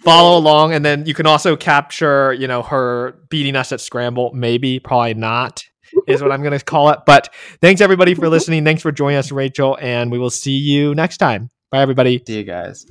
follow 0.00 0.38
along, 0.38 0.72
and 0.72 0.84
then 0.84 1.06
you 1.06 1.14
can 1.14 1.26
also 1.26 1.56
capture, 1.56 2.32
you 2.32 2.46
know, 2.46 2.62
her 2.62 3.18
beating 3.28 3.56
us 3.56 3.72
at 3.72 3.80
Scramble. 3.80 4.32
Maybe, 4.34 4.78
probably 4.78 5.14
not, 5.14 5.64
is 6.06 6.22
what 6.22 6.32
I'm 6.32 6.42
going 6.42 6.58
to 6.58 6.64
call 6.64 6.90
it. 6.90 7.00
But 7.06 7.32
thanks 7.60 7.80
everybody 7.80 8.14
for 8.14 8.22
mm-hmm. 8.22 8.30
listening. 8.30 8.64
Thanks 8.64 8.82
for 8.82 8.92
joining 8.92 9.18
us, 9.18 9.32
Rachel, 9.32 9.78
and 9.80 10.10
we 10.10 10.18
will 10.18 10.30
see 10.30 10.56
you 10.56 10.94
next 10.94 11.18
time. 11.18 11.50
Bye, 11.70 11.80
everybody. 11.80 12.22
See 12.26 12.38
you 12.38 12.44
guys. 12.44 12.86